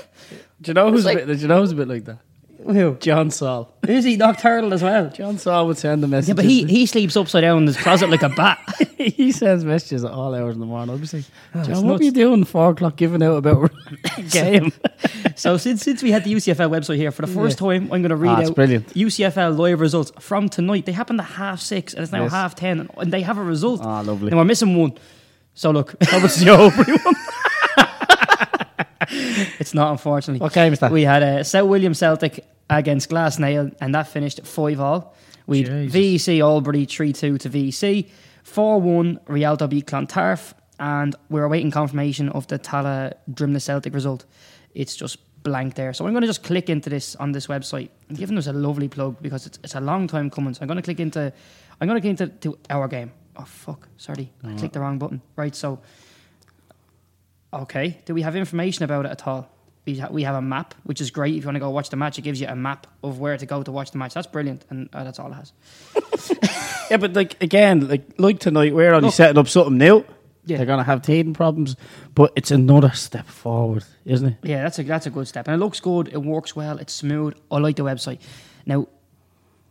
Do 0.62 0.70
you 0.70 0.74
know 0.74 0.90
who's 0.92 1.06
like- 1.06 1.22
a 1.22 1.26
bit? 1.26 1.36
Do 1.36 1.42
you 1.42 1.48
know 1.48 1.60
who's 1.62 1.72
a 1.72 1.76
bit 1.76 1.88
like 1.88 2.06
that? 2.06 2.20
Who? 2.66 2.96
John 3.00 3.30
Saul. 3.30 3.72
Is 3.88 4.06
he 4.06 4.16
nocturnal 4.18 4.74
as 4.74 4.82
well? 4.82 5.10
John 5.12 5.38
Saul 5.38 5.68
would 5.68 5.78
send 5.78 6.02
the 6.02 6.08
messages. 6.08 6.30
Yeah, 6.30 6.34
but 6.34 6.46
he, 6.46 6.64
he 6.66 6.86
sleeps 6.88 7.16
upside 7.16 7.42
down 7.44 7.60
in 7.60 7.68
his 7.68 7.78
closet 7.78 8.10
like 8.10 8.24
a 8.24 8.30
bat. 8.30 8.60
he 8.98 9.32
sends 9.32 9.64
messages 9.64 10.04
at 10.04 10.12
all 10.12 10.34
hours 10.34 10.56
in 10.56 10.60
the 10.62 10.66
morning. 10.66 11.00
Like, 11.00 11.24
Oh, 11.54 11.64
John, 11.64 11.76
what 11.86 11.92
nuts. 11.94 12.02
are 12.02 12.04
you 12.06 12.12
doing 12.12 12.44
four 12.44 12.72
o'clock 12.72 12.96
giving 12.96 13.22
out 13.22 13.36
about 13.38 13.72
game? 14.32 14.72
So 15.36 15.58
since 15.58 15.84
since 15.84 16.02
we 16.02 16.10
had 16.12 16.24
the 16.24 16.34
UCFL 16.34 16.70
website 16.72 16.98
here 16.98 17.12
for 17.12 17.22
the 17.22 17.32
first 17.32 17.60
time, 17.60 17.84
I'm 17.94 18.02
going 18.02 18.10
to 18.10 18.16
read 18.16 18.30
Ah, 18.32 18.42
out 18.48 18.56
brilliant. 18.56 18.88
UCFL 18.96 19.58
live 19.58 19.80
results 19.80 20.12
from 20.20 20.50
tonight. 20.50 20.86
They 20.88 20.92
happened 20.92 21.20
at 21.22 21.28
half 21.28 21.60
six, 21.60 21.94
and 21.94 22.02
it's 22.02 22.12
now 22.12 22.24
Yes. 22.24 22.32
half 22.32 22.56
ten, 22.56 22.90
and 22.98 23.14
they 23.14 23.22
have 23.22 23.38
a 23.38 23.44
result. 23.44 23.82
Ah, 23.84 24.02
lovely. 24.02 24.30
And 24.30 24.38
we're 24.38 24.44
missing 24.46 24.76
one. 24.76 24.94
So 25.54 25.70
look, 25.72 25.96
How 26.04 26.20
was 26.22 26.36
the 26.38 26.50
Aubrey 26.50 26.94
one? 26.98 27.16
It's 29.60 29.74
not 29.74 29.92
unfortunately. 29.92 30.44
What 30.44 30.54
game 30.54 30.74
is 30.74 30.80
that? 30.80 30.92
We 30.92 31.04
had 31.04 31.24
a 31.24 31.44
South 31.44 31.68
William 31.68 31.94
Celtic 31.94 32.46
against 32.70 33.10
Glasnail, 33.10 33.76
and 33.80 33.96
that 33.96 34.08
finished 34.08 34.46
five 34.46 34.80
all. 34.80 35.16
We. 35.48 35.64
VEC 35.64 36.42
Albury 36.42 36.86
three 36.86 37.14
two 37.14 37.38
to 37.38 37.50
VEC, 37.50 38.10
four 38.44 38.82
one 38.82 39.20
Rialto 39.28 39.68
beat 39.68 39.88
Clontarf, 39.88 40.54
and 40.80 41.16
we're 41.30 41.44
awaiting 41.44 41.72
confirmation 41.72 42.30
of 42.30 42.48
the 42.48 42.58
Tala 42.58 43.14
Drimnagh 43.32 43.62
Celtic 43.62 43.94
result. 43.94 44.26
It's 44.74 44.96
just 44.96 45.20
blank 45.44 45.76
there. 45.76 45.94
So 45.94 46.06
I'm 46.06 46.12
going 46.12 46.22
to 46.22 46.28
just 46.28 46.44
click 46.44 46.70
into 46.70 46.90
this 46.90 47.16
on 47.16 47.32
this 47.32 47.48
website. 47.48 47.90
I'm 48.10 48.16
giving 48.16 48.38
us 48.38 48.48
a 48.48 48.54
lovely 48.54 48.88
plug 48.88 49.22
because 49.22 49.46
it's, 49.46 49.60
it's 49.64 49.76
a 49.76 49.80
long 49.80 50.08
time 50.08 50.30
coming. 50.30 50.54
So 50.54 50.62
I'm 50.62 50.68
going 50.68 50.78
to 50.78 50.84
click 50.84 51.00
into 51.00 51.32
I'm 51.80 51.88
going 51.88 52.02
to 52.02 52.02
click 52.02 52.20
into 52.20 52.28
to 52.28 52.58
our 52.70 52.88
game. 52.88 53.12
Oh 53.38 53.44
fuck! 53.46 53.88
Sorry, 53.98 54.32
I 54.44 54.54
clicked 54.56 54.74
the 54.74 54.80
wrong 54.80 54.98
button. 54.98 55.22
Right, 55.36 55.54
so 55.56 55.80
Okay. 57.56 58.00
Do 58.06 58.14
we 58.14 58.22
have 58.22 58.36
information 58.36 58.84
about 58.84 59.06
it 59.06 59.12
at 59.12 59.26
all? 59.28 59.50
We, 59.86 60.00
ha- 60.00 60.10
we 60.12 60.24
have 60.24 60.36
a 60.36 60.42
map, 60.42 60.74
which 60.84 61.00
is 61.00 61.12
great. 61.12 61.36
If 61.36 61.44
you 61.44 61.48
want 61.48 61.56
to 61.56 61.60
go 61.60 61.70
watch 61.70 61.90
the 61.90 61.96
match, 61.96 62.18
it 62.18 62.24
gives 62.24 62.42
you 62.42 62.48
a 62.48 62.56
map 62.56 62.88
of 63.04 63.20
where 63.20 63.38
to 63.38 63.46
go 63.46 63.62
to 63.64 63.72
watch 63.72 63.92
the 63.92 63.98
match. 64.00 64.14
That's 64.16 64.28
brilliant, 64.28 64.66
and 64.70 64.90
uh, 64.94 65.04
that's 65.04 65.20
all 65.20 65.32
it 65.32 65.36
has. 65.36 65.54
Yeah, 66.92 66.98
but 66.98 67.14
like 67.14 67.42
again, 67.42 67.88
like 67.88 68.04
like 68.20 68.38
tonight, 68.40 68.76
we're 68.76 68.94
only 68.94 69.08
Look. 69.08 69.16
setting 69.16 69.40
up 69.40 69.48
something 69.48 69.76
new. 69.80 70.06
Yeah. 70.46 70.58
They're 70.58 70.68
gonna 70.68 70.84
have 70.84 71.02
teething 71.02 71.34
problems, 71.34 71.76
but 72.14 72.32
it's 72.36 72.52
another 72.52 72.92
step 72.92 73.26
forward, 73.26 73.84
isn't 74.06 74.28
it? 74.28 74.38
Yeah, 74.44 74.62
that's 74.62 74.78
a 74.78 74.84
that's 74.84 75.08
a 75.08 75.10
good 75.10 75.28
step, 75.28 75.48
and 75.48 75.56
it 75.56 75.58
looks 75.58 75.80
good. 75.80 76.10
It 76.10 76.22
works 76.22 76.56
well. 76.56 76.78
It's 76.78 76.94
smooth. 76.94 77.34
I 77.50 77.58
like 77.58 77.78
the 77.78 77.84
website. 77.84 78.20
Now, 78.68 78.88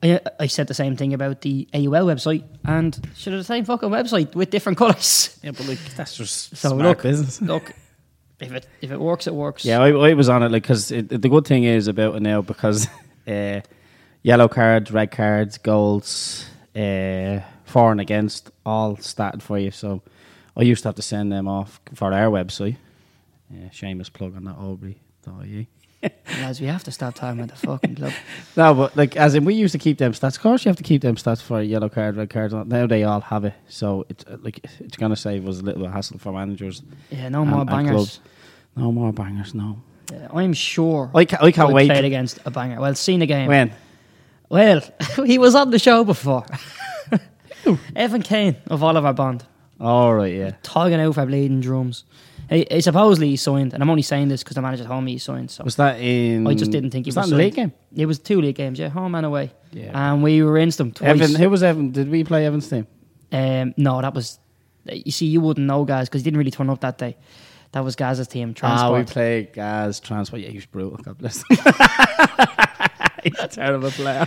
I, 0.04 0.20
I 0.40 0.46
said 0.46 0.66
the 0.66 0.74
same 0.74 0.96
thing 0.96 1.14
about 1.14 1.40
the 1.40 1.66
AUL 1.72 2.06
website, 2.06 2.44
and 2.64 2.94
should 3.16 3.32
have 3.32 3.40
the 3.40 3.44
same 3.44 3.64
fucking 3.64 3.88
website 3.88 4.34
with 4.34 4.50
different 4.50 4.78
colours. 4.78 5.38
Yeah, 5.42 5.52
but 5.52 5.66
like 5.66 5.78
that's 5.96 6.16
just 6.16 6.56
So 6.56 6.70
smart 6.70 6.82
look, 6.82 7.02
business. 7.02 7.40
look, 7.42 7.72
if 8.40 8.52
it 8.52 8.66
if 8.80 8.90
it 8.90 9.00
works, 9.00 9.26
it 9.26 9.34
works. 9.34 9.64
Yeah, 9.64 9.80
I, 9.80 9.90
I 9.90 10.14
was 10.14 10.28
on 10.28 10.42
it 10.42 10.50
like 10.52 10.62
because 10.62 10.88
the 10.88 11.28
good 11.28 11.46
thing 11.46 11.64
is 11.64 11.88
about 11.88 12.16
it 12.16 12.22
now 12.22 12.42
because 12.42 12.86
uh, 13.26 13.60
yellow 14.22 14.48
cards, 14.48 14.90
red 14.90 15.10
cards, 15.10 15.58
goals, 15.58 16.46
uh, 16.76 17.40
for 17.64 17.90
and 17.90 18.00
against, 18.00 18.50
all 18.66 18.96
started 18.96 19.42
for 19.42 19.58
you. 19.58 19.70
So 19.70 20.02
I 20.56 20.62
used 20.62 20.82
to 20.82 20.88
have 20.88 20.96
to 20.96 21.02
send 21.02 21.32
them 21.32 21.48
off 21.48 21.80
for 21.94 22.12
our 22.12 22.30
website. 22.30 22.76
Uh, 23.52 23.70
shameless 23.70 24.08
plug 24.08 24.36
on 24.36 24.44
that 24.44 24.56
Aubrey.ie. 24.56 25.68
Guys, 26.40 26.60
we 26.60 26.66
have 26.66 26.84
to 26.84 26.90
stop 26.92 27.14
talking 27.14 27.40
about 27.40 27.56
the 27.58 27.66
fucking 27.66 27.94
club. 27.96 28.12
No, 28.56 28.74
but 28.74 28.96
like 28.96 29.16
as 29.16 29.34
in 29.34 29.44
we 29.44 29.54
used 29.54 29.72
to 29.72 29.78
keep 29.78 29.98
them 29.98 30.12
stats. 30.12 30.36
Of 30.36 30.42
course, 30.42 30.64
you 30.64 30.68
have 30.68 30.76
to 30.76 30.82
keep 30.82 31.02
them 31.02 31.16
stats 31.16 31.40
for 31.42 31.60
yellow 31.62 31.88
card, 31.88 32.16
red 32.16 32.30
cards. 32.30 32.52
Now 32.54 32.86
they 32.86 33.04
all 33.04 33.20
have 33.20 33.44
it, 33.44 33.54
so 33.68 34.04
it's 34.08 34.24
uh, 34.26 34.36
like 34.42 34.60
it's 34.80 34.96
gonna 34.96 35.16
save 35.16 35.46
us 35.48 35.60
a 35.60 35.62
little 35.62 35.88
hassle 35.88 36.18
for 36.18 36.32
managers. 36.32 36.82
Yeah, 37.10 37.28
no 37.28 37.42
And- 37.42 37.50
more 37.50 37.64
bangers. 37.64 38.20
No 38.76 38.90
more 38.92 39.12
bangers. 39.12 39.54
No, 39.54 39.80
Yeah, 40.12 40.28
I'm 40.32 40.52
sure. 40.52 41.10
I 41.14 41.24
can't. 41.24 41.42
I 41.42 41.52
can't 41.52 41.72
wait. 41.72 41.88
played 41.88 42.04
against 42.04 42.38
a 42.44 42.50
banger. 42.50 42.80
Well, 42.80 42.94
seen 42.94 43.22
a 43.22 43.26
game. 43.26 43.48
When 43.48 43.72
Well, 44.48 44.80
he 45.24 45.38
was 45.38 45.54
on 45.54 45.70
the 45.70 45.78
show 45.78 46.04
before. 46.04 46.44
Evan 47.96 48.22
Kane 48.22 48.56
of 48.68 48.82
Oliver 48.82 49.12
Bond, 49.12 49.44
all 49.80 50.14
right, 50.14 50.34
yeah. 50.34 50.52
togging 50.62 51.00
out 51.00 51.14
for 51.14 51.24
bleeding 51.26 51.60
drums. 51.60 52.04
He, 52.48 52.66
he 52.70 52.80
supposedly 52.80 53.30
he 53.30 53.36
signed, 53.36 53.72
and 53.72 53.82
I'm 53.82 53.90
only 53.90 54.02
saying 54.02 54.28
this 54.28 54.42
because 54.42 54.54
the 54.54 54.62
manager 54.62 54.84
told 54.84 55.04
me 55.04 55.12
he 55.12 55.18
signed. 55.18 55.50
So 55.50 55.64
Was 55.64 55.76
that 55.76 56.00
in? 56.00 56.46
I 56.46 56.54
just 56.54 56.70
didn't 56.70 56.90
think 56.90 57.06
he 57.06 57.08
was 57.08 57.16
was, 57.16 57.30
that 57.30 57.32
in 57.32 57.38
the 57.38 57.44
league 57.44 57.54
game. 57.54 57.72
It 57.94 58.06
was 58.06 58.18
two 58.18 58.40
league 58.40 58.56
games, 58.56 58.78
yeah, 58.78 58.88
home 58.88 59.14
and 59.14 59.24
away. 59.26 59.52
Yeah. 59.72 59.90
and 59.92 60.22
we 60.22 60.42
were 60.42 60.58
in 60.58 60.70
them 60.70 60.92
twice. 60.92 61.08
Evan, 61.20 61.34
who 61.34 61.50
was 61.50 61.62
Evan? 61.62 61.90
Did 61.90 62.10
we 62.10 62.24
play 62.24 62.46
Evan's 62.46 62.68
team? 62.68 62.86
Um, 63.32 63.74
no, 63.76 64.00
that 64.00 64.14
was. 64.14 64.38
You 64.90 65.12
see, 65.12 65.26
you 65.26 65.40
wouldn't 65.40 65.66
know, 65.66 65.84
guys, 65.84 66.08
because 66.08 66.20
he 66.20 66.24
didn't 66.24 66.38
really 66.38 66.50
turn 66.50 66.68
up 66.70 66.80
that 66.80 66.98
day. 66.98 67.16
That 67.72 67.82
was 67.82 67.96
Gaz's 67.96 68.28
team, 68.28 68.54
Ah, 68.62 68.92
we 68.92 69.02
played 69.02 69.52
Gaz 69.52 69.98
Transport. 69.98 70.42
Yeah, 70.42 70.50
he 70.50 70.58
was 70.58 70.66
brutal. 70.66 70.96
God 70.98 71.18
bless. 71.18 71.42
He's 73.24 73.38
a 73.40 73.48
terrible 73.48 73.90
player. 73.90 74.26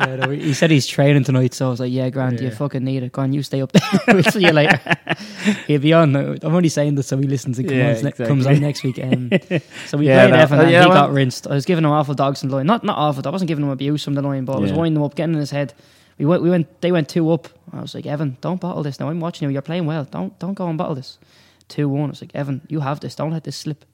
Yeah, 0.00 0.28
he 0.30 0.52
said 0.54 0.70
he's 0.70 0.86
training 0.86 1.24
tonight, 1.24 1.54
so 1.54 1.66
I 1.66 1.70
was 1.70 1.80
like, 1.80 1.92
"Yeah, 1.92 2.10
Grant, 2.10 2.40
you 2.40 2.48
Yeah. 2.48 2.54
fucking 2.54 2.84
need 2.84 3.02
it. 3.02 3.12
Go 3.12 3.22
on, 3.22 3.32
you 3.32 3.42
stay 3.42 3.62
up 3.62 3.72
there. 3.72 3.82
we'll 4.14 4.22
see 4.24 4.40
you 4.44 4.52
later." 4.52 4.78
He'll 5.66 5.80
be 5.80 5.92
on. 5.92 6.14
I'm 6.16 6.38
only 6.54 6.68
saying 6.68 6.94
this 6.96 7.06
so 7.08 7.16
he 7.16 7.26
listens 7.26 7.58
and 7.58 7.68
comes, 7.68 7.76
Yeah, 7.78 7.90
exactly. 7.92 8.26
comes 8.26 8.46
on 8.46 8.60
next 8.60 8.82
week. 8.84 8.98
Um, 9.02 9.30
so 9.86 9.98
we 9.98 10.06
Yeah, 10.08 10.28
played 10.28 10.40
Evan, 10.40 10.58
uh, 10.58 10.62
and 10.62 10.70
yeah, 10.70 10.82
he 10.82 10.88
well- 10.88 11.06
got 11.06 11.12
rinsed. 11.12 11.46
I 11.46 11.54
was 11.54 11.64
giving 11.64 11.84
him 11.84 11.90
awful 11.90 12.14
dogs 12.14 12.40
from 12.40 12.50
the 12.50 12.56
line. 12.56 12.66
Not 12.66 12.84
not 12.84 12.98
awful. 12.98 13.26
I 13.26 13.30
wasn't 13.30 13.48
giving 13.48 13.64
him 13.64 13.70
abuse 13.70 14.04
from 14.04 14.14
the 14.14 14.22
line, 14.22 14.44
but 14.44 14.56
I 14.56 14.60
was 14.60 14.72
winding 14.72 14.96
him 15.00 15.02
up, 15.04 15.14
getting 15.14 15.34
in 15.34 15.40
his 15.40 15.50
head. 15.50 15.74
We 16.18 16.26
went. 16.26 16.42
We 16.42 16.50
went. 16.50 16.80
They 16.80 16.92
went 16.92 17.08
two 17.08 17.30
up. 17.32 17.48
I 17.72 17.80
was 17.80 17.94
like, 17.94 18.06
Evan, 18.06 18.36
don't 18.40 18.60
bottle 18.60 18.82
this. 18.82 19.00
Now 19.00 19.08
I'm 19.08 19.20
watching 19.20 19.48
you. 19.48 19.52
You're 19.52 19.62
playing 19.62 19.86
well. 19.86 20.04
Don't 20.04 20.38
don't 20.38 20.54
go 20.54 20.68
and 20.68 20.78
bottle 20.78 20.94
this. 20.94 21.18
Two 21.68 21.88
one. 21.88 22.10
I 22.10 22.12
was 22.12 22.20
like, 22.20 22.34
Evan, 22.34 22.60
you 22.68 22.80
have 22.80 23.00
this. 23.00 23.14
Don't 23.14 23.30
let 23.32 23.44
this 23.44 23.56
slip. 23.56 23.84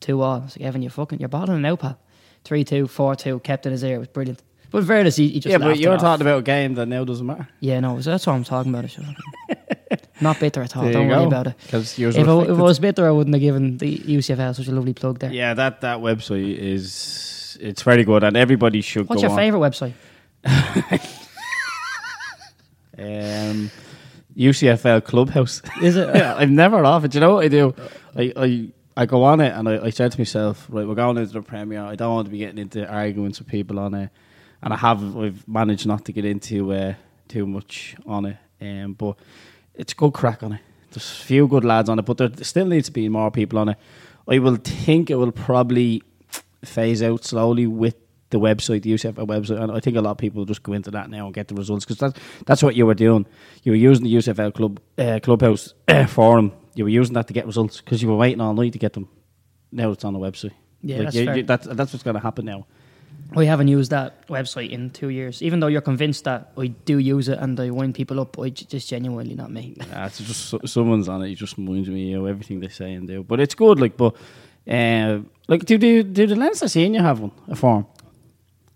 Two 0.00 0.22
all. 0.22 0.40
I 0.40 0.44
was 0.44 0.56
like, 0.58 0.66
Evan, 0.66 0.82
you're 0.82 0.90
fucking. 0.90 1.20
You're 1.20 1.28
bottling 1.28 1.62
now, 1.62 1.76
pal. 1.76 1.98
Three 2.44 2.64
two, 2.64 2.86
four 2.88 3.14
two. 3.16 3.38
Kept 3.40 3.66
in 3.66 3.72
his 3.72 3.84
ear. 3.84 3.96
It 3.96 3.98
was 3.98 4.08
brilliant. 4.08 4.42
But 4.70 4.78
in 4.78 4.84
fairness, 4.86 5.16
he, 5.16 5.28
he 5.28 5.40
just 5.40 5.50
yeah, 5.50 5.58
but 5.58 5.78
you're 5.78 5.98
talking 5.98 6.22
about 6.26 6.38
a 6.38 6.42
game 6.42 6.74
that 6.74 6.86
now 6.86 7.04
doesn't 7.04 7.26
matter. 7.26 7.46
Yeah, 7.60 7.80
no, 7.80 8.00
that's 8.00 8.26
what 8.26 8.32
I'm 8.32 8.44
talking 8.44 8.74
about. 8.74 8.90
Not 10.20 10.40
bitter 10.40 10.62
at 10.62 10.76
all. 10.76 10.84
There 10.84 10.92
Don't 10.92 11.08
worry 11.08 11.18
go. 11.18 11.26
about 11.26 11.48
it. 11.48 11.54
Because 11.62 11.98
If 11.98 12.16
I, 12.16 12.20
if 12.20 12.28
I 12.28 12.32
affected. 12.32 12.58
was 12.58 12.78
bitter, 12.78 13.06
I 13.06 13.10
wouldn't 13.10 13.34
have 13.34 13.40
given 13.40 13.76
the 13.78 13.98
UCFL 13.98 14.54
such 14.54 14.68
a 14.68 14.72
lovely 14.72 14.94
plug 14.94 15.18
there. 15.18 15.32
Yeah, 15.32 15.52
that, 15.54 15.80
that 15.82 15.98
website 15.98 16.56
is 16.56 17.58
it's 17.60 17.82
very 17.82 18.04
good, 18.04 18.24
and 18.24 18.36
everybody 18.36 18.80
should 18.80 19.08
go. 19.08 19.14
What's 19.14 19.22
go 19.22 19.28
your 19.28 19.32
on. 19.32 19.36
favourite 19.36 19.70
website? 19.72 19.92
Um, 22.98 23.70
UCFL 24.36 25.04
Clubhouse. 25.04 25.62
Is 25.80 25.96
it? 25.96 26.08
yeah, 26.14 26.34
I'm 26.34 26.54
never 26.54 26.84
off 26.84 27.04
it. 27.04 27.14
You 27.14 27.20
know 27.20 27.34
what 27.34 27.44
I 27.44 27.48
do? 27.48 27.74
I, 28.16 28.32
I, 28.36 28.68
I 28.96 29.06
go 29.06 29.22
on 29.24 29.40
it 29.40 29.52
and 29.54 29.68
I, 29.68 29.86
I 29.86 29.90
said 29.90 30.12
to 30.12 30.20
myself, 30.20 30.66
right, 30.68 30.86
we're 30.86 30.94
going 30.94 31.16
into 31.16 31.32
the 31.32 31.42
premiere. 31.42 31.82
I 31.82 31.94
don't 31.94 32.14
want 32.14 32.26
to 32.26 32.30
be 32.30 32.38
getting 32.38 32.58
into 32.58 32.86
arguments 32.86 33.38
with 33.38 33.48
people 33.48 33.78
on 33.78 33.94
it, 33.94 34.10
and 34.62 34.72
I 34.72 34.76
have. 34.76 35.16
I've 35.16 35.48
managed 35.48 35.86
not 35.86 36.04
to 36.06 36.12
get 36.12 36.24
into 36.24 36.72
uh, 36.72 36.94
too 37.28 37.46
much 37.46 37.96
on 38.06 38.26
it. 38.26 38.36
Um, 38.60 38.92
but 38.92 39.16
it's 39.74 39.94
good 39.94 40.12
crack 40.12 40.42
on 40.42 40.52
it. 40.52 40.60
There's 40.90 41.10
a 41.10 41.24
few 41.24 41.48
good 41.48 41.64
lads 41.64 41.88
on 41.88 41.98
it, 41.98 42.02
but 42.02 42.18
there 42.18 42.30
still 42.42 42.66
needs 42.66 42.86
to 42.86 42.92
be 42.92 43.08
more 43.08 43.30
people 43.30 43.58
on 43.58 43.70
it. 43.70 43.78
I 44.28 44.38
will 44.38 44.56
think 44.56 45.10
it 45.10 45.16
will 45.16 45.32
probably 45.32 46.02
phase 46.64 47.02
out 47.02 47.24
slowly 47.24 47.66
with 47.66 47.96
the 48.30 48.38
website, 48.38 48.82
the 48.82 48.94
UCFL 48.94 49.26
website, 49.26 49.60
and 49.60 49.72
I 49.72 49.80
think 49.80 49.96
a 49.96 50.00
lot 50.00 50.12
of 50.12 50.18
people 50.18 50.44
just 50.44 50.62
go 50.62 50.74
into 50.74 50.90
that 50.92 51.10
now 51.10 51.26
and 51.26 51.34
get 51.34 51.48
the 51.48 51.54
results 51.54 51.84
because 51.84 51.98
that's 51.98 52.18
that's 52.46 52.62
what 52.62 52.76
you 52.76 52.86
were 52.86 52.94
doing. 52.94 53.26
You 53.62 53.72
were 53.72 53.76
using 53.76 54.04
the 54.04 54.14
UCFL 54.14 54.54
club 54.54 54.80
uh, 54.98 55.18
clubhouse 55.22 55.74
forum. 56.08 56.52
You 56.74 56.84
were 56.84 56.90
using 56.90 57.14
that 57.14 57.26
to 57.28 57.32
get 57.34 57.46
results 57.46 57.80
because 57.80 58.02
you 58.02 58.08
were 58.08 58.16
waiting 58.16 58.40
all 58.40 58.54
night 58.54 58.72
to 58.72 58.78
get 58.78 58.92
them. 58.94 59.08
Now 59.70 59.90
it's 59.92 60.04
on 60.04 60.12
the 60.14 60.18
website. 60.18 60.52
Yeah, 60.82 61.02
that's 61.02 61.14
you- 61.16 61.24
fair. 61.26 61.36
you- 61.38 61.42
that's 61.44 61.66
that's 61.66 61.92
what's 61.92 62.02
going 62.02 62.14
to 62.14 62.20
happen 62.20 62.44
now. 62.46 62.66
I 63.36 63.44
haven't 63.44 63.68
used 63.68 63.90
that 63.92 64.26
website 64.28 64.70
in 64.70 64.90
two 64.90 65.08
years. 65.08 65.42
Even 65.42 65.60
though 65.60 65.66
you're 65.68 65.80
convinced 65.80 66.24
that 66.24 66.52
I 66.58 66.66
do 66.66 66.98
use 66.98 67.28
it 67.28 67.38
and 67.38 67.58
I 67.58 67.70
wind 67.70 67.94
people 67.94 68.20
up, 68.20 68.38
I 68.38 68.50
j- 68.50 68.66
just 68.68 68.88
genuinely 68.90 69.34
not 69.34 69.50
me. 69.50 69.74
Nah, 69.90 70.06
it's 70.06 70.18
just 70.18 70.46
so, 70.50 70.58
someone's 70.66 71.08
on 71.08 71.22
it. 71.22 71.30
It 71.30 71.36
just 71.36 71.56
reminds 71.56 71.88
me 71.88 72.12
of 72.14 72.26
everything 72.26 72.60
they 72.60 72.68
say 72.68 72.92
and 72.92 73.08
do. 73.08 73.22
But 73.22 73.40
it's 73.40 73.54
good. 73.54 73.80
Like, 73.80 73.96
but 73.96 74.14
uh, 74.68 75.20
like, 75.48 75.64
do 75.64 75.78
do 75.78 76.02
do 76.02 76.26
the 76.26 76.36
Leinster 76.36 76.68
senior 76.68 77.00
have 77.02 77.20
one 77.20 77.32
a 77.48 77.56
form? 77.56 77.86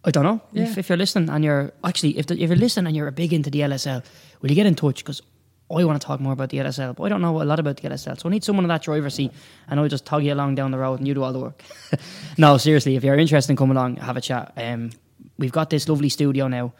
I 0.05 0.11
don't 0.11 0.23
know 0.25 0.41
Yeah. 0.53 0.63
if, 0.65 0.79
if 0.79 0.89
you're 0.89 0.97
listening 0.99 1.29
and 1.31 1.45
you're 1.45 1.73
actually 1.83 2.17
if, 2.17 2.27
the, 2.27 2.35
if 2.41 2.49
you're 2.49 2.57
listening 2.57 2.87
and 2.87 2.97
you're 2.97 3.09
a 3.09 3.13
big 3.13 3.33
into 3.33 3.51
the 3.51 3.61
LSL, 3.61 4.05
will 4.41 4.51
you 4.51 4.55
get 4.57 4.67
in 4.67 4.75
touch? 4.75 4.99
Because 5.05 5.21
I 5.69 5.85
want 5.85 6.01
to 6.01 6.07
talk 6.07 6.21
more 6.21 6.33
about 6.33 6.51
the 6.51 6.59
LSL, 6.59 6.95
but 6.95 7.05
I 7.05 7.09
don't 7.09 7.21
know 7.21 7.43
a 7.43 7.45
lot 7.45 7.59
about 7.59 7.77
the 7.79 7.89
LSL, 7.89 8.21
so 8.21 8.29
I 8.29 8.33
need 8.33 8.45
someone 8.45 8.65
in 8.65 8.69
that 8.69 8.83
driver's 8.83 9.15
seat, 9.15 9.33
and 9.69 9.81
I'll 9.81 9.89
just 9.89 10.07
tug 10.07 10.23
you 10.23 10.33
along 10.33 10.55
down 10.55 10.71
the 10.71 10.79
road, 10.79 11.01
and 11.01 11.09
you 11.09 11.15
do 11.15 11.25
all 11.25 11.33
the 11.33 11.41
work. 11.41 11.63
no, 12.39 12.57
seriously, 12.57 12.95
if 12.95 13.03
you're 13.03 13.19
interested 13.19 13.51
in 13.51 13.57
coming 13.57 13.77
along, 13.77 13.97
have 13.97 14.17
a 14.17 14.21
chat. 14.21 14.53
Um, 14.57 14.91
we've 15.39 15.53
got 15.53 15.71
this 15.71 15.89
lovely 15.89 16.09
studio 16.09 16.47
now, 16.47 16.73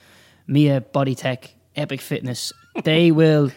Mia 0.47 0.81
Body 0.81 1.17
Tech, 1.17 1.53
Epic 1.75 2.01
Fitness. 2.01 2.53
They 2.85 3.11
will 3.13 3.51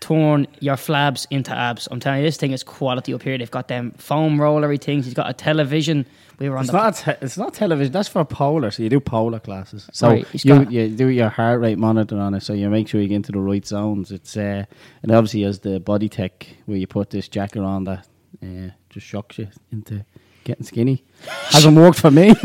turn 0.00 0.46
your 0.60 0.76
flabs 0.76 1.26
into 1.30 1.52
abs. 1.52 1.88
I'm 1.90 2.00
telling 2.00 2.20
you, 2.20 2.26
this 2.26 2.36
thing 2.36 2.52
is 2.52 2.62
quality 2.62 3.12
up 3.14 3.22
here. 3.22 3.36
They've 3.38 3.50
got 3.50 3.68
them 3.68 3.92
foam 3.98 4.38
rollery 4.38 4.80
things. 4.80 5.04
He's 5.04 5.14
got 5.14 5.28
a 5.28 5.32
television. 5.32 6.06
We 6.38 6.50
were 6.50 6.56
on 6.58 6.64
It's 6.64 6.70
the 6.72 6.76
not. 6.76 6.94
Te- 6.96 7.24
it's 7.24 7.38
not 7.38 7.54
television. 7.54 7.92
That's 7.92 8.08
for 8.08 8.22
polar. 8.24 8.70
So 8.70 8.82
you 8.82 8.90
do 8.90 9.00
polar 9.00 9.40
classes. 9.40 9.88
So 9.92 10.08
Right, 10.10 10.26
you 10.44 10.54
got- 10.54 10.70
you 10.70 10.88
do 10.88 11.08
your 11.08 11.30
heart 11.30 11.60
rate 11.60 11.78
monitor 11.78 12.18
on 12.18 12.34
it. 12.34 12.42
So 12.42 12.52
you 12.52 12.68
make 12.68 12.88
sure 12.88 13.00
you 13.00 13.08
get 13.08 13.16
into 13.16 13.32
the 13.32 13.38
right 13.40 13.64
zones. 13.66 14.12
It's 14.12 14.36
uh, 14.36 14.64
and 15.02 15.12
obviously 15.12 15.42
has 15.42 15.60
the 15.60 15.80
body 15.80 16.08
tech 16.10 16.46
where 16.66 16.76
you 16.76 16.86
put 16.86 17.10
this 17.10 17.28
jacket 17.28 17.60
on 17.62 17.84
that 17.84 18.06
uh, 18.42 18.70
just 18.90 19.06
shocks 19.06 19.38
you 19.38 19.48
into 19.72 20.04
getting 20.46 20.64
skinny. 20.64 21.04
Hasn't 21.50 21.76
worked 21.76 21.98
for 21.98 22.10
me. 22.10 22.34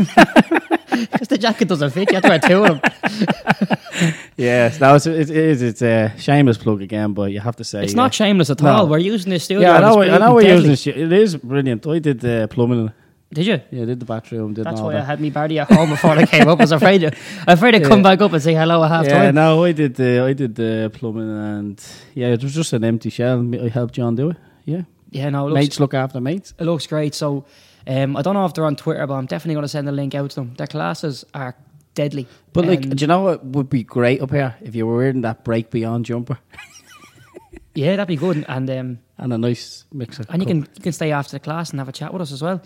Because 0.92 1.28
the 1.28 1.38
jacket 1.38 1.68
doesn't 1.68 1.90
fit. 1.90 2.10
You 2.10 2.16
have 2.20 2.22
to 2.24 2.28
wear 2.28 2.38
two 2.38 2.64
of 2.64 2.80
them. 2.80 4.14
yes, 4.36 4.78
now 4.80 4.94
it's 4.94 5.06
it 5.06 5.30
is 5.30 5.62
it's 5.62 5.82
a 5.82 6.12
shameless 6.18 6.58
plug 6.58 6.82
again, 6.82 7.12
but 7.14 7.32
you 7.32 7.40
have 7.40 7.56
to 7.56 7.64
say 7.64 7.82
It's 7.84 7.94
uh, 7.94 7.96
not 7.96 8.12
shameless 8.14 8.50
at 8.50 8.60
No. 8.60 8.70
all. 8.70 8.88
We're 8.88 8.98
using 8.98 9.30
this 9.30 9.44
studio. 9.44 9.62
Yeah, 9.68 9.76
I 9.78 9.80
know. 9.80 10.02
I 10.02 10.18
know. 10.18 10.34
We're 10.34 10.42
deadly. 10.42 10.70
using 10.70 10.70
this. 10.70 10.86
It 10.86 11.12
is 11.12 11.36
brilliant. 11.36 11.86
I 11.86 11.98
did 11.98 12.20
the 12.20 12.46
plumbing. 12.50 12.92
Did 13.32 13.46
you? 13.46 13.60
Yeah, 13.70 13.82
I 13.82 13.86
did 13.86 14.00
the 14.00 14.04
bathroom. 14.04 14.52
Did 14.52 14.66
That's 14.66 14.80
why 14.80 14.92
that. 14.92 15.02
I 15.02 15.04
had 15.06 15.18
me 15.20 15.30
Barty 15.30 15.58
at 15.58 15.72
home 15.72 15.88
before 15.88 16.10
I 16.10 16.26
came 16.26 16.46
up. 16.48 16.60
I 16.60 16.64
was 16.64 16.72
afraid. 16.72 16.98
To, 17.00 17.10
afraid 17.48 17.72
to 17.72 17.80
come 17.80 18.02
back 18.02 18.20
up 18.20 18.32
and 18.34 18.42
say 18.42 18.52
hello 18.52 18.84
at 18.84 18.90
half 18.90 19.06
yeah, 19.06 19.22
time. 19.24 19.34
no, 19.34 19.64
I 19.64 19.72
did 19.72 19.94
the 19.94 20.20
I 20.20 20.34
did 20.34 20.54
the 20.54 20.90
plumbing 20.92 21.30
and 21.30 21.82
yeah, 22.14 22.28
it 22.28 22.42
was 22.42 22.54
just 22.54 22.74
an 22.74 22.84
empty 22.84 23.08
shell. 23.08 23.38
I 23.64 23.68
helped 23.68 23.94
John 23.94 24.14
do 24.14 24.30
it. 24.30 24.36
Yeah, 24.66 24.82
Yeah, 25.10 25.30
no, 25.30 25.46
it 25.46 25.50
looks, 25.50 25.60
mates 25.60 25.80
look 25.80 25.94
after 25.94 26.20
mates. 26.20 26.52
it 26.58 26.64
looks 26.64 26.86
great. 26.86 27.14
So, 27.14 27.46
um, 27.86 28.16
I 28.16 28.22
don't 28.22 28.34
know 28.34 28.44
if 28.46 28.54
they're 28.54 28.64
on 28.66 28.76
Twitter, 28.76 29.06
but 29.06 29.14
I'm 29.14 29.26
definitely 29.26 29.54
going 29.54 29.64
to 29.64 29.68
send 29.68 29.88
a 29.88 29.92
link 29.92 30.14
out 30.14 30.30
to 30.30 30.36
them. 30.36 30.54
Their 30.56 30.66
classes 30.66 31.24
are 31.34 31.54
deadly. 31.94 32.26
But 32.52 32.66
like, 32.66 32.84
Um, 32.84 32.90
do 32.90 33.02
you 33.02 33.06
know 33.06 33.22
what 33.22 33.44
would 33.44 33.68
be 33.68 33.82
great 33.82 34.20
up 34.22 34.30
here 34.30 34.54
if 34.62 34.74
you 34.74 34.86
were 34.86 34.96
wearing 34.96 35.20
that 35.22 35.44
break 35.44 35.70
beyond 35.70 36.04
jumper 36.06 36.38
yeah, 37.74 37.96
that'd 37.96 38.08
be 38.08 38.16
good. 38.16 38.44
And 38.48 38.68
um, 38.70 38.98
and 39.18 39.32
a 39.32 39.38
nice 39.38 39.84
mix 39.92 40.18
of. 40.18 40.26
and 40.30 40.42
you 40.42 40.46
can 40.46 40.58
you 40.74 40.82
can 40.82 40.92
stay 40.92 41.12
after 41.12 41.32
the 41.32 41.40
class 41.40 41.70
and 41.70 41.80
have 41.80 41.88
a 41.88 41.92
chat 41.92 42.12
with 42.12 42.22
us 42.22 42.32
as 42.32 42.42
well. 42.42 42.62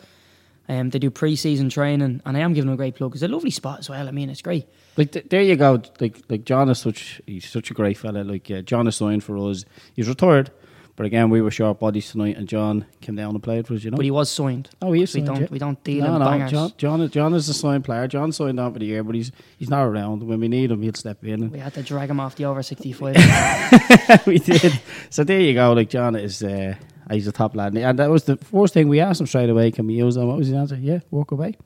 Um, 0.68 0.90
they 0.90 0.98
do 0.98 1.10
pre-season 1.10 1.68
training, 1.68 2.20
and 2.24 2.36
I 2.36 2.40
am 2.40 2.52
giving 2.52 2.66
them 2.66 2.74
a 2.74 2.76
great 2.76 2.96
plug. 2.96 3.14
It's 3.14 3.22
a 3.22 3.28
lovely 3.28 3.52
spot 3.52 3.78
as 3.78 3.88
well. 3.88 4.08
I 4.08 4.10
mean, 4.10 4.30
it's 4.30 4.42
great. 4.42 4.66
like 4.96 5.12
th- 5.12 5.26
there 5.28 5.42
you 5.42 5.54
go. 5.54 5.80
Like 6.00 6.22
like 6.28 6.44
John 6.44 6.68
is 6.70 6.78
such 6.80 7.20
he's 7.26 7.48
such 7.48 7.70
a 7.70 7.74
great 7.74 7.96
fella. 7.98 8.24
Like 8.24 8.50
uh, 8.50 8.62
John 8.62 8.88
is 8.88 8.96
signed 8.96 9.22
for 9.22 9.36
us. 9.48 9.64
He's 9.94 10.08
retired, 10.08 10.50
but 10.96 11.06
again 11.06 11.30
we 11.30 11.40
were 11.40 11.50
short 11.50 11.78
bodies 11.78 12.10
tonight, 12.10 12.36
and 12.36 12.48
John 12.48 12.86
came 13.00 13.14
down 13.14 13.34
and 13.34 13.42
played 13.42 13.66
for 13.66 13.74
us. 13.74 13.84
You 13.84 13.90
know. 13.90 13.96
But 13.96 14.04
he 14.04 14.10
was 14.10 14.30
signed. 14.30 14.70
oh, 14.82 14.92
he 14.92 15.02
is 15.02 15.14
We 15.14 15.20
signed, 15.20 15.26
don't 15.26 15.40
yeah. 15.42 15.48
we 15.50 15.58
don't 15.58 15.82
deal 15.84 16.04
no, 16.04 16.14
in 16.14 16.18
no, 16.20 16.24
bangers. 16.24 16.50
John, 16.50 16.72
John, 16.78 17.10
John 17.10 17.34
is 17.34 17.48
a 17.48 17.54
signed 17.54 17.84
player. 17.84 18.08
John 18.08 18.32
signed 18.32 18.58
on 18.58 18.72
for 18.72 18.78
the 18.78 18.86
year, 18.86 19.04
but 19.04 19.14
he's 19.14 19.30
he's 19.58 19.70
not 19.70 19.84
around. 19.84 20.22
When 20.22 20.40
we 20.40 20.48
need 20.48 20.70
him, 20.70 20.82
he'll 20.82 20.94
step 20.94 21.22
in. 21.24 21.50
We 21.50 21.58
had 21.58 21.74
to 21.74 21.82
drag 21.82 22.10
him 22.10 22.18
off 22.20 22.36
the 22.36 22.46
over 22.46 22.62
sixty 22.62 22.92
five. 22.92 23.16
we 24.26 24.38
did. 24.38 24.80
So 25.10 25.22
there 25.24 25.40
you 25.40 25.54
go. 25.54 25.72
Like 25.72 25.90
John 25.90 26.16
is, 26.16 26.42
uh, 26.42 26.74
he's 27.10 27.26
a 27.26 27.32
top 27.32 27.54
lad, 27.54 27.76
and 27.76 27.98
that 27.98 28.10
was 28.10 28.24
the 28.24 28.36
first 28.36 28.74
thing 28.74 28.88
we 28.88 29.00
asked 29.00 29.20
him 29.20 29.26
straight 29.26 29.50
away. 29.50 29.70
Can 29.70 29.86
we 29.86 29.94
use 29.94 30.16
him? 30.16 30.26
What 30.26 30.38
was 30.38 30.48
his 30.48 30.56
answer? 30.56 30.76
Yeah, 30.76 31.00
walk 31.10 31.30
away. 31.32 31.56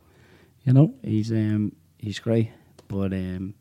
You 0.65 0.73
know, 0.73 0.95
he's 1.03 1.31
um, 1.33 1.73
he's 1.99 2.19
great, 2.19 2.51
but 2.89 3.13
um, 3.13 3.55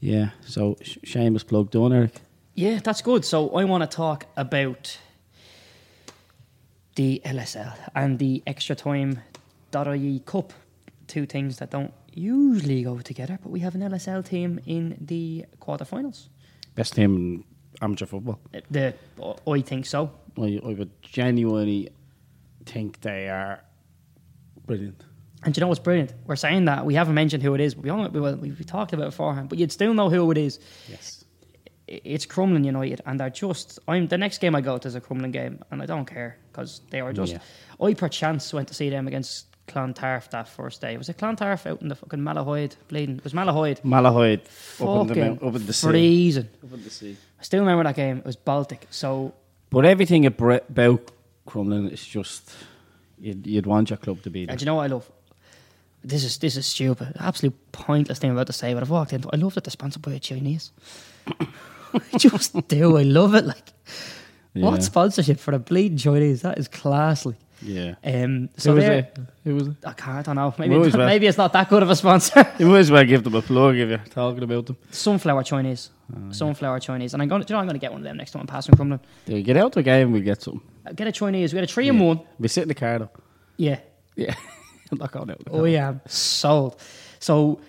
yeah. 0.00 0.30
So 0.44 0.76
sh- 0.82 0.98
shameless 1.04 1.44
plug, 1.44 1.70
done, 1.70 1.92
Eric. 1.92 2.14
Yeah, 2.58 2.80
that's 2.82 3.02
good. 3.02 3.24
So 3.24 3.50
I 3.50 3.62
want 3.62 3.88
to 3.88 3.96
talk 3.96 4.26
about 4.36 4.98
the 6.96 7.22
LSL 7.24 7.72
and 7.94 8.18
the 8.18 8.42
extra 8.48 8.74
time 8.74 9.22
.ie 9.72 10.20
Cup. 10.26 10.52
Two 11.06 11.24
things 11.24 11.58
that 11.58 11.70
don't 11.70 11.92
usually 12.12 12.82
go 12.82 12.98
together, 12.98 13.38
but 13.40 13.50
we 13.50 13.60
have 13.60 13.76
an 13.76 13.82
LSL 13.82 14.24
team 14.24 14.58
in 14.66 14.96
the 15.00 15.46
quarterfinals. 15.60 16.26
Best 16.74 16.94
team 16.94 17.14
in 17.14 17.44
amateur 17.80 18.06
football. 18.06 18.40
Uh, 18.52 18.60
The 18.72 18.94
I 19.46 19.60
think 19.60 19.86
so. 19.86 20.10
I, 20.36 20.60
I 20.64 20.74
would 20.74 20.90
genuinely 21.00 21.90
think 22.66 23.00
they 23.02 23.28
are 23.28 23.62
brilliant. 24.66 25.04
And 25.44 25.56
you 25.56 25.60
know 25.60 25.68
what's 25.68 25.78
brilliant? 25.78 26.12
We're 26.26 26.34
saying 26.34 26.64
that 26.64 26.84
we 26.84 26.94
haven't 26.94 27.14
mentioned 27.14 27.44
who 27.44 27.54
it 27.54 27.60
is. 27.60 27.76
But 27.76 27.84
we 27.84 27.90
only 27.90 28.10
we, 28.10 28.20
we, 28.20 28.50
we 28.50 28.64
talked 28.64 28.92
about 28.92 29.04
it 29.04 29.10
beforehand, 29.10 29.48
but 29.48 29.58
you'd 29.58 29.70
still 29.70 29.94
know 29.94 30.10
who 30.10 30.28
it 30.32 30.38
is. 30.38 30.58
Yes. 30.88 31.17
I- 31.88 32.00
It's 32.04 32.26
Crumlin 32.26 32.64
United, 32.64 33.00
and 33.06 33.18
they're 33.20 33.30
just. 33.30 33.78
I'm 33.88 34.06
the 34.08 34.18
next 34.18 34.38
game 34.40 34.54
I 34.54 34.60
go 34.60 34.78
to 34.78 34.88
is 34.88 34.94
a 34.94 35.00
Crumlin 35.00 35.32
game, 35.32 35.60
and 35.70 35.82
I 35.82 35.86
don't 35.86 36.04
care 36.06 36.36
because 36.52 36.80
they 36.90 37.00
are 37.00 37.12
just. 37.12 37.32
Yeah. 37.32 37.40
I 37.80 37.94
perchance 37.94 38.52
went 38.52 38.68
to 38.68 38.74
see 38.74 38.90
them 38.90 39.06
against 39.08 39.46
Clontarf 39.68 40.30
that 40.30 40.48
first 40.48 40.80
day. 40.80 40.96
Was 40.96 41.08
it 41.08 41.18
Clontarf 41.18 41.66
out 41.66 41.80
in 41.82 41.88
the 41.88 41.94
fucking 41.94 42.20
Malahide 42.20 42.74
bleeding? 42.88 43.16
It 43.16 43.24
was 43.24 43.32
Malahide. 43.34 43.80
Malahide 43.82 44.40
up 44.80 45.02
in 45.02 45.06
the 45.08 45.14
Fucking 45.14 45.24
mount- 45.24 45.42
up 45.42 45.54
in 45.54 45.66
the 45.66 45.72
sea. 45.72 45.86
freezing. 45.88 46.48
Up 46.64 46.72
in 46.72 46.84
the 46.84 46.90
sea. 46.90 47.16
I 47.40 47.42
still 47.42 47.60
remember 47.60 47.84
that 47.84 47.96
game. 47.96 48.18
It 48.18 48.24
was 48.26 48.36
Baltic. 48.36 48.86
So 48.90 49.32
But 49.70 49.84
everything 49.84 50.26
about 50.26 51.10
Crumlin 51.46 51.90
is 51.92 52.04
just 52.04 52.50
you'd, 53.18 53.46
you'd 53.46 53.66
want 53.66 53.90
your 53.90 53.96
club 53.98 54.22
to 54.22 54.30
be 54.30 54.44
there. 54.46 54.52
And 54.52 54.60
you 54.60 54.66
know 54.66 54.74
what 54.76 54.84
I 54.84 54.94
love? 54.94 55.10
This 56.04 56.24
is 56.24 56.38
this 56.38 56.56
is 56.56 56.66
stupid, 56.66 57.12
absolute 57.18 57.56
pointless 57.72 58.18
thing 58.18 58.30
I'm 58.30 58.36
about 58.36 58.46
to 58.46 58.52
say, 58.52 58.72
but 58.72 58.82
I've 58.82 58.90
walked 58.90 59.12
into. 59.12 59.28
I 59.32 59.36
love 59.36 59.54
that 59.54 59.64
they're 59.64 59.70
sponsored 59.70 60.00
by 60.02 60.12
a 60.12 60.18
Chinese. 60.20 60.70
I 61.94 62.18
just 62.18 62.68
do. 62.68 62.96
I 62.96 63.02
love 63.02 63.34
it. 63.34 63.44
Like, 63.46 63.72
Yeah. 64.54 64.64
what 64.66 64.82
sponsorship 64.82 65.38
for 65.38 65.52
the 65.52 65.58
bleeding 65.58 65.98
Chinese? 65.98 66.42
That 66.42 66.58
is 66.58 66.68
class. 66.68 67.24
Like, 67.26 67.36
Yeah. 67.62 67.94
Um, 68.04 68.50
so 68.56 68.70
Who 68.70 68.76
was 68.76 68.84
they're- 68.84 68.98
it? 68.98 69.18
Who 69.44 69.54
was 69.54 69.68
it? 69.68 69.74
I 69.84 69.92
can't. 69.92 70.18
I 70.18 70.22
don't 70.22 70.36
know. 70.36 70.54
Maybe 70.58 70.76
Might 70.76 70.86
as 70.88 70.96
well. 70.96 71.06
maybe 71.06 71.26
it's 71.26 71.38
not 71.38 71.52
that 71.54 71.68
good 71.68 71.82
of 71.82 71.90
a 71.90 71.96
sponsor. 71.96 72.46
You 72.58 72.66
might 72.66 72.78
as 72.78 72.90
well 72.90 73.04
give 73.04 73.24
them 73.24 73.34
a 73.34 73.42
plug 73.42 73.76
if 73.76 73.88
you're 73.88 73.98
talking 74.10 74.42
about 74.42 74.66
them. 74.66 74.76
Sunflower 74.90 75.42
Chinese. 75.44 75.90
Oh, 76.14 76.32
Sunflower 76.32 76.80
Chinese. 76.80 77.12
And 77.14 77.22
I'm 77.22 77.28
going. 77.28 77.42
to 77.42 77.48
You 77.48 77.54
know, 77.54 77.60
I'm 77.60 77.66
going 77.66 77.74
to 77.74 77.80
get 77.80 77.92
one 77.92 78.00
of 78.00 78.04
them 78.04 78.16
next 78.16 78.32
time 78.32 78.40
I'm 78.40 78.46
passing 78.46 78.74
Crumlin. 78.74 79.00
Yeah, 79.26 79.40
get 79.40 79.56
out 79.56 79.72
to 79.74 79.80
a 79.80 79.82
game, 79.82 80.12
we 80.12 80.20
get 80.22 80.40
some. 80.42 80.62
Get 80.94 81.06
a 81.06 81.12
Chinese. 81.12 81.52
We 81.52 81.58
had 81.58 81.68
a 81.68 81.72
three 81.72 81.88
and 81.88 82.00
one. 82.00 82.20
We 82.38 82.48
sit 82.48 82.62
in 82.62 82.68
the 82.68 82.74
car 82.74 82.98
though. 82.98 83.10
Yeah. 83.56 83.80
Yeah. 84.16 84.34
I'm 84.90 84.98
not 84.98 85.12
going 85.12 85.30
out. 85.30 85.42
Oh 85.50 85.64
yeah, 85.64 85.94
sold. 86.06 86.80
So 87.20 87.60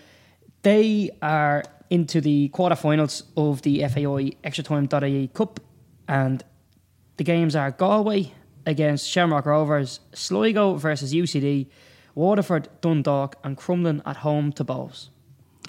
they 0.62 1.10
are 1.22 1.64
into 1.90 2.22
the 2.22 2.50
quarterfinals 2.50 3.24
of 3.36 3.62
the 3.64 3.86
FAI 3.88 4.34
Extra 4.44 4.64
Time.ie 4.64 5.28
Cup, 5.34 5.60
and 6.08 6.44
the 7.18 7.24
games 7.24 7.56
are 7.56 7.72
Galway 7.72 8.32
against 8.66 9.08
Shamrock 9.10 9.46
Rovers, 9.46 10.00
Sligo 10.14 10.76
versus 10.76 11.14
UCD, 11.14 11.68
Waterford, 12.16 12.70
Dundalk, 12.82 13.36
and 13.44 13.58
Crumlin 13.58 14.02
at 14.06 14.18
home 14.18 14.52
to 14.54 14.64
Bohs. 14.64 15.10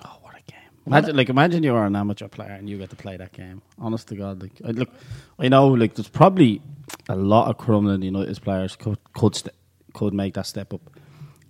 Oh, 0.05 0.19
what 0.23 0.35
a 0.35 0.43
game! 0.51 0.61
Imagine, 0.87 1.17
like, 1.17 1.29
imagine 1.29 1.63
you're 1.63 1.85
an 1.85 1.97
amateur 1.97 2.29
player 2.29 2.53
and 2.53 2.69
you 2.69 2.79
get 2.79 2.91
to 2.91 2.97
play 2.97 3.17
that 3.17 3.33
game. 3.33 3.63
Honest 3.79 4.09
to 4.09 4.17
God, 4.17 4.43
like, 4.43 4.53
I, 4.65 4.71
look, 4.73 4.91
I 5.39 5.49
know, 5.49 5.69
like, 5.69 5.95
there's 5.95 6.09
probably 6.09 6.61
a 7.09 7.17
lot 7.17 7.49
of 7.49 7.57
Crumlin 7.59 8.03
United 8.05 8.41
players 8.43 8.77
could 8.77 8.99
could 9.13 9.35
st- 9.37 9.55
could 9.95 10.13
make 10.13 10.35
that 10.35 10.47
step 10.47 10.75
up 10.75 10.83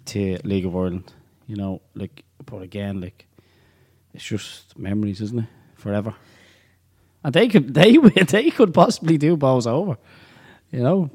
to 0.06 0.38
League 0.44 0.66
of 0.66 0.76
Ireland. 0.76 1.12
You 1.46 1.56
know, 1.56 1.82
like, 1.94 2.24
but 2.44 2.62
again, 2.62 3.00
like, 3.00 3.26
it's 4.14 4.24
just 4.24 4.78
memories, 4.78 5.20
isn't 5.20 5.40
it? 5.40 5.46
Forever. 5.74 6.14
And 7.24 7.32
they 7.34 7.48
could, 7.48 7.74
they 7.80 7.96
they 7.96 8.50
could 8.50 8.72
possibly 8.74 9.18
do 9.18 9.36
balls 9.36 9.66
over. 9.66 9.96
You 10.72 10.82
know, 10.82 11.10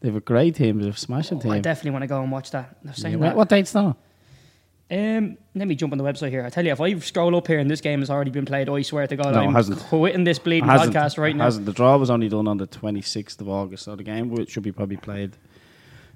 they 0.00 0.08
have 0.08 0.16
a 0.16 0.20
great 0.20 0.54
team, 0.56 0.78
they 0.78 0.86
have 0.86 0.96
a 0.96 0.98
smashing 0.98 1.40
Oh, 1.44 1.50
I 1.50 1.60
definitely 1.60 1.92
want 1.92 2.02
to 2.02 2.08
go 2.08 2.22
and 2.22 2.30
watch 2.30 2.50
that. 2.52 2.76
They're 2.84 2.94
saying 2.94 3.14
Yeah, 3.14 3.18
what, 3.20 3.26
that. 3.28 3.36
what 3.36 3.48
date's 3.48 3.72
that? 3.72 3.96
Um, 4.90 5.36
let 5.54 5.68
me 5.68 5.74
jump 5.74 5.92
on 5.92 5.98
the 5.98 6.04
website 6.04 6.30
here. 6.30 6.42
I 6.44 6.48
tell 6.48 6.64
you, 6.64 6.72
if 6.72 6.80
I 6.80 6.98
scroll 7.00 7.36
up 7.36 7.46
here 7.46 7.58
and 7.58 7.70
this 7.70 7.82
game 7.82 7.98
has 8.00 8.08
already 8.08 8.30
been 8.30 8.46
played, 8.46 8.70
I 8.70 8.80
swear 8.82 9.06
to 9.06 9.16
God, 9.16 9.34
No, 9.34 9.40
I'm 9.40 9.52
hasn't. 9.52 9.80
quitting 9.80 10.24
this 10.24 10.38
bleeding 10.38 10.66
Hasn't- 10.68 10.94
podcast 10.94 11.18
right 11.18 11.36
now. 11.36 11.44
Hasn't. 11.44 11.66
The 11.66 11.72
draw 11.74 11.96
was 11.98 12.08
only 12.10 12.28
done 12.30 12.48
on 12.48 12.56
the 12.56 12.66
26th 12.66 13.38
of 13.42 13.48
August, 13.50 13.84
so 13.84 13.96
the 13.96 14.02
game 14.02 14.30
will- 14.30 14.46
should 14.46 14.62
be 14.62 14.72
probably 14.72 14.96
played 14.96 15.36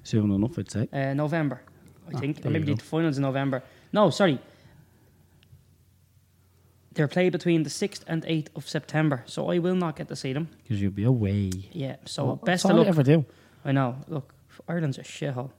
soon 0.03 0.31
enough, 0.31 0.57
I'd 0.57 0.71
say. 0.71 0.87
uh, 0.91 1.13
November, 1.13 1.61
I 2.07 2.13
Ah, 2.15 2.19
think. 2.19 2.43
Or 2.45 2.49
maybe 2.49 2.65
the 2.65 2.73
go. 2.75 2.83
finals 2.83 3.17
in 3.17 3.21
November. 3.21 3.61
No, 3.91 4.09
sorry. 4.09 4.39
They're 6.93 7.07
played 7.07 7.31
between 7.31 7.63
the 7.63 7.69
6th 7.69 8.01
and 8.07 8.23
8th 8.25 8.49
of 8.55 8.67
September, 8.69 9.23
so 9.25 9.49
I 9.51 9.57
will 9.59 9.75
not 9.75 9.95
get 9.95 10.07
to 10.09 10.15
see 10.15 10.31
them. 10.33 10.47
Because 10.61 10.81
you'll 10.81 10.91
be 10.91 11.03
away. 11.05 11.49
Yeah, 11.71 11.95
so 12.05 12.25
Well, 12.25 12.35
best 12.35 12.45
that's 12.63 12.65
of 12.65 12.71
all 12.71 12.77
luck. 12.77 12.85
you 12.85 12.89
ever 12.89 13.03
do. 13.03 13.25
I 13.65 13.71
know. 13.71 13.95
Look, 14.07 14.33
Ireland's 14.67 14.97
a 14.99 15.03
shithole. 15.03 15.49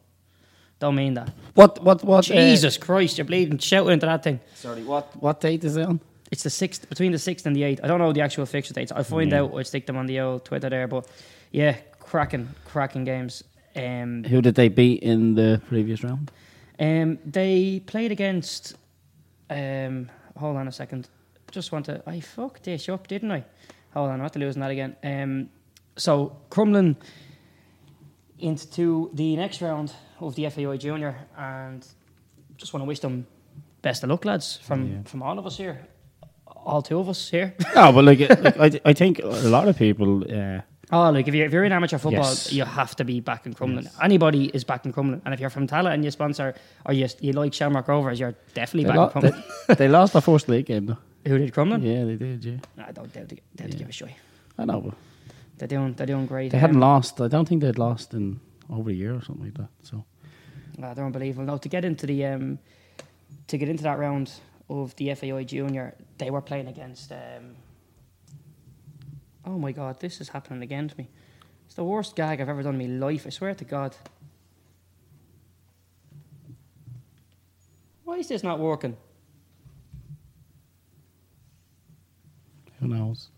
Don't 0.78 0.95
mean 0.95 1.14
that. 1.14 1.32
What, 1.55 1.82
what, 1.82 2.05
what? 2.05 2.30
uh, 2.30 2.35
Jesus 2.35 2.76
Christ, 2.76 3.18
you're 3.18 3.24
bleeding 3.24 3.59
shouting 3.59 3.95
into 3.95 4.07
that 4.07 4.22
thing. 4.22 4.39
sorry, 4.55 4.85
what, 4.85 5.14
what 5.20 5.41
date 5.41 5.64
is 5.64 5.76
it 5.76 5.87
on? 5.87 6.01
It's 6.30 6.43
the 6.43 6.51
6th, 6.51 6.89
between 6.89 7.12
the 7.12 7.18
6th 7.18 7.47
and 7.47 7.55
the 7.57 7.62
8th. 7.62 7.80
I 7.82 7.87
don't 7.89 7.99
know 7.99 8.12
the 8.12 8.20
actual 8.20 8.47
fixture 8.47 8.74
dates. 8.74 8.93
I'll 8.93 9.05
find 9.05 9.30
Yeah. 9.30 9.43
out. 9.43 9.55
I'll 9.55 9.64
stick 9.64 9.87
them 9.87 9.97
on 9.97 10.07
the 10.07 10.20
old 10.20 10.45
Twitter 10.45 10.68
there. 10.68 10.87
But 10.89 11.07
yeah, 11.53 11.76
cracking, 12.01 12.49
cracking 12.64 13.05
games. 13.05 13.43
Um, 13.76 14.24
Who 14.24 14.41
did 14.41 14.55
they 14.55 14.68
beat 14.68 15.03
in 15.03 15.35
the 15.35 15.61
previous 15.68 16.03
round? 16.05 16.30
Um, 16.78 17.18
they 17.24 17.80
played 17.87 18.12
against. 18.12 18.74
Um, 19.51 20.11
hold 20.37 20.57
on 20.57 20.66
a 20.68 20.72
second. 20.72 21.09
Just 21.55 21.70
want 21.72 21.86
to. 21.86 22.02
I 22.07 22.18
fucked 22.20 22.64
this 22.64 22.88
up, 22.88 23.07
didn't 23.07 23.30
I? 23.30 23.44
Hold 23.94 24.09
on, 24.09 24.14
I'm 24.14 24.22
not 24.22 24.34
losing 24.36 24.61
that 24.62 24.72
again. 24.72 24.96
Um, 25.05 25.48
so 25.96 26.36
Crumlin 26.50 26.96
into 28.38 29.11
the 29.14 29.36
next 29.36 29.62
round 29.62 29.92
of 30.20 30.34
the 30.34 30.48
FAI 30.50 30.76
Junior, 30.76 31.14
and 31.38 31.86
just 32.57 32.72
want 32.72 32.82
to 32.82 32.86
wish 32.88 33.00
them 33.00 33.26
best 33.82 34.02
of 34.02 34.11
luck, 34.11 34.24
lads, 34.24 34.57
from 34.62 34.86
Yeah. 34.86 35.02
from 35.05 35.22
all 35.22 35.38
of 35.38 35.46
us 35.46 35.57
here, 35.57 35.86
all 36.64 36.82
two 36.82 36.98
of 36.98 37.09
us 37.09 37.30
here. 37.30 37.55
No, 37.74 37.92
but 37.96 38.05
like, 38.05 38.20
like 38.42 38.59
I, 38.59 38.80
I 38.90 38.92
think 38.92 39.20
a 39.20 39.26
lot 39.48 39.68
of 39.68 39.76
people, 39.78 40.24
uh, 40.24 40.61
Oh, 40.92 41.11
like 41.11 41.26
if 41.28 41.34
you're, 41.34 41.46
if 41.46 41.52
you're 41.52 41.64
in 41.64 41.72
amateur 41.72 41.98
football, 41.98 42.24
Yes. 42.24 42.52
you 42.52 42.64
have 42.64 42.94
to 42.96 43.05
be 43.05 43.18
back 43.20 43.46
in 43.46 43.55
Crumlin. 43.55 43.84
Yes. 43.84 43.96
Anybody 44.02 44.46
is 44.52 44.64
back 44.64 44.84
in 44.84 44.92
Crumlin, 44.92 45.20
and 45.24 45.32
if 45.32 45.40
you're 45.40 45.50
from 45.50 45.66
Tallaght 45.66 45.94
and 45.94 46.05
you 46.05 46.11
sponsor 46.11 46.55
or 46.84 46.92
you 46.92 47.07
you 47.20 47.32
like 47.32 47.55
Shamrock 47.55 47.88
Rovers, 47.88 48.18
you're 48.20 48.34
definitely 48.55 48.84
they, 48.90 48.96
back 48.96 49.14
lo- 49.14 49.20
in 49.22 49.32
Crumlin. 49.32 49.66
they, 49.68 49.74
they 49.74 49.88
lost 49.88 50.12
their 50.12 50.22
first 50.22 50.48
league 50.48 50.66
game 50.66 50.86
though. 50.86 50.98
Who 51.26 51.38
did 51.38 51.52
Crumlin? 51.54 51.82
Yeah, 51.82 52.04
they 52.04 52.16
did. 52.16 52.44
Yeah, 52.44 52.86
I 52.86 52.92
don't. 52.92 53.12
They'll, 53.12 53.26
they'll 53.26 53.68
Yeah. 53.70 53.76
give 53.76 53.88
a 53.88 53.92
shy. 53.92 54.14
I 54.58 54.64
know. 54.64 54.80
But 54.80 54.94
They're 55.58 55.68
doing. 55.68 55.94
They're 55.94 56.06
doing 56.06 56.26
great. 56.26 56.52
they 56.52 56.58
hadn't 56.58 56.80
lost. 56.80 57.20
I 57.20 57.28
don't 57.28 57.48
think 57.48 57.62
they'd 57.62 57.78
lost 57.78 58.12
in 58.14 58.40
over 58.70 58.90
a 58.90 58.92
year 58.92 59.14
or 59.14 59.22
something 59.22 59.44
like 59.44 59.54
that. 59.54 59.68
So 59.82 60.04
ah, 60.82 60.94
they're 60.94 61.04
unbelievable. 61.06 61.44
Now 61.46 61.56
to 61.58 61.68
get 61.68 61.84
into 61.84 62.06
the 62.06 62.26
um, 62.26 62.58
to 63.46 63.56
get 63.58 63.68
into 63.68 63.82
that 63.84 63.98
round 63.98 64.30
of 64.68 64.94
the 64.96 65.14
FAI 65.14 65.44
Junior, 65.44 65.94
they 66.18 66.30
were 66.30 66.40
playing 66.42 66.68
against. 66.68 67.10
Um, 67.12 67.56
oh 69.46 69.58
my 69.58 69.72
God, 69.72 70.00
this 70.00 70.20
is 70.20 70.28
happening 70.28 70.62
again 70.62 70.88
to 70.88 70.94
me. 70.98 71.08
It's 71.66 71.74
the 71.74 71.84
worst 71.84 72.16
gag 72.16 72.40
I've 72.40 72.48
ever 72.50 72.62
done 72.62 72.78
in 72.80 73.00
my 73.00 73.06
life. 73.06 73.26
I 73.26 73.30
swear 73.30 73.54
to 73.54 73.64
God. 73.64 73.96
Why 78.04 78.16
is 78.18 78.28
this 78.28 78.42
not 78.42 78.58
working? 78.58 78.96
Who 82.85 82.95
knows? 82.95 83.28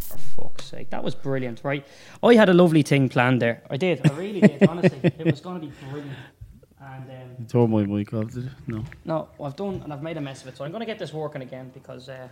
For 0.00 0.18
fuck's 0.18 0.64
sake, 0.64 0.90
that 0.90 1.04
was 1.04 1.14
brilliant, 1.14 1.60
right? 1.62 1.86
I 2.22 2.34
had 2.34 2.48
a 2.48 2.54
lovely 2.54 2.82
thing 2.82 3.08
planned 3.08 3.40
there. 3.42 3.62
I 3.70 3.76
did. 3.76 4.10
I 4.10 4.14
really 4.14 4.40
did. 4.40 4.62
Honestly, 4.68 4.98
it 5.02 5.26
was 5.26 5.40
going 5.40 5.60
to 5.60 5.66
be 5.66 5.72
brilliant. 5.90 6.10
And 6.80 7.04
um, 7.10 7.36
You 7.38 7.44
tore 7.46 7.68
my 7.68 7.84
mic 7.84 8.12
off, 8.12 8.32
did 8.32 8.44
you? 8.44 8.50
No. 8.66 8.84
no, 9.04 9.28
I've 9.42 9.56
done 9.56 9.80
and 9.84 9.92
I've 9.92 10.02
made 10.02 10.16
a 10.16 10.20
mess 10.20 10.42
of 10.42 10.48
it. 10.48 10.56
So 10.56 10.64
I'm 10.64 10.70
going 10.72 10.80
to 10.80 10.86
get 10.86 10.98
this 10.98 11.12
working 11.12 11.42
again 11.42 11.70
because 11.72 12.08
uh, 12.08 12.28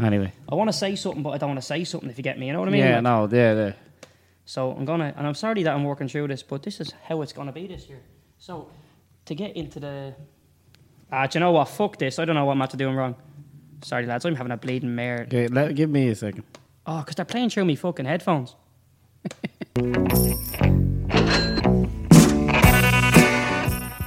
Anyway. 0.00 0.32
I 0.48 0.54
want 0.54 0.68
to 0.68 0.72
say 0.72 0.94
something, 0.96 1.22
but 1.22 1.30
I 1.30 1.38
don't 1.38 1.50
want 1.50 1.60
to 1.60 1.66
say 1.66 1.84
something. 1.84 2.08
If 2.08 2.18
you 2.18 2.24
get 2.24 2.38
me, 2.38 2.46
you 2.46 2.52
know 2.52 2.60
what 2.60 2.68
I 2.68 2.72
mean? 2.72 2.82
yeah, 2.82 2.94
Like, 3.00 3.02
no, 3.02 3.28
yeah, 3.30 3.54
yeah. 3.54 3.72
So 4.44 4.72
I'm 4.72 4.84
gonna, 4.84 5.12
and 5.16 5.26
I'm 5.26 5.34
sorry 5.34 5.62
that 5.64 5.74
I'm 5.74 5.84
working 5.84 6.08
through 6.08 6.28
this, 6.28 6.42
but 6.42 6.62
this 6.62 6.80
is 6.80 6.94
how 7.06 7.20
it's 7.20 7.32
gonna 7.34 7.52
be 7.52 7.66
this 7.66 7.88
year. 7.88 8.00
So 8.38 8.70
to 9.26 9.34
get 9.34 9.56
into 9.56 9.78
the, 9.78 10.14
ah, 11.12 11.26
do 11.26 11.38
you 11.38 11.40
know 11.40 11.52
what? 11.52 11.68
Fuck 11.68 11.98
this. 11.98 12.18
I 12.18 12.24
don't 12.24 12.34
know 12.34 12.46
what 12.46 12.58
I'm 12.58 12.78
doing 12.78 12.96
wrong. 12.96 13.14
Sorry, 13.82 14.06
lads. 14.06 14.24
I'm 14.24 14.34
having 14.34 14.52
a 14.52 14.56
bleeding 14.56 14.94
mare. 14.94 15.22
Okay, 15.28 15.48
let, 15.48 15.74
give 15.74 15.90
me 15.90 16.08
a 16.08 16.14
second. 16.14 16.42
Oh, 16.86 17.00
because 17.00 17.14
they're 17.16 17.24
playing 17.24 17.50
through 17.50 17.64
me 17.66 17.76
fucking 17.76 18.06
headphones. 18.06 18.56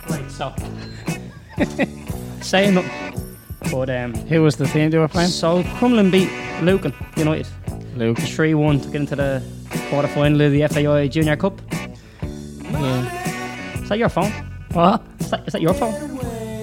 right, 0.10 0.30
so 0.30 0.54
saying 2.42 2.76
that, 2.76 3.16
but 3.72 3.90
um, 3.90 4.14
Who 4.28 4.42
was 4.44 4.56
the 4.58 4.66
team 4.66 4.90
they 4.90 4.98
were 4.98 5.08
playing? 5.08 5.30
so 5.30 5.64
Crumlin 5.64 6.12
beat 6.12 6.30
Lucan 6.64 6.94
United 7.16 7.48
Luke. 7.96 8.18
three 8.20 8.54
one 8.54 8.80
to 8.82 8.88
get 8.88 8.96
into 9.02 9.16
the 9.16 9.44
quarter 9.90 10.08
final 10.10 10.42
of 10.42 10.52
the 10.52 10.68
FAI 10.68 11.08
Junior 11.08 11.36
Cup. 11.36 11.62
Yeah. 12.72 13.82
Is 13.82 13.90
that 13.90 13.98
your 14.00 14.10
phone? 14.10 14.32
What? 14.74 15.04
Is 15.20 15.30
that, 15.32 15.48
is 15.48 15.54
that 15.54 15.62
your 15.62 15.74
phone? 15.74 15.94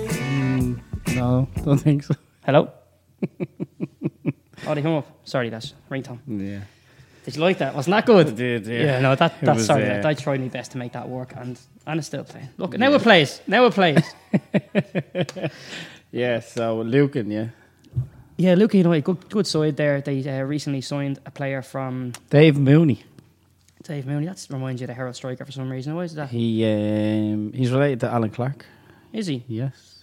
Mm, 0.09 0.81
no, 1.15 1.49
don't 1.65 1.79
think 1.79 2.03
so. 2.05 2.15
Hello. 2.45 2.71
Oh, 4.67 4.75
they 4.75 4.83
come 4.83 4.95
up. 4.97 5.07
Sorry, 5.25 5.51
that's 5.51 5.75
ringtone. 5.91 6.19
Yeah. 6.27 6.61
Did 7.25 7.37
you 7.37 7.43
like 7.43 7.59
that? 7.59 7.75
Wasn't 7.75 7.93
that 7.93 8.07
good? 8.07 8.29
I 8.29 8.31
did, 8.31 8.67
yeah. 8.67 8.81
Yeah, 8.85 9.01
no, 9.01 9.15
that, 9.15 9.33
It 9.43 9.45
that's 9.45 9.59
was, 9.59 9.67
sorry. 9.67 9.91
uh, 9.91 10.09
I 10.09 10.15
tried 10.15 10.41
my 10.41 10.49
best 10.49 10.73
to 10.73 10.79
make 10.79 10.93
that 10.93 11.09
work, 11.09 11.35
and 11.37 11.59
and 11.87 11.99
it's 11.99 12.07
still 12.07 12.25
playing. 12.25 12.49
Look, 12.57 12.79
now 12.79 12.93
it 12.95 13.03
plays. 13.03 13.41
Now 13.47 13.67
it 13.67 13.75
plays. 13.75 14.03
Yeah, 16.11 16.41
so 16.41 16.81
Lucan, 16.81 17.31
yeah. 17.31 17.49
yeah, 18.39 18.55
Luke, 18.55 18.73
you 18.73 18.83
know, 18.83 18.99
good 19.01 19.29
good 19.29 19.47
side 19.47 19.77
there. 19.77 20.01
They 20.01 20.27
uh, 20.27 20.43
recently 20.45 20.81
signed 20.81 21.19
a 21.27 21.31
player 21.31 21.61
from 21.61 22.13
Dave 22.31 22.57
Mooney. 22.59 23.03
Dave 23.83 24.07
Mooney. 24.07 24.27
That 24.27 24.47
reminds 24.51 24.81
you 24.81 24.87
of 24.87 24.89
the 24.89 24.95
Herald 24.95 25.17
Striker 25.17 25.45
for 25.45 25.53
some 25.53 25.69
reason. 25.71 25.95
Why 25.95 26.05
is 26.05 26.15
that? 26.15 26.31
He 26.31 26.65
um, 26.65 27.53
he's 27.53 27.71
related 27.71 28.01
to 28.01 28.11
Alan 28.11 28.31
Clark. 28.31 28.65
Is 29.13 29.27
he? 29.27 29.45
Yes. 29.49 29.98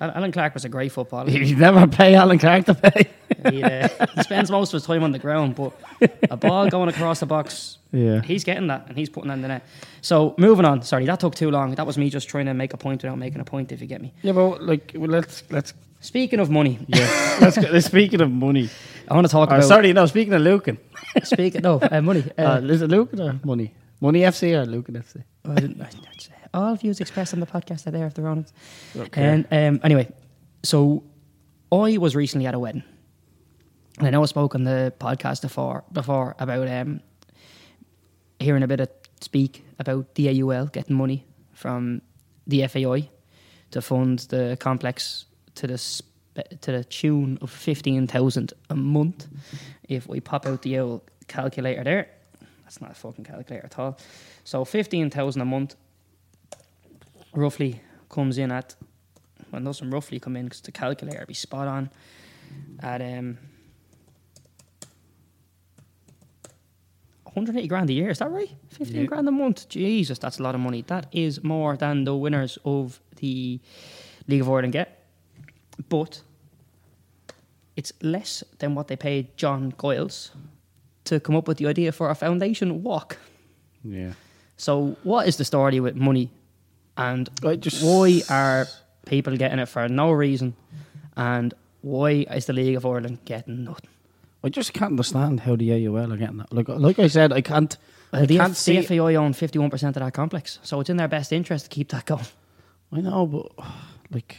Al- 0.00 0.10
Alan 0.12 0.32
Clark 0.32 0.54
was 0.54 0.64
a 0.64 0.68
great 0.68 0.92
footballer. 0.92 1.30
You 1.46 1.56
never 1.56 1.86
pay 1.86 2.14
Alan 2.14 2.38
Clark 2.38 2.66
to 2.66 2.74
pay. 2.74 3.08
he, 3.50 3.62
uh, 3.62 3.88
he 4.14 4.22
spends 4.22 4.50
most 4.50 4.68
of 4.70 4.78
his 4.78 4.86
time 4.86 5.02
on 5.02 5.12
the 5.12 5.18
ground, 5.18 5.54
but 5.54 5.72
a 6.30 6.36
ball 6.36 6.68
going 6.68 6.88
across 6.88 7.20
the 7.20 7.26
box, 7.26 7.78
Yeah. 7.92 8.20
he's 8.22 8.44
getting 8.44 8.66
that 8.68 8.86
and 8.88 8.96
he's 8.98 9.08
putting 9.08 9.28
that 9.28 9.34
in 9.34 9.42
the 9.42 9.48
net. 9.48 9.62
So 10.02 10.34
moving 10.38 10.64
on. 10.64 10.82
Sorry, 10.82 11.06
that 11.06 11.20
took 11.20 11.34
too 11.34 11.50
long. 11.50 11.74
That 11.74 11.86
was 11.86 11.96
me 11.98 12.10
just 12.10 12.28
trying 12.28 12.46
to 12.46 12.54
make 12.54 12.72
a 12.74 12.76
point 12.76 13.02
without 13.02 13.18
making 13.18 13.40
a 13.40 13.44
point. 13.44 13.72
If 13.72 13.80
you 13.80 13.86
get 13.86 14.00
me. 14.02 14.12
Yeah, 14.22 14.32
but 14.32 14.62
like, 14.62 14.92
well, 14.94 15.10
let's 15.10 15.42
let's 15.50 15.72
Speaking 16.00 16.40
of 16.40 16.50
money, 16.50 16.78
yeah, 16.86 17.38
let's 17.40 17.56
go. 17.58 17.78
Speaking 17.80 18.20
of 18.20 18.30
money, 18.30 18.68
I 19.08 19.14
want 19.14 19.26
to 19.26 19.30
talk 19.32 19.50
oh, 19.50 19.56
about. 19.56 19.64
sorry, 19.64 19.92
no. 19.92 20.06
Speaking 20.06 20.34
of 20.34 20.42
Lucan, 20.42 20.78
Speaking 21.24 21.62
no 21.62 21.80
uh, 21.80 22.00
money. 22.00 22.22
uh, 22.38 22.42
Uh, 22.42 22.60
is 22.60 22.82
it 22.82 22.90
Lucan 22.90 23.20
or 23.20 23.40
money? 23.44 23.74
Money 24.00 24.20
FC 24.20 24.52
or 24.54 24.66
Lucan 24.66 24.94
FC? 24.94 25.22
All 26.56 26.74
views 26.74 27.00
expressed 27.00 27.34
on 27.34 27.40
the 27.40 27.46
podcast 27.46 27.86
are 27.86 27.90
there 27.90 28.06
if 28.06 28.14
they're 28.14 28.26
on 28.28 28.40
it. 28.40 28.52
Okay. 28.96 29.22
And 29.22 29.46
um, 29.50 29.80
anyway, 29.84 30.12
so 30.62 31.04
I 31.70 31.98
was 31.98 32.16
recently 32.16 32.46
at 32.46 32.54
a 32.54 32.58
wedding. 32.58 32.82
And 33.98 34.06
I 34.06 34.10
know 34.10 34.22
I 34.22 34.26
spoke 34.26 34.54
on 34.54 34.64
the 34.64 34.92
podcast 34.98 35.42
before 35.42 35.84
before 35.92 36.34
about 36.38 36.68
um, 36.68 37.00
hearing 38.38 38.62
a 38.62 38.66
bit 38.68 38.80
of 38.80 38.88
speak 39.20 39.64
about 39.78 40.14
the 40.14 40.42
AUL 40.42 40.66
getting 40.66 40.96
money 40.96 41.24
from 41.54 42.02
the 42.46 42.66
FAI 42.66 43.08
to 43.70 43.80
fund 43.80 44.20
the 44.30 44.56
complex 44.60 45.24
to 45.54 45.66
the 45.66 45.78
spe- 45.78 46.60
to 46.60 46.72
the 46.72 46.84
tune 46.84 47.38
of 47.40 47.50
fifteen 47.50 48.06
thousand 48.06 48.52
a 48.68 48.76
month. 48.76 49.26
If 49.88 50.06
we 50.06 50.20
pop 50.20 50.46
out 50.46 50.62
the 50.62 50.78
old 50.78 51.02
calculator 51.26 51.82
there, 51.82 52.08
that's 52.62 52.80
not 52.80 52.90
a 52.90 52.94
fucking 52.94 53.24
calculator 53.24 53.64
at 53.64 53.78
all. 53.78 53.98
So 54.44 54.64
fifteen 54.64 55.08
thousand 55.10 55.40
a 55.40 55.46
month, 55.46 55.74
roughly 57.36 57.80
comes 58.08 58.38
in 58.38 58.50
at. 58.52 58.74
Well, 59.52 59.62
doesn't 59.62 59.90
roughly 59.90 60.18
come 60.18 60.36
in 60.36 60.44
because 60.46 60.60
the 60.62 60.72
calculator 60.72 61.24
be 61.26 61.34
spot 61.34 61.68
on 61.68 61.90
at 62.80 63.00
um. 63.00 63.38
180 67.24 67.68
grand 67.68 67.90
a 67.90 67.92
year, 67.92 68.08
is 68.08 68.18
that 68.20 68.30
right? 68.30 68.50
15 68.70 68.96
Yeah. 68.96 69.04
grand 69.06 69.28
a 69.28 69.30
month. 69.30 69.68
Jesus, 69.68 70.18
that's 70.18 70.38
a 70.38 70.42
lot 70.42 70.54
of 70.54 70.60
money. 70.60 70.82
That 70.86 71.06
is 71.12 71.44
more 71.44 71.76
than 71.76 72.04
the 72.04 72.16
winners 72.16 72.58
of 72.64 72.98
the 73.16 73.60
League 74.26 74.40
of 74.40 74.48
Ireland 74.48 74.72
get. 74.72 75.04
But 75.90 76.22
it's 77.76 77.92
less 78.00 78.42
than 78.58 78.74
what 78.74 78.88
they 78.88 78.96
paid 78.96 79.36
John 79.36 79.74
Giles 79.78 80.30
to 81.04 81.20
come 81.20 81.36
up 81.36 81.46
with 81.46 81.58
the 81.58 81.66
idea 81.66 81.92
for 81.92 82.08
a 82.08 82.14
foundation 82.14 82.82
walk. 82.82 83.18
Yeah. 83.84 84.12
So, 84.56 84.96
what 85.02 85.28
is 85.28 85.36
the 85.36 85.44
story 85.44 85.78
with 85.78 85.94
money? 85.94 86.30
And 86.96 87.28
just- 87.60 87.82
why 87.84 88.22
are 88.30 88.66
people 89.06 89.36
getting 89.36 89.58
it 89.58 89.66
for 89.68 89.88
no 89.88 90.12
reason? 90.12 90.54
And 91.16 91.54
why 91.82 92.26
is 92.34 92.46
the 92.46 92.52
League 92.52 92.76
of 92.76 92.84
Ireland 92.86 93.18
getting 93.24 93.64
nothing? 93.64 93.90
I 94.44 94.48
just 94.48 94.72
can't 94.72 94.92
understand 94.92 95.40
how 95.40 95.56
the 95.56 95.72
AUL 95.72 96.12
are 96.12 96.16
getting 96.16 96.36
that. 96.38 96.52
Like, 96.52 96.68
like 96.68 96.98
I 96.98 97.08
said, 97.08 97.32
I 97.32 97.40
can't. 97.40 97.76
Uh, 98.12 98.18
I 98.18 98.26
the, 98.26 98.36
can't 98.36 98.50
F- 98.52 98.56
see. 98.56 98.80
FAI 98.82 99.14
own 99.16 99.32
51% 99.32 99.88
of 99.88 99.94
that 99.94 100.14
complex, 100.14 100.58
so 100.62 100.78
it's 100.80 100.90
in 100.90 100.96
their 100.98 101.08
best 101.08 101.32
interest 101.32 101.64
to 101.64 101.70
keep 101.70 101.88
that 101.88 102.04
going. 102.06 102.26
I 102.92 103.00
know, 103.00 103.26
but 103.26 103.50
like, 104.12 104.36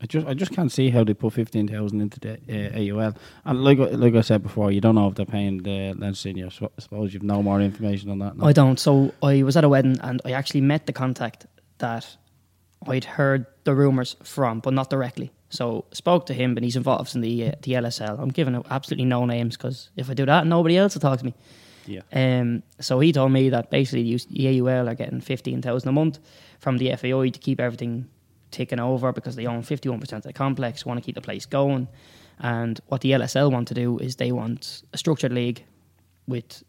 I 0.00 0.06
just, 0.06 0.26
I 0.28 0.34
just 0.34 0.52
can't 0.52 0.70
see 0.70 0.90
how 0.90 1.02
they 1.02 1.14
put 1.14 1.32
fifteen 1.32 1.66
thousand 1.66 2.00
into 2.02 2.20
the 2.20 2.34
uh, 2.34 2.78
AUL. 3.00 3.14
And 3.44 3.64
like, 3.64 3.80
I- 3.80 3.90
like 3.96 4.14
I 4.14 4.20
said 4.20 4.42
before, 4.42 4.70
you 4.70 4.80
don't 4.80 4.94
know 4.94 5.08
if 5.08 5.14
they're 5.16 5.26
paying 5.26 5.62
the 5.64 5.94
Leinster 5.94 6.28
senior. 6.28 6.50
So 6.50 6.70
I 6.78 6.80
suppose 6.80 7.12
you've 7.12 7.22
no 7.24 7.42
more 7.42 7.60
information 7.60 8.10
on 8.10 8.18
that. 8.20 8.36
No? 8.36 8.46
I 8.46 8.52
don't. 8.52 8.78
So 8.78 9.12
I 9.22 9.42
was 9.42 9.56
at 9.56 9.64
a 9.64 9.68
wedding 9.68 9.96
and 10.02 10.20
I 10.24 10.32
actually 10.32 10.60
met 10.60 10.86
the 10.86 10.92
contact 10.92 11.46
that 11.78 12.16
I'd 12.86 13.04
heard 13.04 13.46
the 13.64 13.74
rumours 13.74 14.16
from, 14.22 14.60
but 14.60 14.72
not 14.72 14.90
directly. 14.90 15.32
So 15.48 15.84
spoke 15.92 16.26
to 16.26 16.34
him, 16.34 16.54
but 16.54 16.62
he's 16.62 16.76
involved 16.76 17.14
in 17.14 17.20
the 17.20 17.48
uh, 17.48 17.52
the 17.62 17.72
LSL. 17.72 18.18
I'm 18.18 18.30
giving 18.30 18.62
absolutely 18.70 19.04
no 19.04 19.24
names 19.26 19.56
because 19.56 19.90
if 19.96 20.10
I 20.10 20.14
do 20.14 20.26
that, 20.26 20.46
nobody 20.46 20.76
else 20.76 20.94
will 20.94 21.00
talk 21.00 21.18
to 21.20 21.24
me. 21.24 21.34
Yeah. 21.86 22.00
Um, 22.12 22.64
so 22.80 22.98
he 22.98 23.12
told 23.12 23.30
me 23.30 23.48
that 23.50 23.70
basically 23.70 24.16
the 24.30 24.60
AUL 24.60 24.88
are 24.88 24.94
getting 24.94 25.20
fifteen 25.20 25.62
thousand 25.62 25.88
a 25.88 25.92
month 25.92 26.18
from 26.58 26.78
the 26.78 26.94
FAI 26.96 27.28
to 27.28 27.38
keep 27.38 27.60
everything 27.60 28.08
taken 28.50 28.80
over 28.80 29.12
because 29.12 29.36
they 29.36 29.46
own 29.46 29.62
fifty 29.62 29.88
one 29.88 30.00
percent 30.00 30.24
of 30.24 30.28
the 30.28 30.32
complex, 30.32 30.84
want 30.84 30.98
to 30.98 31.04
keep 31.04 31.14
the 31.14 31.20
place 31.20 31.46
going, 31.46 31.86
and 32.40 32.80
what 32.86 33.02
the 33.02 33.12
LSL 33.12 33.52
want 33.52 33.68
to 33.68 33.74
do 33.74 33.98
is 33.98 34.16
they 34.16 34.32
want 34.32 34.82
a 34.92 34.98
structured 34.98 35.32
league 35.32 35.64
with. 36.26 36.62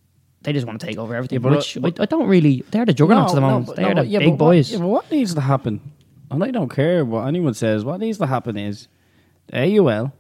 They 0.44 0.54
just 0.54 0.66
want 0.68 0.80
to 0.80 0.86
take 0.88 0.98
over 0.98 1.16
everything, 1.16 1.38
Yeah, 1.42 1.50
but, 1.50 1.58
which 1.58 2.00
I, 2.00 2.04
I 2.04 2.06
don't 2.06 2.28
really. 2.28 2.64
They're 2.72 2.86
the 2.86 2.94
juggernauts 2.94 3.34
No, 3.34 3.38
at 3.38 3.42
the 3.42 3.42
moment. 3.48 3.66
but- 3.68 3.76
they're 3.76 3.94
no, 3.96 4.04
the 4.04 4.08
yeah, 4.08 4.20
big 4.20 4.30
what- 4.30 4.38
boys. 4.38 4.72
yeah, 4.72 4.80
what 4.80 5.12
needs 5.12 5.34
to 5.34 5.42
happen? 5.42 5.82
And 6.30 6.44
I 6.44 6.52
don't 6.52 6.70
care 6.70 7.04
what 7.06 7.28
anyone 7.28 7.54
says. 7.54 7.84
What 7.86 8.00
needs 8.00 8.18
to 8.20 8.26
happen 8.28 8.58
is 8.58 8.88
the 9.48 9.58
AUL 9.80 10.14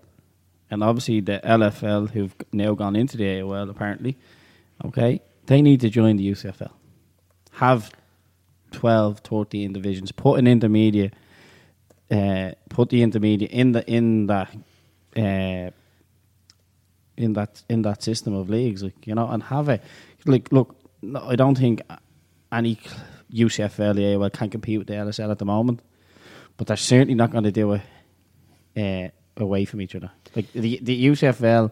and 0.71 0.83
obviously 0.83 1.19
the 1.21 1.39
LFL, 1.43 2.09
who've 2.11 2.33
now 2.51 2.73
gone 2.73 2.95
into 2.95 3.17
the 3.17 3.41
AUL 3.41 3.69
apparently. 3.69 4.17
Okay, 4.85 5.21
they 5.45 5.61
need 5.61 5.81
to 5.81 5.89
join 5.89 6.17
the 6.17 6.31
UCFL. 6.31 6.71
Have 7.53 7.91
12, 8.71 9.19
13 9.19 9.73
divisions. 9.73 10.11
Put 10.11 10.39
an 10.39 10.47
intermediate. 10.47 11.13
Uh, 12.09 12.51
put 12.69 12.89
the 12.89 13.01
intermediate 13.01 13.51
in 13.51 13.71
the 13.73 13.85
in 13.89 14.27
that. 14.27 14.49
Uh, 15.15 15.71
in 17.17 17.33
that 17.33 17.63
in 17.67 17.81
that 17.81 18.03
system 18.03 18.33
of 18.33 18.49
leagues, 18.49 18.83
like 18.83 19.07
you 19.07 19.15
know, 19.15 19.27
and 19.27 19.41
have 19.43 19.69
it. 19.69 19.81
Like, 20.27 20.51
look, 20.51 20.75
I 21.15 21.35
don't 21.35 21.57
think 21.57 21.81
any 22.51 22.79
UCFL 23.33 23.95
the 23.95 24.15
AUL 24.15 24.29
can 24.29 24.49
compete 24.49 24.79
with 24.79 24.87
the 24.87 24.93
LSL 24.93 25.31
at 25.31 25.39
the 25.39 25.45
moment, 25.45 25.81
but 26.55 26.67
they're 26.67 26.77
certainly 26.77 27.15
not 27.15 27.31
going 27.31 27.43
to 27.43 27.51
do 27.51 27.73
it 27.73 27.81
uh, 28.77 29.41
away 29.41 29.65
from 29.65 29.81
each 29.81 29.95
other. 29.95 30.11
Like 30.35 30.51
the 30.53 30.79
the 30.81 31.05
UCFL 31.07 31.71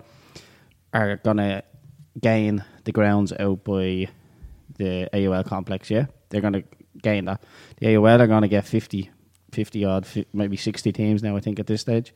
are 0.94 1.18
going 1.18 1.38
to 1.38 1.64
gain 2.20 2.64
the 2.84 2.92
grounds 2.92 3.34
out 3.34 3.64
by 3.64 4.08
the 4.78 5.10
AUL 5.14 5.44
complex. 5.44 5.90
Yeah, 5.90 6.06
they're 6.30 6.42
going 6.42 6.54
to 6.54 6.64
gain 7.02 7.26
that. 7.26 7.44
The 7.78 7.96
AUL 7.96 8.22
are 8.22 8.28
going 8.28 8.44
to 8.44 8.48
get 8.48 8.66
50, 8.66 9.10
50 9.52 9.86
odd, 9.86 10.08
maybe 10.34 10.58
sixty 10.58 10.92
teams 10.92 11.24
now. 11.24 11.36
I 11.36 11.40
think 11.40 11.60
at 11.60 11.68
this 11.68 11.82
stage. 11.82 12.14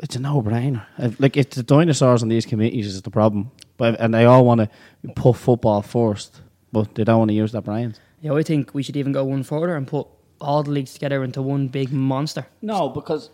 It's 0.00 0.16
a 0.16 0.20
no-brainer. 0.20 0.82
Uh, 0.98 1.10
Like 1.18 1.36
it's 1.36 1.56
the 1.56 1.62
dinosaurs 1.62 2.22
on 2.22 2.28
these 2.28 2.46
committees 2.46 2.86
is 2.86 3.02
the 3.02 3.10
problem, 3.10 3.50
but 3.76 3.98
and 4.00 4.14
they 4.14 4.24
all 4.24 4.44
want 4.44 4.60
to 4.60 4.68
put 5.14 5.36
football 5.36 5.82
first, 5.82 6.40
but 6.72 6.94
they 6.94 7.04
don't 7.04 7.18
want 7.18 7.30
to 7.30 7.34
use 7.34 7.52
their 7.52 7.62
brains. 7.62 8.00
Yeah, 8.20 8.34
I 8.38 8.42
think 8.42 8.74
we 8.74 8.82
should 8.82 8.96
even 8.96 9.12
go 9.12 9.24
one 9.24 9.42
further 9.42 9.76
and 9.76 9.86
put 9.86 10.06
all 10.40 10.62
the 10.62 10.70
leagues 10.70 10.92
together 10.94 11.24
into 11.24 11.42
one 11.42 11.68
big 11.68 11.92
monster. 11.92 12.46
No, 12.62 12.88
because 12.88 13.30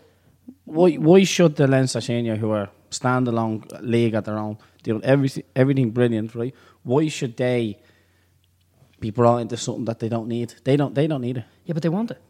why 0.65 0.93
why 0.93 1.23
should 1.23 1.55
the 1.55 1.67
Leinster 1.67 2.01
Senior, 2.01 2.35
who 2.37 2.51
are 2.51 2.69
standalone 2.89 3.63
league 3.81 4.15
at 4.15 4.25
their 4.25 4.37
own, 4.37 4.57
doing 4.83 5.03
everything 5.03 5.43
everything 5.55 5.91
brilliant, 5.91 6.33
right? 6.35 6.53
Why 6.83 7.07
should 7.09 7.35
they 7.37 7.77
be 8.99 9.11
brought 9.11 9.41
into 9.41 9.57
something 9.57 9.85
that 9.85 9.99
they 9.99 10.09
don't 10.09 10.27
need? 10.27 10.53
They 10.63 10.77
don't 10.77 10.95
they 10.95 11.07
don't 11.07 11.21
need 11.21 11.37
it. 11.37 11.45
Yeah, 11.65 11.73
but 11.73 11.83
they 11.83 11.89
want 11.89 12.11
it. 12.11 12.21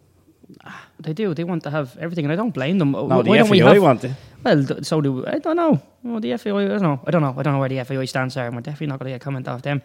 They 0.99 1.13
do. 1.13 1.33
They 1.33 1.43
want 1.43 1.63
to 1.63 1.69
have 1.71 1.97
everything, 1.97 2.25
and 2.25 2.31
I 2.31 2.35
don't 2.35 2.53
blame 2.53 2.77
them. 2.77 2.91
No, 2.91 3.03
Why 3.05 3.17
the 3.23 3.33
don't 3.37 3.49
we 3.49 3.59
FAI 3.61 3.73
have- 3.73 3.81
want 3.83 4.03
it. 4.03 4.11
Well, 4.43 4.63
so 4.83 5.01
do 5.01 5.25
I. 5.25 5.39
Don't 5.39 5.55
know. 5.55 5.81
Well, 6.03 6.19
the 6.19 6.37
FAI. 6.37 6.65
I 6.65 6.67
don't 6.67 6.81
know. 6.83 6.99
I 7.07 7.11
don't 7.11 7.21
know. 7.21 7.33
I 7.37 7.41
don't 7.43 7.53
know 7.53 7.59
where 7.59 7.69
the 7.69 7.83
FAI 7.83 8.05
stands 8.05 8.37
are. 8.37 8.45
and 8.45 8.55
We're 8.55 8.61
definitely 8.61 8.87
not 8.87 8.99
going 8.99 9.11
to 9.11 9.13
get 9.17 9.21
a 9.21 9.25
comment 9.25 9.47
off 9.47 9.61
them. 9.63 9.81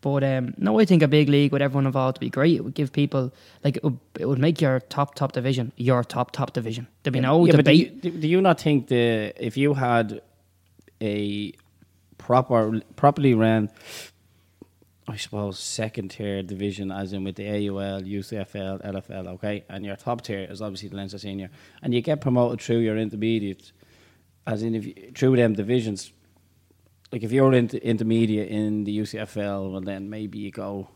But 0.00 0.22
um, 0.22 0.54
no, 0.58 0.78
I 0.78 0.84
think 0.84 1.02
a 1.02 1.08
big 1.08 1.28
league 1.28 1.50
with 1.52 1.62
everyone 1.62 1.86
involved 1.86 2.18
would 2.18 2.26
be 2.26 2.30
great. 2.30 2.56
It 2.56 2.64
would 2.64 2.74
give 2.74 2.92
people 2.92 3.32
like 3.64 3.76
it 3.78 3.82
would, 3.84 3.98
it 4.20 4.26
would 4.26 4.38
make 4.38 4.60
your 4.60 4.80
top 4.80 5.14
top 5.14 5.32
division 5.32 5.72
your 5.76 6.04
top 6.04 6.30
top 6.30 6.52
division. 6.52 6.86
There'd 7.02 7.12
be 7.14 7.20
no 7.20 7.44
yeah, 7.46 7.56
but 7.56 7.64
do 7.64 7.72
you, 7.72 7.86
debate. 7.90 8.20
do 8.20 8.28
you 8.28 8.40
not 8.40 8.60
think 8.60 8.88
the 8.88 9.32
if 9.44 9.56
you 9.56 9.74
had 9.74 10.20
a 11.02 11.52
proper 12.18 12.80
properly 12.96 13.34
ran 13.34 13.70
I 15.06 15.16
suppose 15.16 15.58
second 15.58 16.12
tier 16.12 16.42
division 16.42 16.90
as 16.90 17.12
in 17.12 17.24
with 17.24 17.36
the 17.36 17.46
AUL, 17.46 18.02
UCFL, 18.02 18.84
LFL, 18.84 19.28
okay? 19.34 19.64
And 19.68 19.84
your 19.84 19.96
top 19.96 20.22
tier 20.22 20.46
is 20.50 20.62
obviously 20.62 20.88
the 20.88 20.96
Leinster 20.96 21.18
Senior. 21.18 21.50
And 21.82 21.92
you 21.92 22.00
get 22.00 22.22
promoted 22.22 22.60
through 22.60 22.78
your 22.78 22.96
intermediate 22.96 23.72
as 24.46 24.62
in 24.62 24.74
if 24.74 24.86
you, 24.86 24.94
through 25.14 25.36
them 25.36 25.54
divisions. 25.54 26.12
Like 27.12 27.22
if 27.22 27.32
you're 27.32 27.52
into 27.52 27.84
intermediate 27.86 28.48
in 28.48 28.84
the 28.84 28.98
UCFL, 28.98 29.72
well 29.72 29.80
then 29.80 30.08
maybe 30.08 30.38
you 30.38 30.50
go 30.50 30.88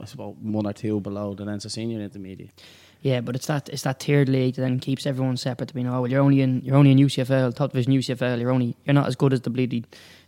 I 0.00 0.06
suppose 0.06 0.34
one 0.40 0.66
or 0.66 0.72
two 0.72 1.00
below 1.00 1.34
the 1.34 1.44
Leinster 1.44 1.68
Senior 1.68 2.00
intermediate. 2.00 2.62
Yeah, 3.00 3.20
but 3.20 3.36
it's 3.36 3.46
that 3.46 3.68
it's 3.68 3.82
that 3.82 4.00
tiered 4.00 4.28
league 4.28 4.54
that 4.54 4.62
then 4.62 4.80
keeps 4.80 5.06
everyone 5.06 5.36
separate. 5.36 5.68
To 5.68 5.74
be 5.74 5.82
no, 5.82 6.00
well, 6.00 6.10
you're 6.10 6.22
only 6.22 6.40
in 6.40 6.62
you're 6.62 6.76
only 6.76 6.90
in 6.90 6.98
UCFL, 6.98 7.54
top 7.54 7.72
division 7.72 7.92
UCFL. 7.92 8.40
You're 8.40 8.50
only 8.50 8.76
you're 8.84 8.94
not 8.94 9.06
as 9.06 9.14
good 9.14 9.32
as 9.32 9.42
the 9.42 9.50
bleedy 9.50 9.84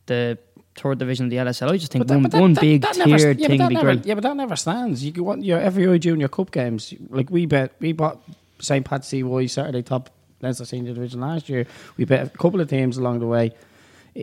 the 0.07 0.39
third 0.77 0.99
division 0.99 1.27
of 1.27 1.31
the 1.31 1.37
LSL. 1.39 1.71
I 1.73 1.77
just 1.79 1.93
think 1.93 2.07
that- 2.07 2.15
one 2.15 2.23
that- 2.25 2.41
one 2.41 2.53
that- 2.55 2.61
big 2.61 2.83
that 2.83 2.97
never- 2.99 3.17
tiered 3.19 3.39
yeah, 3.41 3.49
thing 3.49 3.59
that 3.59 3.65
would 3.65 3.69
be 3.71 3.75
never- 3.77 3.95
great. 3.95 4.07
Yeah, 4.07 4.15
but 4.15 4.23
that 4.25 4.37
never 4.37 4.57
stands. 4.57 5.05
You 5.05 5.25
want 5.25 5.45
your 5.45 5.61
FAI 5.61 5.99
Junior 5.99 6.29
Cup 6.29 6.51
games. 6.51 6.93
Like 7.11 7.31
we 7.31 7.47
bet, 7.47 7.73
we 7.81 7.93
bought 7.93 8.21
St. 8.59 8.85
Pat 8.85 9.05
CY 9.05 9.47
Saturday 9.47 9.83
top 9.83 10.11
Leinster 10.43 10.65
Senior 10.65 10.95
Division 10.95 11.21
last 11.21 11.49
year. 11.49 11.67
We 11.97 12.05
bet 12.05 12.27
a 12.27 12.31
couple 12.31 12.61
of 12.61 12.69
teams 12.69 12.99
along 12.99 13.21
the 13.21 13.27
way 13.27 13.53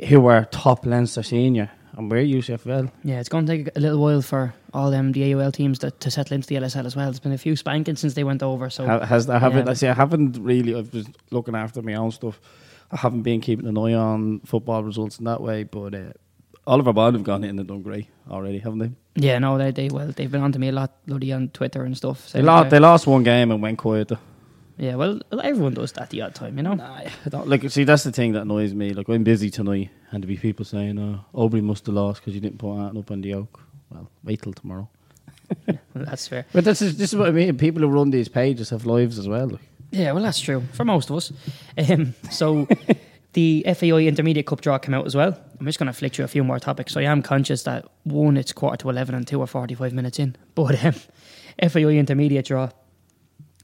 who 0.10 0.22
were 0.22 0.48
top 0.52 0.86
Leinster 0.86 1.24
Senior, 1.24 1.70
and 1.98 2.10
we're 2.10 2.22
UCFL. 2.24 2.92
Yeah, 3.04 3.20
it's 3.20 3.30
going 3.30 3.46
to 3.46 3.58
take 3.58 3.76
a 3.76 3.80
little 3.80 4.00
while 4.00 4.22
for 4.22 4.54
all 4.74 4.90
them 4.92 5.12
the 5.12 5.34
AUL 5.34 5.52
teams 5.52 5.80
to, 5.80 5.92
to 5.92 6.10
settle 6.12 6.34
into 6.36 6.48
the 6.48 6.56
LSL 6.56 6.86
as 6.86 6.96
well. 6.96 7.06
There's 7.06 7.20
been 7.20 7.32
a 7.32 7.38
few 7.38 7.56
spankings 7.56 8.00
since 8.00 8.14
they 8.16 8.24
went 8.24 8.42
over. 8.44 8.70
So 8.70 8.86
Ha- 8.88 9.06
Has 9.06 9.30
I 9.30 9.38
haven't? 9.40 9.66
Yeah. 9.66 9.72
I 9.72 9.74
say 9.76 9.90
I 9.90 9.94
haven't 9.94 10.38
really. 10.40 10.76
I've 10.76 10.92
been 10.92 11.14
looking 11.32 11.56
after 11.56 11.82
my 11.82 11.94
own 11.96 12.12
stuff. 12.12 12.40
I 12.92 12.98
haven't 12.98 13.24
been 13.24 13.42
keeping 13.42 13.68
an 13.68 13.78
eye 13.78 13.94
on 13.96 14.40
football 14.46 14.84
results 14.84 15.18
in 15.20 15.26
that 15.26 15.42
way, 15.42 15.64
but. 15.64 15.94
Uh, 15.96 16.14
Oliver 16.66 16.94
Bond 16.94 17.16
have 17.16 17.24
gone 17.24 17.44
in 17.44 17.60
and 17.60 17.68
done 17.68 17.82
great 17.82 18.08
already, 18.30 18.60
haven't 18.60 18.80
they? 18.80 18.92
yeah, 19.16 19.38
no, 19.40 19.58
they 19.58 19.72
they 19.72 19.90
well 19.90 20.08
they've 20.08 20.32
been 20.32 20.42
on 20.42 20.52
to 20.54 20.60
me 20.60 20.70
a 20.70 20.72
lot, 20.72 20.92
bloody 21.06 21.32
on 21.34 21.50
Twitter 21.50 21.84
and 21.84 21.96
stuff. 21.96 22.32
They 22.32 22.42
lost. 22.42 22.70
They 22.70 22.80
lost 22.80 23.06
one 23.08 23.24
game 23.24 23.52
and 23.52 23.62
went 23.62 23.78
quiet. 23.78 24.08
though. 24.10 24.20
yeah, 24.78 24.96
well, 24.96 25.20
everyone 25.44 25.74
does 25.74 25.92
that 25.94 26.10
the 26.10 26.22
odd 26.22 26.34
time, 26.36 26.58
you 26.58 26.64
know. 26.64 26.74
Nah, 26.74 26.96
I 27.26 27.30
don't, 27.30 27.48
like 27.48 27.70
see 27.70 27.84
that's 27.84 28.04
the 28.04 28.12
thing 28.12 28.32
that 28.34 28.42
annoys 28.44 28.74
me. 28.74 28.94
Like 28.94 29.08
I'm 29.10 29.24
busy 29.24 29.50
tonight, 29.50 29.90
and 30.12 30.22
to 30.24 30.28
be 30.28 30.38
people 30.38 30.66
saying, 30.66 30.98
"Oh, 31.00 31.20
Aubrey 31.34 31.62
must 31.62 31.86
have 31.86 31.96
lost 31.96 32.22
because 32.22 32.34
you 32.34 32.42
didn't 32.42 32.60
put 32.60 32.74
up 32.98 33.12
on 33.12 33.22
the 33.22 33.34
oak." 33.34 33.60
Well, 33.90 34.10
wait 34.24 34.42
till 34.42 34.54
tomorrow. 34.54 34.90
Well, 35.94 36.06
that's 36.06 36.28
fair. 36.28 36.48
But 36.52 36.64
this 36.66 36.82
is 36.82 36.98
this 36.98 37.14
is 37.14 37.20
what 37.20 37.28
I 37.28 37.32
mean. 37.32 37.56
People 37.58 37.82
who 37.84 37.88
run 37.88 38.10
these 38.10 38.28
pages 38.28 38.72
have 38.72 38.88
lives 38.88 39.20
as 39.20 39.28
well. 39.28 39.50
Like. 39.50 39.62
Yeah, 39.92 40.12
well, 40.14 40.24
that's 40.24 40.40
true 40.40 40.64
for 40.74 40.84
most 40.84 41.12
of 41.12 41.18
us. 41.18 41.32
Um, 41.78 42.16
so 42.32 42.68
the 43.34 43.66
FAI 43.66 44.06
Intermediate 44.06 44.46
Cup 44.46 44.62
draw 44.62 44.78
came 44.78 44.94
out 44.94 45.06
as 45.06 45.16
well. 45.16 45.38
I'm 45.60 45.66
just 45.66 45.80
going 45.80 45.88
to 45.88 45.94
flick 45.94 46.18
you 46.18 46.24
a 46.24 46.28
few 46.28 46.44
more 46.44 46.60
topics. 46.60 46.94
So 46.94 47.00
I 47.00 47.04
am 47.04 47.22
conscious 47.22 47.64
that 47.64 47.88
one, 48.04 48.38
it's 48.38 48.54
quarter 48.54 48.78
to 48.78 48.90
11 48.90 49.16
and 49.16 49.28
two 49.28 49.42
are 49.42 49.48
45 49.48 49.94
minutes 49.94 50.20
in. 50.20 50.36
But 50.56 50.84
um, 50.84 50.94
FAI 51.68 51.98
intermediate 51.98 52.46
draw, 52.46 52.70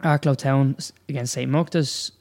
Arklow 0.02 0.36
Town 0.36 0.76
against 1.08 1.34
St. 1.34 1.50
Mochta's, 1.50 2.12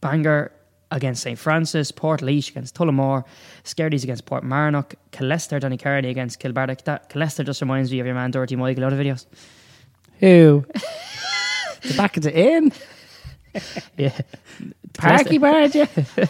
Bangor 0.00 0.52
against 0.92 1.22
St. 1.22 1.38
Francis, 1.38 1.90
Portlaoise 1.90 2.50
against 2.50 2.76
Tullamore, 2.76 3.24
Scardies 3.64 4.04
against 4.04 4.26
Portmarnock, 4.26 4.94
Killester 5.10 5.58
Donnycarney 5.60 6.10
against 6.10 6.38
Kilbarrack. 6.40 6.84
That 6.84 7.10
Killester 7.10 7.44
just 7.44 7.60
reminds 7.60 7.90
me 7.90 8.00
of 8.00 8.06
your 8.06 8.14
man 8.14 8.30
Dirty 8.30 8.56
Michael 8.56 8.84
out 8.84 8.92
of 8.92 8.98
videos. 8.98 9.26
Who? 10.20 10.64
the 11.82 11.94
back 11.96 12.16
of 12.16 12.22
the 12.22 12.36
inn. 12.36 12.72
Yeah. 13.96 14.18
Parky 14.94 15.38
barge. 15.38 15.74
yeah. 15.74 15.86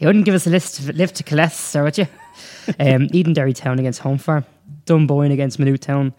You 0.00 0.08
wouldn't 0.08 0.24
give 0.24 0.34
us 0.34 0.46
a 0.46 0.50
list 0.50 0.80
of 0.80 0.94
lift 0.96 1.16
to 1.16 1.22
Killester, 1.22 1.82
would 1.82 1.96
you? 1.96 2.06
um, 2.78 3.08
Edenderry 3.14 3.54
Town 3.54 3.78
against 3.78 4.00
Home 4.00 4.18
Farm, 4.18 4.44
Dunboyne 4.86 5.30
against 5.30 5.58
Maynooth 5.58 5.80
Town, 5.80 6.12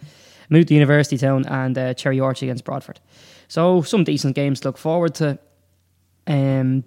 Maynooth 0.49 0.71
University 0.71 1.17
Town, 1.17 1.45
and 1.45 1.77
uh, 1.77 1.93
Cherry 1.93 2.19
Orchard 2.19 2.45
against 2.45 2.63
Bradford. 2.63 2.99
So 3.47 3.81
some 3.81 4.03
decent 4.03 4.35
games 4.35 4.61
to 4.61 4.69
look 4.69 4.77
forward 4.77 5.13
to. 5.15 5.37
Um, 6.25 6.83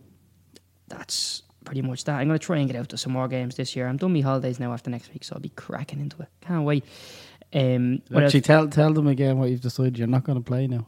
that's 0.88 1.42
pretty 1.64 1.82
much 1.82 2.04
that. 2.04 2.18
I'm 2.18 2.26
going 2.26 2.38
to 2.38 2.44
try 2.44 2.56
and 2.56 2.66
get 2.68 2.76
out 2.76 2.88
to 2.88 2.96
some 2.96 3.12
more 3.12 3.28
games 3.28 3.54
this 3.54 3.76
year. 3.76 3.86
I'm 3.86 3.96
done 3.98 4.12
my 4.12 4.20
holidays 4.20 4.58
now 4.58 4.72
after 4.72 4.90
next 4.90 5.12
week, 5.12 5.22
so 5.22 5.34
I'll 5.36 5.40
be 5.40 5.50
cracking 5.50 6.00
into 6.00 6.20
it. 6.22 6.28
Can't 6.40 6.64
wait. 6.64 6.84
Um, 7.52 8.02
else? 8.10 8.24
Actually, 8.24 8.40
tell 8.40 8.68
tell 8.68 8.92
them 8.92 9.06
again 9.06 9.38
what 9.38 9.50
you've 9.50 9.60
decided. 9.60 9.98
You're 9.98 10.08
not 10.08 10.24
going 10.24 10.38
to 10.38 10.44
play 10.44 10.66
now. 10.66 10.86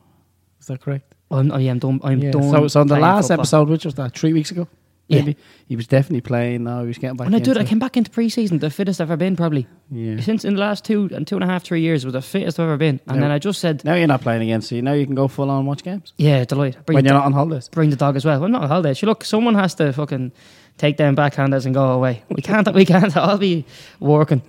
Is 0.59 0.66
that 0.66 0.81
correct? 0.81 1.14
I'm- 1.31 1.51
oh, 1.53 1.59
yeah, 1.59 1.70
I'm 1.70 1.78
done. 1.78 2.01
I'm 2.03 2.20
Yeah. 2.20 2.31
done. 2.33 2.51
So, 2.51 2.68
so 2.68 2.81
on 2.81 2.87
the 2.89 2.99
last 2.99 3.28
football. 3.28 3.41
episode, 3.43 3.68
which 3.68 3.85
was 3.85 3.95
that 3.95 4.16
three 4.16 4.33
weeks 4.33 4.51
ago, 4.51 4.66
Yeah. 5.09 5.33
he 5.68 5.74
was 5.76 5.87
definitely 5.87 6.20
playing. 6.20 6.64
Now 6.64 6.83
he 6.83 6.87
was 6.89 6.99
getting 6.99 7.16
back. 7.16 7.26
When 7.26 7.35
I 7.35 7.39
do 7.41 7.51
it, 7.51 7.57
I 7.57 7.64
came 7.64 7.78
back 7.81 7.97
into 7.97 8.11
pre-season, 8.11 8.59
the 8.59 8.70
fittest 8.70 9.01
I've 9.01 9.11
ever 9.11 9.16
been, 9.16 9.35
probably 9.37 9.66
Yeah. 9.91 10.20
since 10.20 10.45
in 10.45 10.55
the 10.55 10.61
last 10.61 10.85
two 10.85 11.09
and 11.12 11.26
two 11.26 11.35
and 11.37 11.43
a 11.45 11.47
half, 11.49 11.62
three 11.64 11.81
years, 11.81 12.05
was 12.05 12.12
the 12.14 12.22
fittest 12.22 12.59
I've 12.61 12.64
ever 12.66 12.76
been. 12.76 13.01
And 13.07 13.16
Yeah. 13.16 13.22
then 13.22 13.31
I 13.33 13.39
just 13.39 13.61
said, 13.61 13.85
Now 13.85 13.95
you're 13.95 14.07
not 14.07 14.20
playing 14.22 14.43
again, 14.43 14.61
so 14.62 14.74
you 14.76 14.83
now 14.83 14.93
you 14.93 15.07
can 15.07 15.14
go 15.14 15.26
full 15.28 15.51
on 15.51 15.59
and 15.59 15.66
watch 15.68 15.83
games 15.83 16.12
"Yeah, 16.16 16.45
delight." 16.45 16.76
Bring 16.87 16.95
when 16.97 17.05
you're 17.05 17.12
dog- 17.14 17.20
not 17.22 17.26
on 17.26 17.33
holidays. 17.33 17.68
bring 17.72 17.91
the 17.91 17.97
dog 17.97 18.16
as 18.16 18.24
well. 18.24 18.39
Well, 18.41 18.49
not 18.49 18.62
on 18.62 18.68
holiday. 18.68 18.95
Sure, 18.95 19.09
look, 19.09 19.24
someone 19.24 19.55
has 19.55 19.74
to 19.76 19.93
fucking 19.93 20.31
take 20.78 20.97
them 20.97 21.14
backhanders 21.16 21.66
and 21.66 21.74
go 21.74 21.91
away. 21.93 22.22
We 22.31 22.43
can't. 22.43 22.72
We 22.74 22.85
can't 22.85 23.16
all 23.16 23.37
be 23.39 23.64
working. 24.01 24.43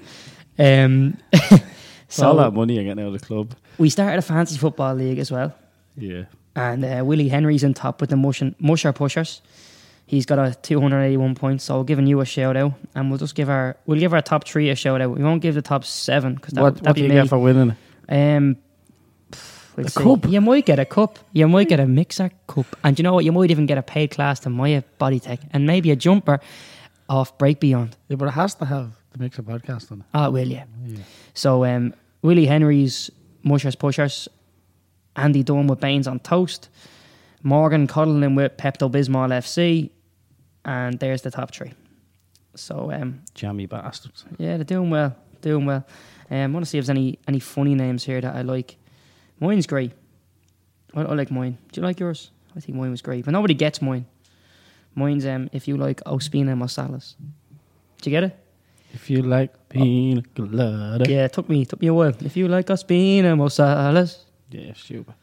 Um, 0.59 1.17
So 2.07 2.27
all 2.27 2.35
that 2.35 2.53
money 2.53 2.73
you're 2.75 2.83
getting 2.83 3.01
out 3.03 3.07
of 3.07 3.19
the 3.19 3.25
club. 3.25 3.53
we 3.77 3.89
started 3.89 4.19
a 4.19 4.21
fantasy 4.21 4.57
football 4.57 4.93
league 4.95 5.17
as 5.17 5.31
well, 5.31 5.53
Yeah. 5.97 6.23
And 6.55 6.83
uh, 6.83 7.03
Willie 7.05 7.29
Henry's 7.29 7.63
in 7.63 7.73
top 7.73 8.01
with 8.01 8.09
the 8.09 8.17
motion, 8.17 8.55
Musher 8.59 8.91
Pushers. 8.93 9.41
He's 10.05 10.25
got 10.25 10.39
a 10.39 10.53
281 10.55 11.35
points, 11.35 11.63
so 11.63 11.77
we're 11.77 11.83
giving 11.85 12.05
you 12.05 12.19
a 12.19 12.25
shout 12.25 12.57
out, 12.57 12.73
and 12.95 13.09
we'll 13.09 13.19
just 13.19 13.33
give 13.35 13.49
our 13.49 13.77
we'll 13.85 13.99
give 13.99 14.13
our 14.13 14.21
top 14.21 14.45
three 14.45 14.69
a 14.69 14.75
shout 14.75 14.99
out. 15.01 15.11
We 15.11 15.23
won't 15.23 15.41
give 15.41 15.55
the 15.55 15.61
top 15.61 15.85
seven 15.85 16.35
because 16.35 16.53
that, 16.53 16.61
what 16.61 16.73
that'd 16.75 16.87
what 16.87 16.95
be 16.95 17.01
do 17.01 17.07
you 17.07 17.13
me. 17.13 17.21
get 17.21 17.29
for 17.29 17.37
winning? 17.39 17.75
Um, 18.09 18.57
we'll 19.77 19.85
A 19.85 19.89
see. 19.89 20.03
cup? 20.03 20.27
You 20.27 20.41
might 20.41 20.65
get 20.65 20.79
a 20.79 20.85
cup. 20.85 21.17
You 21.31 21.47
might 21.47 21.69
get 21.69 21.79
a 21.79 21.87
mixer 21.87 22.31
cup, 22.47 22.65
and 22.83 22.99
you 22.99 23.03
know 23.03 23.13
what? 23.13 23.23
You 23.23 23.31
might 23.31 23.51
even 23.51 23.65
get 23.65 23.77
a 23.77 23.81
paid 23.83 24.11
class 24.11 24.41
to 24.41 24.49
my 24.49 24.83
Body 24.97 25.19
Tech, 25.21 25.39
and 25.51 25.65
maybe 25.65 25.91
a 25.91 25.95
jumper 25.95 26.41
off 27.07 27.37
Break 27.37 27.59
Beyond. 27.61 27.95
Yeah, 28.09 28.17
but 28.17 28.27
it 28.27 28.31
has 28.31 28.55
to 28.55 28.65
have 28.65 28.91
the 29.13 29.19
Mixer 29.19 29.43
podcast 29.43 29.91
on 29.91 29.99
it. 30.01 30.05
Oh, 30.13 30.29
will 30.31 30.47
yeah. 30.47 30.65
Yeah. 30.85 30.99
So 31.33 31.63
um, 31.65 31.93
Willie 32.21 32.45
Henry's 32.47 33.09
Mushers 33.43 33.75
Pushers, 33.75 34.27
Andy 35.15 35.43
Dunn 35.43 35.67
with 35.67 35.79
Baines 35.79 36.07
on 36.07 36.19
Toast, 36.19 36.69
Morgan 37.43 37.87
Codlin 37.87 38.35
with 38.35 38.57
Pepto 38.57 38.89
Bismol 38.89 39.29
FC, 39.29 39.89
and 40.65 40.99
there's 40.99 41.21
the 41.21 41.31
top 41.31 41.51
three. 41.53 41.73
So 42.55 42.91
um, 42.91 43.21
Jammy 43.33 43.65
bastards. 43.65 44.25
yeah, 44.37 44.57
they're 44.57 44.63
doing 44.63 44.89
well, 44.89 45.15
doing 45.41 45.65
well. 45.65 45.85
Um, 46.29 46.37
I 46.37 46.47
want 46.47 46.65
to 46.65 46.69
see 46.69 46.77
if 46.77 46.85
there's 46.85 46.89
any 46.97 47.19
any 47.27 47.39
funny 47.39 47.75
names 47.75 48.03
here 48.03 48.21
that 48.21 48.35
I 48.35 48.41
like. 48.41 48.77
Mine's 49.39 49.67
great. 49.67 49.91
I, 50.93 51.01
I 51.01 51.13
like 51.13 51.31
mine. 51.31 51.57
Do 51.71 51.81
you 51.81 51.87
like 51.87 51.99
yours? 51.99 52.31
I 52.55 52.59
think 52.59 52.77
mine 52.77 52.91
was 52.91 53.01
great, 53.01 53.25
but 53.25 53.31
nobody 53.31 53.53
gets 53.53 53.81
mine. 53.81 54.05
Mine's 54.95 55.25
um, 55.25 55.49
if 55.53 55.67
you 55.67 55.77
like 55.77 56.01
Ospina 56.03 56.55
Marsalis. 56.55 57.15
Do 58.01 58.09
you 58.09 58.15
get 58.15 58.23
it? 58.25 58.37
If 58.93 59.09
you 59.09 59.21
like 59.21 59.69
pina 59.69 60.21
colada. 60.35 61.09
Yeah, 61.09 61.25
it 61.25 61.33
took 61.33 61.47
me 61.47 61.65
took 61.65 61.81
me 61.81 61.87
a 61.87 61.93
while. 61.93 62.13
If 62.19 62.35
you 62.35 62.47
like 62.49 62.67
Ospina 62.67 63.35
Marsalis. 63.37 64.25
Yeah, 64.51 64.73
stupid. 64.75 65.13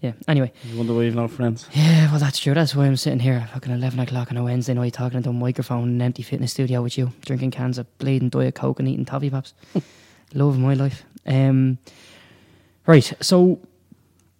Yeah. 0.00 0.12
Anyway, 0.28 0.52
You 0.64 0.76
wonder 0.78 0.94
why 0.94 1.02
you've 1.02 1.16
no 1.16 1.26
friends. 1.26 1.66
yeah. 1.72 2.10
Well, 2.10 2.20
that's 2.20 2.38
true. 2.38 2.54
That's 2.54 2.74
why 2.74 2.86
I'm 2.86 2.96
sitting 2.96 3.18
here, 3.18 3.34
at 3.34 3.50
fucking 3.50 3.72
eleven 3.72 3.98
o'clock 4.00 4.30
on 4.30 4.36
a 4.36 4.44
Wednesday 4.44 4.74
night, 4.74 4.92
talking 4.92 5.16
into 5.16 5.30
a 5.30 5.32
microphone 5.32 5.84
in 5.88 5.94
an 5.96 6.02
empty 6.02 6.22
fitness 6.22 6.52
studio 6.52 6.82
with 6.82 6.96
you, 6.96 7.12
drinking 7.24 7.50
cans 7.50 7.78
of 7.78 7.98
bleeding 7.98 8.28
diet 8.28 8.54
coke 8.54 8.78
and 8.78 8.88
eating 8.88 9.04
toffee 9.04 9.30
pops. 9.30 9.54
Love 10.34 10.54
of 10.54 10.58
my 10.60 10.74
life. 10.74 11.04
Um, 11.26 11.78
right. 12.86 13.12
So, 13.20 13.58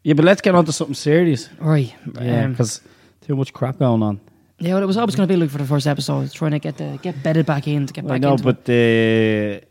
Yeah, 0.04 0.14
but 0.14 0.24
let's 0.24 0.40
get 0.42 0.54
on 0.54 0.64
to 0.66 0.72
something 0.72 0.94
serious. 0.94 1.48
right. 1.58 1.92
Yeah, 2.20 2.44
um, 2.44 2.52
because 2.52 2.80
too 3.22 3.34
much 3.34 3.52
crap 3.52 3.78
going 3.78 4.02
on. 4.02 4.20
Yeah, 4.60 4.74
well, 4.74 4.82
it 4.82 4.86
was 4.86 4.96
always 4.96 5.14
going 5.16 5.28
to 5.28 5.32
be 5.32 5.38
like 5.40 5.50
for 5.50 5.58
the 5.58 5.64
first 5.66 5.86
episode, 5.86 6.30
trying 6.32 6.50
to 6.52 6.58
get 6.60 6.76
the 6.78 6.98
get 7.02 7.20
bedded 7.22 7.46
back 7.46 7.66
in 7.66 7.86
to 7.86 7.92
get 7.92 8.04
back 8.06 8.14
I 8.16 8.18
know, 8.18 8.36
but 8.36 8.64
the 8.64 9.62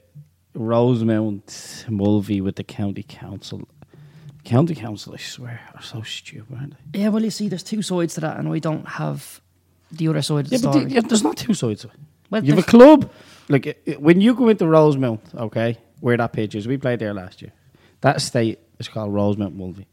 Rosemount 0.53 1.85
Mulvey 1.89 2.41
with 2.41 2.55
the 2.55 2.63
county 2.63 3.03
council. 3.03 3.67
County 4.47 4.75
council, 4.75 5.13
I 5.13 5.17
swear, 5.17 5.59
are 5.75 5.81
so 5.81 6.01
stupid, 6.03 6.55
aren't 6.57 6.75
they? 6.93 6.99
Yeah, 7.01 7.09
well, 7.09 7.21
you 7.23 7.29
see, 7.31 7.49
there's 7.49 7.63
two 7.63 7.81
sides 7.81 8.13
to 8.15 8.21
that, 8.21 8.37
and 8.37 8.49
we 8.49 8.59
don't 8.61 8.87
have 8.87 9.41
the 9.91 10.07
other 10.07 10.21
side 10.21 10.45
of 10.45 10.49
the 10.49 10.55
Yeah, 10.55 10.61
but 10.63 10.73
the- 10.85 10.89
yeah, 10.89 11.01
there's 11.01 11.23
not 11.23 11.35
two 11.37 11.53
sides 11.53 11.81
to 11.81 11.87
it. 11.89 11.93
well, 12.29 12.43
You 12.43 12.53
have 12.55 12.63
a 12.63 12.67
club. 12.67 13.11
Like 13.49 13.65
it- 13.67 13.81
it- 13.85 14.01
when 14.01 14.21
you 14.21 14.33
go 14.35 14.47
into 14.49 14.65
Rosemount, 14.65 15.21
okay, 15.35 15.77
where 15.99 16.15
that 16.17 16.31
pitch 16.33 16.55
is, 16.55 16.65
we 16.67 16.77
played 16.77 16.99
there 16.99 17.13
last 17.13 17.41
year. 17.41 17.51
That 18.01 18.21
state 18.21 18.59
is 18.79 18.87
called 18.87 19.13
Rosemount 19.13 19.55
Mulvey. 19.55 19.85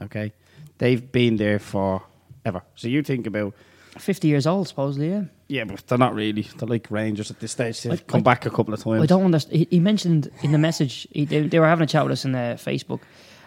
Okay, 0.00 0.32
they've 0.78 1.10
been 1.12 1.36
there 1.36 1.58
for 1.58 2.02
ever. 2.46 2.62
So 2.76 2.88
you 2.88 3.02
think 3.02 3.26
about 3.26 3.52
50 3.98 4.28
years 4.28 4.46
old, 4.46 4.68
supposedly, 4.68 5.10
yeah. 5.10 5.24
yeah, 5.48 5.64
but 5.64 5.86
they're 5.86 5.98
not 5.98 6.14
really. 6.14 6.42
They're 6.56 6.68
like 6.68 6.90
Rangers 6.90 7.30
at 7.30 7.40
this 7.40 7.52
stage. 7.52 7.82
They've 7.82 7.92
I- 7.92 7.96
come 8.12 8.20
I- 8.20 8.22
back 8.22 8.46
a 8.46 8.50
couple 8.50 8.72
of 8.72 8.82
times. 8.82 9.02
I 9.02 9.06
don't 9.06 9.24
understand. 9.24 9.56
He, 9.56 9.66
he 9.70 9.80
mentioned 9.80 10.30
in 10.42 10.52
the 10.52 10.58
message, 10.58 11.06
he, 11.10 11.24
they, 11.26 11.46
they 11.48 11.58
were 11.58 11.66
having 11.68 11.84
a 11.84 11.86
chat 11.86 12.04
with 12.04 12.12
us 12.12 12.24
in 12.24 12.34
uh, 12.34 12.56
Facebook, 12.58 13.00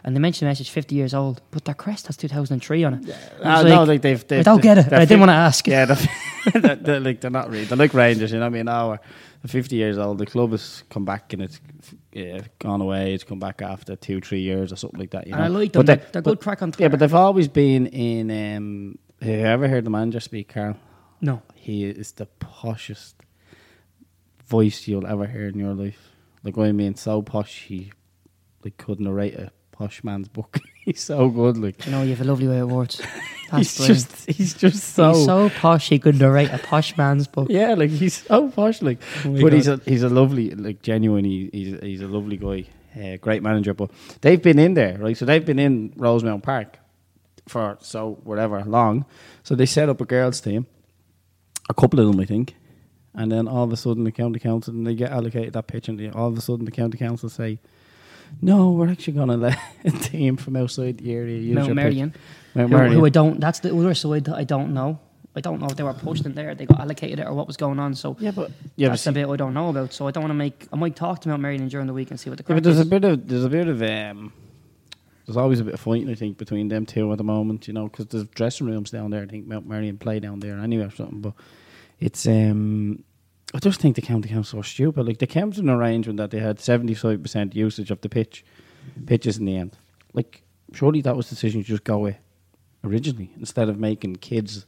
and 0.04 0.16
they 0.16 0.20
mentioned 0.20 0.48
the 0.48 0.50
message 0.52 0.70
50 0.70 0.96
years 0.96 1.14
old, 1.14 1.42
but 1.52 1.66
their 1.66 1.76
crest 1.76 2.08
has 2.08 2.18
2003 2.18 2.84
on 2.84 2.94
it. 2.96 3.10
I 3.10 3.16
Ah, 3.44 3.64
was 3.64 3.72
no, 3.72 3.80
like, 3.80 3.88
like 3.88 4.02
they've, 4.02 4.28
they've. 4.28 4.40
I 4.40 4.44
don't 4.44 4.62
get 4.62 4.78
it. 4.78 4.92
I 4.94 5.06
didn't 5.06 5.20
want 5.20 5.30
to 5.30 5.34
ask. 5.34 5.68
Yeah, 5.68 5.86
they're, 5.86 5.98
they're, 6.62 6.76
they're 6.76 7.00
like 7.00 7.22
they're 7.22 7.32
not 7.32 7.50
really. 7.50 7.66
They're 7.66 7.78
like 7.78 7.94
Rangers, 7.94 8.32
you 8.32 8.40
know. 8.40 8.46
what 8.46 8.54
I 8.54 8.58
mean, 8.58 8.66
now 8.66 8.90
they're 9.44 9.48
fifty 9.48 9.76
years 9.76 9.98
old. 9.98 10.18
The 10.18 10.26
club 10.26 10.52
has 10.52 10.84
come 10.90 11.06
back 11.06 11.34
and 11.34 11.42
it's 11.44 11.60
yeah, 12.12 12.42
gone 12.60 12.82
away. 12.82 13.14
It's 13.14 13.24
come 13.24 13.40
back 13.40 13.62
after 13.62 13.96
two, 13.96 14.22
three 14.22 14.42
years 14.42 14.72
or 14.74 14.76
something 14.76 15.00
like 15.00 15.12
that. 15.12 15.28
You 15.28 15.34
And 15.34 15.40
know? 15.42 15.46
I 15.46 15.50
like 15.50 15.74
them. 15.74 15.86
But 15.86 15.86
they- 15.88 15.96
They're, 16.04 16.12
they're 16.14 16.22
but- 16.24 16.32
good 16.32 16.40
crack 16.42 16.62
on 16.62 16.72
Twitter. 16.72 16.84
Yeah, 16.84 16.88
but 16.90 17.00
they've 17.00 17.14
always 17.14 17.48
been 17.48 17.88
in. 17.88 18.32
Um, 18.58 18.98
have 19.22 19.30
you 19.30 19.46
ever 19.46 19.68
heard 19.68 19.84
the 19.86 19.90
manager 19.92 20.20
speak, 20.20 20.54
Carl? 20.54 20.78
no. 21.22 21.42
He 21.54 21.86
is 21.86 22.14
the 22.14 22.28
poshest 22.40 23.14
voice 24.48 24.88
you'll 24.88 25.06
ever 25.08 25.28
hear 25.28 25.48
in 25.48 25.60
your 25.60 25.74
life. 25.74 26.10
Like 26.44 26.58
I 26.58 26.72
mean, 26.72 26.96
so 26.96 27.22
posh 27.22 27.66
he 27.68 27.92
like 28.64 28.78
could 28.78 29.00
narrate 29.00 29.36
a 29.36 29.52
posh 29.82 30.04
man's 30.04 30.28
book. 30.28 30.60
he's 30.86 31.02
so 31.02 31.30
good. 31.30 31.58
Like 31.58 31.86
You 31.86 31.92
know, 31.92 32.04
you 32.04 32.12
have 32.12 32.22
a 32.22 32.24
lovely 32.24 32.48
way 32.48 32.60
of 32.60 32.72
words. 32.72 33.02
That's 33.52 33.76
he's 33.76 33.78
brilliant. 33.78 34.10
just 34.10 34.38
he's 34.38 34.54
just 34.54 34.84
so, 34.94 35.14
He's 35.14 35.26
so 35.26 35.50
posh, 35.50 35.90
he 35.90 36.00
could 36.00 36.20
narrate 36.20 36.52
a 36.52 36.58
posh 36.60 36.96
man's 36.98 37.28
book. 37.28 37.48
yeah. 37.60 37.74
Like 37.74 37.90
he's 37.90 38.24
so 38.26 38.50
posh. 38.50 38.82
Like 38.82 39.00
Oh 39.26 39.42
but 39.42 39.54
he's 39.54 39.68
a 39.68 39.78
he's 39.86 40.04
a 40.04 40.10
lovely 40.10 40.52
like 40.52 40.82
genuine. 40.82 41.26
He, 41.26 41.50
he's 41.52 41.80
he's 41.82 42.02
a 42.02 42.08
lovely 42.08 42.38
guy. 42.38 42.66
Uh, 42.96 43.18
great 43.18 43.42
manager. 43.42 43.74
But 43.74 43.92
they've 44.22 44.42
been 44.42 44.60
in 44.60 44.74
there, 44.74 44.98
right? 44.98 45.18
So 45.18 45.26
they've 45.26 45.46
been 45.46 45.60
in 45.60 45.94
Rosemount 45.96 46.44
Park 46.44 46.78
for 47.48 47.78
so 47.82 48.20
whatever 48.24 48.64
long. 48.66 49.06
So 49.44 49.56
they 49.56 49.66
set 49.66 49.90
up 49.90 50.02
a 50.02 50.06
girls' 50.06 50.42
team, 50.42 50.68
a 51.70 51.74
couple 51.74 52.00
of 52.00 52.08
them, 52.08 52.20
I 52.20 52.26
think. 52.26 52.56
And 53.14 53.32
then 53.32 53.48
all 53.48 53.64
of 53.64 53.74
a 53.74 53.78
sudden, 53.78 54.04
the 54.04 54.12
county 54.12 54.40
council 54.40 54.74
and 54.74 54.86
they 54.88 54.96
get 54.96 55.12
allocated 55.12 55.54
that 55.54 55.68
pitch, 55.68 55.90
and 55.90 56.00
they, 56.00 56.10
all 56.10 56.28
of 56.28 56.38
a 56.38 56.42
sudden, 56.42 56.66
the 56.66 56.72
county 56.72 56.98
council 56.98 57.30
say, 57.30 57.60
"No, 58.42 58.72
we're 58.72 58.90
actually 58.90 59.14
going 59.14 59.30
to 59.30 59.38
let 59.38 59.58
a 59.86 59.92
team 59.92 60.38
from 60.38 60.56
outside 60.56 60.98
the 61.00 61.14
area 61.14 61.38
use 61.40 61.56
Mount 61.56 61.68
your 61.68 61.76
pitch." 61.76 61.84
Marion, 61.84 62.16
Mount 62.56 62.70
who, 62.70 62.78
Marion. 62.78 62.94
who 62.94 63.06
I 63.06 63.10
don't, 63.10 63.40
that's 63.40 63.60
the 63.60 63.76
other 63.76 63.94
side 63.94 64.26
that 64.26 64.36
I 64.36 64.44
don't 64.44 64.74
know. 64.74 65.00
I 65.34 65.40
don't 65.40 65.62
know 65.62 65.68
if 65.68 65.78
they 65.78 65.84
were 65.84 65.94
pushed 65.94 66.26
in 66.26 66.34
there, 66.36 66.54
they 66.56 66.66
got 66.66 66.82
allocated 66.82 67.20
it, 67.20 67.26
or 67.26 67.34
what 67.34 67.48
was 67.48 67.56
going 67.56 67.80
on. 67.80 67.96
So 67.96 68.18
yeah, 68.20 68.32
but 68.32 68.52
yeah, 68.76 68.88
but 68.88 68.94
that's 68.94 69.06
the 69.06 69.14
bit 69.14 69.28
I 69.28 69.38
don't 69.38 69.54
know 69.54 69.70
about. 69.70 69.94
So 69.94 70.06
I 70.08 70.12
don't 70.12 70.24
want 70.24 70.32
to 70.32 70.36
make. 70.36 70.68
I 70.74 70.76
might 70.76 70.96
talk 70.96 71.22
to 71.22 71.30
Mount 71.30 71.42
Merrion 71.42 71.68
during 71.70 71.88
the 71.88 71.94
week 71.94 72.12
and 72.12 72.20
see 72.20 72.30
what 72.30 72.38
the 72.38 72.44
Yeah, 72.48 72.56
but 72.56 72.64
there's 72.64 72.80
is. 72.80 72.86
a 72.86 72.90
bit 72.90 73.04
of 73.06 73.28
there's 73.28 73.46
a 73.46 73.50
bit 73.50 73.68
of 73.70 73.82
um, 73.82 74.34
there's 75.26 75.38
always 75.38 75.62
a 75.62 75.64
bit 75.64 75.74
of 75.74 75.80
fighting 75.80 76.10
I 76.10 76.16
think 76.16 76.38
between 76.38 76.68
them 76.68 76.86
two 76.86 77.10
at 77.14 77.18
the 77.18 77.24
moment, 77.24 77.68
you 77.68 77.74
know, 77.74 77.88
because 77.88 78.08
there's 78.08 78.26
dressing 78.26 78.68
rooms 78.68 78.92
down 78.92 79.12
there. 79.12 79.24
I 79.24 79.26
think 79.26 79.48
Mount 79.48 79.66
Merrion 79.66 79.98
play 79.98 80.20
down 80.20 80.42
there 80.42 80.60
anyway 80.60 80.86
or 80.86 80.92
something. 80.92 81.22
But 81.22 81.34
it's 82.02 82.28
um, 82.28 83.06
I 83.54 83.60
just 83.60 83.82
think 83.82 83.96
the 83.96 84.02
county 84.02 84.30
council 84.30 84.60
are 84.60 84.64
stupid. 84.64 85.06
Like 85.06 85.18
they 85.20 85.28
came 85.28 85.52
to 85.52 85.60
an 85.60 85.70
arrangement 85.70 86.18
that 86.18 86.32
they 86.32 86.40
had 86.40 86.60
seventy 86.60 86.94
five 86.94 87.22
percent 87.22 87.56
usage 87.56 87.92
of 87.92 88.02
the 88.02 88.10
pitch, 88.10 88.46
pitches 89.06 89.38
in 89.38 89.46
the 89.46 89.58
end. 89.58 89.78
Like 90.14 90.44
surely 90.74 91.02
that 91.02 91.18
was 91.18 91.30
the 91.30 91.36
decision 91.36 91.62
to 91.62 91.68
just 91.68 91.84
go 91.84 92.00
with 92.00 92.16
originally 92.84 93.32
instead 93.38 93.70
of 93.70 93.78
making 93.78 94.16
kids 94.18 94.66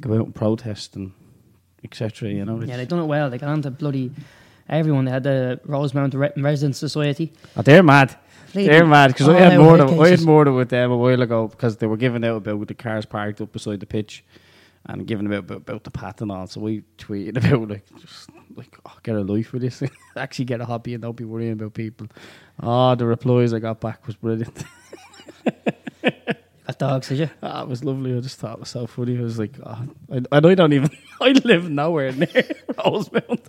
go 0.00 0.14
out 0.14 0.26
and 0.26 0.34
protest 0.34 0.96
and 0.96 1.12
etc. 1.84 2.30
You 2.30 2.44
know, 2.44 2.60
Yeah, 2.62 2.76
they 2.76 2.86
done 2.86 3.00
it 3.00 3.06
well. 3.06 3.30
They 3.30 3.38
got 3.38 3.50
on 3.50 3.62
to 3.62 3.70
bloody 3.70 4.10
everyone. 4.68 5.04
They 5.04 5.12
had 5.12 5.22
the 5.22 5.60
Rosemount 5.64 6.14
Re- 6.14 6.32
Residence 6.36 6.78
Society. 6.78 7.32
oh, 7.56 7.62
they're 7.62 7.82
mad. 7.82 8.16
Played 8.52 8.70
They're 8.70 8.86
mad 8.86 9.08
because 9.08 9.28
I 9.28 9.38
had 9.38 9.58
more. 9.58 9.80
I 9.80 10.08
had 10.08 10.22
more 10.22 10.50
with 10.52 10.68
them 10.68 10.92
a 10.92 10.96
while 10.96 11.20
ago 11.22 11.48
because 11.48 11.76
they 11.76 11.86
were 11.86 11.96
giving 11.96 12.24
out 12.24 12.36
about 12.36 12.58
with 12.58 12.68
the 12.68 12.74
cars 12.74 13.04
parked 13.04 13.40
up 13.40 13.52
beside 13.52 13.80
the 13.80 13.86
pitch 13.86 14.24
and 14.86 15.06
giving 15.06 15.26
about 15.26 15.40
about, 15.40 15.56
about 15.58 15.84
the 15.84 15.90
path 15.90 16.22
on. 16.22 16.46
So 16.46 16.60
we 16.60 16.82
tweeted 16.98 17.36
about 17.52 17.68
like 17.68 17.86
just 18.00 18.30
like 18.54 18.76
oh, 18.86 18.96
get 19.02 19.16
a 19.16 19.22
life 19.22 19.52
with 19.52 19.62
this. 19.62 19.82
Actually, 20.16 20.46
get 20.46 20.60
a 20.60 20.66
hobby 20.66 20.94
and 20.94 21.02
don't 21.02 21.16
be 21.16 21.24
worrying 21.24 21.52
about 21.52 21.74
people. 21.74 22.08
Oh, 22.62 22.94
the 22.94 23.06
replies 23.06 23.52
I 23.52 23.58
got 23.58 23.80
back 23.80 24.06
was 24.06 24.16
brilliant. 24.16 24.64
Got 26.66 26.78
dogs, 26.78 27.08
did 27.08 27.18
you? 27.18 27.30
Ah, 27.42 27.62
it 27.62 27.68
was 27.68 27.84
lovely. 27.84 28.16
I 28.16 28.20
just 28.20 28.38
thought 28.38 28.54
it 28.54 28.60
was 28.60 28.70
so 28.70 28.86
funny. 28.86 29.18
I 29.18 29.22
was 29.22 29.38
like, 29.38 29.56
oh, 29.62 29.86
I, 30.10 30.16
and 30.16 30.28
I 30.32 30.54
don't 30.54 30.72
even, 30.72 30.90
I 31.20 31.32
live 31.44 31.68
nowhere 31.70 32.12
near 32.12 32.44
Rosemount. 32.84 33.48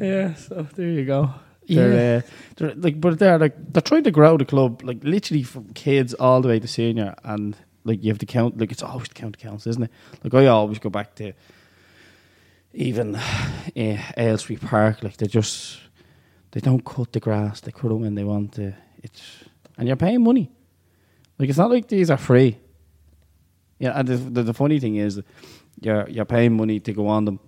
yeah, 0.00 0.34
so 0.34 0.66
there 0.74 0.88
you 0.88 1.04
go. 1.04 1.30
They're, 1.68 2.18
uh, 2.18 2.22
they're 2.56 2.74
like, 2.74 3.00
but 3.00 3.18
they're 3.18 3.38
like, 3.38 3.72
they're 3.72 3.82
trying 3.82 4.04
to 4.04 4.10
grow 4.10 4.36
the 4.36 4.44
club, 4.44 4.82
like 4.82 5.04
literally 5.04 5.42
from 5.42 5.72
kids 5.74 6.14
all 6.14 6.40
the 6.40 6.48
way 6.48 6.58
to 6.58 6.66
senior, 6.66 7.14
and 7.24 7.56
like 7.88 8.04
you 8.04 8.10
have 8.10 8.18
to 8.18 8.26
count, 8.26 8.58
like 8.58 8.70
it's 8.70 8.82
always 8.82 9.08
the 9.08 9.14
count 9.14 9.38
counts, 9.38 9.66
isn't 9.66 9.82
it? 9.82 9.90
Like 10.22 10.34
I 10.34 10.46
always 10.46 10.78
go 10.78 10.90
back 10.90 11.14
to 11.16 11.32
even 12.72 13.16
uh, 13.16 13.22
Aylesbury 14.16 14.58
Park, 14.58 15.02
like 15.02 15.16
they 15.16 15.26
just 15.26 15.80
they 16.52 16.60
don't 16.60 16.84
cut 16.84 17.12
the 17.12 17.20
grass, 17.20 17.60
they 17.60 17.72
cut 17.72 17.90
it 17.90 17.94
when 17.94 18.14
they 18.14 18.24
want 18.24 18.52
to. 18.52 18.74
It's 19.02 19.22
and 19.76 19.88
you're 19.88 19.96
paying 19.96 20.22
money. 20.22 20.50
Like 21.38 21.48
it's 21.48 21.58
not 21.58 21.70
like 21.70 21.88
these 21.88 22.10
are 22.10 22.16
free. 22.16 22.58
Yeah, 23.78 23.92
and 23.94 24.08
the, 24.08 24.16
the, 24.16 24.42
the 24.42 24.54
funny 24.54 24.80
thing 24.80 24.96
is, 24.96 25.20
you're 25.80 26.08
you're 26.08 26.24
paying 26.24 26.56
money 26.56 26.80
to 26.80 26.92
go 26.92 27.06
on 27.06 27.24
them, 27.24 27.40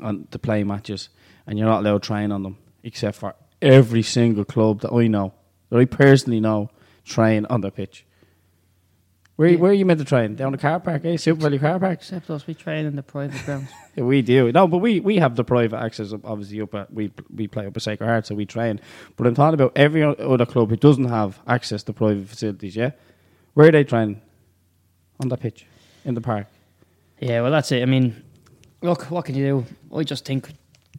on 0.00 0.26
to 0.30 0.38
play 0.38 0.64
matches, 0.64 1.08
and 1.46 1.58
you're 1.58 1.68
not 1.68 1.80
allowed 1.80 2.02
to 2.02 2.06
train 2.06 2.32
on 2.32 2.42
them, 2.42 2.58
except 2.82 3.16
for 3.18 3.34
every 3.60 4.02
single 4.02 4.44
club 4.44 4.80
that 4.80 4.92
I 4.92 5.06
know, 5.06 5.32
that 5.70 5.78
I 5.78 5.84
personally 5.84 6.40
know, 6.40 6.70
train 7.04 7.46
on 7.46 7.60
the 7.60 7.70
pitch. 7.70 8.04
Where 9.36 9.48
Yeah. 9.48 9.56
where 9.58 9.70
are 9.70 9.74
you 9.74 9.86
meant 9.86 9.98
to 9.98 10.04
train? 10.04 10.34
Down 10.36 10.52
the 10.52 10.58
car 10.58 10.78
park, 10.78 11.04
eh? 11.04 11.14
SuperValu 11.16 11.58
car 11.60 11.80
park. 11.80 11.94
Except 12.00 12.28
us, 12.30 12.46
we 12.46 12.54
train 12.54 12.84
in 12.86 12.96
the 12.96 13.02
private 13.02 13.44
grounds. 13.44 13.68
Yeah, 13.96 14.04
we 14.04 14.22
do. 14.22 14.50
No, 14.52 14.66
but 14.66 14.78
we, 14.78 15.00
we 15.00 15.16
have 15.18 15.36
the 15.36 15.44
private 15.44 15.76
access. 15.78 16.14
Obviously, 16.24 16.62
up 16.62 16.74
at 16.74 16.92
we 16.92 17.12
we 17.34 17.46
play 17.46 17.66
up 17.66 17.76
at 17.76 17.82
Sacred 17.82 18.06
Heart, 18.06 18.26
so 18.26 18.34
we 18.34 18.46
train. 18.46 18.80
But 19.16 19.26
I'm 19.26 19.34
talking 19.34 19.52
about 19.54 19.72
every 19.76 20.02
other 20.02 20.46
club 20.46 20.70
who 20.70 20.76
doesn't 20.76 21.08
have 21.10 21.40
access 21.46 21.82
to 21.84 21.92
private 21.92 22.26
facilities. 22.28 22.74
Yeah, 22.74 22.92
where 23.54 23.68
are 23.68 23.72
they 23.72 23.84
training? 23.84 24.20
On 25.20 25.28
the 25.28 25.36
pitch, 25.36 25.66
in 26.06 26.14
the 26.14 26.20
park. 26.22 26.46
Yeah, 27.20 27.42
well, 27.42 27.50
that's 27.50 27.70
it. 27.70 27.82
I 27.82 27.84
mean, 27.84 28.22
look, 28.80 29.10
what 29.10 29.26
can 29.26 29.34
you 29.34 29.44
do? 29.90 29.96
I 29.96 30.02
just 30.04 30.24
think 30.24 30.50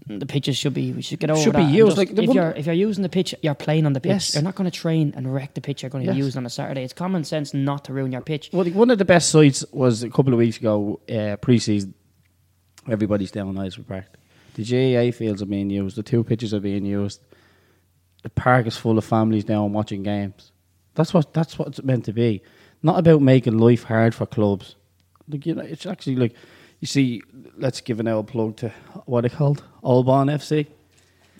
the 0.07 0.25
pitches 0.25 0.57
should 0.57 0.73
be. 0.73 0.91
We 0.91 1.01
should 1.01 1.19
get 1.19 1.29
over 1.29 1.41
Should 1.41 1.55
be 1.55 1.63
used, 1.63 1.97
like, 1.97 2.11
if 2.11 2.27
one- 2.27 2.35
you're 2.35 2.51
if 2.51 2.65
you're 2.65 2.75
using 2.75 3.03
the 3.03 3.09
pitch, 3.09 3.33
you're 3.41 3.55
playing 3.55 3.85
on 3.85 3.93
the 3.93 4.01
pitch. 4.01 4.09
Yes. 4.11 4.33
You're 4.33 4.43
not 4.43 4.55
going 4.55 4.69
to 4.69 4.77
train 4.77 5.13
and 5.15 5.33
wreck 5.33 5.53
the 5.53 5.61
pitch. 5.61 5.81
You're 5.83 5.89
going 5.89 6.05
to 6.05 6.11
Yes. 6.11 6.17
use 6.17 6.37
on 6.37 6.45
a 6.45 6.49
Saturday. 6.49 6.83
It's 6.83 6.93
common 6.93 7.23
sense 7.23 7.53
not 7.53 7.85
to 7.85 7.93
ruin 7.93 8.11
your 8.11 8.21
pitch. 8.21 8.49
Well, 8.51 8.65
one 8.71 8.89
of 8.91 8.97
the 8.97 9.05
best 9.05 9.29
sites 9.29 9.63
was 9.71 10.03
a 10.03 10.09
couple 10.09 10.33
of 10.33 10.39
weeks 10.39 10.57
ago, 10.57 10.99
uh, 11.09 11.37
pre-season. 11.37 11.93
Everybody's 12.89 13.31
down 13.31 13.47
in 13.49 13.55
Icewood 13.55 13.87
Park. 13.87 14.05
The 14.55 14.63
GAA 14.63 15.11
fields 15.11 15.41
are 15.41 15.45
being 15.47 15.69
used. 15.69 15.95
The 15.95 16.03
two 16.03 16.23
pitches 16.23 16.53
are 16.53 16.59
being 16.59 16.85
used. 16.85 17.21
The 18.23 18.29
park 18.29 18.67
is 18.67 18.75
full 18.77 18.97
of 18.97 19.05
families 19.05 19.43
down 19.45 19.73
watching 19.73 20.03
games. 20.03 20.51
That's 20.95 21.13
what 21.13 21.33
that's 21.33 21.57
what 21.57 21.69
it's 21.69 21.83
meant 21.83 22.05
to 22.05 22.13
be. 22.13 22.41
Not 22.83 22.99
about 22.99 23.21
making 23.21 23.57
life 23.57 23.83
hard 23.83 24.13
for 24.13 24.25
clubs. 24.25 24.75
Like 25.29 25.45
you 25.45 25.55
know, 25.55 25.61
it's 25.61 25.85
actually 25.85 26.17
like 26.17 26.33
you 26.83 26.87
see. 26.87 27.21
Let's 27.57 27.79
give 27.79 28.01
an 28.01 28.09
L 28.09 28.25
plug 28.25 28.57
to 28.57 28.69
what 29.05 29.19
are 29.23 29.29
they 29.29 29.33
called, 29.33 29.63
Allbon 29.83 30.29
FC. 30.29 30.67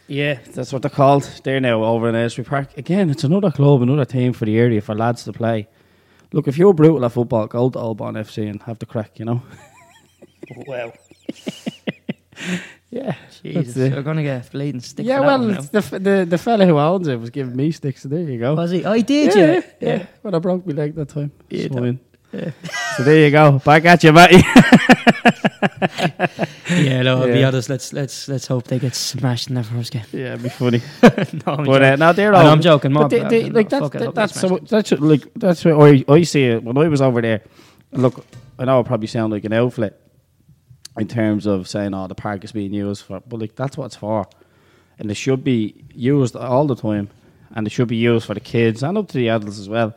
Yeah, 0.08 0.40
That's 0.54 0.72
what 0.72 0.82
they're 0.84 0.90
called. 0.90 1.24
They're 1.44 1.60
now 1.60 1.84
over 1.84 2.08
in 2.08 2.16
Aylesbury 2.16 2.46
Park. 2.46 2.78
Again, 2.78 3.10
it's 3.10 3.26
another 3.26 3.52
club, 3.52 3.82
another 3.82 4.06
team 4.06 4.32
for 4.32 4.46
the 4.46 4.58
area 4.58 4.80
for 4.80 4.96
lads 4.96 5.26
to 5.26 5.34
play. 5.34 5.68
Look, 6.32 6.48
if 6.48 6.58
you're 6.58 6.74
brutal 6.74 7.04
at 7.04 7.12
football, 7.12 7.48
go 7.48 7.70
to 7.70 7.78
Allbon 7.78 8.14
FC 8.16 8.50
and 8.50 8.62
have 8.64 8.80
the 8.80 8.86
crack, 8.86 9.20
you 9.20 9.26
know? 9.26 9.42
well, 10.68 10.94
Yeah. 12.90 13.16
Jesus, 13.42 13.76
we're 13.76 14.02
going 14.02 14.18
to 14.18 14.24
get 14.24 14.50
bleeding 14.50 14.80
stick. 14.80 15.06
Yeah, 15.06 15.20
well, 15.20 15.40
one 15.40 15.52
now. 15.52 15.60
it's 15.60 15.70
the, 15.90 16.00
the 16.00 16.26
the 16.30 16.38
fella 16.38 16.66
who 16.66 16.78
owns 16.78 17.08
it 17.08 17.20
was 17.20 17.32
giving 17.32 17.56
me 17.56 17.72
sticks, 17.72 18.04
so 18.04 18.08
there 18.10 18.20
you 18.20 18.40
go. 18.40 18.54
was 18.54 18.72
he? 18.72 18.86
I 18.86 19.02
did, 19.02 19.36
yeah, 19.36 19.46
yeah, 19.46 19.62
yeah, 19.82 20.06
When 20.22 20.36
I 20.36 20.40
broke 20.40 20.66
my 20.66 20.74
leg 20.74 20.96
that 20.96 21.10
time. 21.10 21.32
Yeah. 21.50 21.68
Yeah. 22.34 22.52
So 22.98 23.04
there 23.04 23.26
you 23.26 23.32
go. 23.32 23.60
Back 23.60 23.86
at 23.86 24.04
you, 24.04 24.12
Matty. 24.12 24.38
yeah. 26.70 27.02
No, 27.04 27.22
I'll 27.22 27.28
be 27.28 27.44
honest. 27.44 27.70
Let's 27.70 27.94
let's 27.94 28.28
let's 28.28 28.48
hope 28.48 28.66
they 28.66 28.80
get 28.80 28.96
smashed 28.96 29.48
in 29.50 29.56
their 29.56 29.64
first 29.64 29.92
game. 29.92 30.04
yeah, 30.12 30.34
it'd 30.34 30.44
be 30.44 30.50
funny. 30.50 30.82
no, 31.04 31.54
I'm 31.54 31.66
But 31.66 31.84
uh, 31.84 31.86
joking. 31.92 32.00
no, 32.00 32.14
they're 32.14 32.34
all. 32.36 32.48
I'm 32.48 32.62
joking, 32.62 32.94
more 32.94 33.10
they, 33.10 33.24
they, 33.24 33.50
like 33.50 33.70
that's 33.70 33.90
that, 33.90 34.16
that's 34.16 34.40
so, 34.40 34.58
that's 34.60 34.92
like 34.92 35.34
that's 35.36 35.64
what 35.66 35.74
I 35.90 36.04
I 36.08 36.24
see 36.24 36.46
it 36.46 36.64
when 36.64 36.78
I 36.78 36.88
was 36.88 37.02
over 37.02 37.22
there. 37.22 37.42
Look, 37.92 38.26
I 38.58 38.66
know 38.66 38.80
I 38.80 38.84
probably 38.84 39.08
sound 39.08 39.34
like 39.34 39.46
an 39.46 39.54
outfit 39.54 40.00
in 40.98 41.08
terms 41.08 41.46
of 41.46 41.68
saying, 41.68 41.94
"Oh, 41.94 42.08
the 42.08 42.16
park 42.16 42.44
is 42.44 42.52
being 42.52 42.74
used 42.74 43.04
for," 43.06 43.20
but 43.22 43.40
like 43.40 43.56
that's 43.56 43.78
what 43.78 43.86
it's 43.86 43.96
for, 43.96 44.28
and 45.00 45.10
it 45.12 45.16
should 45.16 45.44
be 45.44 45.86
used 45.94 46.36
all 46.36 46.68
the 46.68 46.76
time, 46.76 47.10
and 47.56 47.68
it 47.68 47.72
should 47.72 47.88
be 47.88 47.98
used 47.98 48.26
for 48.26 48.34
the 48.34 48.40
kids 48.40 48.84
and 48.84 48.98
up 48.98 49.08
to 49.10 49.18
the 49.18 49.30
adults 49.30 49.60
as 49.60 49.70
well. 49.70 49.94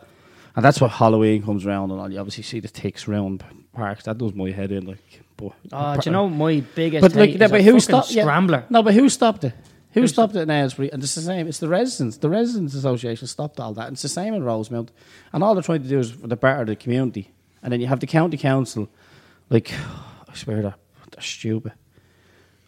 And 0.56 0.64
that's 0.64 0.80
what 0.80 0.90
Halloween 0.90 1.42
comes 1.42 1.66
around, 1.66 1.90
and. 1.90 2.12
You 2.12 2.18
obviously 2.18 2.42
see 2.42 2.60
the 2.60 2.68
ticks 2.68 3.06
round 3.06 3.44
parks. 3.72 4.04
That 4.04 4.18
does 4.18 4.34
my 4.34 4.50
head 4.50 4.72
in, 4.72 4.86
like. 4.86 5.22
But 5.36 5.52
Oh, 5.70 5.94
do 5.96 6.00
you 6.08 6.12
know 6.12 6.30
my 6.30 6.60
biggest? 6.74 7.02
but 7.02 7.14
like, 7.14 7.38
but 7.38 7.60
who 7.62 7.78
stopped? 7.78 8.10
yeah. 8.10 8.22
Scrambler. 8.22 8.64
No, 8.70 8.82
but 8.82 8.94
who 8.94 9.08
stopped 9.10 9.44
it? 9.44 9.52
Who 9.92 10.00
Who 10.00 10.06
stopped 10.08 10.34
it 10.34 10.40
in 10.40 10.50
Aylesbury? 10.50 10.90
And 10.92 11.02
it's 11.02 11.14
the 11.14 11.20
same. 11.20 11.46
It's 11.46 11.58
the 11.58 11.68
residents. 11.68 12.16
The 12.18 12.28
residents 12.30 12.74
association 12.74 13.26
stopped 13.26 13.60
all 13.60 13.72
that. 13.74 13.86
And 13.86 13.94
it's 13.94 14.02
the 14.02 14.08
same 14.08 14.34
in 14.34 14.44
Rosemount. 14.44 14.92
And 15.32 15.42
all 15.42 15.54
they're 15.54 15.62
trying 15.62 15.82
to 15.82 15.88
do 15.88 15.98
is 15.98 16.10
for 16.10 16.26
the 16.26 16.36
better 16.36 16.62
of 16.62 16.66
the 16.68 16.76
community. 16.76 17.32
And 17.62 17.72
then 17.72 17.80
you 17.80 17.86
have 17.86 18.00
the 18.00 18.06
county 18.06 18.36
council. 18.38 18.88
Like, 19.50 19.72
I 20.28 20.34
swear 20.34 20.62
they're, 20.62 20.74
they're 21.12 21.22
stupid. 21.22 21.72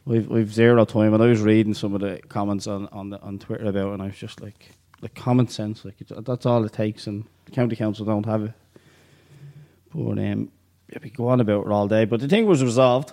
We've 0.04 0.26
we've 0.26 0.52
zero 0.52 0.84
time. 0.86 1.12
And 1.14 1.22
I 1.22 1.26
was 1.26 1.40
reading 1.42 1.74
some 1.74 1.94
of 1.94 2.00
the 2.00 2.20
comments 2.28 2.66
on 2.66 2.88
on, 2.92 3.10
the, 3.10 3.20
on 3.20 3.38
Twitter 3.38 3.66
about, 3.66 3.88
it 3.90 3.92
and 3.94 4.02
I 4.02 4.06
was 4.06 4.16
just 4.16 4.40
like, 4.40 4.70
like 5.02 5.14
common 5.14 5.48
sense. 5.48 5.84
Like 5.84 5.96
that's 6.08 6.46
all 6.46 6.64
it 6.64 6.72
takes. 6.72 7.06
And 7.06 7.24
county 7.52 7.76
council 7.76 8.04
don't 8.04 8.26
have 8.26 8.44
it. 8.44 8.52
But 9.94 10.18
um, 10.18 10.50
yeah, 10.92 10.98
we 11.02 11.10
go 11.10 11.28
on 11.28 11.40
about 11.40 11.66
it 11.66 11.72
all 11.72 11.88
day. 11.88 12.04
But 12.04 12.20
the 12.20 12.28
thing 12.28 12.46
was 12.46 12.62
resolved 12.62 13.12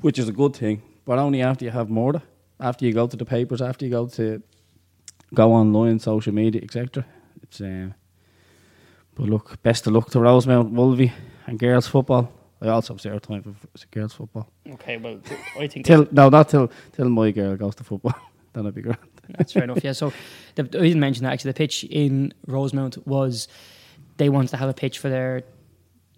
which 0.00 0.18
is 0.18 0.28
a 0.28 0.32
good 0.32 0.54
thing, 0.56 0.82
but 1.04 1.18
only 1.18 1.42
after 1.42 1.64
you 1.64 1.70
have 1.70 1.90
more. 1.90 2.22
After 2.58 2.84
you 2.84 2.92
go 2.92 3.06
to 3.06 3.16
the 3.16 3.24
papers, 3.24 3.62
after 3.62 3.86
you 3.86 3.90
go 3.90 4.06
to 4.06 4.42
go 5.32 5.52
online, 5.52 5.98
social 5.98 6.34
media, 6.34 6.60
etc. 6.62 7.04
It's 7.42 7.60
uh, 7.60 7.90
but 9.14 9.28
look, 9.28 9.62
best 9.62 9.86
of 9.86 9.94
luck 9.94 10.10
to 10.10 10.20
Rosemount, 10.20 10.70
Wolvie, 10.70 11.12
and 11.46 11.58
girls 11.58 11.86
football. 11.86 12.30
I 12.60 12.68
also 12.68 12.92
have 12.92 13.00
zero 13.00 13.18
time 13.18 13.42
for 13.42 13.86
girls 13.90 14.12
football. 14.12 14.50
Okay, 14.68 14.98
well, 14.98 15.20
I 15.58 15.66
think 15.66 15.86
Till 15.86 16.06
no, 16.12 16.28
not 16.28 16.50
till 16.50 16.70
till 16.92 17.08
my 17.08 17.30
girl 17.30 17.56
goes 17.56 17.74
to 17.76 17.84
football. 17.84 18.14
then 18.52 18.66
I'd 18.66 18.74
be 18.74 18.82
grand. 18.82 18.98
That's 19.36 19.52
fair 19.52 19.64
enough. 19.64 19.82
Yeah. 19.82 19.92
So 19.92 20.12
the, 20.54 20.62
I 20.62 20.66
didn't 20.66 21.00
mention 21.00 21.24
that 21.24 21.32
actually. 21.32 21.50
The 21.52 21.56
pitch 21.56 21.84
in 21.84 22.32
Rosemount 22.46 23.06
was 23.06 23.48
they 24.16 24.28
wanted 24.28 24.48
to 24.50 24.56
have 24.56 24.68
a 24.68 24.74
pitch 24.74 24.98
for 24.98 25.08
their 25.08 25.42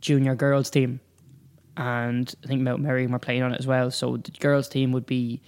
junior 0.00 0.34
girls 0.34 0.70
team, 0.70 1.00
and 1.76 2.34
I 2.44 2.46
think 2.46 2.62
Mount 2.62 2.82
Merrion 2.82 3.12
were 3.12 3.18
playing 3.18 3.42
on 3.42 3.52
it 3.52 3.58
as 3.58 3.66
well. 3.66 3.90
So 3.90 4.16
the 4.16 4.30
girls 4.32 4.68
team 4.68 4.92
would 4.92 5.06
be 5.06 5.40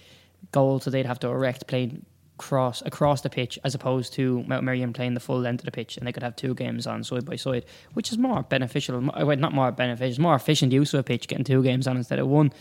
goal, 0.51 0.79
so 0.79 0.89
they'd 0.89 1.05
have 1.05 1.19
to 1.19 1.27
erect 1.27 1.67
playing 1.67 2.05
cross 2.37 2.81
across 2.85 3.21
the 3.21 3.29
pitch 3.29 3.57
as 3.63 3.75
opposed 3.75 4.11
to 4.13 4.43
Mount 4.43 4.63
Merrion 4.63 4.91
playing 4.91 5.13
the 5.13 5.19
full 5.19 5.39
length 5.39 5.61
of 5.61 5.65
the 5.65 5.71
pitch, 5.71 5.97
and 5.97 6.05
they 6.05 6.11
could 6.11 6.23
have 6.23 6.35
two 6.35 6.53
games 6.53 6.85
on 6.85 7.03
side 7.03 7.25
by 7.25 7.35
side, 7.35 7.65
which 7.93 8.11
is 8.11 8.17
more 8.17 8.43
beneficial. 8.43 8.99
Well, 8.99 9.37
not 9.37 9.53
more 9.53 9.71
beneficial, 9.71 10.09
it's 10.09 10.19
more 10.19 10.35
efficient 10.35 10.73
use 10.73 10.93
of 10.93 10.99
a 10.99 11.03
pitch, 11.03 11.27
getting 11.27 11.45
two 11.45 11.63
games 11.63 11.87
on 11.87 11.97
instead 11.97 12.19
of 12.19 12.27
one. 12.27 12.51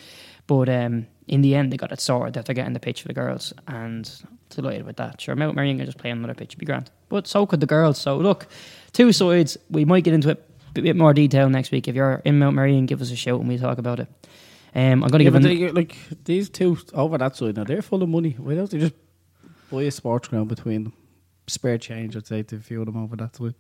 But 0.47 0.69
um, 0.69 1.07
in 1.27 1.41
the 1.41 1.55
end, 1.55 1.73
they 1.73 1.77
got 1.77 1.93
it 1.93 2.01
sorted 2.01 2.35
that 2.35 2.47
they're 2.47 2.55
getting 2.55 2.73
the 2.75 2.81
pitch 2.81 3.03
for 3.03 3.09
the 3.09 3.15
girls, 3.15 3.53
and 3.67 4.11
delighted 4.51 4.85
with 4.87 4.97
that. 4.97 5.21
Sure, 5.21 5.35
Mount 5.35 5.57
Merrion 5.57 5.77
can 5.79 5.87
just 5.87 5.99
play 5.99 6.11
another 6.11 6.35
pitch, 6.35 6.51
it'd 6.51 6.59
be 6.59 6.67
grand. 6.67 6.91
But 7.09 7.27
so 7.27 7.47
could 7.47 7.61
the 7.61 7.67
girls. 7.67 7.99
So 7.99 8.17
look, 8.19 8.47
two 8.93 9.13
sides. 9.13 9.57
We 9.71 9.85
might 9.85 10.05
get 10.05 10.15
into 10.15 10.31
it 10.31 10.45
a 10.77 10.83
bit 10.83 10.97
more 10.97 11.15
detail 11.15 11.49
next 11.49 11.71
week. 11.71 11.89
If 11.89 11.95
you're 11.95 12.21
in 12.25 12.39
Mount 12.39 12.57
Merrion, 12.57 12.87
give 12.87 13.01
us 13.01 13.11
a 13.11 13.17
shout 13.17 13.41
and 13.41 13.49
we 13.49 13.59
talk 13.59 13.79
about 13.79 14.01
it. 14.01 14.09
Um, 14.75 15.05
I'm 15.05 15.09
going 15.11 15.13
to 15.13 15.19
Yeah, 15.19 15.31
give 15.31 15.35
an, 15.37 15.43
they, 15.43 15.71
like 15.71 15.97
these 16.25 16.49
two 16.51 16.77
over 16.93 17.17
that 17.19 17.37
side 17.37 17.57
now, 17.57 17.63
they're 17.65 17.81
full 17.83 18.03
of 18.03 18.09
money. 18.09 18.33
Why 18.39 18.55
don't 18.57 18.69
they 18.71 18.79
just 18.81 18.95
buy 19.71 19.83
a 19.83 19.91
sports 19.93 20.27
ground 20.29 20.49
between 20.49 20.83
them? 20.85 20.93
Spare 21.47 21.79
change, 21.79 22.17
I'd 22.17 22.27
say, 22.27 22.43
to 22.43 22.57
of 22.57 22.87
them 22.87 22.97
over 22.97 23.15
that 23.17 23.37
side. 23.37 23.55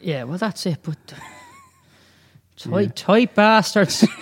yeah. 0.00 0.24
Well, 0.24 0.36
that's 0.38 0.66
it. 0.66 0.78
But 0.82 0.98
tight, 2.56 2.82
Yeah. 2.82 2.92
tight 2.94 3.34
bastards. 3.34 4.04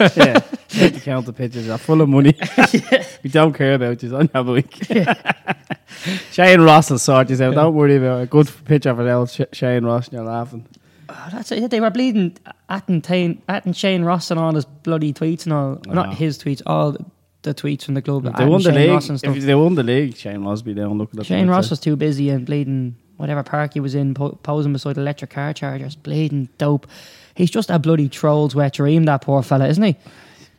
yeah, 0.00 0.38
take 0.68 1.02
the 1.04 1.32
pitches 1.34 1.68
are 1.68 1.78
full 1.78 2.00
of 2.00 2.08
money. 2.08 2.36
we 3.22 3.30
don't 3.30 3.52
care 3.52 3.74
about 3.74 3.98
this 3.98 4.12
on 4.12 4.28
your 4.34 4.44
week. 4.44 4.86
Shane 6.32 6.60
Ross 6.60 6.90
will 6.90 6.98
sort 6.98 7.28
this 7.28 7.40
out. 7.40 7.54
Don't 7.54 7.74
worry 7.74 7.96
about 7.96 8.22
it. 8.22 8.30
Good 8.30 8.48
for 8.48 8.78
the 8.78 9.12
old 9.12 9.30
Sh- 9.30 9.42
Shane 9.52 9.84
Ross, 9.84 10.08
and 10.08 10.14
you're 10.14 10.24
laughing. 10.24 10.66
Oh, 11.08 11.28
that's 11.30 11.52
it. 11.52 11.70
They 11.70 11.80
were 11.80 11.90
bleeding 11.90 12.36
at 12.68 12.88
and, 12.88 13.04
Tain, 13.04 13.42
at 13.48 13.64
and 13.66 13.76
Shane 13.76 14.04
Ross 14.04 14.30
and 14.30 14.40
all 14.40 14.54
his 14.54 14.64
bloody 14.64 15.12
tweets 15.12 15.44
and 15.44 15.52
all. 15.52 15.80
Ah. 15.88 15.92
Not 15.92 16.14
his 16.14 16.38
tweets, 16.38 16.62
all 16.66 16.96
the, 17.42 17.54
tweets 17.54 17.84
from 17.84 17.94
the 17.94 18.02
club. 18.02 18.24
They 18.36 18.46
won 18.46 18.62
the 18.62 18.70
Shane 18.70 18.80
league, 18.80 18.90
Ross 18.90 19.10
if 19.10 19.44
they 19.44 19.54
won 19.54 19.74
the 19.74 19.82
league, 19.82 20.16
Shane 20.16 20.40
must 20.40 20.64
be 20.64 20.74
down 20.74 20.98
looking 20.98 21.20
at 21.20 21.26
Shane 21.26 21.48
Ross 21.48 21.70
was 21.70 21.78
too 21.78 21.96
busy 21.96 22.30
and 22.30 22.46
bleeding 22.46 22.96
whatever 23.16 23.42
park 23.42 23.74
he 23.74 23.80
was 23.80 23.94
in, 23.94 24.14
po- 24.14 24.38
posing 24.42 24.72
beside 24.72 24.96
electric 24.96 25.30
car 25.30 25.52
chargers, 25.52 25.96
bleeding 25.96 26.48
dope. 26.58 26.86
He's 27.34 27.50
just 27.50 27.70
a 27.70 27.78
bloody 27.78 28.08
troll's 28.08 28.54
wet 28.54 28.74
dream, 28.74 29.04
that 29.04 29.22
poor 29.22 29.42
fella, 29.42 29.66
isn't 29.68 29.82
he? 29.82 29.96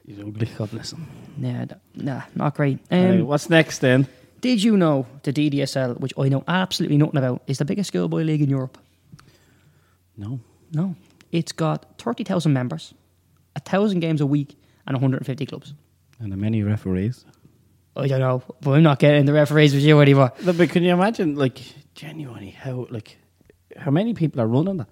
He's 0.05 0.19
ugly. 0.19 0.47
God 0.57 0.71
bless 0.71 0.91
him. 0.93 1.07
Yeah, 1.37 1.65
nah, 1.95 2.21
not 2.35 2.55
great. 2.55 2.79
Um, 2.91 2.97
Anyway, 2.99 3.21
what's 3.23 3.49
next 3.49 3.79
then? 3.79 4.07
Did 4.41 4.61
you 4.61 4.77
know 4.77 5.05
the 5.23 5.33
DDSL, 5.33 5.99
which 5.99 6.13
I 6.17 6.29
know 6.29 6.43
absolutely 6.47 6.97
nothing 6.97 7.17
about, 7.17 7.41
is 7.47 7.57
the 7.57 7.65
biggest 7.65 7.87
schoolboy 7.87 8.21
league 8.23 8.41
in 8.41 8.49
Europe? 8.49 8.77
No. 10.17 10.39
No. 10.71 10.95
It's 11.31 11.51
got 11.51 11.97
30,000 11.99 12.53
members, 12.53 12.93
1,000 13.55 13.99
games 13.99 14.21
a 14.21 14.25
week, 14.25 14.55
and 14.87 14.95
150 14.95 15.45
clubs. 15.45 15.73
And 16.19 16.31
the 16.31 16.37
many 16.37 16.63
referees. 16.63 17.25
I 17.97 18.07
don't 18.07 18.19
know, 18.19 18.43
but 18.61 18.71
I'm 18.71 18.83
not 18.83 18.99
getting 18.99 19.25
the 19.25 19.33
referees 19.33 19.73
with 19.73 19.83
you 19.83 19.99
anymore. 20.01 20.31
But 20.43 20.69
can 20.69 20.83
you 20.83 20.93
imagine, 20.93 21.35
like, 21.35 21.59
genuinely, 21.95 22.51
how, 22.51 22.87
like, 22.89 23.17
how 23.77 23.89
many 23.91 24.13
people 24.13 24.41
are 24.41 24.47
running 24.47 24.77
that? 24.77 24.87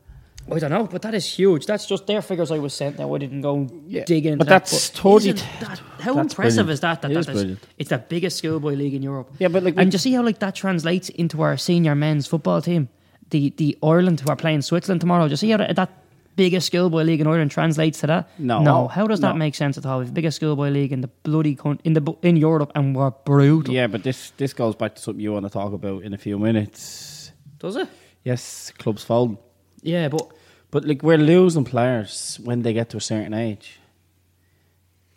I 0.51 0.60
don't 0.60 0.72
know, 0.72 0.88
but 0.88 1.01
that 1.04 1.14
is 1.14 1.26
huge. 1.26 1.66
That's 1.66 1.86
just 1.86 2.06
their 2.06 2.22
figures 2.22 2.51
I 2.51 2.60
was 2.60 2.74
sent. 2.74 2.99
Now 2.99 3.14
I 3.16 3.18
didn't 3.18 3.41
go 3.41 3.66
Yeah, 3.88 4.04
dig 4.04 4.26
into 4.26 4.39
but 4.39 4.47
that, 4.49 4.66
that's 4.66 4.89
totally- 4.89 5.30
isn't 5.30 5.45
that- 5.62 5.80
how 6.01 6.14
that's 6.16 6.34
impressive 6.34 6.66
brilliant. 6.66 6.70
is 6.72 6.80
that? 6.82 7.01
That, 7.01 7.12
It 7.12 7.14
that 7.14 7.20
is 7.22 7.28
is- 7.30 7.34
brilliant. 7.34 7.60
it's 7.78 7.89
the 7.91 7.97
biggest 7.97 8.38
schoolboy 8.39 8.74
league 8.74 8.93
in 8.93 9.01
Europe. 9.04 9.32
Yeah, 9.39 9.47
but, 9.47 9.64
like, 9.64 9.76
and 9.78 9.88
we- 9.88 9.91
you 9.93 9.97
see 9.97 10.12
how 10.12 10.22
like 10.24 10.39
that 10.39 10.54
translates 10.56 11.08
into 11.10 11.41
our 11.41 11.56
senior 11.56 11.95
men's 11.95 12.28
football 12.28 12.62
team, 12.62 12.89
the 13.30 13.54
the 13.56 13.78
Ireland 13.82 14.20
who 14.20 14.30
are 14.30 14.36
playing 14.36 14.64
Switzerland 14.64 14.99
tomorrow. 14.99 15.28
Do 15.28 15.32
you 15.32 15.38
see 15.38 15.51
how 15.51 15.58
that, 15.58 15.76
that 15.78 15.89
biggest 16.36 16.68
schoolboy 16.68 17.04
league 17.04 17.22
in 17.22 17.28
Ireland 17.28 17.52
translates 17.52 18.00
to 18.02 18.08
that? 18.08 18.28
No. 18.40 18.62
no. 18.64 18.88
How 18.88 19.08
does 19.08 19.20
that 19.22 19.34
No. 19.36 19.40
make 19.40 19.56
sense 19.56 19.78
at 19.78 19.86
all? 19.86 20.00
We've 20.00 20.08
the 20.08 20.14
biggest 20.14 20.38
schoolboy 20.38 20.70
league 20.70 20.92
in 20.92 21.02
the 21.02 21.10
bloody 21.24 21.56
con- 21.56 21.80
in 21.84 21.94
the 21.94 22.02
in 22.22 22.38
Europe, 22.38 22.72
and 22.76 22.96
we're 22.96 23.12
brutal. 23.26 23.74
Yeah, 23.74 23.88
but 23.88 24.04
this 24.04 24.32
this 24.38 24.54
goes 24.54 24.76
back 24.76 24.96
to 24.96 25.02
something 25.02 25.24
you 25.24 25.34
want 25.34 25.46
to 25.46 25.52
talk 25.52 25.74
about 25.74 26.04
in 26.04 26.14
a 26.14 26.18
few 26.18 26.38
minutes. 26.40 27.32
Does 27.60 27.76
it? 27.76 27.88
Yes, 28.24 28.72
clubs 28.78 29.04
fold. 29.04 29.38
Yeah, 29.82 30.10
but 30.10 30.28
But, 30.72 30.86
like, 30.86 31.04
we're 31.04 31.20
losing 31.20 31.66
players 31.66 32.40
when 32.44 32.64
they 32.64 32.74
get 32.74 32.90
to 32.90 32.98
a 32.98 33.02
certain 33.02 33.34
age. 33.36 33.80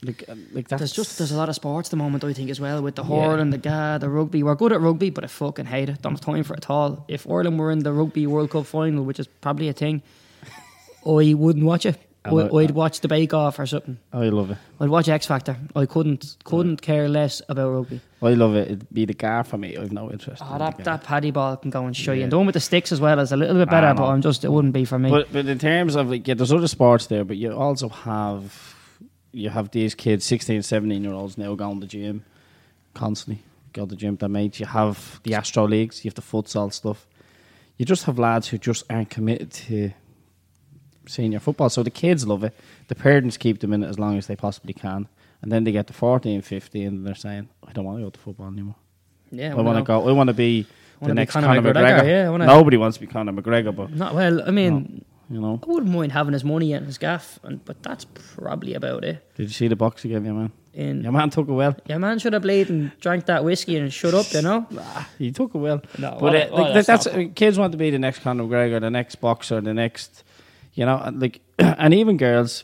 Like, 0.02 0.24
uh, 0.28 0.34
like 0.52 0.68
that's 0.68 0.80
There's 0.80 0.92
just 0.92 1.16
there's 1.18 1.32
a 1.32 1.36
lot 1.36 1.48
of 1.48 1.54
sports 1.54 1.88
at 1.88 1.90
the 1.92 1.96
moment 1.96 2.22
I 2.24 2.34
think 2.34 2.50
as 2.50 2.60
well 2.60 2.82
with 2.82 2.94
the 2.96 3.02
Yeah. 3.04 3.08
hurling, 3.28 3.50
the 3.50 3.58
GA, 3.58 3.98
the 3.98 4.10
rugby. 4.10 4.42
We're 4.42 4.54
good 4.54 4.72
at 4.72 4.80
rugby, 4.82 5.08
but 5.10 5.24
I 5.24 5.28
fucking 5.28 5.64
hate 5.66 5.88
it. 5.88 6.02
Don't 6.02 6.12
have 6.12 6.20
time 6.20 6.44
for 6.44 6.52
it 6.54 6.64
at 6.64 6.70
all. 6.70 7.04
If 7.08 7.26
Ireland 7.26 7.58
were 7.58 7.70
in 7.72 7.78
the 7.78 7.92
rugby 7.92 8.26
World 8.26 8.50
Cup 8.50 8.66
final, 8.66 9.02
which 9.04 9.18
is 9.18 9.26
probably 9.40 9.68
a 9.68 9.72
thing, 9.72 10.02
I 11.06 11.34
wouldn't 11.34 11.64
watch 11.64 11.86
it. 11.86 11.98
I 12.26 12.48
I'd 12.56 12.72
watch 12.72 13.00
the 13.00 13.08
Bake 13.08 13.32
Off 13.34 13.58
or 13.58 13.66
something. 13.66 13.98
I 14.12 14.28
love 14.28 14.50
it. 14.50 14.58
I'd 14.80 14.88
watch 14.88 15.08
X 15.08 15.26
Factor. 15.26 15.56
I 15.74 15.86
couldn't 15.86 16.36
couldn't 16.44 16.82
care 16.82 17.08
less 17.08 17.40
about 17.48 17.70
rugby. 17.70 18.00
I 18.22 18.30
love 18.34 18.54
it. 18.56 18.66
It'd 18.66 18.86
be 18.92 19.04
the 19.04 19.14
gar 19.14 19.44
for 19.44 19.58
me. 19.58 19.76
I've 19.76 19.92
no 19.92 20.10
interest. 20.10 20.42
Oh, 20.44 20.54
in 20.54 20.58
that 20.58 20.84
that 20.84 21.04
paddy 21.04 21.30
ball 21.30 21.56
can 21.56 21.70
go 21.70 21.86
and 21.86 21.96
show 21.96 22.12
Yeah. 22.12 22.24
And 22.24 22.32
the 22.32 22.36
one 22.36 22.46
with 22.46 22.54
the 22.54 22.60
sticks 22.60 22.92
as 22.92 23.00
well 23.00 23.18
is 23.20 23.32
a 23.32 23.36
little 23.36 23.56
bit 23.56 23.70
better, 23.70 23.94
but. 23.94 24.06
I'm 24.06 24.22
just 24.22 24.44
it 24.44 24.50
wouldn't 24.50 24.74
be 24.74 24.84
for 24.84 24.98
me. 24.98 25.10
But 25.10 25.32
but 25.32 25.46
in 25.46 25.58
terms 25.58 25.94
of 25.94 26.10
like 26.10 26.26
yeah, 26.26 26.34
there's 26.34 26.52
other 26.52 26.68
sports 26.68 27.06
there, 27.06 27.24
but 27.24 27.36
you 27.36 27.52
also 27.52 27.88
have 27.88 28.74
you 29.32 29.50
have 29.50 29.70
these 29.70 29.94
kids, 29.94 30.24
16, 30.24 30.62
17 30.62 31.04
year 31.04 31.12
olds 31.12 31.36
now 31.36 31.54
going 31.54 31.80
to 31.80 31.86
the 31.86 31.86
gym 31.86 32.24
constantly. 32.94 33.42
Go 33.72 33.82
to 33.84 33.90
the 33.90 33.96
gym 33.96 34.12
with 34.12 34.20
their 34.20 34.28
mates. 34.28 34.58
You 34.58 34.66
have 34.66 35.20
the 35.22 35.34
Astro 35.34 35.68
Leagues, 35.68 36.04
you 36.04 36.08
have 36.08 36.14
the 36.14 36.22
futsal 36.22 36.72
stuff. 36.72 37.06
You 37.76 37.84
just 37.84 38.04
have 38.04 38.18
lads 38.18 38.48
who 38.48 38.56
just 38.56 38.84
aren't 38.88 39.10
committed 39.10 39.50
to 39.52 39.92
senior 41.06 41.38
football. 41.40 41.70
So 41.70 41.82
the 41.82 41.90
kids 41.90 42.26
love 42.26 42.44
it. 42.44 42.54
The 42.88 42.94
parents 42.94 43.36
keep 43.36 43.60
them 43.60 43.72
in 43.72 43.82
it 43.82 43.88
as 43.88 43.98
long 43.98 44.16
as 44.18 44.26
they 44.26 44.36
possibly 44.36 44.72
can. 44.72 45.08
And 45.42 45.52
then 45.52 45.64
they 45.64 45.72
get 45.72 45.86
to 45.88 45.92
14, 45.92 46.42
15 46.42 46.86
and 46.86 47.06
they're 47.06 47.14
saying, 47.14 47.48
I 47.66 47.72
don't 47.72 47.84
want 47.84 47.98
to 47.98 48.04
go 48.04 48.10
to 48.10 48.20
football 48.20 48.48
anymore. 48.48 48.76
yeah, 49.30 49.52
I 49.52 49.60
want 49.60 49.78
to 49.78 49.84
go. 49.84 50.08
I 50.08 50.12
want 50.12 50.28
to 50.28 50.34
be 50.34 50.66
the 51.02 51.14
next 51.14 51.32
Conor 51.32 51.48
Conor, 51.48 51.62
McGregor, 51.62 51.74
McGregor. 51.74 52.06
yeah, 52.06 52.28
wanna- 52.30 52.46
Nobody 52.46 52.76
wants 52.76 52.96
to 52.96 53.00
be 53.00 53.06
Conor 53.06 53.32
McGregor, 53.32 53.74
but 53.74 53.94
Not 53.94 54.14
well. 54.14 54.42
I 54.46 54.50
mean, 54.50 55.04
you 55.28 55.40
know. 55.40 55.60
I 55.62 55.66
wouldn't 55.70 55.92
mind 55.92 56.12
having 56.12 56.32
his 56.32 56.44
money 56.44 56.72
and 56.72 56.86
his 56.86 56.98
gaff, 56.98 57.38
and, 57.42 57.62
but 57.64 57.82
that's 57.82 58.04
probably 58.04 58.74
about 58.74 59.04
it. 59.04 59.22
Did 59.34 59.44
you 59.44 59.48
see 59.54 59.68
the 59.68 59.76
box 59.76 60.02
he 60.02 60.08
gave 60.08 60.24
yeah, 60.24 60.32
man? 60.32 60.52
In 60.72 61.02
Your 61.02 61.12
man 61.12 61.30
took 61.30 61.48
it 61.48 61.52
well. 61.52 61.74
Your 61.86 61.98
man 61.98 62.18
should 62.18 62.34
have 62.34 62.42
played 62.42 62.68
and 62.68 62.92
drank 63.00 63.26
that 63.26 63.44
whiskey 63.44 63.76
and 63.76 63.90
shut 63.92 64.12
up, 64.14 64.30
you 64.32 64.42
know? 64.42 64.66
He 65.18 65.32
took 65.32 65.54
it 65.54 65.58
well. 65.58 65.80
No, 65.98 66.18
but 66.20 66.36
uh, 66.36 66.48
oh, 66.52 66.72
that's, 66.74 66.86
that's 66.86 67.08
kids 67.34 67.58
want 67.58 67.72
to 67.72 67.78
be 67.78 67.90
the 67.90 67.98
next 67.98 68.20
Conor 68.20 68.44
McGregor, 68.44 68.80
the 68.80 68.90
next 68.90 69.16
boxer, 69.16 69.60
the 69.60 69.72
next, 69.74 70.22
you 70.76 70.84
know, 70.86 71.10
like, 71.12 71.40
and 71.58 71.92
even 71.92 72.16
girls, 72.16 72.62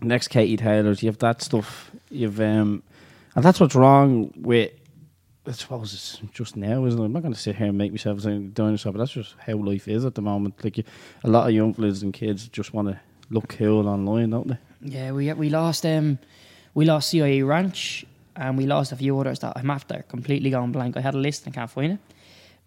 next 0.00 0.28
Katie 0.28 0.56
Taylors. 0.56 1.02
You 1.02 1.08
have 1.08 1.18
that 1.18 1.42
stuff. 1.42 1.92
You've 2.10 2.40
um, 2.40 2.82
and 3.36 3.44
that's 3.44 3.60
what's 3.60 3.76
wrong 3.76 4.32
with. 4.36 4.72
I 5.46 5.52
suppose 5.52 5.94
it's 5.94 6.20
just 6.34 6.56
now, 6.56 6.84
isn't 6.84 7.00
it? 7.00 7.04
I'm 7.04 7.12
not 7.12 7.22
going 7.22 7.32
to 7.32 7.40
sit 7.40 7.56
here 7.56 7.68
and 7.68 7.78
make 7.78 7.92
myself 7.92 8.24
a 8.26 8.38
dinosaur, 8.38 8.92
but 8.92 8.98
that's 8.98 9.12
just 9.12 9.34
how 9.38 9.54
life 9.54 9.88
is 9.88 10.04
at 10.04 10.14
the 10.14 10.20
moment. 10.20 10.62
Like, 10.62 10.78
a 10.78 11.28
lot 11.28 11.48
of 11.48 11.54
young 11.54 11.72
fellas 11.72 12.02
and 12.02 12.12
kids 12.12 12.46
just 12.48 12.74
want 12.74 12.88
to 12.88 13.00
look 13.30 13.48
cool 13.48 13.88
online, 13.88 14.30
don't 14.30 14.48
they? 14.48 14.58
Yeah, 14.82 15.12
we 15.12 15.32
we 15.32 15.48
lost 15.48 15.86
um 15.86 16.18
we 16.74 16.84
lost 16.84 17.10
CIE 17.10 17.42
Ranch 17.42 18.04
and 18.36 18.56
we 18.56 18.66
lost 18.66 18.92
a 18.92 18.96
few 18.96 19.18
others 19.18 19.40
that 19.40 19.54
I'm 19.56 19.70
after 19.70 20.04
completely 20.08 20.50
gone 20.50 20.72
blank. 20.72 20.96
I 20.96 21.00
had 21.00 21.14
a 21.14 21.18
list 21.18 21.46
and 21.46 21.54
can't 21.54 21.70
find 21.70 21.92
it. 21.94 21.98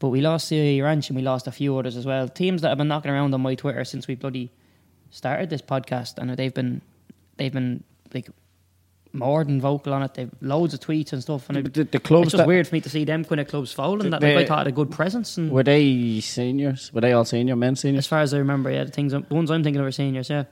But 0.04 0.10
we 0.10 0.20
lost 0.20 0.50
CIE 0.50 0.82
Ranch 0.82 1.08
and 1.10 1.16
we 1.16 1.22
lost 1.22 1.48
a 1.48 1.52
few 1.54 1.78
others 1.78 1.96
as 1.96 2.06
well. 2.06 2.28
Teams 2.28 2.62
that 2.62 2.68
have 2.68 2.78
been 2.78 2.90
knocking 2.90 3.10
around 3.10 3.34
on 3.34 3.40
my 3.40 3.56
Twitter 3.56 3.86
since 3.86 4.06
we 4.06 4.16
bloody 4.16 4.52
started 5.12 5.50
this 5.50 5.62
podcast 5.62 6.18
and 6.18 6.30
they've 6.32 6.54
been 6.54 6.82
they've 7.38 7.54
been 7.54 7.86
like 8.14 8.28
more 9.14 9.46
than 9.46 9.62
vocal 9.62 9.94
on 9.94 10.04
it. 10.04 10.14
They've 10.14 10.30
loads 10.42 10.74
of 10.74 10.82
tweets 10.82 11.14
and 11.14 11.22
stuff 11.22 11.48
and 11.48 11.60
it, 11.60 11.74
The, 11.74 11.86
the 11.86 12.00
clubs 12.02 12.26
it's 12.28 12.36
just 12.36 12.46
weird 12.46 12.68
for 12.68 12.76
me 12.76 12.82
to 12.82 12.90
see 12.90 13.06
them 13.06 13.24
kind 13.24 13.40
of 13.40 13.48
clubs 13.48 13.72
folding 13.72 14.10
that 14.10 14.20
They- 14.20 14.36
like, 14.36 14.44
I 14.44 14.48
thought 14.50 14.58
had 14.58 14.68
a 14.68 14.74
good 14.74 14.92
presence 14.92 15.38
and 15.38 15.50
were 15.50 15.64
they 15.64 16.20
seniors? 16.20 16.92
Were 16.94 17.00
they 17.00 17.14
all 17.14 17.24
senior 17.24 17.56
men 17.56 17.78
seniors? 17.78 18.00
as 18.04 18.08
far 18.08 18.20
as 18.20 18.34
I 18.34 18.40
remember, 18.40 18.72
yeah, 18.72 18.84
the 18.84 18.92
things 18.92 19.14
I'm- 19.14 19.26
the 19.30 19.36
ones 19.36 19.50
I'm 19.52 19.64
thinking 19.64 19.80
of 19.80 19.86
are 19.88 19.92
seniors, 19.94 20.30
yeah. 20.30 20.44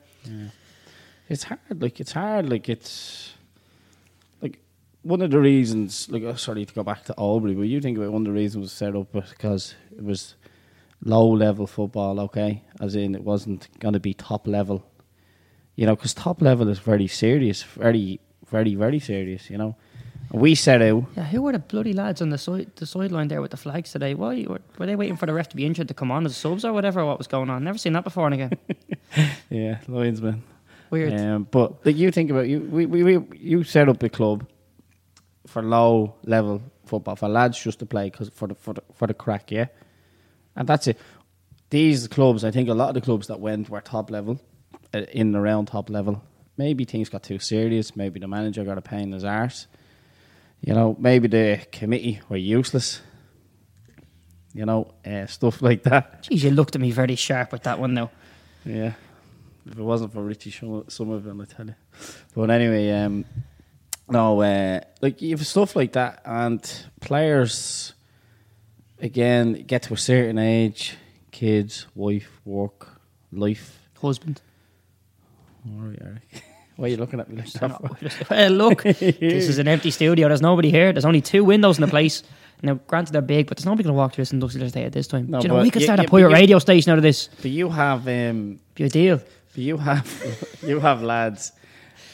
It's 1.27 1.43
hard. 1.43 1.59
Like 1.81 1.99
it's 1.99 2.13
hard. 2.13 2.49
Like 2.49 2.69
it's 2.69 3.33
one 5.03 5.21
of 5.21 5.31
the 5.31 5.39
reasons. 5.39 6.09
Like 6.09 6.23
oh, 6.23 6.35
sorry 6.35 6.65
to 6.65 6.73
go 6.73 6.83
back 6.83 7.03
to 7.05 7.15
Albury, 7.17 7.53
but 7.55 7.63
you 7.63 7.81
think 7.81 7.97
about 7.97 8.11
one 8.11 8.21
of 8.23 8.33
the 8.33 8.39
reasons 8.39 8.63
was 8.63 8.71
set 8.71 8.95
up 8.95 9.11
because 9.11 9.75
it 9.95 10.03
was 10.03 10.35
low 11.03 11.27
level 11.27 11.67
football. 11.67 12.19
Okay, 12.21 12.63
as 12.79 12.95
in 12.95 13.15
it 13.15 13.23
wasn't 13.23 13.67
going 13.79 13.93
to 13.93 13.99
be 13.99 14.13
top 14.13 14.47
level. 14.47 14.85
You 15.75 15.85
know, 15.85 15.95
because 15.95 16.13
top 16.13 16.41
level 16.41 16.67
is 16.67 16.79
very 16.79 17.07
serious, 17.07 17.63
very, 17.63 18.19
very, 18.49 18.75
very 18.75 18.99
serious. 18.99 19.49
You 19.49 19.57
know, 19.57 19.75
and 20.31 20.41
we 20.41 20.55
set 20.55 20.81
out. 20.81 21.05
Yeah, 21.15 21.25
who 21.25 21.41
were 21.41 21.51
the 21.53 21.59
bloody 21.59 21.93
lads 21.93 22.21
on 22.21 22.29
the 22.29 22.37
side 22.37 22.71
the 22.75 22.85
sideline 22.85 23.27
there 23.27 23.41
with 23.41 23.51
the 23.51 23.57
flags 23.57 23.91
today? 23.91 24.13
Why 24.13 24.45
were, 24.47 24.61
were 24.77 24.85
they 24.85 24.95
waiting 24.95 25.17
for 25.17 25.25
the 25.25 25.33
ref 25.33 25.49
to 25.49 25.55
be 25.55 25.65
injured 25.65 25.87
to 25.87 25.93
come 25.93 26.11
on 26.11 26.25
as 26.25 26.37
subs 26.37 26.63
or 26.63 26.73
whatever? 26.73 27.05
What 27.05 27.17
was 27.17 27.27
going 27.27 27.49
on? 27.49 27.63
Never 27.63 27.77
seen 27.77 27.93
that 27.93 28.03
before 28.03 28.27
and 28.27 28.33
again. 28.33 28.51
Yeah, 29.49 29.79
linesman. 29.89 30.41
Weird. 30.89 31.19
Um, 31.19 31.45
but 31.51 31.85
like 31.85 31.97
you 31.97 32.11
think 32.11 32.31
about 32.31 32.47
you, 32.47 32.61
we, 32.61 32.85
we, 32.85 33.03
we 33.03 33.37
you 33.37 33.65
set 33.65 33.89
up 33.89 34.01
a 34.03 34.07
club 34.07 34.47
for 35.51 35.61
low 35.61 36.15
level 36.25 36.61
football 36.85 37.15
for 37.15 37.29
lads 37.29 37.61
just 37.61 37.79
to 37.79 37.85
play 37.85 38.09
because 38.09 38.29
for 38.29 38.47
the 38.47 38.55
for 38.55 38.73
the 38.73 38.83
for 38.93 39.07
the 39.07 39.13
crack, 39.13 39.51
yeah, 39.51 39.67
and 40.55 40.67
that's 40.67 40.87
it. 40.87 40.97
These 41.69 42.07
clubs, 42.07 42.43
I 42.43 42.51
think, 42.51 42.69
a 42.69 42.73
lot 42.73 42.89
of 42.89 42.95
the 42.95 43.01
clubs 43.01 43.27
that 43.27 43.39
went 43.39 43.69
were 43.69 43.81
top 43.81 44.11
level, 44.11 44.39
uh, 44.93 44.99
in 45.11 45.27
and 45.27 45.35
around 45.35 45.67
top 45.67 45.89
level. 45.89 46.21
Maybe 46.57 46.85
things 46.85 47.09
got 47.09 47.23
too 47.23 47.39
serious. 47.39 47.95
Maybe 47.95 48.19
the 48.19 48.27
manager 48.27 48.63
got 48.63 48.77
a 48.77 48.81
pain 48.81 49.03
in 49.03 49.11
his 49.13 49.23
arse. 49.23 49.67
You 50.59 50.73
know, 50.73 50.95
maybe 50.99 51.27
the 51.27 51.61
committee 51.71 52.19
were 52.29 52.37
useless. 52.37 53.01
You 54.53 54.65
know, 54.65 54.91
uh, 55.05 55.27
stuff 55.27 55.61
like 55.69 55.83
that. 55.83 56.23
Jeez, 56.23 56.43
you 56.43 56.51
looked 56.51 56.75
at 56.75 56.81
me 56.81 56.91
very 56.91 57.15
sharp 57.15 57.51
with 57.51 57.63
that 57.63 57.79
one 57.79 57.93
though. 57.93 58.11
Yeah. 58.65 58.93
If 59.65 59.77
it 59.77 59.83
wasn't 59.83 60.11
for 60.11 60.23
Richie 60.23 60.51
Somerville, 60.51 61.41
I 61.41 61.45
tell 61.45 61.67
you. 61.67 61.75
But 62.33 62.49
anyway, 62.49 62.89
um, 62.91 63.25
no, 64.11 64.41
uh, 64.41 64.81
like 65.01 65.21
you 65.21 65.31
have 65.35 65.45
stuff 65.45 65.75
like 65.75 65.93
that, 65.93 66.21
and 66.25 66.61
players 66.99 67.93
again 68.99 69.53
get 69.67 69.83
to 69.83 69.93
a 69.93 69.97
certain 69.97 70.37
age, 70.37 70.95
kids, 71.31 71.87
wife, 71.95 72.29
work, 72.45 72.99
life. 73.31 73.77
Husband. 74.01 74.41
All 75.67 75.87
right, 75.87 75.97
Eric. 76.01 76.43
Why 76.75 76.85
are 76.87 76.89
you 76.89 76.97
looking 76.97 77.19
at 77.19 77.29
me 77.29 77.37
like 77.37 77.51
that? 77.53 78.29
well, 78.29 78.49
look, 78.51 78.83
this 78.83 79.01
is 79.49 79.59
an 79.59 79.67
empty 79.67 79.91
studio. 79.91 80.27
There's 80.27 80.41
nobody 80.41 80.71
here. 80.71 80.91
There's 80.91 81.05
only 81.05 81.21
two 81.21 81.43
windows 81.43 81.77
in 81.77 81.81
the 81.81 81.87
place. 81.87 82.23
Now, 82.63 82.75
granted, 82.87 83.11
they're 83.13 83.21
big, 83.21 83.47
but 83.47 83.57
there's 83.57 83.65
nobody 83.65 83.83
going 83.83 83.93
to 83.93 83.97
walk 83.97 84.13
through 84.13 84.23
this 84.23 84.33
industrial 84.33 84.65
estate 84.67 84.85
at 84.85 84.93
this 84.93 85.07
time. 85.07 85.27
No, 85.29 85.39
Do 85.39 85.47
you 85.47 85.53
know, 85.53 85.61
we 85.61 85.69
could 85.69 85.81
start 85.83 85.99
you- 85.99 86.05
a 86.05 86.09
pirate 86.09 86.31
radio 86.31 86.57
station 86.59 86.91
out 86.91 86.97
of 86.97 87.03
this. 87.03 87.27
But 87.41 87.51
you 87.51 87.69
have, 87.69 88.07
um, 88.07 88.59
Be 88.75 88.85
ideal. 88.85 89.17
but 89.53 89.57
you 89.57 89.77
have, 89.77 90.57
you 90.65 90.79
have 90.79 91.01
lads 91.03 91.51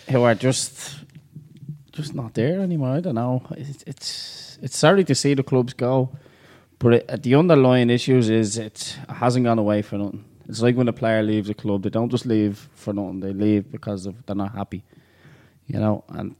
who 0.09 0.23
are 0.23 0.35
just, 0.35 0.95
just 1.97 2.13
not 2.15 2.33
there 2.35 2.61
anymore. 2.61 2.89
I 2.89 3.01
don't 3.01 3.15
know. 3.15 3.41
It's 3.51 3.83
it's, 3.85 4.57
it's 4.61 4.77
sorry 4.77 5.03
to 5.03 5.15
see 5.15 5.33
the 5.33 5.43
clubs 5.43 5.73
go, 5.73 6.09
but 6.79 6.93
it, 6.93 7.23
the 7.23 7.35
underlying 7.35 7.89
issues 7.89 8.29
is 8.29 8.57
it 8.57 8.97
hasn't 9.09 9.45
gone 9.45 9.59
away 9.59 9.81
for 9.81 9.97
nothing. 9.97 10.23
It's 10.47 10.61
like 10.61 10.77
when 10.77 10.87
a 10.87 10.93
player 10.93 11.23
leaves 11.23 11.49
a 11.49 11.53
club, 11.53 11.83
they 11.83 11.89
don't 11.89 12.09
just 12.09 12.25
leave 12.25 12.69
for 12.73 12.93
nothing. 12.93 13.19
They 13.19 13.33
leave 13.33 13.69
because 13.69 14.05
of 14.05 14.25
they're 14.25 14.35
not 14.35 14.53
happy, 14.53 14.85
you 15.65 15.79
know. 15.79 16.03
And 16.07 16.35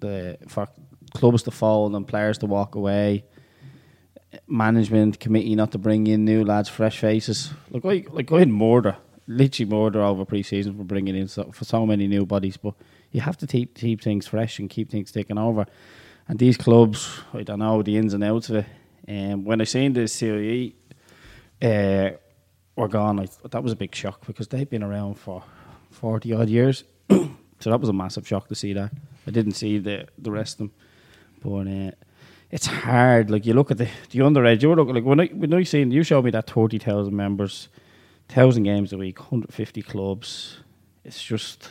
the 0.00 0.38
for 0.48 0.68
clubs 1.12 1.42
to 1.42 1.50
fold 1.50 1.94
and 1.94 2.06
players 2.06 2.38
to 2.38 2.46
walk 2.46 2.76
away, 2.76 3.24
management 4.46 5.18
committee 5.20 5.54
not 5.54 5.72
to 5.72 5.78
bring 5.78 6.06
in 6.06 6.24
new 6.24 6.44
lads, 6.44 6.68
fresh 6.68 6.98
faces. 7.00 7.50
Like 7.70 7.84
like 8.10 8.32
I 8.32 8.38
had 8.38 8.48
murder, 8.48 8.96
literally 9.26 9.70
murder 9.70 10.00
over 10.00 10.24
pre-season 10.24 10.76
for 10.76 10.84
bringing 10.84 11.16
in 11.16 11.28
so, 11.28 11.50
for 11.52 11.64
so 11.64 11.84
many 11.84 12.06
new 12.06 12.24
bodies. 12.24 12.56
But 12.56 12.74
you 13.12 13.20
have 13.20 13.36
to 13.38 13.46
keep 13.46 13.74
keep 13.74 14.02
things 14.02 14.26
fresh 14.26 14.58
and 14.58 14.68
keep 14.68 14.90
things 14.90 15.10
taking 15.12 15.38
over. 15.38 15.66
And 16.28 16.38
these 16.38 16.56
clubs, 16.56 17.20
I 17.32 17.42
don't 17.42 17.60
know 17.60 17.82
the 17.82 17.96
ins 17.96 18.14
and 18.14 18.24
outs 18.24 18.50
of 18.50 18.56
it. 18.56 18.66
And 19.06 19.34
um, 19.34 19.44
when 19.44 19.60
I 19.60 19.64
seen 19.64 19.92
the 19.92 20.08
CIE 20.08 20.74
uh, 21.62 22.10
were 22.74 22.88
gone, 22.88 23.20
I, 23.20 23.28
that 23.50 23.62
was 23.62 23.72
a 23.72 23.76
big 23.76 23.94
shock 23.94 24.26
because 24.26 24.48
they've 24.48 24.68
been 24.68 24.82
around 24.82 25.14
for 25.14 25.44
forty 25.90 26.32
odd 26.32 26.48
years. 26.48 26.84
so 27.10 27.70
that 27.70 27.80
was 27.80 27.88
a 27.88 27.92
massive 27.92 28.26
shock 28.26 28.48
to 28.48 28.54
see 28.54 28.72
that. 28.72 28.90
I 29.26 29.30
didn't 29.30 29.52
see 29.52 29.78
the 29.78 30.08
the 30.18 30.30
rest 30.30 30.54
of 30.54 30.58
them, 30.58 30.72
but. 31.42 31.66
Uh, 31.68 31.90
it's 32.50 32.66
hard. 32.66 33.30
Like 33.30 33.44
you 33.44 33.54
look 33.54 33.70
at 33.70 33.78
the 33.78 33.88
the 34.10 34.20
underage. 34.20 34.62
You 34.62 34.74
look 34.74 34.88
like 34.88 35.04
when 35.04 35.20
I 35.20 35.26
when 35.26 35.52
I 35.52 35.64
seen 35.64 35.90
you 35.90 36.02
showed 36.02 36.24
me 36.24 36.30
that 36.30 36.48
thirty 36.48 36.78
thousand 36.78 37.16
members, 37.16 37.68
thousand 38.28 38.62
games 38.62 38.92
a 38.92 38.98
week, 38.98 39.18
hundred 39.18 39.52
fifty 39.52 39.82
clubs. 39.82 40.58
It's 41.04 41.22
just 41.22 41.68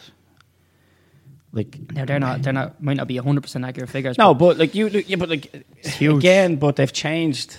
like 1.56 1.80
Now 1.94 2.06
they're 2.06 2.20
not 2.20 2.44
they're 2.44 2.54
not 2.54 2.84
might 2.84 2.98
not 2.98 3.08
be 3.08 3.18
hundred 3.18 3.42
percent 3.42 3.66
accurate 3.66 3.90
figures. 3.90 4.18
no, 4.18 4.34
but 4.34 4.58
like 4.58 4.76
you, 4.76 4.88
yeah, 4.88 5.16
but 5.16 5.30
like 5.30 5.66
again, 6.00 6.58
but 6.58 6.76
they've 6.76 6.94
changed 6.94 7.58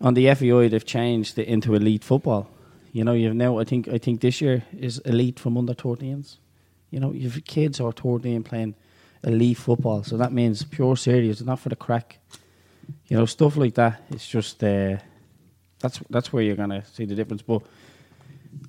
on 0.00 0.14
the 0.14 0.34
FAI. 0.34 0.68
They've 0.68 0.84
changed 0.84 1.38
it 1.38 1.46
into 1.46 1.74
elite 1.74 2.04
football. 2.04 2.50
You 2.92 3.04
know, 3.04 3.12
you've 3.12 3.34
now. 3.34 3.58
I 3.58 3.64
think 3.64 3.88
I 3.88 3.98
think 3.98 4.20
this 4.20 4.40
year 4.40 4.64
is 4.78 4.98
elite 4.98 5.38
from 5.38 5.56
under 5.56 5.72
13s. 5.72 6.36
You 6.90 7.00
know, 7.00 7.12
you've 7.12 7.42
kids 7.44 7.78
who 7.78 7.86
are 7.86 7.92
13 7.92 8.42
playing 8.42 8.74
elite 9.24 9.56
football, 9.56 10.02
so 10.02 10.16
that 10.18 10.32
means 10.32 10.64
pure 10.64 10.96
serious, 10.96 11.40
not 11.40 11.60
for 11.60 11.70
the 11.70 11.76
crack. 11.76 12.18
You 13.06 13.16
know, 13.16 13.24
stuff 13.24 13.56
like 13.56 13.74
that. 13.74 14.02
It's 14.10 14.26
just 14.26 14.62
uh, 14.62 14.98
that's 15.78 16.00
that's 16.10 16.32
where 16.32 16.42
you're 16.42 16.56
gonna 16.56 16.84
see 16.92 17.04
the 17.04 17.14
difference. 17.14 17.42
But 17.42 17.62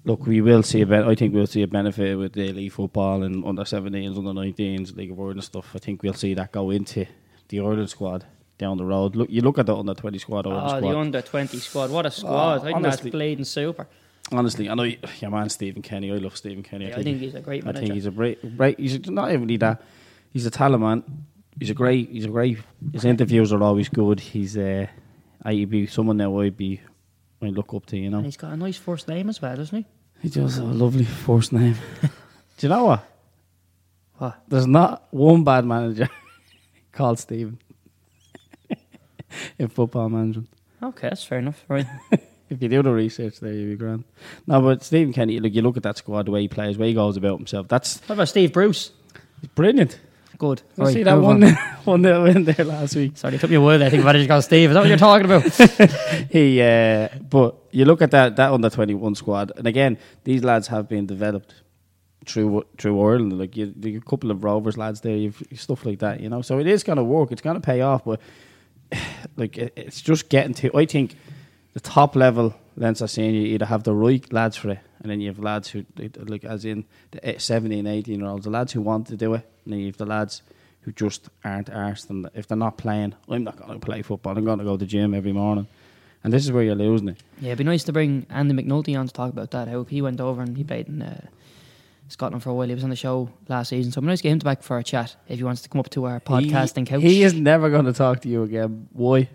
look, 0.04 0.26
we 0.26 0.42
will 0.42 0.64
see 0.64 0.82
a 0.82 0.86
ben- 0.86 1.08
I 1.08 1.16
think 1.16 1.34
we'll 1.34 1.48
see 1.48 1.62
a 1.62 1.68
benefit 1.68 2.18
with 2.18 2.34
the 2.34 2.50
elite 2.50 2.74
football 2.74 3.24
and 3.24 3.46
under 3.46 3.64
17s, 3.64 4.18
under 4.18 4.32
19s, 4.32 4.96
League 4.96 5.12
of 5.12 5.20
Ireland 5.20 5.44
stuff. 5.44 5.72
I 5.76 5.80
think 5.80 6.04
we'll 6.04 6.14
see 6.14 6.34
that 6.34 6.52
go 6.52 6.70
into 6.70 7.06
the 7.50 7.60
Ireland 7.60 7.90
squad 7.90 8.26
down 8.58 8.78
the 8.78 8.86
road. 8.86 9.16
Look, 9.16 9.30
you 9.30 9.42
look 9.42 9.60
at 9.60 9.66
the 9.66 9.76
under 9.76 9.94
20 9.94 10.18
squad, 10.20 10.48
Ireland 10.48 10.66
oh, 10.66 10.78
squad. 10.78 10.92
the 10.92 10.98
under 10.98 11.22
twenty 11.22 11.58
squad. 11.58 11.92
What 11.92 12.06
a 12.06 12.12
squad! 12.12 12.62
I 12.62 12.64
think 12.64 12.76
honestly. 12.78 13.10
that's 13.10 13.16
bleeding 13.16 13.46
super. 13.46 13.88
Honestly, 14.32 14.70
I 14.70 14.74
know 14.74 14.84
your 14.84 15.32
man 15.32 15.50
Stephen 15.50 15.82
Kenny. 15.82 16.12
I 16.12 16.16
love 16.16 16.38
Stephen 16.38 16.64
Kenny. 16.64 16.88
Yeah, 16.88 16.98
I 16.98 17.04
think 17.04 17.20
he's 17.20 17.36
a 17.36 17.42
great 17.42 17.64
manager. 17.64 17.78
I 17.78 17.86
think 17.86 17.94
he's 17.94 18.06
a 18.06 18.12
great, 18.12 18.58
great. 18.58 18.80
He's 18.80 19.10
not 19.10 19.32
even 19.32 19.48
that. 19.60 19.82
He's 20.32 20.46
a 20.46 20.52
talent 20.52 20.82
man. 20.82 21.04
He's 21.60 21.70
a 21.70 21.74
great. 21.74 22.10
He's 22.10 22.26
a 22.26 22.30
great. 22.30 22.58
His 22.94 23.06
interviews 23.06 23.52
are 23.52 23.62
always 23.62 23.90
good. 23.90 24.20
He's 24.20 24.58
uh, 24.58 24.88
I'd 25.44 25.70
be 25.70 25.88
someone 25.88 26.18
that 26.18 26.30
I'd 26.30 26.58
be. 26.58 26.82
I 27.46 27.50
look 27.50 27.74
up 27.74 27.86
to. 27.88 27.98
You 27.98 28.10
know. 28.10 28.18
and 28.18 28.26
he's 28.26 28.38
got 28.38 28.52
a 28.52 28.58
nice 28.58 28.78
first 28.78 29.08
name 29.08 29.30
as 29.30 29.42
well, 29.42 29.56
doesn't 29.56 29.78
he? 29.78 29.86
He 30.22 30.30
does 30.30 30.56
have 30.56 30.70
a 30.70 30.74
lovely 30.74 31.06
first 31.06 31.52
name. 31.52 31.76
Do 32.58 32.68
you 32.68 32.70
know 32.70 32.86
what? 32.86 33.06
What? 34.18 34.42
There's 34.48 34.68
not 34.68 35.08
one 35.12 35.44
bad 35.44 35.66
manager 35.66 36.10
called 36.92 37.20
Stephen 37.20 37.60
in 39.60 39.68
football 39.68 40.10
management. 40.10 40.50
Okay, 40.82 41.10
that's 41.10 41.24
fair 41.24 41.40
enough. 41.40 41.64
Right. 41.68 41.88
If 42.50 42.62
you 42.62 42.70
do 42.70 42.84
the 42.84 42.92
research, 42.92 43.40
there 43.40 43.52
you 43.54 43.70
be 43.70 43.76
grand. 43.76 44.04
No, 44.46 44.62
but 44.62 44.84
Stephen 44.84 45.12
Kenny, 45.12 45.40
look, 45.40 45.54
you 45.54 45.64
look 45.64 45.76
at 45.76 45.84
that 45.84 45.98
squad, 45.98 46.28
the 46.28 46.32
way 46.32 46.42
he 46.42 46.48
plays, 46.48 46.76
the 46.76 46.82
way 46.82 46.90
he 46.90 46.94
goes 46.94 47.18
about 47.18 47.38
himself. 47.38 47.68
That's 47.68 48.00
what 48.02 48.12
about 48.12 48.28
Steve 48.28 48.54
Bruce? 48.54 48.92
brilliant. 49.56 50.00
Good. 50.44 50.62
You 50.78 50.92
see 50.92 51.04
that 51.04 51.14
one, 51.14 51.42
on. 51.42 51.54
one 51.86 52.02
that 52.02 52.22
win 52.22 52.44
there 52.44 52.66
last 52.66 52.98
week. 52.98 53.16
Sorry, 53.16 53.36
it 53.36 53.40
took 53.40 53.50
me 53.50 53.56
a 53.56 53.62
while. 53.62 53.82
I 53.82 53.90
think 53.90 54.04
it. 54.04 54.16
You 54.18 54.28
called 54.28 54.44
Steve. 54.44 54.72
Is 54.72 54.74
that 54.74 54.82
what 54.82 54.90
you're 54.90 54.98
talking 54.98 55.26
about? 55.26 55.44
He, 56.30 56.62
uh, 56.62 57.08
but 57.30 57.56
you 57.72 57.86
look 57.86 58.02
at 58.02 58.12
that 58.12 58.36
that 58.36 58.52
under 58.52 58.70
twenty 58.70 58.94
one 58.94 59.16
squad, 59.16 59.54
and 59.56 59.66
again, 59.68 59.98
these 60.26 60.44
lads 60.44 60.68
have 60.68 60.90
been 60.90 61.06
developed 61.06 61.54
through 62.26 62.66
through 62.78 63.02
Ireland. 63.02 63.40
Like 63.40 63.56
you, 63.56 63.74
you 63.80 64.00
a 64.00 64.02
couple 64.02 64.32
of 64.32 64.44
Rovers 64.44 64.78
lads 64.78 65.00
there, 65.00 65.16
you've 65.16 65.42
stuff 65.56 65.86
like 65.86 66.00
that, 66.00 66.20
you 66.20 66.28
know. 66.28 66.42
So 66.42 66.60
it 66.60 66.68
is 66.68 66.84
going 66.84 66.98
to 66.98 67.06
work. 67.06 67.32
It's 67.32 67.42
going 67.42 67.56
to 67.56 67.62
pay 67.62 67.80
off, 67.80 68.04
but 68.04 68.20
like 69.38 69.58
it, 69.58 69.74
it's 69.78 70.02
just 70.02 70.28
getting 70.28 70.54
to. 70.56 70.76
I 70.76 70.86
think 70.86 71.16
the 71.74 71.80
top 71.80 72.18
level 72.18 72.54
Leinster 72.76 73.08
senior 73.08 73.40
you 73.40 73.48
either 73.54 73.66
have 73.66 73.84
the 73.84 73.94
right 73.94 74.34
lads 74.34 74.58
for 74.58 74.72
it, 74.72 74.80
and 75.04 75.12
then 75.12 75.20
you 75.20 75.28
have 75.28 75.38
lads 75.38 75.70
who 75.70 75.86
like 76.16 76.46
as 76.46 76.66
in 76.66 76.86
the 77.12 77.24
eh, 77.28 77.38
17, 77.38 77.86
18 77.86 78.20
year 78.20 78.28
olds, 78.28 78.46
the 78.46 78.50
lads 78.50 78.72
who 78.72 78.82
want 78.82 79.08
to 79.08 79.18
do 79.18 79.34
it, 79.34 79.46
and 79.66 79.74
then 79.74 79.80
you 79.82 79.88
have 79.88 79.98
the 79.98 80.06
lads 80.06 80.42
who 80.82 80.92
just 80.94 81.30
aren't 81.44 81.68
arsed. 81.68 82.10
And 82.10 82.30
if 82.34 82.48
they're 82.48 82.58
not 82.58 82.78
playing, 82.78 83.14
I'm 83.30 83.44
not 83.44 83.58
going 83.58 83.80
to 83.80 83.86
play 83.86 84.02
football. 84.02 84.38
I'm 84.38 84.46
going 84.46 84.60
to 84.60 84.66
go 84.66 84.72
to 84.72 84.78
the 84.78 84.86
gym 84.86 85.14
every 85.14 85.34
morning, 85.34 85.68
and 86.24 86.32
this 86.32 86.46
is 86.46 86.52
where 86.52 86.64
you're 86.64 86.76
losing 86.76 87.10
it. 87.10 87.24
yeah, 87.40 87.50
it'd 87.50 87.58
be 87.58 87.66
nice 87.66 87.84
to 87.84 87.94
bring 87.94 88.26
Andy 88.30 88.54
McNulty 88.54 88.98
on 88.98 89.08
to 89.08 89.14
talk 89.14 89.32
about 89.32 89.52
that. 89.52 89.68
How 89.68 89.84
he 89.84 90.02
went 90.02 90.22
over 90.22 90.42
and 90.42 90.58
he 90.58 90.64
played 90.64 90.88
in 90.88 91.02
uh, 91.02 91.28
Scotland 92.08 92.42
for 92.42 92.52
a 92.52 92.54
while. 92.54 92.68
He 92.68 92.74
was 92.74 92.86
on 92.86 92.90
the 92.90 92.96
show 92.96 93.30
last 93.50 93.70
season, 93.70 93.92
so 93.92 94.00
I'm 94.00 94.06
nice 94.06 94.20
to 94.20 94.24
get 94.24 94.32
him 94.32 94.40
back 94.40 94.64
for 94.64 94.78
a 94.78 94.84
chat 94.84 95.18
if 95.28 95.38
he 95.38 95.44
wants 95.44 95.62
to 95.64 95.70
come 95.70 95.80
up 95.80 95.90
to 95.92 96.06
our 96.06 96.22
podcasting 96.22 96.80
he, 96.80 96.86
couch. 96.86 97.02
He 97.02 97.24
is 97.24 97.34
never 97.34 97.70
going 97.70 97.86
to 97.86 97.94
talk 97.94 98.22
to 98.22 98.30
you 98.30 98.44
again. 98.44 98.88
Why? 98.94 99.30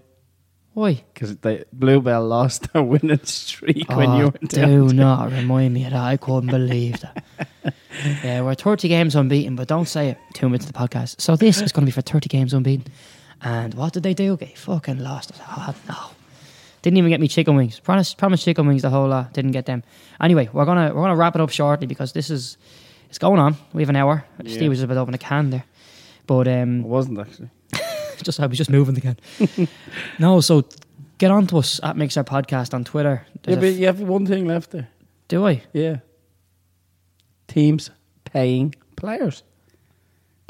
Why? 0.79 1.03
Because 1.12 1.37
the 1.39 1.66
Bluebell 1.72 2.24
lost 2.24 2.72
their 2.72 2.85
winning 2.85 3.18
streak 3.24 3.89
when 3.89 4.12
you 4.12 4.26
Oh, 4.26 4.47
down. 4.47 4.68
do 4.68 4.95
not 4.95 5.33
remind 5.33 5.74
me 5.74 5.85
of 5.87 5.91
that. 5.91 6.01
I 6.01 6.16
couldn't 6.16 6.51
believe 6.51 7.01
that. 7.01 7.24
yeah, 8.22 8.43
we're 8.43 8.55
30 8.55 8.87
games 8.87 9.16
unbeaten, 9.16 9.57
but 9.57 9.66
don't 9.66 9.89
say 9.89 10.11
it 10.11 10.18
two 10.35 10.47
minutes 10.49 10.66
to 10.66 10.72
the 10.72 10.79
podcast. 10.79 11.20
So 11.20 11.35
this 11.35 11.61
is 11.61 11.72
going 11.72 11.83
to 11.83 11.87
be 11.87 11.91
for 11.91 12.01
30 12.03 12.29
games 12.29 12.55
unbeaten. 12.55 12.93
And 13.43 13.74
what 13.74 13.93
did 13.93 14.05
they 14.05 14.14
do? 14.14 14.37
They 14.37 14.55
fucking 14.55 15.01
lost. 15.01 15.33
Us. 15.33 15.41
Oh, 15.49 15.74
no. 15.89 15.97
Didn't 16.83 16.99
even 16.99 17.11
get 17.11 17.20
me 17.20 17.26
chicken 17.26 17.57
wings. 17.57 17.81
Promised, 17.81 18.16
promised 18.16 18.45
chicken 18.45 18.68
wings 18.68 18.83
the 18.83 18.91
whole 18.91 19.09
lot. 19.09 19.33
Didn't 19.33 19.51
get 19.51 19.66
them. 19.66 19.83
Anyway, 20.20 20.49
we're 20.53 20.64
gonna 20.64 20.95
we're 20.95 21.03
gonna 21.03 21.16
wrap 21.16 21.35
it 21.35 21.41
up 21.41 21.51
shortly 21.51 21.89
because 21.89 22.12
this 22.12 22.31
is 22.31 22.57
it's 23.09 23.18
going 23.18 23.41
on. 23.41 23.57
We 23.72 23.83
have 23.83 23.89
an 23.91 23.97
hour. 23.97 24.24
Yeah. 24.45 24.55
Steve 24.55 24.68
was 24.70 24.81
a 24.83 24.87
bit 24.87 24.97
open 24.97 25.12
a 25.12 25.18
can 25.18 25.51
there, 25.51 25.64
but 26.29 26.47
um, 26.47 26.83
It 26.83 26.87
wasn't 26.87 27.18
actually. 27.18 27.51
just 28.25 28.41
I 28.41 28.47
was 28.47 28.59
just 28.59 28.71
moving 28.71 28.97
again. 28.97 29.16
no, 30.19 30.41
so 30.41 30.64
get 31.19 31.31
on 31.31 31.47
to 31.49 31.59
us 31.59 31.81
at 31.83 31.97
Mixer 31.97 32.25
Podcast 32.25 32.75
on 32.75 32.85
Twitter. 32.85 33.27
Yeah, 33.27 33.41
There's 33.43 33.57
a 33.57 33.61
but 33.61 33.81
you 33.81 33.87
have 33.87 34.01
one 34.01 34.27
thing 34.27 34.47
left 34.47 34.71
there. 34.71 34.89
do 35.29 35.47
I? 35.47 35.62
Yeah. 35.73 35.99
Teams 37.47 37.91
paying 38.25 38.75
players. 38.97 39.43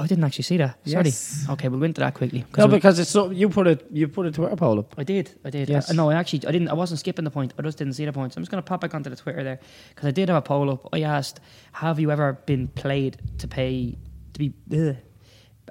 I 0.01 0.07
didn't 0.07 0.23
actually 0.25 0.45
see 0.45 0.57
that. 0.59 0.79
Sorry. 0.87 1.07
Yes. 1.07 1.45
Okay, 1.51 1.69
we'll 1.69 1.81
go 1.81 1.85
into 1.87 2.01
that 2.01 2.15
quickly. 2.15 2.45
No, 2.57 2.69
because 2.69 3.01
it's 3.01 3.11
so 3.11 3.31
you 3.31 3.49
put 3.49 3.67
it 3.67 3.85
you 3.91 4.07
put 4.07 4.27
a 4.27 4.31
Twitter 4.31 4.55
poll 4.55 4.79
up. 4.79 4.95
I 4.97 5.03
did, 5.03 5.37
I 5.45 5.51
did. 5.51 5.69
Yes. 5.69 5.91
Uh, 5.91 5.95
no, 5.95 6.11
I 6.11 6.15
actually, 6.15 6.47
I 6.47 6.53
didn't. 6.53 6.69
I 6.69 6.75
wasn't 6.75 7.01
skipping 7.01 7.25
the 7.25 7.33
point. 7.33 7.53
I 7.59 7.63
just 7.63 7.79
didn't 7.79 7.95
see 7.95 8.05
the 8.05 8.13
point. 8.13 8.33
So 8.33 8.39
I'm 8.39 8.43
just 8.45 8.51
going 8.51 8.63
to 8.63 8.69
pop 8.69 8.81
back 8.81 8.95
onto 8.95 9.11
the 9.11 9.17
Twitter 9.17 9.43
there 9.43 9.59
because 9.89 10.07
I 10.07 10.13
did 10.13 10.29
have 10.29 10.39
a 10.39 10.43
poll 10.43 10.71
up. 10.71 10.89
I 10.93 11.03
asked, 11.03 11.41
"Have 11.73 11.99
you 11.99 12.13
ever 12.13 12.35
been 12.47 12.69
played 12.69 13.19
to 13.39 13.49
pay 13.49 13.99
to 14.35 14.39
be? 14.39 14.53
Ugh. 14.73 14.97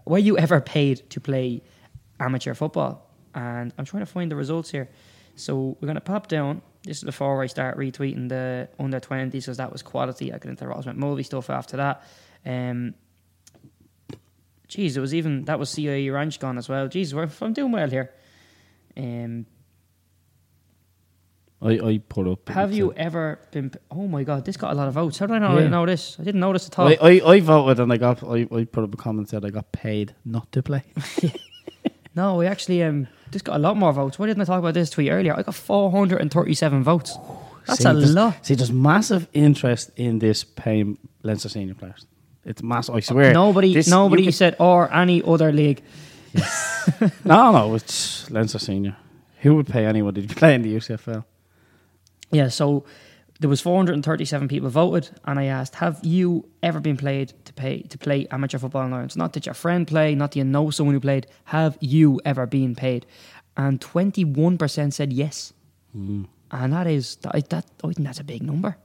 Were 0.05 0.17
you 0.17 0.37
ever 0.37 0.59
paid 0.59 1.09
to 1.11 1.21
play 1.21 1.61
amateur 2.19 2.53
football?" 2.53 3.09
And 3.35 3.73
I'm 3.77 3.85
trying 3.85 4.01
to 4.01 4.11
find 4.11 4.31
the 4.31 4.35
results 4.35 4.71
here. 4.71 4.89
So 5.35 5.77
we're 5.79 5.85
going 5.85 5.95
to 5.95 6.01
pop 6.01 6.27
down. 6.27 6.61
This 6.83 6.97
is 6.97 7.03
before 7.03 7.43
I 7.43 7.47
start 7.47 7.77
retweeting 7.77 8.29
the 8.29 8.69
under 8.79 8.99
20s 8.99 9.31
because 9.31 9.57
that 9.57 9.71
was 9.71 9.83
quality. 9.83 10.33
I 10.33 10.37
got 10.37 10.49
into 10.49 10.67
Ross 10.67 10.85
McMulvey 10.85 11.23
stuff 11.25 11.49
after 11.49 11.77
that. 11.77 12.03
Um, 12.45 12.95
Jeez, 14.69 14.97
it 14.97 14.99
was 14.99 15.13
even 15.13 15.45
that 15.45 15.59
was 15.59 15.69
CIE 15.69 16.09
Ranch 16.09 16.39
gone 16.39 16.57
as 16.57 16.67
well. 16.67 16.87
Jeez, 16.89 17.13
we're, 17.13 17.29
I'm 17.41 17.53
doing 17.53 17.71
well 17.71 17.89
here. 17.89 18.11
Um, 18.97 19.45
I, 21.61 21.79
I 21.79 21.97
put 22.09 22.27
up. 22.27 22.49
have 22.49 22.73
you 22.73 22.93
ever 22.93 23.39
been? 23.51 23.71
Oh 23.89 24.07
my 24.07 24.23
god, 24.23 24.45
this 24.45 24.57
got 24.57 24.71
a 24.71 24.75
lot 24.75 24.87
of 24.87 24.93
votes. 24.93 25.17
How 25.17 25.25
did 25.25 25.35
I 25.35 25.39
know? 25.39 25.57
Yeah. 25.57 25.67
know 25.69 25.85
this? 25.85 26.17
I 26.19 26.23
didn't 26.23 26.41
notice 26.41 26.67
at 26.67 26.77
all. 26.77 26.87
I, 26.87 26.97
I, 27.01 27.21
I 27.33 27.39
voted 27.39 27.79
and 27.79 27.91
I 27.93 27.97
got 27.97 28.23
I, 28.23 28.47
I 28.51 28.65
put 28.65 28.83
up 28.83 28.93
a 28.93 28.97
comment 28.97 29.29
said 29.29 29.45
I 29.45 29.49
got 29.49 29.71
paid 29.71 30.13
not 30.25 30.51
to 30.51 30.61
play. 30.61 30.83
no, 32.17 32.35
we 32.39 32.45
actually 32.47 32.83
um, 32.83 33.07
this 33.31 33.41
got 33.41 33.55
a 33.55 33.59
lot 33.59 33.75
more 33.77 33.93
votes. 33.93 34.17
Why 34.19 34.25
didn't 34.27 34.41
I 34.41 34.45
talk 34.45 34.59
about 34.59 34.73
this 34.73 34.89
tweet 34.89 35.09
earlier? 35.11 35.33
I 35.37 35.43
got 35.43 35.55
437 35.55 36.83
votes. 36.83 37.17
That's 37.67 37.81
See, 37.83 37.89
a 37.89 37.93
there's- 37.93 38.13
lot. 38.13 38.45
See, 38.45 38.55
there's 38.55 38.71
massive 38.71 39.27
interest 39.33 39.91
in 39.95 40.19
this 40.19 40.43
paying 40.43 40.97
Leinster 41.23 41.49
senior 41.49 41.75
players. 41.75 42.05
It's 42.45 42.63
massive. 42.63 42.95
I 42.95 43.01
swear. 43.01 43.33
Nobody, 43.33 43.73
This- 43.73 43.87
nobody 43.89 44.23
you 44.23 44.31
said 44.31 44.55
or 44.59 44.91
any 44.93 45.21
other 45.23 45.51
league. 45.51 45.81
could- 46.99 47.11
no, 47.25 47.51
no, 47.51 47.75
it's 47.75 48.29
Leinster 48.31 48.59
senior. 48.59 48.95
Who 49.41 49.55
would 49.55 49.67
pay 49.67 49.85
anyone 49.85 50.13
to 50.15 50.21
play 50.35 50.55
in 50.55 50.61
the 50.61 50.75
UCFL? 50.75 51.23
Yeah, 52.31 52.49
so 52.49 52.83
there 53.39 53.49
was 53.49 53.61
437 53.61 54.47
people 54.47 54.69
voted, 54.69 55.09
and 55.25 55.39
I 55.39 55.45
asked, 55.45 55.75
"Have 55.75 55.99
you 56.03 56.47
ever 56.63 56.79
been 56.79 56.97
played 56.97 57.33
to 57.45 57.53
pay 57.53 57.81
to 57.83 57.97
play 57.97 58.27
amateur 58.31 58.57
football 58.59 58.85
in 58.85 58.93
Ireland? 58.93 59.15
Not 59.15 59.33
that 59.33 59.45
your 59.45 59.53
friend 59.55 59.85
play, 59.87 60.15
not 60.15 60.31
that 60.31 60.39
you 60.39 60.43
know 60.45 60.69
someone 60.71 60.95
who 60.95 60.99
played. 60.99 61.27
Have 61.45 61.77
you 61.79 62.19
ever 62.25 62.45
been 62.47 62.75
paid?" 62.75 63.05
And 63.55 63.79
21% 63.81 64.93
said 64.93 65.11
yes, 65.13 65.53
Hmm. 65.93 66.23
and 66.51 66.73
that 66.73 66.85
is 66.87 67.15
that, 67.21 67.49
that 67.49 67.65
I 67.83 67.87
think 67.93 68.05
that's 68.07 68.19
a 68.19 68.23
big 68.23 68.43
number. 68.43 68.77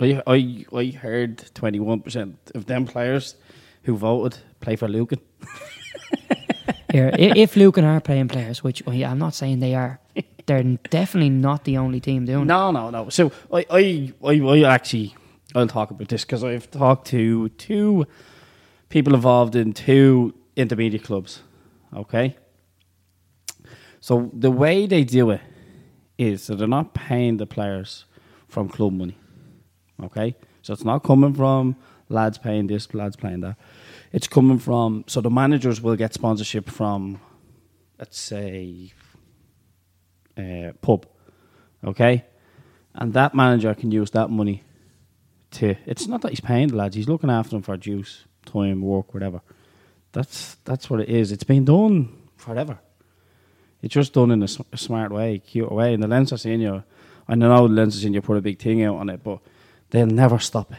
I 0.00 0.20
I 0.26 0.64
I 0.72 0.84
heard 1.02 1.44
twenty 1.54 1.80
one 1.80 2.00
percent 2.00 2.36
of 2.54 2.66
them 2.66 2.86
players 2.86 3.34
who 3.84 3.96
voted 3.96 4.38
play 4.60 4.76
for 4.76 4.88
Lucan. 4.88 5.20
Here, 6.92 7.10
if 7.18 7.56
Lucan 7.56 7.84
are 7.84 8.00
playing 8.00 8.28
players, 8.28 8.62
which 8.64 8.82
I'm 8.86 9.18
not 9.18 9.34
saying 9.34 9.60
they 9.60 9.74
are, 9.74 9.98
they're 10.46 10.62
definitely 10.90 11.30
not 11.30 11.64
the 11.64 11.76
only 11.76 12.00
team 12.00 12.24
doing 12.24 12.42
it. 12.42 12.46
No, 12.46 12.70
no, 12.70 12.90
no. 12.90 13.08
So 13.08 13.32
I, 13.52 13.66
I, 13.70 14.12
I, 14.24 14.40
I 14.40 14.74
actually, 14.74 15.14
I'll 15.54 15.66
talk 15.66 15.90
about 15.90 16.08
this 16.08 16.24
because 16.24 16.44
I've 16.44 16.70
talked 16.70 17.08
to 17.08 17.48
two 17.50 18.06
people 18.88 19.14
involved 19.14 19.56
in 19.56 19.72
two 19.72 20.34
intermediate 20.54 21.04
clubs. 21.04 21.42
Okay. 21.94 22.36
So 24.00 24.30
the 24.32 24.50
way 24.50 24.86
they 24.86 25.04
do 25.04 25.30
it 25.30 25.40
is 26.18 26.46
that 26.46 26.56
they're 26.56 26.68
not 26.68 26.94
paying 26.94 27.36
the 27.38 27.46
players 27.46 28.04
from 28.48 28.68
club 28.68 28.92
money. 28.92 29.18
Okay. 30.02 30.36
So 30.62 30.72
it's 30.72 30.84
not 30.84 31.02
coming 31.02 31.34
from 31.34 31.76
lads 32.08 32.38
paying 32.38 32.68
this, 32.68 32.92
lads 32.94 33.16
paying 33.16 33.40
that. 33.40 33.56
It's 34.12 34.28
coming 34.28 34.58
from 34.58 35.04
so 35.08 35.20
the 35.20 35.30
managers 35.30 35.80
will 35.80 35.96
get 35.96 36.14
sponsorship 36.14 36.70
from, 36.70 37.20
let's 37.98 38.18
say, 38.18 38.92
uh, 40.36 40.72
pub 40.80 41.06
okay? 41.86 42.24
And 42.94 43.12
that 43.14 43.34
manager 43.34 43.74
can 43.74 43.90
use 43.90 44.10
that 44.12 44.30
money 44.30 44.62
to. 45.52 45.74
It's 45.86 46.06
not 46.06 46.22
that 46.22 46.30
he's 46.30 46.40
paying 46.40 46.68
the 46.68 46.76
lads; 46.76 46.96
he's 46.96 47.08
looking 47.08 47.30
after 47.30 47.50
them 47.50 47.62
for 47.62 47.76
juice, 47.76 48.24
time, 48.44 48.82
work, 48.82 49.14
whatever. 49.14 49.40
That's 50.12 50.56
that's 50.64 50.88
what 50.88 51.00
it 51.00 51.08
is. 51.08 51.32
It's 51.32 51.44
been 51.44 51.64
done 51.64 52.16
forever. 52.36 52.78
It's 53.82 53.94
just 53.94 54.14
done 54.14 54.30
in 54.30 54.42
a 54.42 54.48
smart 54.48 55.12
way, 55.12 55.38
cute 55.38 55.70
way. 55.70 55.92
And 55.92 56.02
the 56.02 56.08
Leinster 56.08 56.38
Senior, 56.38 56.84
I 57.28 57.34
know 57.34 57.68
the 57.68 57.74
Leinster 57.74 58.00
Senior 58.00 58.22
put 58.22 58.38
a 58.38 58.40
big 58.40 58.58
thing 58.58 58.82
out 58.82 58.96
on 58.96 59.10
it, 59.10 59.22
but 59.22 59.40
they'll 59.90 60.06
never 60.06 60.38
stop 60.38 60.72
it. 60.72 60.78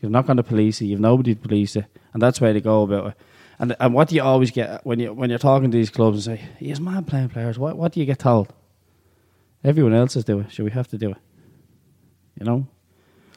You've 0.00 0.12
not 0.12 0.26
going 0.26 0.36
to 0.36 0.42
police 0.42 0.80
it. 0.80 0.86
You've 0.86 1.00
nobody 1.00 1.34
to 1.34 1.40
police 1.40 1.76
it, 1.76 1.86
and 2.12 2.22
that's 2.22 2.40
where 2.40 2.52
they 2.52 2.60
go 2.60 2.82
about 2.82 3.08
it. 3.08 3.14
And 3.58 3.76
and 3.80 3.92
what 3.94 4.08
do 4.08 4.14
you 4.14 4.22
always 4.22 4.52
get 4.52 4.86
when 4.86 5.00
you 5.00 5.12
when 5.12 5.28
you're 5.28 5.40
talking 5.40 5.72
to 5.72 5.76
these 5.76 5.90
clubs 5.90 6.26
and 6.26 6.38
say, 6.38 6.44
"He's 6.58 6.80
mad 6.80 7.08
playing 7.08 7.30
players." 7.30 7.58
What 7.58 7.76
what 7.76 7.92
do 7.92 7.98
you 7.98 8.06
get 8.06 8.20
told? 8.20 8.54
Everyone 9.64 9.94
else 9.94 10.16
is 10.16 10.24
doing 10.24 10.44
it. 10.44 10.52
Should 10.52 10.64
we 10.64 10.70
have 10.72 10.88
to 10.88 10.98
do 10.98 11.10
it? 11.10 11.18
You 12.38 12.46
know, 12.46 12.66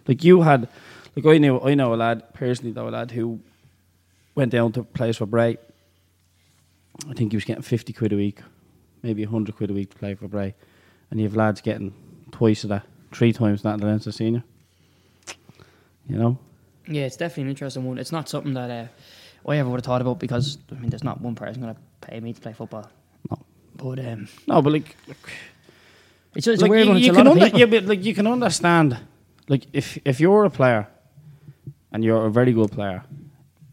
like 0.07 0.23
you 0.23 0.41
had, 0.41 0.67
like 1.15 1.25
I 1.25 1.37
knew, 1.37 1.59
I 1.59 1.75
know 1.75 1.93
a 1.93 1.95
lad 1.95 2.33
personally, 2.33 2.71
though 2.71 2.87
a 2.87 2.89
lad 2.89 3.11
who 3.11 3.39
went 4.33 4.51
down 4.51 4.71
to 4.73 4.83
plays 4.83 5.17
for 5.17 5.25
Bray. 5.25 5.57
I 7.09 7.13
think 7.13 7.31
he 7.31 7.37
was 7.37 7.43
getting 7.45 7.61
fifty 7.61 7.93
quid 7.93 8.13
a 8.13 8.15
week, 8.15 8.39
maybe 9.03 9.23
hundred 9.23 9.55
quid 9.57 9.69
a 9.69 9.73
week 9.73 9.91
to 9.91 9.97
play 9.97 10.15
for 10.15 10.27
Bray, 10.27 10.55
and 11.11 11.19
you 11.19 11.25
have 11.25 11.35
lads 11.35 11.61
getting 11.61 11.93
twice 12.31 12.63
of 12.63 12.69
that, 12.69 12.85
three 13.11 13.33
times 13.33 13.61
that 13.63 13.75
in 13.75 13.79
the 13.81 13.87
Leinster 13.87 14.11
Senior. 14.11 14.43
You 16.07 16.17
know, 16.17 16.37
Yeah, 16.87 17.05
it's 17.05 17.17
definitely 17.17 17.43
an 17.43 17.49
interesting 17.49 17.83
one. 17.83 17.97
It's 17.97 18.11
not 18.11 18.29
something 18.29 18.53
that 18.53 18.69
uh, 18.69 19.49
I 19.49 19.57
ever 19.57 19.69
would 19.69 19.77
have 19.77 19.85
thought 19.85 20.01
about 20.01 20.19
because 20.19 20.57
I 20.71 20.75
mean, 20.75 20.89
there's 20.89 21.03
not 21.03 21.19
one 21.19 21.35
person 21.35 21.61
going 21.61 21.73
to 21.73 21.81
pay 22.01 22.19
me 22.19 22.33
to 22.33 22.41
play 22.41 22.53
football. 22.53 22.89
No. 23.29 23.39
But 23.75 23.99
um, 24.05 24.27
no, 24.47 24.61
but 24.61 24.73
like, 24.73 24.95
look, 25.07 25.31
it's, 26.35 26.47
it's 26.47 26.61
like 26.61 26.69
a 26.69 26.71
weird 26.71 26.85
you, 26.85 26.89
one. 26.89 26.97
It's 26.97 27.05
you 27.07 27.11
a 27.11 27.15
can 27.15 27.25
lot 27.25 27.37
of 27.37 27.43
people. 27.43 27.59
yeah, 27.59 27.65
but 27.65 27.85
like 27.85 28.03
you 28.03 28.13
can 28.13 28.27
understand, 28.27 28.97
like 29.47 29.65
if 29.73 29.97
if 30.05 30.19
you're 30.19 30.45
a 30.45 30.49
player 30.49 30.87
and 31.91 32.03
you're 32.03 32.25
a 32.25 32.31
very 32.31 32.51
good 32.51 32.71
player 32.71 33.03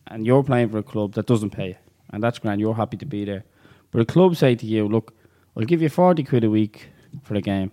and 0.07 0.27
you're 0.27 0.43
playing 0.45 0.69
for 0.71 0.79
a 0.79 0.83
club 0.83 1.15
that 1.15 1.27
doesn't 1.27 1.51
pay 1.51 1.69
you, 1.69 1.77
and 2.11 2.23
that's 2.23 2.39
grand, 2.39 2.61
you're 2.61 2.75
happy 2.75 2.97
to 2.99 3.07
be 3.07 3.25
there. 3.25 3.45
But 3.91 4.01
a 4.01 4.05
club 4.05 4.37
say 4.37 4.55
to 4.55 4.67
you, 4.67 4.89
look, 4.89 5.15
I'll 5.57 5.65
give 5.65 5.83
you 5.83 5.89
forty 5.89 6.23
quid 6.25 6.45
a 6.45 6.51
week 6.51 6.89
for 7.23 7.35
the 7.35 7.41
game, 7.43 7.71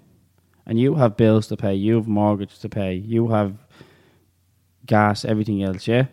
and 0.65 0.79
you 0.79 0.95
have 0.95 1.15
bills 1.17 1.47
to 1.47 1.57
pay, 1.57 1.73
you 1.75 1.95
have 1.95 2.07
mortgage 2.07 2.59
to 2.59 2.69
pay, 2.69 2.93
you 2.95 3.27
have 3.29 3.53
gas, 4.85 5.25
everything 5.25 5.63
else. 5.63 5.87
Yeah, 5.87 6.05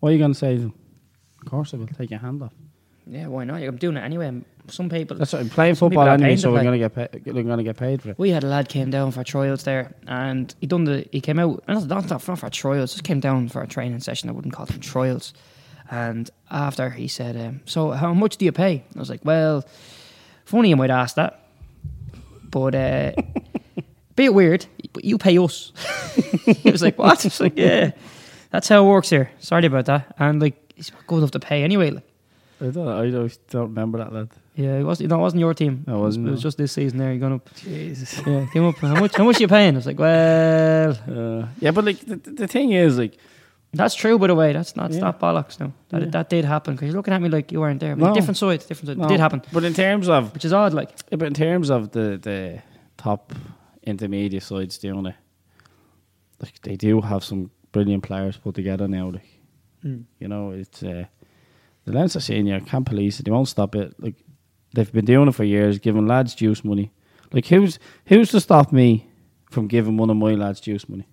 what 0.00 0.10
are 0.10 0.12
you 0.12 0.18
going 0.18 0.32
to 0.32 0.38
say? 0.38 0.54
Of 0.56 1.46
course, 1.46 1.72
I 1.72 1.76
will 1.76 1.86
take 1.86 2.10
your 2.10 2.20
hand 2.20 2.42
off. 2.42 2.52
Yeah, 3.06 3.28
why 3.28 3.44
not? 3.44 3.62
I'm 3.62 3.76
doing 3.76 3.96
it 3.96 4.00
anyway. 4.00 4.42
Some 4.68 4.88
people. 4.88 5.16
That's 5.16 5.32
what, 5.32 5.40
I'm 5.40 5.48
playing 5.48 5.74
football 5.76 6.06
anyway, 6.08 6.36
so 6.36 6.52
we're 6.52 6.62
going 6.62 6.78
to 6.80 6.88
get 6.88 6.94
paid. 6.94 7.34
We're 7.34 7.56
to 7.56 7.62
get 7.62 7.76
paid 7.76 8.02
for 8.02 8.10
it. 8.10 8.18
We 8.18 8.30
had 8.30 8.44
a 8.44 8.46
lad 8.46 8.68
came 8.68 8.90
down 8.90 9.10
for 9.12 9.24
trials 9.24 9.64
there, 9.64 9.94
and 10.06 10.54
he 10.60 10.66
done 10.66 10.84
the. 10.84 11.06
He 11.10 11.20
came 11.20 11.38
out. 11.38 11.62
Not, 11.66 11.86
not, 11.86 12.08
not 12.08 12.22
for 12.22 12.50
trials. 12.50 12.92
Just 12.92 13.04
came 13.04 13.20
down 13.20 13.48
for 13.48 13.62
a 13.62 13.66
training 13.66 14.00
session. 14.00 14.28
I 14.28 14.32
wouldn't 14.32 14.54
call 14.54 14.66
them 14.66 14.80
trials. 14.80 15.32
And 15.90 16.30
after 16.50 16.90
he 16.90 17.08
said, 17.08 17.36
um, 17.36 17.60
"So 17.64 17.92
how 17.92 18.12
much 18.12 18.36
do 18.36 18.44
you 18.44 18.52
pay?" 18.52 18.84
I 18.94 18.98
was 18.98 19.10
like, 19.10 19.24
"Well, 19.24 19.64
funny 20.44 20.68
you 20.68 20.76
might 20.76 20.90
ask 20.90 21.16
that, 21.16 21.40
but 22.50 22.74
uh, 22.74 23.12
bit 24.16 24.34
weird. 24.34 24.66
But 24.92 25.04
you 25.04 25.18
pay 25.18 25.38
us." 25.38 25.72
he 26.44 26.70
was 26.70 26.82
like, 26.82 26.98
"What?" 26.98 27.24
I 27.24 27.28
was 27.28 27.40
like, 27.40 27.56
"Yeah, 27.56 27.92
that's 28.50 28.68
how 28.68 28.84
it 28.84 28.88
works 28.88 29.10
here. 29.10 29.30
Sorry 29.38 29.64
about 29.64 29.86
that." 29.86 30.14
And 30.18 30.40
like, 30.42 30.72
he's 30.74 30.90
good 31.06 31.18
enough 31.18 31.30
to 31.32 31.40
pay 31.40 31.62
anyway. 31.62 31.90
Like, 31.90 32.07
I 32.60 32.66
don't, 32.66 32.88
I 32.88 33.10
don't, 33.10 33.38
don't 33.50 33.68
remember 33.68 33.98
that 33.98 34.12
lad. 34.12 34.28
yeah, 34.56 34.78
it 34.78 34.82
wasn't. 34.82 35.10
No, 35.10 35.16
it 35.16 35.20
wasn't 35.20 35.40
your 35.40 35.54
team. 35.54 35.84
No, 35.86 35.94
it 35.94 35.96
it 35.96 36.00
was, 36.00 36.08
wasn't, 36.18 36.28
it 36.28 36.30
was 36.32 36.40
no. 36.40 36.42
just 36.48 36.58
this 36.58 36.72
season. 36.72 36.98
There, 36.98 37.12
you 37.12 37.20
gone 37.20 37.32
up. 37.34 37.48
Jesus. 37.54 38.20
Yeah, 38.26 38.46
came 38.52 38.64
up. 38.64 38.76
How 38.78 38.98
much? 39.00 39.14
How 39.16 39.24
much 39.24 39.36
are 39.38 39.42
you 39.42 39.48
paying? 39.48 39.74
I 39.74 39.78
was 39.78 39.86
like, 39.86 39.98
well, 39.98 40.90
Uh, 41.08 41.46
yeah, 41.60 41.70
but 41.70 41.84
like 41.84 42.00
the, 42.00 42.16
the 42.16 42.48
thing 42.48 42.72
is, 42.72 42.98
like, 42.98 43.16
that's 43.72 43.94
true. 43.94 44.18
By 44.18 44.26
the 44.28 44.34
way, 44.34 44.52
that's 44.52 44.74
not 44.74 44.90
Yeah. 44.92 45.00
not 45.00 45.20
bollocks. 45.20 45.60
No, 45.60 45.72
that 45.90 46.02
Yeah. 46.02 46.08
that 46.10 46.28
did 46.30 46.44
happen 46.44 46.74
because 46.74 46.86
you're 46.88 46.96
looking 46.96 47.14
at 47.14 47.22
me 47.22 47.28
like 47.28 47.52
you 47.52 47.60
weren't 47.60 47.78
there. 47.80 47.94
But 47.94 48.06
No. 48.08 48.14
Different 48.14 48.36
side, 48.38 48.60
different 48.66 48.88
side. 48.88 48.98
no, 48.98 49.04
It 49.06 49.08
did 49.08 49.20
happen, 49.20 49.42
But 49.52 49.64
in 49.64 49.74
terms 49.74 50.08
of, 50.08 50.32
which 50.34 50.44
is 50.44 50.52
odd. 50.52 50.72
Like, 50.74 50.90
yeah, 51.10 51.16
but 51.16 51.26
in 51.28 51.34
terms 51.34 51.70
of 51.70 51.92
the 51.92 52.18
the 52.20 52.62
top 52.96 53.32
intermediate 53.84 54.42
sides 54.42 54.78
doing 54.78 55.06
it, 55.06 55.14
like 56.40 56.60
they 56.62 56.76
do 56.76 57.00
have 57.00 57.22
some 57.22 57.50
brilliant 57.72 58.02
players 58.02 58.36
put 58.36 58.54
together 58.54 58.88
now. 58.88 59.10
Like, 59.10 59.40
you 59.84 60.28
know, 60.28 60.50
it's 60.50 60.82
uh, 60.82 61.04
the 61.88 61.94
Leinster 61.94 62.20
Senior 62.20 62.60
can't 62.60 62.84
police 62.84 63.18
it. 63.18 63.24
They 63.24 63.30
won't 63.30 63.48
stop 63.48 63.74
it. 63.74 63.94
Like 63.98 64.16
they've 64.74 64.92
been 64.92 65.06
doing 65.06 65.28
it 65.28 65.34
for 65.34 65.44
years, 65.44 65.78
giving 65.78 66.06
lads 66.06 66.34
juice 66.34 66.62
money. 66.62 66.92
Like 67.32 67.46
who's 67.46 67.78
who's 68.06 68.30
to 68.30 68.40
stop 68.40 68.72
me 68.72 69.08
from 69.50 69.66
giving 69.68 69.96
one 69.96 70.10
of 70.10 70.16
my 70.16 70.32
lads 70.32 70.60
juice 70.60 70.88
money? 70.88 71.08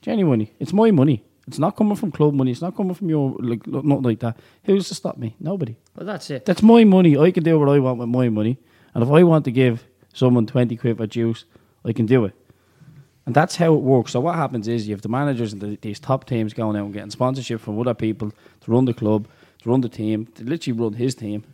Genuinely, 0.00 0.54
it's 0.60 0.72
my 0.72 0.92
money. 0.92 1.24
It's 1.48 1.58
not 1.58 1.76
coming 1.76 1.96
from 1.96 2.12
club 2.12 2.34
money. 2.34 2.52
It's 2.52 2.62
not 2.62 2.76
coming 2.76 2.94
from 2.94 3.08
your 3.08 3.34
like 3.40 3.66
nothing 3.66 4.02
like 4.02 4.20
that. 4.20 4.38
Who's 4.64 4.88
to 4.88 4.94
stop 4.94 5.18
me? 5.18 5.34
Nobody. 5.40 5.76
well, 5.96 6.06
that's 6.06 6.30
it. 6.30 6.44
That's 6.44 6.62
my 6.62 6.84
money. 6.84 7.18
I 7.18 7.32
can 7.32 7.42
do 7.42 7.58
what 7.58 7.68
I 7.68 7.80
want 7.80 7.98
with 7.98 8.08
my 8.08 8.28
money. 8.28 8.58
And 8.94 9.02
if 9.02 9.10
I 9.10 9.22
want 9.24 9.44
to 9.46 9.50
give 9.50 9.84
someone 10.12 10.46
20 10.46 10.76
quid 10.76 10.96
for 10.98 11.06
juice, 11.06 11.44
I 11.84 11.92
can 11.92 12.06
do 12.06 12.24
it. 12.24 12.34
And 13.26 13.34
that's 13.34 13.56
how 13.56 13.74
it 13.74 13.82
works. 13.82 14.12
So 14.12 14.20
what 14.20 14.36
happens 14.36 14.68
is 14.68 14.88
you 14.88 14.94
have 14.94 15.02
the 15.02 15.08
managers 15.08 15.52
and 15.52 15.60
the, 15.60 15.78
these 15.82 16.00
top 16.00 16.24
teams 16.24 16.54
going 16.54 16.76
out 16.76 16.84
and 16.84 16.94
getting 16.94 17.10
sponsorship 17.10 17.60
from 17.60 17.78
other 17.78 17.92
people 17.92 18.30
to 18.60 18.70
run 18.70 18.86
the 18.86 18.94
club, 18.94 19.28
to 19.62 19.70
run 19.70 19.80
the 19.80 19.88
team, 19.88 20.26
to 20.34 20.44
literally 20.44 20.80
run 20.80 20.92
his 20.94 21.14
team. 21.14 21.44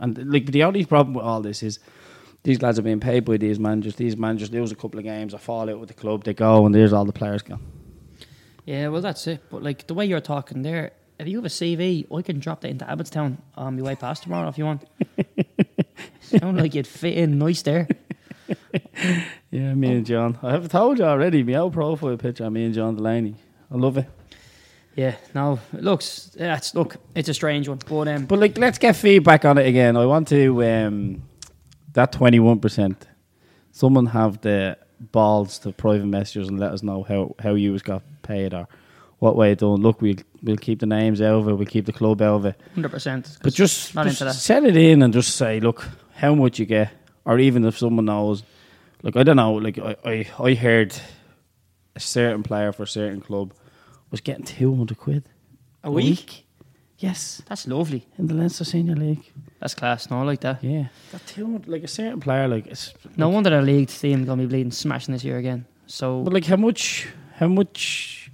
And 0.00 0.32
like 0.32 0.46
the 0.46 0.64
only 0.64 0.84
problem 0.84 1.14
with 1.14 1.24
all 1.24 1.40
this 1.40 1.62
is 1.62 1.78
these 2.42 2.60
lads 2.60 2.78
are 2.78 2.82
being 2.82 3.00
paid 3.00 3.24
by 3.24 3.36
these 3.36 3.58
managers. 3.58 3.96
These 3.96 4.16
managers 4.16 4.50
lose 4.50 4.72
a 4.72 4.76
couple 4.76 4.98
of 4.98 5.04
games, 5.04 5.34
or 5.34 5.38
fall 5.38 5.70
out 5.70 5.78
with 5.78 5.88
the 5.88 5.94
club, 5.94 6.24
they 6.24 6.34
go, 6.34 6.66
and 6.66 6.74
there's 6.74 6.92
all 6.92 7.04
the 7.04 7.12
players 7.12 7.42
gone. 7.42 7.62
Yeah, 8.66 8.88
well, 8.88 9.02
that's 9.02 9.26
it. 9.26 9.42
But 9.50 9.62
like 9.62 9.86
the 9.86 9.94
way 9.94 10.06
you're 10.06 10.20
talking 10.20 10.62
there, 10.62 10.92
if 11.18 11.28
you 11.28 11.36
have 11.38 11.44
a 11.44 11.48
CV, 11.48 12.12
I 12.12 12.22
can 12.22 12.40
drop 12.40 12.62
that 12.62 12.70
into 12.70 12.84
Abbottstown 12.84 13.38
on 13.56 13.76
my 13.76 13.82
way 13.82 13.94
past 13.94 14.24
tomorrow 14.24 14.48
if 14.48 14.58
you 14.58 14.64
want. 14.64 14.84
Sound 16.20 16.58
like 16.58 16.74
you'd 16.74 16.86
fit 16.86 17.16
in 17.16 17.38
nice 17.38 17.62
there. 17.62 17.88
Yeah, 19.50 19.72
me 19.74 19.92
and 19.92 20.04
John. 20.04 20.38
I 20.42 20.52
have 20.52 20.68
told 20.68 20.98
you 20.98 21.04
already, 21.04 21.44
my 21.44 21.54
old 21.54 21.74
profile 21.74 22.16
picture 22.16 22.44
of 22.44 22.52
me 22.52 22.64
and 22.64 22.74
John 22.74 22.96
Delaney. 22.96 23.36
I 23.70 23.76
love 23.76 23.96
it. 23.96 24.06
Yeah, 24.96 25.16
no, 25.34 25.58
it 25.72 25.82
looks. 25.82 26.36
Yeah, 26.38 26.56
it's 26.56 26.74
look, 26.74 26.96
it's 27.14 27.28
a 27.28 27.34
strange 27.34 27.68
one, 27.68 27.80
but 27.88 28.08
um, 28.08 28.26
But 28.26 28.38
like, 28.38 28.58
let's 28.58 28.78
get 28.78 28.94
feedback 28.96 29.44
on 29.44 29.58
it 29.58 29.66
again. 29.66 29.96
I 29.96 30.06
want 30.06 30.28
to 30.28 30.64
um, 30.64 31.22
that 31.92 32.12
twenty 32.12 32.38
one 32.38 32.60
percent. 32.60 33.06
Someone 33.72 34.06
have 34.06 34.40
the 34.40 34.78
balls 35.00 35.58
to 35.60 35.72
private 35.72 36.06
messages 36.06 36.48
and 36.48 36.60
let 36.60 36.72
us 36.72 36.82
know 36.82 37.02
how 37.02 37.34
how 37.40 37.54
you 37.54 37.76
got 37.80 38.02
paid 38.22 38.54
or 38.54 38.68
what 39.18 39.36
way 39.36 39.52
it 39.52 39.58
done. 39.58 39.80
Look, 39.80 40.00
we'll 40.00 40.16
we'll 40.42 40.56
keep 40.56 40.78
the 40.78 40.86
names 40.86 41.20
out 41.20 41.40
of 41.40 41.48
it. 41.48 41.54
We'll 41.54 41.66
keep 41.66 41.86
the 41.86 41.92
club 41.92 42.22
out 42.22 42.36
of 42.36 42.46
it. 42.46 42.60
hundred 42.74 42.90
percent. 42.90 43.38
But 43.42 43.52
just, 43.52 43.94
not 43.96 44.06
just 44.06 44.20
into 44.20 44.24
that. 44.26 44.34
set 44.38 44.64
it 44.64 44.76
in 44.76 45.02
and 45.02 45.12
just 45.12 45.34
say, 45.36 45.58
look, 45.58 45.88
how 46.14 46.36
much 46.36 46.60
you 46.60 46.66
get, 46.66 46.92
or 47.24 47.38
even 47.40 47.64
if 47.64 47.76
someone 47.78 48.04
knows. 48.04 48.44
Like 49.02 49.16
I 49.16 49.24
don't 49.24 49.36
know. 49.36 49.54
Like 49.54 49.78
I 49.78 49.96
I, 50.04 50.26
I 50.38 50.54
heard 50.54 50.94
a 51.96 52.00
certain 52.00 52.44
player 52.44 52.72
for 52.72 52.84
a 52.84 52.88
certain 52.88 53.20
club 53.20 53.52
was 54.14 54.20
getting 54.20 54.44
two 54.44 54.74
hundred 54.76 54.98
quid 54.98 55.24
A 55.82 55.90
week? 55.90 56.46
Yes, 56.98 57.42
That's 57.48 57.66
lovely. 57.66 58.06
in 58.18 58.28
the 58.28 58.34
Leinster 58.34 58.64
Senior 58.64 58.94
League. 58.94 59.24
That's 59.60 59.74
class. 59.74 60.08
No, 60.10 60.20
I 60.20 60.22
like 60.22 60.40
that. 60.40 60.62
Yeah, 60.62 60.86
that 61.12 61.26
two 61.26 61.60
like 61.66 61.82
a 61.82 61.88
certain 61.88 62.20
player, 62.20 62.46
like 62.48 62.66
it's 62.66 62.94
No 63.16 63.28
wonder 63.28 63.50
the 63.50 63.60
league 63.62 63.88
team 63.88 64.24
gonna 64.24 64.42
be 64.42 64.46
bleeding 64.48 64.72
smashing 64.72 65.12
this 65.12 65.24
year 65.24 65.38
again. 65.38 65.66
So 65.86 66.22
But 66.22 66.32
like, 66.32 66.44
how 66.46 66.56
much? 66.56 67.08
How 67.34 67.48
much? 67.48 68.30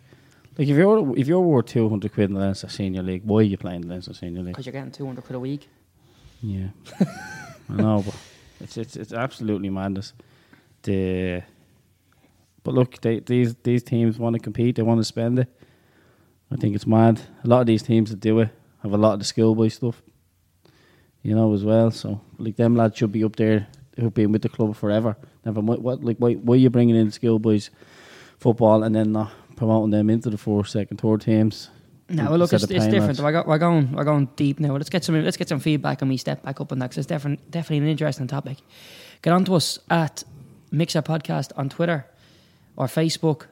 Like, 0.59 0.69
if 0.69 0.77
you're 0.77 1.17
if 1.19 1.27
you're 1.27 1.41
worth 1.41 1.67
two 1.67 1.89
hundred 1.89 2.13
quid 2.13 2.29
in 2.31 2.35
the 2.35 2.41
Leinster 2.41 2.69
Senior 2.69 3.03
League, 3.03 3.23
why 3.25 3.39
are 3.39 3.43
you 3.43 3.57
playing 3.57 3.81
the 3.81 3.89
Leinster 3.89 4.15
Senior 4.15 4.43
League? 4.43 4.53
because 4.53 4.67
you're 4.67 4.73
getting 4.75 4.93
two 4.93 5.07
hundred 5.07 5.25
quid 5.25 5.37
a 5.37 5.41
week. 5.41 5.69
Yeah, 6.43 6.69
I 7.71 7.75
know, 7.75 8.03
but 8.05 8.15
it's 8.61 8.77
it's 8.77 8.97
it's 8.97 9.13
absolutely 9.13 9.71
madness. 9.71 10.13
The 10.83 11.43
But 12.63 12.75
look, 12.75 13.01
they, 13.01 13.21
these 13.21 13.55
these 13.63 13.83
teams 13.83 14.19
want 14.19 14.35
to 14.37 14.41
compete. 14.41 14.77
They 14.77 14.83
want 14.83 15.01
to 15.01 15.05
spend 15.05 15.39
it. 15.39 15.49
I 16.53 16.57
think 16.57 16.75
it's 16.75 16.87
mad. 16.87 17.21
A 17.45 17.49
lot 17.49 17.61
of 17.61 17.67
these 17.67 17.83
teams 17.83 18.11
that 18.11 18.21
do 18.21 18.41
it 18.41 18.49
have 18.83 18.93
a 18.93 18.97
lot 18.97 19.15
of 19.15 19.19
the 19.21 19.25
schoolboy 19.25 19.69
stuff, 19.69 20.03
you 21.23 21.35
know, 21.35 21.53
as 21.55 21.65
well. 21.65 21.91
So 21.91 22.21
like 22.39 22.57
them 22.57 22.77
lads 22.77 22.97
should 22.97 23.13
be 23.13 23.25
up 23.25 23.37
there 23.37 23.69
who've 23.97 24.15
been 24.15 24.33
with 24.33 24.43
the 24.43 24.49
club 24.49 24.75
forever. 24.77 25.17
Never 25.45 25.63
mind 25.63 25.83
what 25.83 26.03
like 26.03 26.17
why 26.19 26.35
why 26.35 26.55
are 26.55 26.59
you 26.59 26.71
bringing 26.71 26.97
in 26.97 27.11
schoolboys 27.11 27.71
football 28.39 28.83
and 28.83 28.95
then 28.95 29.13
not 29.13 29.31
promoting 29.57 29.91
them 29.91 30.11
into 30.11 30.31
the 30.31 30.39
first, 30.39 30.73
second, 30.73 30.97
third 31.01 31.21
teams? 31.21 31.71
No, 32.09 32.31
well, 32.31 32.39
look, 32.39 32.53
it's, 32.53 32.65
it's 32.65 32.87
different. 32.89 33.21
We're, 33.21 33.31
go, 33.31 33.45
we're 33.47 33.59
going, 33.59 33.93
we're 33.93 34.03
going 34.03 34.29
deep 34.35 34.59
now. 34.59 34.73
Let's 34.73 34.91
get 34.91 35.05
some, 35.05 35.23
let's 35.23 35.37
get 35.37 35.49
some 35.49 35.61
feedback, 35.61 36.03
and 36.03 36.11
we 36.11 36.17
step 36.17 36.43
back 36.43 36.61
up 36.61 36.73
on 36.73 36.81
that 36.81 36.91
because 36.91 36.99
it's 36.99 37.07
definitely, 37.07 37.45
definitely 37.51 37.79
an 37.79 37.87
interesting 37.87 38.27
topic. 38.27 38.59
Get 39.23 39.33
on 39.33 39.45
to 39.45 39.55
us 39.55 39.79
at 39.89 40.25
Mixer 40.73 41.03
Podcast 41.03 41.53
on 41.57 41.69
Twitter 41.69 42.07
or 42.75 42.87
Facebook, 42.87 43.47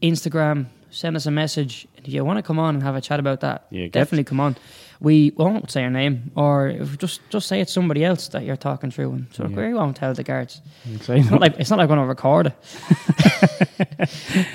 Instagram. 0.00 0.66
Send 0.94 1.16
us 1.16 1.26
a 1.26 1.30
message 1.30 1.88
if 1.96 2.08
you 2.08 2.24
want 2.24 2.38
to 2.38 2.42
come 2.42 2.58
on 2.60 2.74
and 2.76 2.82
have 2.84 2.94
a 2.94 3.00
chat 3.00 3.18
about 3.18 3.40
that. 3.40 3.66
Yeah, 3.70 3.88
definitely 3.88 4.22
come 4.24 4.38
on. 4.38 4.56
We 5.00 5.32
won't 5.36 5.70
say 5.70 5.80
your 5.80 5.90
name, 5.90 6.30
or 6.36 6.68
if 6.68 6.96
just 6.98 7.20
just 7.28 7.48
say 7.48 7.60
it's 7.60 7.72
somebody 7.72 8.04
else 8.04 8.28
that 8.28 8.44
you're 8.44 8.56
talking 8.56 8.92
through, 8.92 9.12
and 9.12 9.26
so 9.32 9.48
Yeah. 9.48 9.56
we 9.56 9.74
won't 9.74 9.96
tell 9.96 10.14
the 10.14 10.22
guards. 10.22 10.62
It's 10.84 11.08
not 11.30 11.40
like 11.40 11.56
it's 11.58 11.68
not 11.70 11.78
like 11.80 11.88
we're 11.88 11.96
going 11.96 12.06
to 12.06 12.08
record 12.08 12.46
it. 12.46 12.54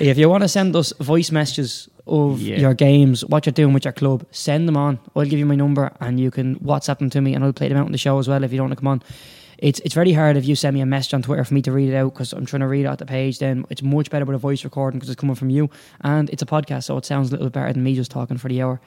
if 0.00 0.16
you 0.18 0.28
want 0.30 0.42
to 0.42 0.48
send 0.48 0.74
us 0.76 0.92
voice 1.00 1.30
messages 1.30 1.88
of 2.06 2.40
Yeah. 2.40 2.58
your 2.58 2.74
games, 2.74 3.24
what 3.26 3.44
you're 3.46 3.52
doing 3.52 3.74
with 3.74 3.84
your 3.84 3.92
club, 3.92 4.24
send 4.30 4.66
them 4.66 4.76
on. 4.76 4.98
I'll 5.14 5.24
give 5.26 5.38
you 5.38 5.46
my 5.46 5.56
number 5.56 5.92
and 6.00 6.18
you 6.18 6.30
can 6.30 6.56
WhatsApp 6.60 6.98
them 6.98 7.10
to 7.10 7.20
me, 7.20 7.34
and 7.34 7.44
I'll 7.44 7.52
play 7.52 7.68
them 7.68 7.76
out 7.78 7.86
on 7.86 7.92
the 7.92 7.98
show 7.98 8.18
as 8.18 8.26
well 8.28 8.42
if 8.44 8.50
you 8.50 8.56
don't 8.58 8.68
want 8.68 8.78
to 8.78 8.82
come 8.82 8.88
on. 8.88 9.02
It's 9.60 9.78
it's 9.80 9.94
very 9.94 10.12
hard 10.12 10.36
if 10.36 10.46
you 10.46 10.56
send 10.56 10.74
me 10.74 10.80
a 10.80 10.86
message 10.86 11.14
on 11.14 11.22
Twitter 11.22 11.44
for 11.44 11.52
me 11.54 11.62
to 11.62 11.72
read 11.72 11.90
it 11.90 11.94
out 11.96 12.12
because 12.14 12.32
I'm 12.32 12.46
trying 12.46 12.60
to 12.60 12.66
read 12.66 12.82
it 12.84 12.86
out 12.86 12.98
the 12.98 13.06
page. 13.06 13.38
Then 13.38 13.64
it's 13.70 13.82
much 13.82 14.10
better 14.10 14.24
with 14.24 14.34
a 14.34 14.38
voice 14.38 14.64
recording 14.64 14.98
because 14.98 15.10
it's 15.10 15.20
coming 15.20 15.36
from 15.36 15.50
you, 15.50 15.68
and 16.00 16.30
it's 16.30 16.42
a 16.42 16.46
podcast, 16.46 16.84
so 16.84 16.96
it 16.96 17.04
sounds 17.04 17.28
a 17.28 17.32
little 17.32 17.46
bit 17.46 17.52
better 17.52 17.72
than 17.72 17.82
me 17.84 17.94
just 17.94 18.10
talking 18.10 18.38
for 18.38 18.48
the 18.48 18.62
hour. 18.62 18.80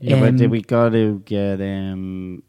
Yeah, 0.00 0.16
Um, 0.16 0.36
but 0.36 0.50
we 0.50 0.62
got 0.62 0.90
to 0.90 1.20
get 1.24 1.60
um, 1.60 2.42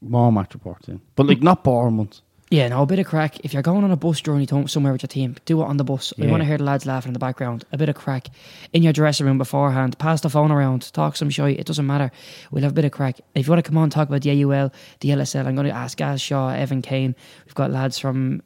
more 0.00 0.30
match 0.30 0.54
reports 0.54 0.88
in, 0.88 1.00
but 1.16 1.26
like 1.26 1.42
not 1.42 1.64
boring 1.64 1.96
ones. 1.96 2.22
Yeah, 2.52 2.68
no, 2.68 2.82
a 2.82 2.86
bit 2.86 2.98
of 2.98 3.06
crack. 3.06 3.40
If 3.46 3.54
you're 3.54 3.62
going 3.62 3.82
on 3.82 3.90
a 3.90 3.96
bus 3.96 4.20
journey 4.20 4.44
to 4.44 4.68
somewhere 4.68 4.92
with 4.92 5.02
your 5.02 5.08
team, 5.08 5.36
do 5.46 5.62
it 5.62 5.64
on 5.64 5.78
the 5.78 5.84
bus. 5.84 6.12
We 6.18 6.26
Yeah. 6.26 6.32
want 6.32 6.42
to 6.42 6.44
hear 6.44 6.58
the 6.58 6.64
lads 6.64 6.84
laughing 6.84 7.08
in 7.08 7.12
the 7.14 7.18
background. 7.18 7.64
A 7.72 7.78
bit 7.78 7.88
of 7.88 7.94
crack 7.94 8.28
in 8.74 8.82
your 8.82 8.92
dressing 8.92 9.24
room 9.24 9.38
beforehand. 9.38 9.96
Pass 9.98 10.20
the 10.20 10.28
phone 10.28 10.50
around. 10.50 10.92
Talk 10.92 11.16
some 11.16 11.30
shit. 11.30 11.58
It 11.58 11.64
doesn't 11.64 11.86
matter. 11.86 12.10
We'll 12.50 12.64
have 12.64 12.72
a 12.72 12.74
bit 12.74 12.84
of 12.84 12.90
crack. 12.92 13.22
If 13.34 13.46
you 13.46 13.50
want 13.52 13.64
to 13.64 13.66
come 13.70 13.78
on 13.78 13.84
and 13.84 13.92
talk 13.92 14.06
about 14.06 14.20
the 14.20 14.28
AUL, 14.32 14.70
the 15.00 15.12
LSL, 15.12 15.46
I'm 15.46 15.54
going 15.54 15.66
to 15.66 15.72
ask 15.72 15.96
Gaz 15.96 16.20
Shaw, 16.20 16.50
Evan 16.50 16.82
Kane. 16.82 17.14
We've 17.46 17.54
got 17.54 17.70
lads 17.70 17.98
from 17.98 18.42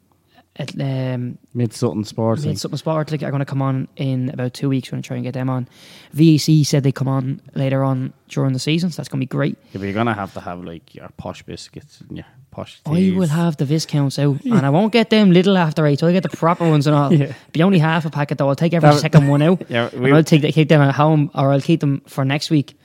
at, 0.59 0.73
um, 0.81 1.37
Mid 1.53 1.73
Sutton 1.73 2.03
Sports. 2.03 2.45
Mid 2.45 2.57
Something 2.59 2.77
Sport 2.77 3.11
like, 3.11 3.23
are 3.23 3.29
going 3.31 3.39
to 3.39 3.45
come 3.45 3.61
on 3.61 3.87
in 3.95 4.29
about 4.29 4.53
two 4.53 4.69
weeks. 4.69 4.89
We're 4.89 4.95
going 4.95 5.03
to 5.03 5.07
try 5.07 5.17
and 5.17 5.23
get 5.23 5.33
them 5.33 5.49
on. 5.49 5.67
VEC 6.15 6.65
said 6.65 6.83
they 6.83 6.91
come 6.91 7.07
on 7.07 7.41
later 7.55 7.83
on 7.83 8.13
during 8.29 8.53
the 8.53 8.59
season, 8.59 8.89
so 8.91 8.97
that's 8.97 9.09
going 9.09 9.19
to 9.19 9.25
be 9.25 9.29
great. 9.29 9.57
Yeah, 9.71 9.79
but 9.79 9.83
you're 9.83 9.93
gonna 9.93 10.13
have 10.13 10.33
to 10.33 10.41
have 10.41 10.63
like 10.63 10.93
your 10.95 11.09
posh 11.17 11.43
biscuits 11.43 12.01
and 12.01 12.17
your 12.17 12.25
posh. 12.51 12.81
I 12.85 13.13
will 13.15 13.27
have 13.27 13.57
the 13.57 13.65
viscounts 13.65 14.17
out, 14.19 14.41
and 14.45 14.65
I 14.65 14.69
won't 14.69 14.91
get 14.93 15.09
them 15.09 15.31
little 15.31 15.57
after 15.57 15.85
eight. 15.85 16.01
I'll 16.03 16.11
get 16.11 16.23
the 16.23 16.29
proper 16.37 16.67
ones 16.67 16.87
and 16.87 16.95
all. 16.95 17.13
Yeah. 17.17 17.33
Be 17.51 17.63
only 17.63 17.79
half 17.79 18.05
a 18.05 18.09
packet 18.09 18.37
though. 18.37 18.49
I'll 18.49 18.55
take 18.55 18.73
every 18.73 18.89
That- 18.89 18.99
second 18.99 19.27
one 19.27 19.41
out. 19.41 19.63
Yeah, 19.69 19.89
and 19.93 20.01
we, 20.01 20.11
I'll 20.11 20.23
take 20.23 20.41
keep 20.53 20.69
them 20.69 20.81
at 20.81 20.95
home, 20.95 21.29
or 21.35 21.51
I'll 21.51 21.61
keep 21.61 21.79
them 21.79 22.01
for 22.07 22.23
next 22.25 22.49
week. 22.49 22.77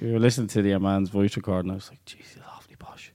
we 0.00 0.12
were 0.12 0.18
listening 0.18 0.48
to 0.48 0.62
the 0.62 0.78
man's 0.78 1.08
voice 1.10 1.36
recording. 1.36 1.70
I 1.70 1.74
was 1.74 1.88
like, 1.90 2.04
"Jeez, 2.04 2.16
he's 2.18 2.38
awfully 2.54 2.76
posh." 2.76 3.12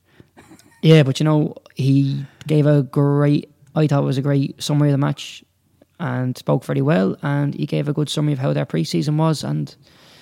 Yeah, 0.81 1.03
but 1.03 1.19
you 1.19 1.23
know 1.25 1.55
he 1.75 2.25
gave 2.47 2.65
a 2.65 2.83
great. 2.83 3.50
I 3.75 3.87
thought 3.87 4.03
it 4.03 4.05
was 4.05 4.17
a 4.17 4.21
great 4.21 4.61
summary 4.61 4.89
of 4.89 4.93
the 4.93 4.97
match, 4.97 5.43
and 5.99 6.37
spoke 6.37 6.65
very 6.65 6.81
well. 6.81 7.15
And 7.21 7.53
he 7.53 7.65
gave 7.65 7.87
a 7.87 7.93
good 7.93 8.09
summary 8.09 8.33
of 8.33 8.39
how 8.39 8.53
their 8.53 8.65
preseason 8.65 9.17
was, 9.17 9.43
and 9.43 9.73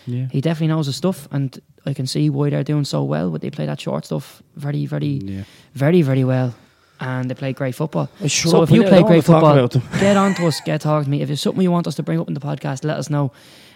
Yeah, 0.05 0.27
he 0.31 0.41
definitely 0.41 0.67
knows 0.67 0.85
his 0.87 0.95
stuff. 0.95 1.27
And 1.31 1.59
I 1.85 1.93
can 1.93 2.07
see 2.07 2.29
why 2.29 2.49
they're 2.49 2.63
doing 2.63 2.85
so 2.85 3.03
well. 3.03 3.29
But 3.31 3.41
they 3.41 3.49
play 3.49 3.65
that 3.65 3.79
short 3.79 4.05
stuff 4.05 4.43
very, 4.55 4.85
very, 4.85 5.19
yeah. 5.23 5.43
very, 5.73 6.01
very 6.01 6.23
well. 6.23 6.53
And 7.01 7.29
they 7.29 7.33
play 7.33 7.53
great 7.53 7.75
football. 7.75 8.09
Shut 8.27 8.51
so 8.51 8.61
if 8.61 8.71
you 8.71 8.83
play 8.83 9.01
great 9.03 9.23
football, 9.23 9.67
get 9.99 10.17
on 10.17 10.35
to 10.35 10.47
us, 10.47 10.59
get 10.59 10.81
talking 10.81 11.05
to 11.05 11.09
me. 11.09 11.21
If 11.21 11.27
there's 11.27 11.39
something 11.39 11.61
you 11.61 11.71
want 11.71 11.87
us 11.87 11.95
to 11.95 12.03
bring 12.03 12.19
up 12.19 12.27
in 12.27 12.33
the 12.33 12.41
podcast, 12.41 12.83
let 12.83 12.97
us 12.97 13.09
know. 13.09 13.31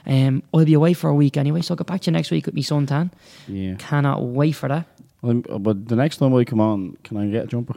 Um, 0.06 0.44
I'll 0.54 0.66
be 0.66 0.74
away 0.74 0.92
for 0.92 1.10
a 1.10 1.16
week 1.16 1.38
anyway, 1.38 1.62
so 1.62 1.72
I'll 1.72 1.78
get 1.78 1.88
back 1.88 2.02
to 2.02 2.12
you 2.12 2.12
next 2.12 2.32
week 2.32 2.46
with 2.46 2.56
me 2.56 2.64
suntan. 2.64 3.12
yeah. 3.48 3.76
Cannot 3.76 4.24
wait 4.24 4.52
for 4.52 4.68
that. 4.68 4.86
Um, 5.24 5.42
but 5.42 5.88
the 5.88 5.96
next 5.96 6.18
time 6.18 6.36
I 6.36 6.44
come 6.44 6.60
on, 6.60 6.98
can 7.06 7.16
I 7.16 7.28
get 7.28 7.46
a 7.46 7.48
jumper? 7.48 7.76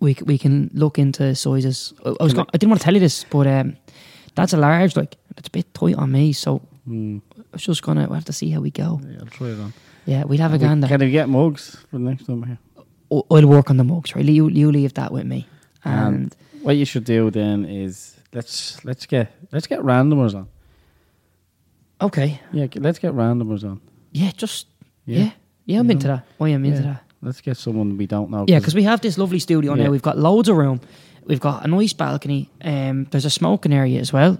We 0.00 0.16
we 0.24 0.38
can 0.38 0.70
look 0.74 0.98
into 0.98 1.34
sizes. 1.34 1.92
I, 2.04 2.14
I 2.20 2.24
was 2.24 2.32
Can 2.34 2.42
I- 2.52 2.58
didn't 2.58 2.70
want 2.70 2.80
to 2.80 2.84
tell 2.84 2.94
you 2.94 3.00
this, 3.00 3.24
but 3.30 3.46
um, 3.46 3.76
that's 4.34 4.52
a 4.52 4.56
large. 4.58 4.96
Like 4.96 5.16
it's 5.36 5.48
a 5.48 5.50
bit 5.50 5.72
tight 5.74 5.94
on 5.96 6.10
me, 6.12 6.32
so 6.32 6.60
Hmm. 6.84 7.18
I 7.36 7.42
was 7.52 7.62
just 7.62 7.82
gonna 7.82 8.02
we'll 8.06 8.14
have 8.14 8.24
to 8.26 8.32
see 8.32 8.50
how 8.50 8.60
we 8.60 8.70
go. 8.70 9.00
Yeah, 9.04 9.18
I'll 9.20 9.26
try 9.26 9.48
it 9.48 9.60
on. 9.60 9.72
Yeah, 10.06 10.24
we'd 10.24 10.40
have 10.40 10.52
a 10.52 10.58
we- 10.58 10.60
gander. 10.66 10.86
Can 10.88 11.00
we 11.00 11.10
get 11.10 11.28
mugs 11.28 11.76
for 11.90 11.98
the 11.98 12.04
next 12.04 12.26
time 12.26 12.42
here? 12.42 12.58
I- 13.10 13.22
I'll 13.34 13.46
work 13.48 13.70
on 13.70 13.76
the 13.76 13.84
mugs, 13.84 14.14
right? 14.14 14.24
You 14.24 14.48
you 14.50 14.70
leave 14.70 14.92
that 14.94 15.12
with 15.12 15.24
me, 15.26 15.46
and 15.84 16.14
And 16.16 16.36
what 16.62 16.76
you 16.76 16.84
should 16.84 17.04
do 17.04 17.30
then 17.30 17.64
is 17.64 18.16
let's 18.32 18.84
let's 18.84 19.06
get 19.06 19.32
let's 19.52 19.66
get 19.66 19.80
randomers 19.80 20.34
on. 20.34 20.46
okay, 22.00 22.40
Yeah, 22.52 22.66
let's 22.76 22.98
get 22.98 23.12
randomers 23.14 23.64
on. 23.64 23.80
yeah, 24.12 24.30
just 24.36 24.66
Yeah. 25.06 25.18
yeah, 25.18 25.30
yeah, 25.64 25.78
I'm 25.80 25.86
You 25.86 25.92
into 25.92 26.06
know? 26.08 26.14
that. 26.16 26.44
I 26.44 26.48
am 26.50 26.64
into 26.64 26.82
Yeah. 26.82 26.86
that. 26.92 27.02
Let's 27.22 27.40
get 27.40 27.56
someone 27.56 27.96
we 27.96 28.06
don't 28.06 28.30
know. 28.30 28.44
Yeah, 28.48 28.58
because 28.58 28.74
we 28.74 28.82
have 28.84 29.00
this 29.00 29.16
lovely 29.18 29.38
studio 29.38 29.74
Yeah. 29.74 29.84
now. 29.84 29.90
We've 29.90 30.02
got 30.02 30.18
loads 30.18 30.48
of 30.48 30.56
room. 30.56 30.80
We've 31.24 31.40
got 31.40 31.64
a 31.64 31.68
nice 31.68 31.92
balcony. 31.92 32.50
Um, 32.62 33.06
there's 33.10 33.24
a 33.24 33.30
smoking 33.30 33.72
area 33.72 34.00
as 34.00 34.12
well 34.12 34.38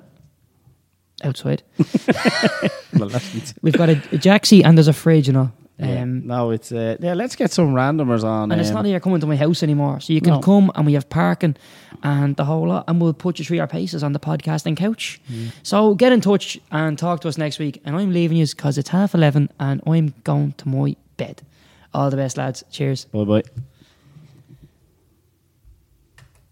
outside. 1.24 1.62
well, 2.98 3.10
We've 3.62 3.72
got 3.76 3.88
a, 3.88 3.92
a 3.92 4.18
jacuzzi 4.18 4.64
and 4.64 4.76
there's 4.76 4.88
a 4.88 4.92
fridge 4.92 5.28
and 5.28 5.36
all. 5.38 5.52
yeah. 5.78 6.02
Um, 6.02 6.26
no, 6.26 6.50
it's 6.50 6.70
uh, 6.72 6.96
yeah. 7.00 7.14
Let's 7.14 7.34
get 7.36 7.50
some 7.52 7.74
randomers 7.74 8.24
on. 8.24 8.52
and 8.52 8.60
it's 8.60 8.70
um, 8.70 8.74
not 8.76 8.84
like 8.84 8.90
you're 8.90 9.00
coming 9.00 9.20
to 9.20 9.26
my 9.26 9.36
house 9.36 9.62
anymore. 9.62 10.00
So 10.00 10.12
you 10.12 10.20
can 10.20 10.34
No. 10.34 10.40
come 10.40 10.70
and 10.74 10.86
we 10.86 10.92
have 10.92 11.08
parking 11.08 11.56
and 12.02 12.36
the 12.36 12.44
whole 12.44 12.68
lot. 12.68 12.84
And 12.88 13.00
we'll 13.00 13.14
put 13.14 13.38
you 13.38 13.44
through 13.44 13.60
our 13.60 13.66
paces 13.66 14.02
on 14.04 14.12
the 14.12 14.20
podcasting 14.20 14.76
couch. 14.76 15.20
So 15.62 15.94
get 15.94 16.12
in 16.12 16.20
touch 16.20 16.58
and 16.70 16.98
talk 16.98 17.20
to 17.22 17.28
us 17.28 17.38
next 17.38 17.58
week. 17.58 17.80
And 17.84 17.96
I'm 17.96 18.12
leaving 18.12 18.36
you 18.36 18.46
because 18.46 18.78
it's 18.78 18.90
half 18.90 19.14
11 19.14 19.50
and 19.58 19.80
I'm 19.86 20.14
going 20.24 20.52
to 20.58 20.68
my 20.68 20.94
bed. 21.16 21.42
All 21.96 22.10
the 22.10 22.16
best, 22.16 22.36
lads. 22.36 22.62
Cheers. 22.70 23.06
Bye 23.06 23.24
bye. 23.24 23.42